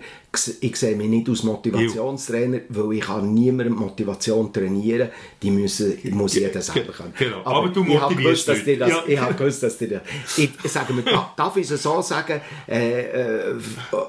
ich 0.60 0.76
sehe 0.76 0.96
mich 0.96 1.08
nicht 1.08 1.28
als 1.28 1.42
Motivationstrainer, 1.42 2.60
weil 2.68 2.98
ich 2.98 3.04
kann 3.04 3.32
niemandem 3.32 3.74
Motivation 3.74 4.52
trainieren 4.52 5.08
Die 5.40 5.50
müssen, 5.50 5.98
muss 6.10 6.34
jeder 6.34 6.60
selber 6.60 6.92
können. 6.92 7.14
Genau. 7.18 7.38
Aber, 7.38 7.56
Aber 7.56 7.68
du 7.68 7.84
ich 7.84 7.98
habe 7.98 8.14
gewusst, 8.14 8.48
dass 8.48 8.64
dir 8.64 8.78
das, 8.78 8.90
ja. 8.90 9.02
ich 9.06 9.18
habe 9.18 9.34
gewusst, 9.34 9.62
dass 9.62 9.78
dir 9.78 9.88
das, 9.88 10.38
ich, 10.38 10.50
sage 10.64 10.92
mir, 10.92 11.02
darf 11.36 11.56
ich 11.56 11.70
es 11.70 11.82
so 11.82 12.02
sagen, 12.02 12.40
äh, 12.68 13.00
äh, 13.00 13.54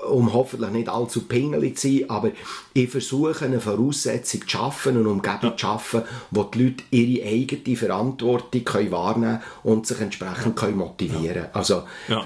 um 0.10 0.34
hoffentlich 0.34 0.70
nicht 0.72 0.90
allzu 0.90 1.22
pingelig 1.28 1.78
zu 1.78 1.88
sein, 1.88 2.10
aber 2.10 2.32
ich 2.74 2.90
versuche 2.90 3.46
eine 3.46 3.60
Voraussetzung 3.60 4.42
zu 4.42 4.50
schaffen, 4.50 4.98
eine 4.98 5.08
Umgebung 5.08 5.40
ja. 5.44 5.52
zu 5.56 5.60
schaffen, 5.60 6.02
wo 6.32 6.44
die 6.44 6.64
Leute 6.64 6.84
ihre 6.92 7.26
eigene 7.26 7.78
Verantwortung 7.78 8.64
können 8.64 8.92
wahrnehmen 8.92 9.40
und 9.64 9.88
sich 9.88 10.00
entsprechend 10.02 10.56
können 10.56 10.78
motivieren 10.78 11.34
können. 11.34 11.50
Also, 11.54 11.84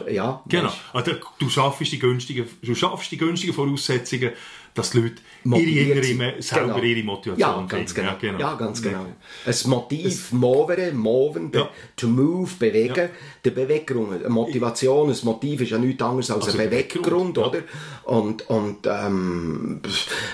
ja. 0.09 0.41
genau. 0.47 0.71
Also, 0.93 1.11
du 1.39 1.49
schaffst 1.49 1.91
die 1.91 1.99
günstige, 1.99 2.47
du 2.61 2.73
schaffst 2.73 3.11
die 3.11 3.17
günstige 3.17 3.53
Voraussetzung 3.53 3.80
Voraussetzungen, 3.81 4.31
dass 4.73 4.91
die 4.91 4.99
Leute 4.99 5.21
ihre 5.43 5.99
innere, 5.99 6.41
selber 6.41 6.75
genau. 6.75 6.83
ihre 6.83 7.03
Motivation 7.03 7.61
ja, 7.61 7.65
ganz 7.67 7.93
genau. 7.93 8.09
Ja, 8.09 8.15
genau. 8.15 8.39
Ja, 8.39 8.55
ganz 8.55 8.81
genau. 8.81 9.05
Ein 9.45 9.55
Motiv, 9.65 10.31
movere, 10.31 10.91
moven, 10.93 11.51
ja. 11.53 11.69
to 11.97 12.07
move, 12.07 12.49
bewegen, 12.57 12.95
ja. 12.95 13.09
der 13.43 13.51
Beweggrund. 13.51 14.13
Eine 14.13 14.29
Motivation, 14.29 15.09
ein 15.09 15.17
Motiv 15.23 15.61
ist 15.61 15.71
ja 15.71 15.77
nichts 15.77 16.01
anderes 16.01 16.31
als 16.31 16.45
also 16.45 16.57
ein 16.57 16.69
Beweggrund, 16.69 17.37
oder? 17.37 17.63
Und, 18.03 18.49
und 18.49 18.87
ähm, 18.87 19.81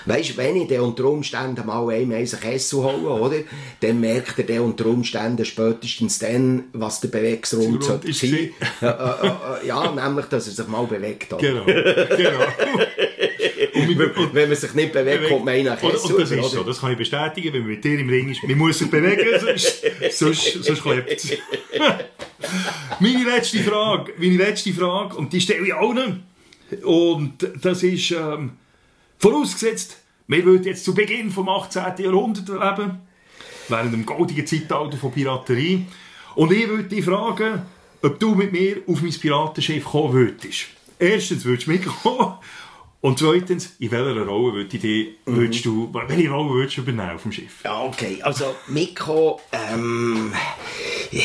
weißt, 0.06 0.38
wenn 0.38 0.58
ich 0.58 0.68
dann 0.68 0.82
unter 0.82 1.06
Umständen 1.06 1.66
mal 1.66 1.90
einem 1.90 2.12
einen 2.12 2.28
Kessel 2.28 2.84
hole, 2.84 3.10
oder? 3.10 3.38
Dann 3.80 4.00
merkt 4.00 4.38
er 4.38 4.46
dann 4.46 4.60
unter 4.60 4.86
Umständen 4.88 5.46
spätestens 5.46 6.20
dann, 6.20 6.66
was 6.74 7.00
der 7.00 7.08
Beweggrund 7.08 7.84
sollte 7.84 8.14
sein. 8.14 8.52
Äh, 8.82 8.86
äh, 8.86 8.88
äh, 8.88 9.68
ja, 9.68 9.92
nämlich, 9.92 10.26
dass 10.28 10.48
er 10.48 10.54
sich 10.54 10.68
mal 10.68 10.86
bewegt. 10.86 11.34
Oder? 11.34 11.42
Genau, 11.42 11.66
genau. 11.66 12.40
und, 13.74 14.34
wenn 14.34 14.50
man 14.50 14.58
sich 14.58 14.74
nicht 14.74 14.92
bewegt, 14.92 15.30
kommt 15.30 15.46
man 15.46 15.54
einer 15.56 15.76
Kessel. 15.76 16.12
Und, 16.14 16.22
das 16.22 16.32
ist 16.32 16.52
so, 16.52 16.64
das 16.64 16.80
kann 16.80 16.92
ich 16.92 16.98
bestätigen, 16.98 17.54
wenn 17.54 17.62
man 17.62 17.70
mit 17.72 17.84
dir 17.84 18.00
im 18.00 18.10
Ring 18.10 18.30
ist. 18.30 18.44
Man 18.44 18.58
muss 18.58 18.80
sich 18.80 18.90
bewegen, 18.90 19.40
sonst, 19.40 19.84
sonst, 20.12 20.64
sonst 20.64 20.82
klebt 20.82 21.12
es. 21.12 21.32
meine 23.00 23.24
letzte 23.24 23.60
Frage, 23.60 24.14
meine 24.18 24.38
letzte 24.38 24.74
Frage, 24.74 25.16
und 25.16 25.34
die 25.34 25.42
stelle 25.42 25.66
ich 25.68 25.74
allen. 25.74 26.24
Und 26.84 27.48
das 27.62 27.84
ist, 27.84 28.12
ähm, 28.12 28.52
vorausgesetzt, 29.20 29.98
wir 30.28 30.44
würden 30.44 30.66
jetzt 30.66 30.84
zu 30.84 30.94
Beginn 30.94 31.32
vom 31.32 31.50
18. 31.50 31.84
Jahrhundert 32.00 32.48
leben, 32.50 33.00
während 33.70 33.94
dem 33.94 34.06
goldigen 34.06 34.46
Zeitalter 34.46 34.98
von 34.98 35.12
Piraterie. 35.12 35.86
Und 36.36 36.52
ich 36.52 36.68
würde 36.68 36.84
dich 36.84 37.06
fragen, 37.06 37.62
ob 38.02 38.20
du 38.20 38.36
mit 38.36 38.52
mir 38.52 38.78
auf 38.88 39.02
mein 39.02 39.12
Piratenschiff 39.12 39.86
kommen 39.86 40.14
würdest. 40.14 40.68
Erstens 41.00 41.46
würdest 41.46 41.68
du 41.68 41.72
mitkommen 41.72 42.34
und 43.08 43.18
zweitens, 43.18 43.78
in 43.80 43.90
welcher 43.90 44.26
Rolle 44.26 44.54
würdest 44.54 44.84
du, 44.84 45.06
würdest 45.26 45.64
du, 45.64 45.90
welche 45.94 46.30
Rolle 46.30 46.56
würdest 46.56 46.76
du 46.76 46.82
übernehmen 46.82 47.12
auf 47.12 47.24
dem 47.24 47.32
Schiff? 47.32 47.64
Ja, 47.64 47.82
okay. 47.86 48.20
Also, 48.22 48.54
Mikro, 48.68 49.40
ähm, 49.54 50.34
yeah. 51.14 51.24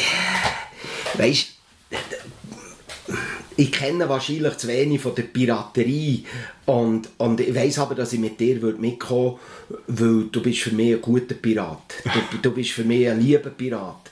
weißt 1.15 1.49
ich 3.57 3.73
kenne 3.73 4.09
wahrscheinlich 4.09 4.57
zu 4.57 4.69
wenig 4.69 5.01
von 5.01 5.15
der 5.15 5.25
Piraterie 5.25 6.25
und, 6.67 7.09
und 7.19 7.41
ich 7.41 7.55
weiß 7.55 7.81
aber, 7.81 7.95
dass 7.95 8.13
ich 8.13 8.21
mit 8.21 8.39
dir 8.39 8.57
mitkommen 8.79 9.39
würde, 9.89 10.21
weil 10.23 10.25
du 10.31 10.43
bist 10.43 10.61
für 10.61 10.75
mich 10.75 10.95
ein 10.95 11.03
guter 11.03 11.35
Pirat. 11.35 11.95
Du, 12.31 12.39
du 12.39 12.51
bist 12.53 12.71
für 12.71 12.85
mich 12.85 13.09
ein 13.09 13.21
lieber 13.21 13.51
Pirat. 13.51 14.11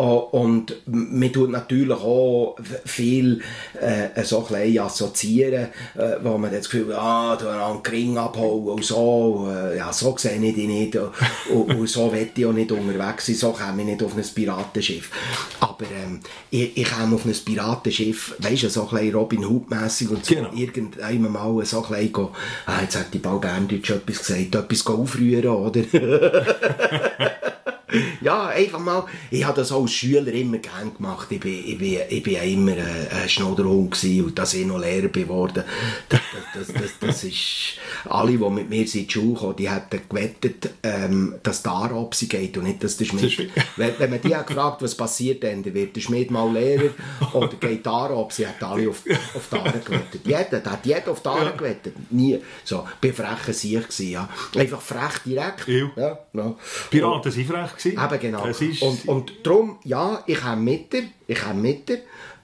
Oh, 0.00 0.28
und 0.30 0.76
man 0.86 1.32
tut 1.32 1.50
natürlich 1.50 1.98
auch 1.98 2.54
viel 2.84 3.40
äh, 3.80 4.22
so 4.22 4.46
ein 4.48 4.78
assoziieren, 4.78 5.70
äh, 5.96 6.18
wo 6.22 6.38
man 6.38 6.52
das 6.52 6.70
Gefühl 6.70 6.94
hat, 6.94 7.02
ah, 7.02 7.36
du 7.36 7.48
einen 7.48 7.80
Ring 7.80 8.16
abholen 8.16 8.68
und 8.68 8.84
so, 8.84 9.48
äh, 9.52 9.76
ja, 9.76 9.92
so 9.92 10.16
sehe 10.16 10.40
ich 10.40 10.54
dich 10.54 10.68
nicht 10.68 10.96
und, 11.52 11.74
und 11.74 11.88
so 11.88 12.12
will 12.12 12.30
ich 12.32 12.46
auch 12.46 12.52
nicht 12.52 12.70
unterwegs 12.70 13.26
sein, 13.26 13.34
so 13.34 13.50
komme 13.50 13.82
ich 13.82 13.88
nicht 13.88 14.02
auf 14.04 14.16
ein 14.16 14.22
Piratenschiff. 14.22 15.10
Aber 15.58 15.84
ähm, 15.86 16.20
ich, 16.48 16.76
ich 16.76 16.88
komme 16.88 17.16
auf 17.16 17.24
ein 17.24 17.34
Piratenschiff, 17.44 18.36
weißt 18.38 18.62
du, 18.62 18.70
so 18.70 18.88
ein 18.92 19.12
Robin 19.12 19.44
Hood-mässig 19.44 20.10
und 20.10 20.24
so, 20.24 20.36
genau. 20.36 20.52
irgendwann 20.54 21.32
mal 21.32 21.64
so 21.64 21.82
ein 21.82 21.88
bisschen, 21.88 22.12
go, 22.12 22.30
ah, 22.66 22.82
jetzt 22.82 22.96
hat 22.96 23.12
die 23.12 23.18
Ball 23.18 23.40
Berndeutsch 23.40 23.90
etwas 23.90 24.18
gesagt, 24.18 24.54
etwas 24.54 24.86
aufrühren, 24.86 25.48
oder? 25.48 25.82
ja, 28.20 28.48
einfach 28.48 28.78
mal, 28.78 29.04
ich 29.30 29.44
habe 29.44 29.56
das 29.56 29.72
als 29.72 29.92
Schüler 29.92 30.32
immer 30.32 30.58
gern 30.58 30.94
gemacht. 30.94 31.28
Ich 31.30 31.40
bin, 31.40 31.64
ich 31.64 31.78
bin, 31.78 31.98
ich 32.08 32.22
bin 32.22 32.34
ja 32.34 32.42
immer 32.42 32.72
ein 32.72 33.28
Schnodderhund 33.28 33.92
gewesen 33.92 34.26
und 34.26 34.38
dass 34.38 34.54
ich 34.54 34.66
noch 34.66 34.78
Lehrer 34.78 35.08
geworden. 35.08 35.64
Das, 36.08 36.20
das, 36.54 36.66
das, 36.68 36.98
das, 37.00 37.24
ist, 37.24 37.78
alle, 38.08 38.32
die 38.32 38.50
mit 38.50 38.68
mir 38.68 38.84
in 38.84 38.90
die 38.90 39.06
Schule 39.08 39.34
kommen, 39.34 39.56
die 39.56 39.70
hätten 39.70 40.00
gewettet, 40.08 40.70
ähm, 40.82 41.34
dass 41.42 41.64
Arab 41.66 42.14
sie 42.14 42.28
geht 42.28 42.56
und 42.56 42.64
nicht, 42.64 42.82
dass 42.82 42.96
der 42.96 43.04
Schmied. 43.04 43.50
wenn, 43.76 44.10
man 44.10 44.20
die 44.20 44.34
hat 44.34 44.46
gefragt, 44.46 44.82
was 44.82 44.94
passiert 44.94 45.42
dann, 45.44 45.62
dann 45.62 45.74
wird 45.74 45.96
der 45.96 46.00
Schmied 46.00 46.30
mal 46.30 46.50
Lehrer 46.52 46.90
oder 47.32 47.48
geht 47.48 47.86
Arab, 47.86 48.32
sie 48.32 48.46
hat 48.46 48.62
alle 48.62 48.88
auf, 48.88 49.02
auf 49.34 49.48
die 49.50 49.56
Aare 49.56 49.78
gewettet. 49.78 50.20
Jeder, 50.24 50.70
hat 50.70 50.84
jeder 50.84 51.10
auf 51.10 51.22
die 51.22 51.28
Aare 51.28 51.44
ja. 51.44 51.50
gewettet. 51.52 51.94
Nie. 52.10 52.40
So, 52.64 52.86
bin 53.00 53.12
frecher 53.12 53.52
Sieg 53.52 53.82
gewesen, 53.82 54.10
ja. 54.10 54.28
Einfach 54.56 54.80
frech 54.80 55.18
direkt. 55.24 55.66
Ja, 55.68 56.18
ja. 56.32 56.54
Piraten 56.90 57.32
sind 57.32 57.46
frech 57.46 57.77
gewesen. 57.78 57.98
Eben 58.02 58.20
genau. 58.20 58.44
Und, 58.80 59.08
und 59.08 59.32
darum, 59.42 59.78
ja, 59.84 60.22
ich 60.26 60.42
habe 60.42 60.60
mit 60.60 60.92
dir, 60.92 61.04
ich 61.26 61.44
habe 61.44 61.58
mit 61.58 61.88
dir. 61.88 62.00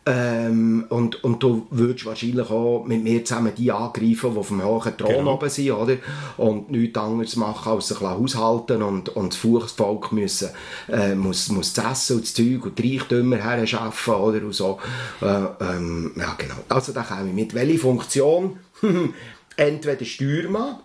Ähm, 0.06 0.84
und, 0.90 1.24
und 1.24 1.42
du 1.42 1.66
würdest 1.70 2.04
wahrscheinlich 2.04 2.50
auch 2.50 2.84
mit 2.84 3.02
mir 3.02 3.24
zusammen 3.24 3.52
die 3.56 3.72
angreifen, 3.72 4.32
die 4.32 4.38
auf 4.38 4.48
dem 4.48 4.62
hohen 4.62 4.96
Thron 4.98 5.14
genau. 5.14 5.34
oben 5.34 5.48
sind, 5.48 5.70
oder? 5.70 5.96
Und 6.36 6.70
nichts 6.70 6.98
anderes 6.98 7.36
machen, 7.36 7.72
als 7.72 7.88
sich 7.88 8.00
haushalten 8.00 8.82
und, 8.82 9.08
und 9.08 9.32
das 9.32 9.40
Fuchsvolk 9.40 10.12
müssen, 10.12 10.50
äh, 10.90 11.14
muss, 11.14 11.48
muss 11.48 11.72
das 11.72 11.92
Essen 11.92 12.16
und 12.16 12.24
das 12.24 12.34
Zeug 12.34 12.66
und 12.66 12.78
die 12.78 12.98
Reichtümer 12.98 13.36
her 13.36 13.66
schaffen, 13.66 14.14
oder? 14.14 14.44
Und 14.44 14.54
so. 14.54 14.78
Äh, 15.22 15.26
ähm, 15.26 16.12
ja, 16.16 16.34
genau. 16.36 16.56
Also 16.68 16.92
da 16.92 17.02
komme 17.02 17.30
ich 17.30 17.34
mit. 17.34 17.54
Welche 17.54 17.78
Funktion? 17.78 18.58
Entweder 19.56 20.04
Steuermann, 20.04 20.80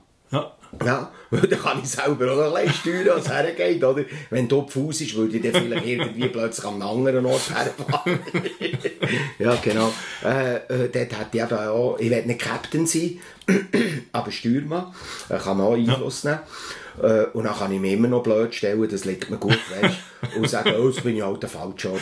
ja. 0.85 1.11
Ja, 1.31 1.41
dann 1.41 1.59
kann 1.59 1.79
ich 1.83 1.89
selber 1.89 2.31
auch 2.31 2.55
ein 2.55 2.69
steuern, 2.73 3.17
was 3.17 3.29
hergeht, 3.33 3.83
oder? 3.83 4.03
Wenn 4.31 4.47
du 4.47 4.67
Fuß 4.67 5.01
ist, 5.01 5.15
würde 5.15 5.37
ich 5.37 5.43
dann 5.43 5.61
vielleicht 5.61 5.85
irgendwie 5.85 6.27
plötzlich 6.27 6.65
an 6.65 6.81
einem 6.81 6.89
anderen 6.89 7.25
Ort 7.27 7.53
herfahren. 7.53 8.19
ja, 9.39 9.55
genau. 9.61 9.93
Äh, 10.23 10.55
äh, 10.55 10.89
dort 10.91 10.95
hätte 10.95 11.29
ich 11.33 11.41
eben 11.43 11.53
auch, 11.53 11.97
ich 11.99 12.09
will 12.09 12.25
nicht 12.25 12.39
Captain 12.39 12.87
sein, 12.87 13.19
aber 14.11 14.31
Steuermann. 14.31 14.93
Ich 15.29 15.43
kann 15.43 15.61
auch 15.61 15.75
Einfluss 15.75 16.23
ja. 16.23 16.31
nehmen. 16.31 16.41
Äh, 17.01 17.25
und 17.33 17.45
dann 17.45 17.55
kann 17.55 17.71
ich 17.71 17.79
mir 17.79 17.93
immer 17.93 18.07
noch 18.07 18.23
blöd 18.23 18.53
stellen, 18.53 18.87
das 18.89 19.05
liegt 19.05 19.29
mir 19.29 19.37
gut, 19.37 19.57
weißt 19.81 19.95
und 20.35 20.49
sagen, 20.49 20.73
oh, 20.77 20.89
jetzt 20.89 21.03
bin 21.03 21.15
ich 21.15 21.21
halt 21.21 21.41
der 21.41 21.49
falsche 21.49 21.91
Ort 21.91 22.01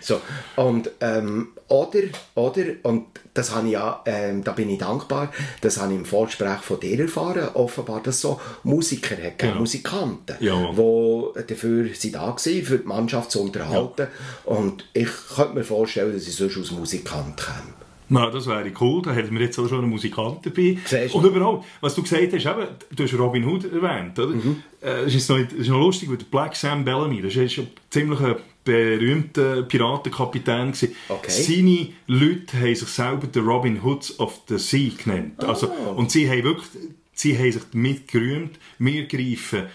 so, 0.00 0.20
und, 0.56 0.90
ähm, 1.00 1.48
oder, 1.68 2.00
oder, 2.34 2.62
und 2.82 3.06
das 3.34 3.54
habe 3.54 3.66
ich 3.66 3.72
ja, 3.74 4.02
ähm, 4.06 4.42
da 4.42 4.52
bin 4.52 4.70
ich 4.70 4.78
dankbar, 4.78 5.30
das 5.60 5.78
habe 5.78 5.92
ich 5.92 5.98
im 5.98 6.04
Vorgespräch 6.06 6.60
von 6.60 6.80
dir 6.80 7.00
erfahren, 7.00 7.48
offenbar, 7.54 8.02
dass 8.02 8.20
so 8.20 8.40
Musiker 8.62 9.16
hat, 9.22 9.42
ja. 9.42 9.54
Musikanten, 9.54 10.36
ja. 10.40 10.72
die 10.72 11.44
dafür 11.46 11.88
sind 11.94 12.14
da 12.14 12.28
waren, 12.28 12.38
für 12.38 12.78
die 12.78 12.86
Mannschaft 12.86 13.30
zu 13.30 13.42
unterhalten. 13.42 14.06
Ja. 14.46 14.52
Und 14.56 14.86
ich 14.94 15.08
könnte 15.34 15.54
mir 15.54 15.64
vorstellen, 15.64 16.14
dass 16.14 16.26
ich 16.26 16.36
sonst 16.36 16.56
als 16.56 16.70
Musikant 16.70 17.36
komme. 17.36 17.74
Na, 18.08 18.30
das 18.30 18.46
wäre 18.46 18.70
cool, 18.80 19.02
da 19.02 19.12
hätten 19.12 19.34
wir 19.34 19.44
jetzt 19.44 19.58
auch 19.58 19.68
schon 19.68 19.78
einen 19.78 19.90
Musikant 19.90 20.46
dabei. 20.46 20.78
Und 21.12 21.24
überhaupt, 21.24 21.66
was 21.80 21.94
du 21.94 22.02
gesagt 22.02 22.32
hast, 22.32 22.46
eben, 22.46 22.66
du 22.94 23.02
hast 23.02 23.18
Robin 23.18 23.44
Hood 23.44 23.64
erwähnt, 23.64 24.18
oder? 24.18 24.34
Mhm. 24.34 24.62
Äh, 24.80 25.04
das, 25.04 25.14
ist 25.14 25.28
noch, 25.28 25.38
das 25.38 25.52
ist 25.52 25.68
noch 25.68 25.80
lustig, 25.80 26.08
weil 26.08 26.18
der 26.18 26.26
Black 26.26 26.54
Sam 26.54 26.84
Bellamy, 26.84 27.20
das 27.20 27.34
ist 27.34 27.54
schon 27.54 27.66
ziemlich 27.90 28.20
ein 28.20 28.36
berühmter 28.64 29.62
Piratenkapitän 29.62 30.72
gewesen. 30.72 30.94
Okay. 31.08 31.30
Seine 31.30 31.88
Leute 32.06 32.58
haben 32.58 32.74
sich 32.74 32.88
selber 32.88 33.26
den 33.26 33.44
Robin 33.44 33.82
Hoods 33.82 34.18
of 34.20 34.40
the 34.48 34.58
Sea 34.58 34.90
genannt. 35.02 35.34
Oh. 35.42 35.46
Also, 35.46 35.68
und 35.68 36.10
sie 36.10 36.28
haben 36.28 36.44
wirklich, 36.44 36.68
sie 37.12 37.36
haben 37.36 37.52
sich 37.52 37.62
damit 37.72 38.08
gerühmt, 38.08 38.58
wir 38.78 39.06
greifen 39.06 39.66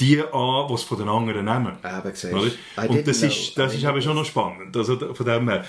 die 0.00 0.20
an, 0.20 0.66
die 0.68 0.74
es 0.74 0.82
von 0.82 0.98
den 0.98 1.08
anderen 1.08 1.44
nehmen. 1.44 1.76
Eben, 1.84 2.88
Und 2.88 3.06
das 3.06 3.22
ist, 3.22 3.56
das 3.56 3.74
ist 3.74 3.84
eben 3.84 4.02
schon 4.02 4.16
noch 4.16 4.24
spannend. 4.24 4.76
Also, 4.76 4.96
von 5.14 5.26
dem 5.26 5.48
her, 5.48 5.64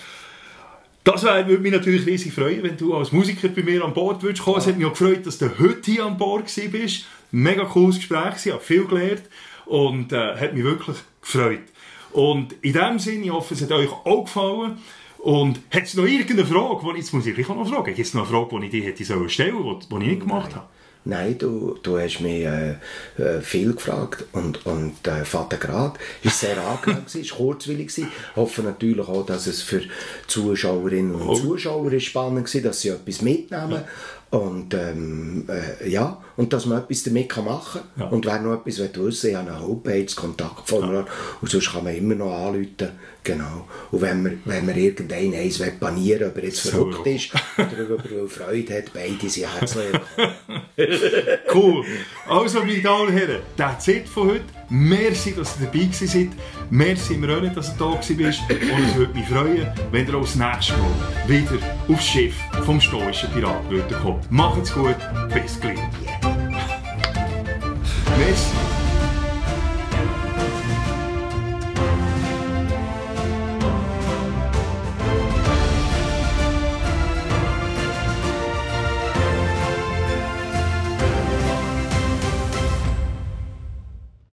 das 1.06 1.24
würde 1.24 1.60
mich 1.60 1.72
natürlich 1.72 2.06
riesig 2.06 2.34
freuen, 2.34 2.64
wenn 2.64 2.78
du 2.78 2.96
als 2.96 3.12
Musiker 3.12 3.48
bei 3.48 3.62
mir 3.62 3.86
an 3.86 3.94
Bord 3.94 4.24
würdest 4.24 4.44
kommen. 4.44 4.56
Ja. 4.56 4.62
Es 4.62 4.68
hat 4.68 4.78
mich 4.78 4.88
auch 4.88 4.98
gefreut, 4.98 5.26
dass 5.26 5.38
du 5.38 5.50
heute 5.60 5.92
hier 5.92 6.06
an 6.06 6.18
Bord 6.18 6.52
bist. 6.72 7.06
Mega 7.32 7.64
cooles 7.66 7.98
Gespräch, 7.98 8.46
ich 8.46 8.52
habe 8.52 8.64
viel 8.64 8.86
gelernt 8.86 9.24
und 9.66 10.12
äh, 10.12 10.36
hat 10.36 10.54
mich 10.54 10.64
wirklich 10.64 10.98
gefreut. 11.22 11.64
Und 12.12 12.54
in 12.62 12.74
dem 12.74 12.98
Sinne, 12.98 13.26
ich 13.26 13.32
hoffe, 13.32 13.54
es 13.54 13.62
hat 13.62 13.72
euch 13.72 13.92
auch 13.92 14.26
gefallen. 14.26 14.80
Und 15.20 15.60
hat 15.72 15.84
es 15.84 15.96
noch 15.96 16.06
irgendeine 16.06 16.46
Frage, 16.46 16.82
die 16.84 16.92
ich, 16.92 16.98
jetzt 16.98 17.14
muss 17.14 17.26
ich 17.26 17.48
noch 17.48 17.68
fragen, 17.68 17.96
gibt 17.96 18.00
es 18.00 18.14
noch 18.14 18.30
eine 18.30 18.48
Frage, 18.48 18.60
die 18.60 18.66
ich 18.66 18.72
dir 18.72 18.84
hätte 18.84 19.04
stellen 19.04 19.30
sollen, 19.30 19.80
die, 19.80 19.90
die 19.90 19.96
ich 19.96 20.10
nicht 20.10 20.20
gemacht 20.22 20.56
habe? 20.56 20.68
Nein, 21.08 21.38
du, 21.38 21.78
du 21.84 22.00
hast 22.00 22.20
mich 22.20 22.46
äh, 22.46 22.72
äh, 23.18 23.40
viel 23.42 23.74
gefragt 23.74 24.26
und, 24.32 24.66
und 24.66 25.08
äh, 25.08 25.24
Vater 25.24 25.58
Grad 25.58 26.00
war 26.24 26.32
sehr 26.32 26.58
angenehm, 26.58 27.04
war 27.06 27.38
kurzwillig. 27.38 27.96
Ich 27.96 28.06
hoffe 28.36 28.64
natürlich 28.64 29.08
auch, 29.08 29.24
dass 29.24 29.46
es 29.46 29.62
für 29.62 29.82
Zuschauerinnen 30.26 31.14
und. 31.14 31.36
Zuschauer 31.36 32.00
spannend 32.00 32.54
war, 32.54 32.62
dass 32.62 32.82
sie 32.82 32.90
etwas 32.90 33.22
mitnehmen. 33.22 33.84
Und 34.32 34.74
ähm, 34.74 35.48
äh, 35.48 35.88
ja, 35.88 36.24
und 36.38 36.54
dass 36.54 36.66
man 36.66 36.80
etwas 36.80 37.04
damit 37.04 37.36
machen 37.38 37.82
kann. 37.96 38.02
Ja. 38.02 38.08
Und 38.08 38.26
wer 38.26 38.40
noch 38.40 38.54
etwas 38.54 38.80
wissen 38.80 38.96
will, 38.96 39.10
ich 39.10 39.36
habe 39.36 39.52
eine 39.52 39.62
Homepage, 39.62 40.06
Kontaktformular, 40.16 41.06
ja. 41.06 41.12
und 41.42 41.50
sonst 41.50 41.72
kann 41.72 41.84
man 41.84 41.96
immer 41.96 42.16
noch 42.16 42.34
anrufen. 42.34 42.90
Genau. 43.24 43.68
Und 43.92 44.02
wenn 44.02 44.22
man, 44.22 44.42
wenn 44.46 44.66
man 44.68 44.78
irgendeinen 44.78 45.34
eins 45.34 45.60
panieren 45.80 46.20
will, 46.20 46.28
ob 46.28 46.38
er 46.38 46.44
jetzt 46.44 46.64
so. 46.64 46.70
verrückt 46.70 47.08
ist 47.08 47.32
oder 47.58 47.96
ob 47.96 48.12
er 48.12 48.28
Freude 48.28 48.78
hat, 48.78 48.94
beide 48.94 49.30
sind 49.30 49.52
herzlich 49.52 50.00
Cool. 51.54 51.84
Also, 52.28 52.60
meine 52.60 52.82
Damen 52.82 53.08
und 53.08 53.14
Herren, 53.14 53.42
das 53.58 53.88
ist 53.88 54.10
von 54.10 54.30
heute. 54.30 54.44
Merci, 54.70 55.34
dass 55.34 55.60
ihr 55.60 55.68
dabei 55.68 55.90
seid. 55.92 56.30
Merci, 56.70 57.14
René, 57.16 57.54
dass 57.54 57.76
du 57.76 57.84
da 57.84 57.92
warst. 57.92 58.16
Und 58.20 58.90
es 58.90 58.96
würde 58.96 59.14
mich 59.14 59.28
freuen, 59.28 59.68
wenn 59.92 60.08
ihr 60.08 60.16
auch 60.16 60.22
das 60.22 60.36
nächste 60.36 60.74
Mal 60.74 60.92
wieder 61.28 61.60
aufs 61.88 62.06
Schiff 62.06 62.36
vom 62.64 62.80
stoischen 62.80 63.30
Piraten 63.32 63.84
kommt. 64.02 64.32
Macht's 64.32 64.74
gut, 64.74 64.98
bis 65.34 65.60
gleich. 65.60 65.80
mês? 68.18 68.85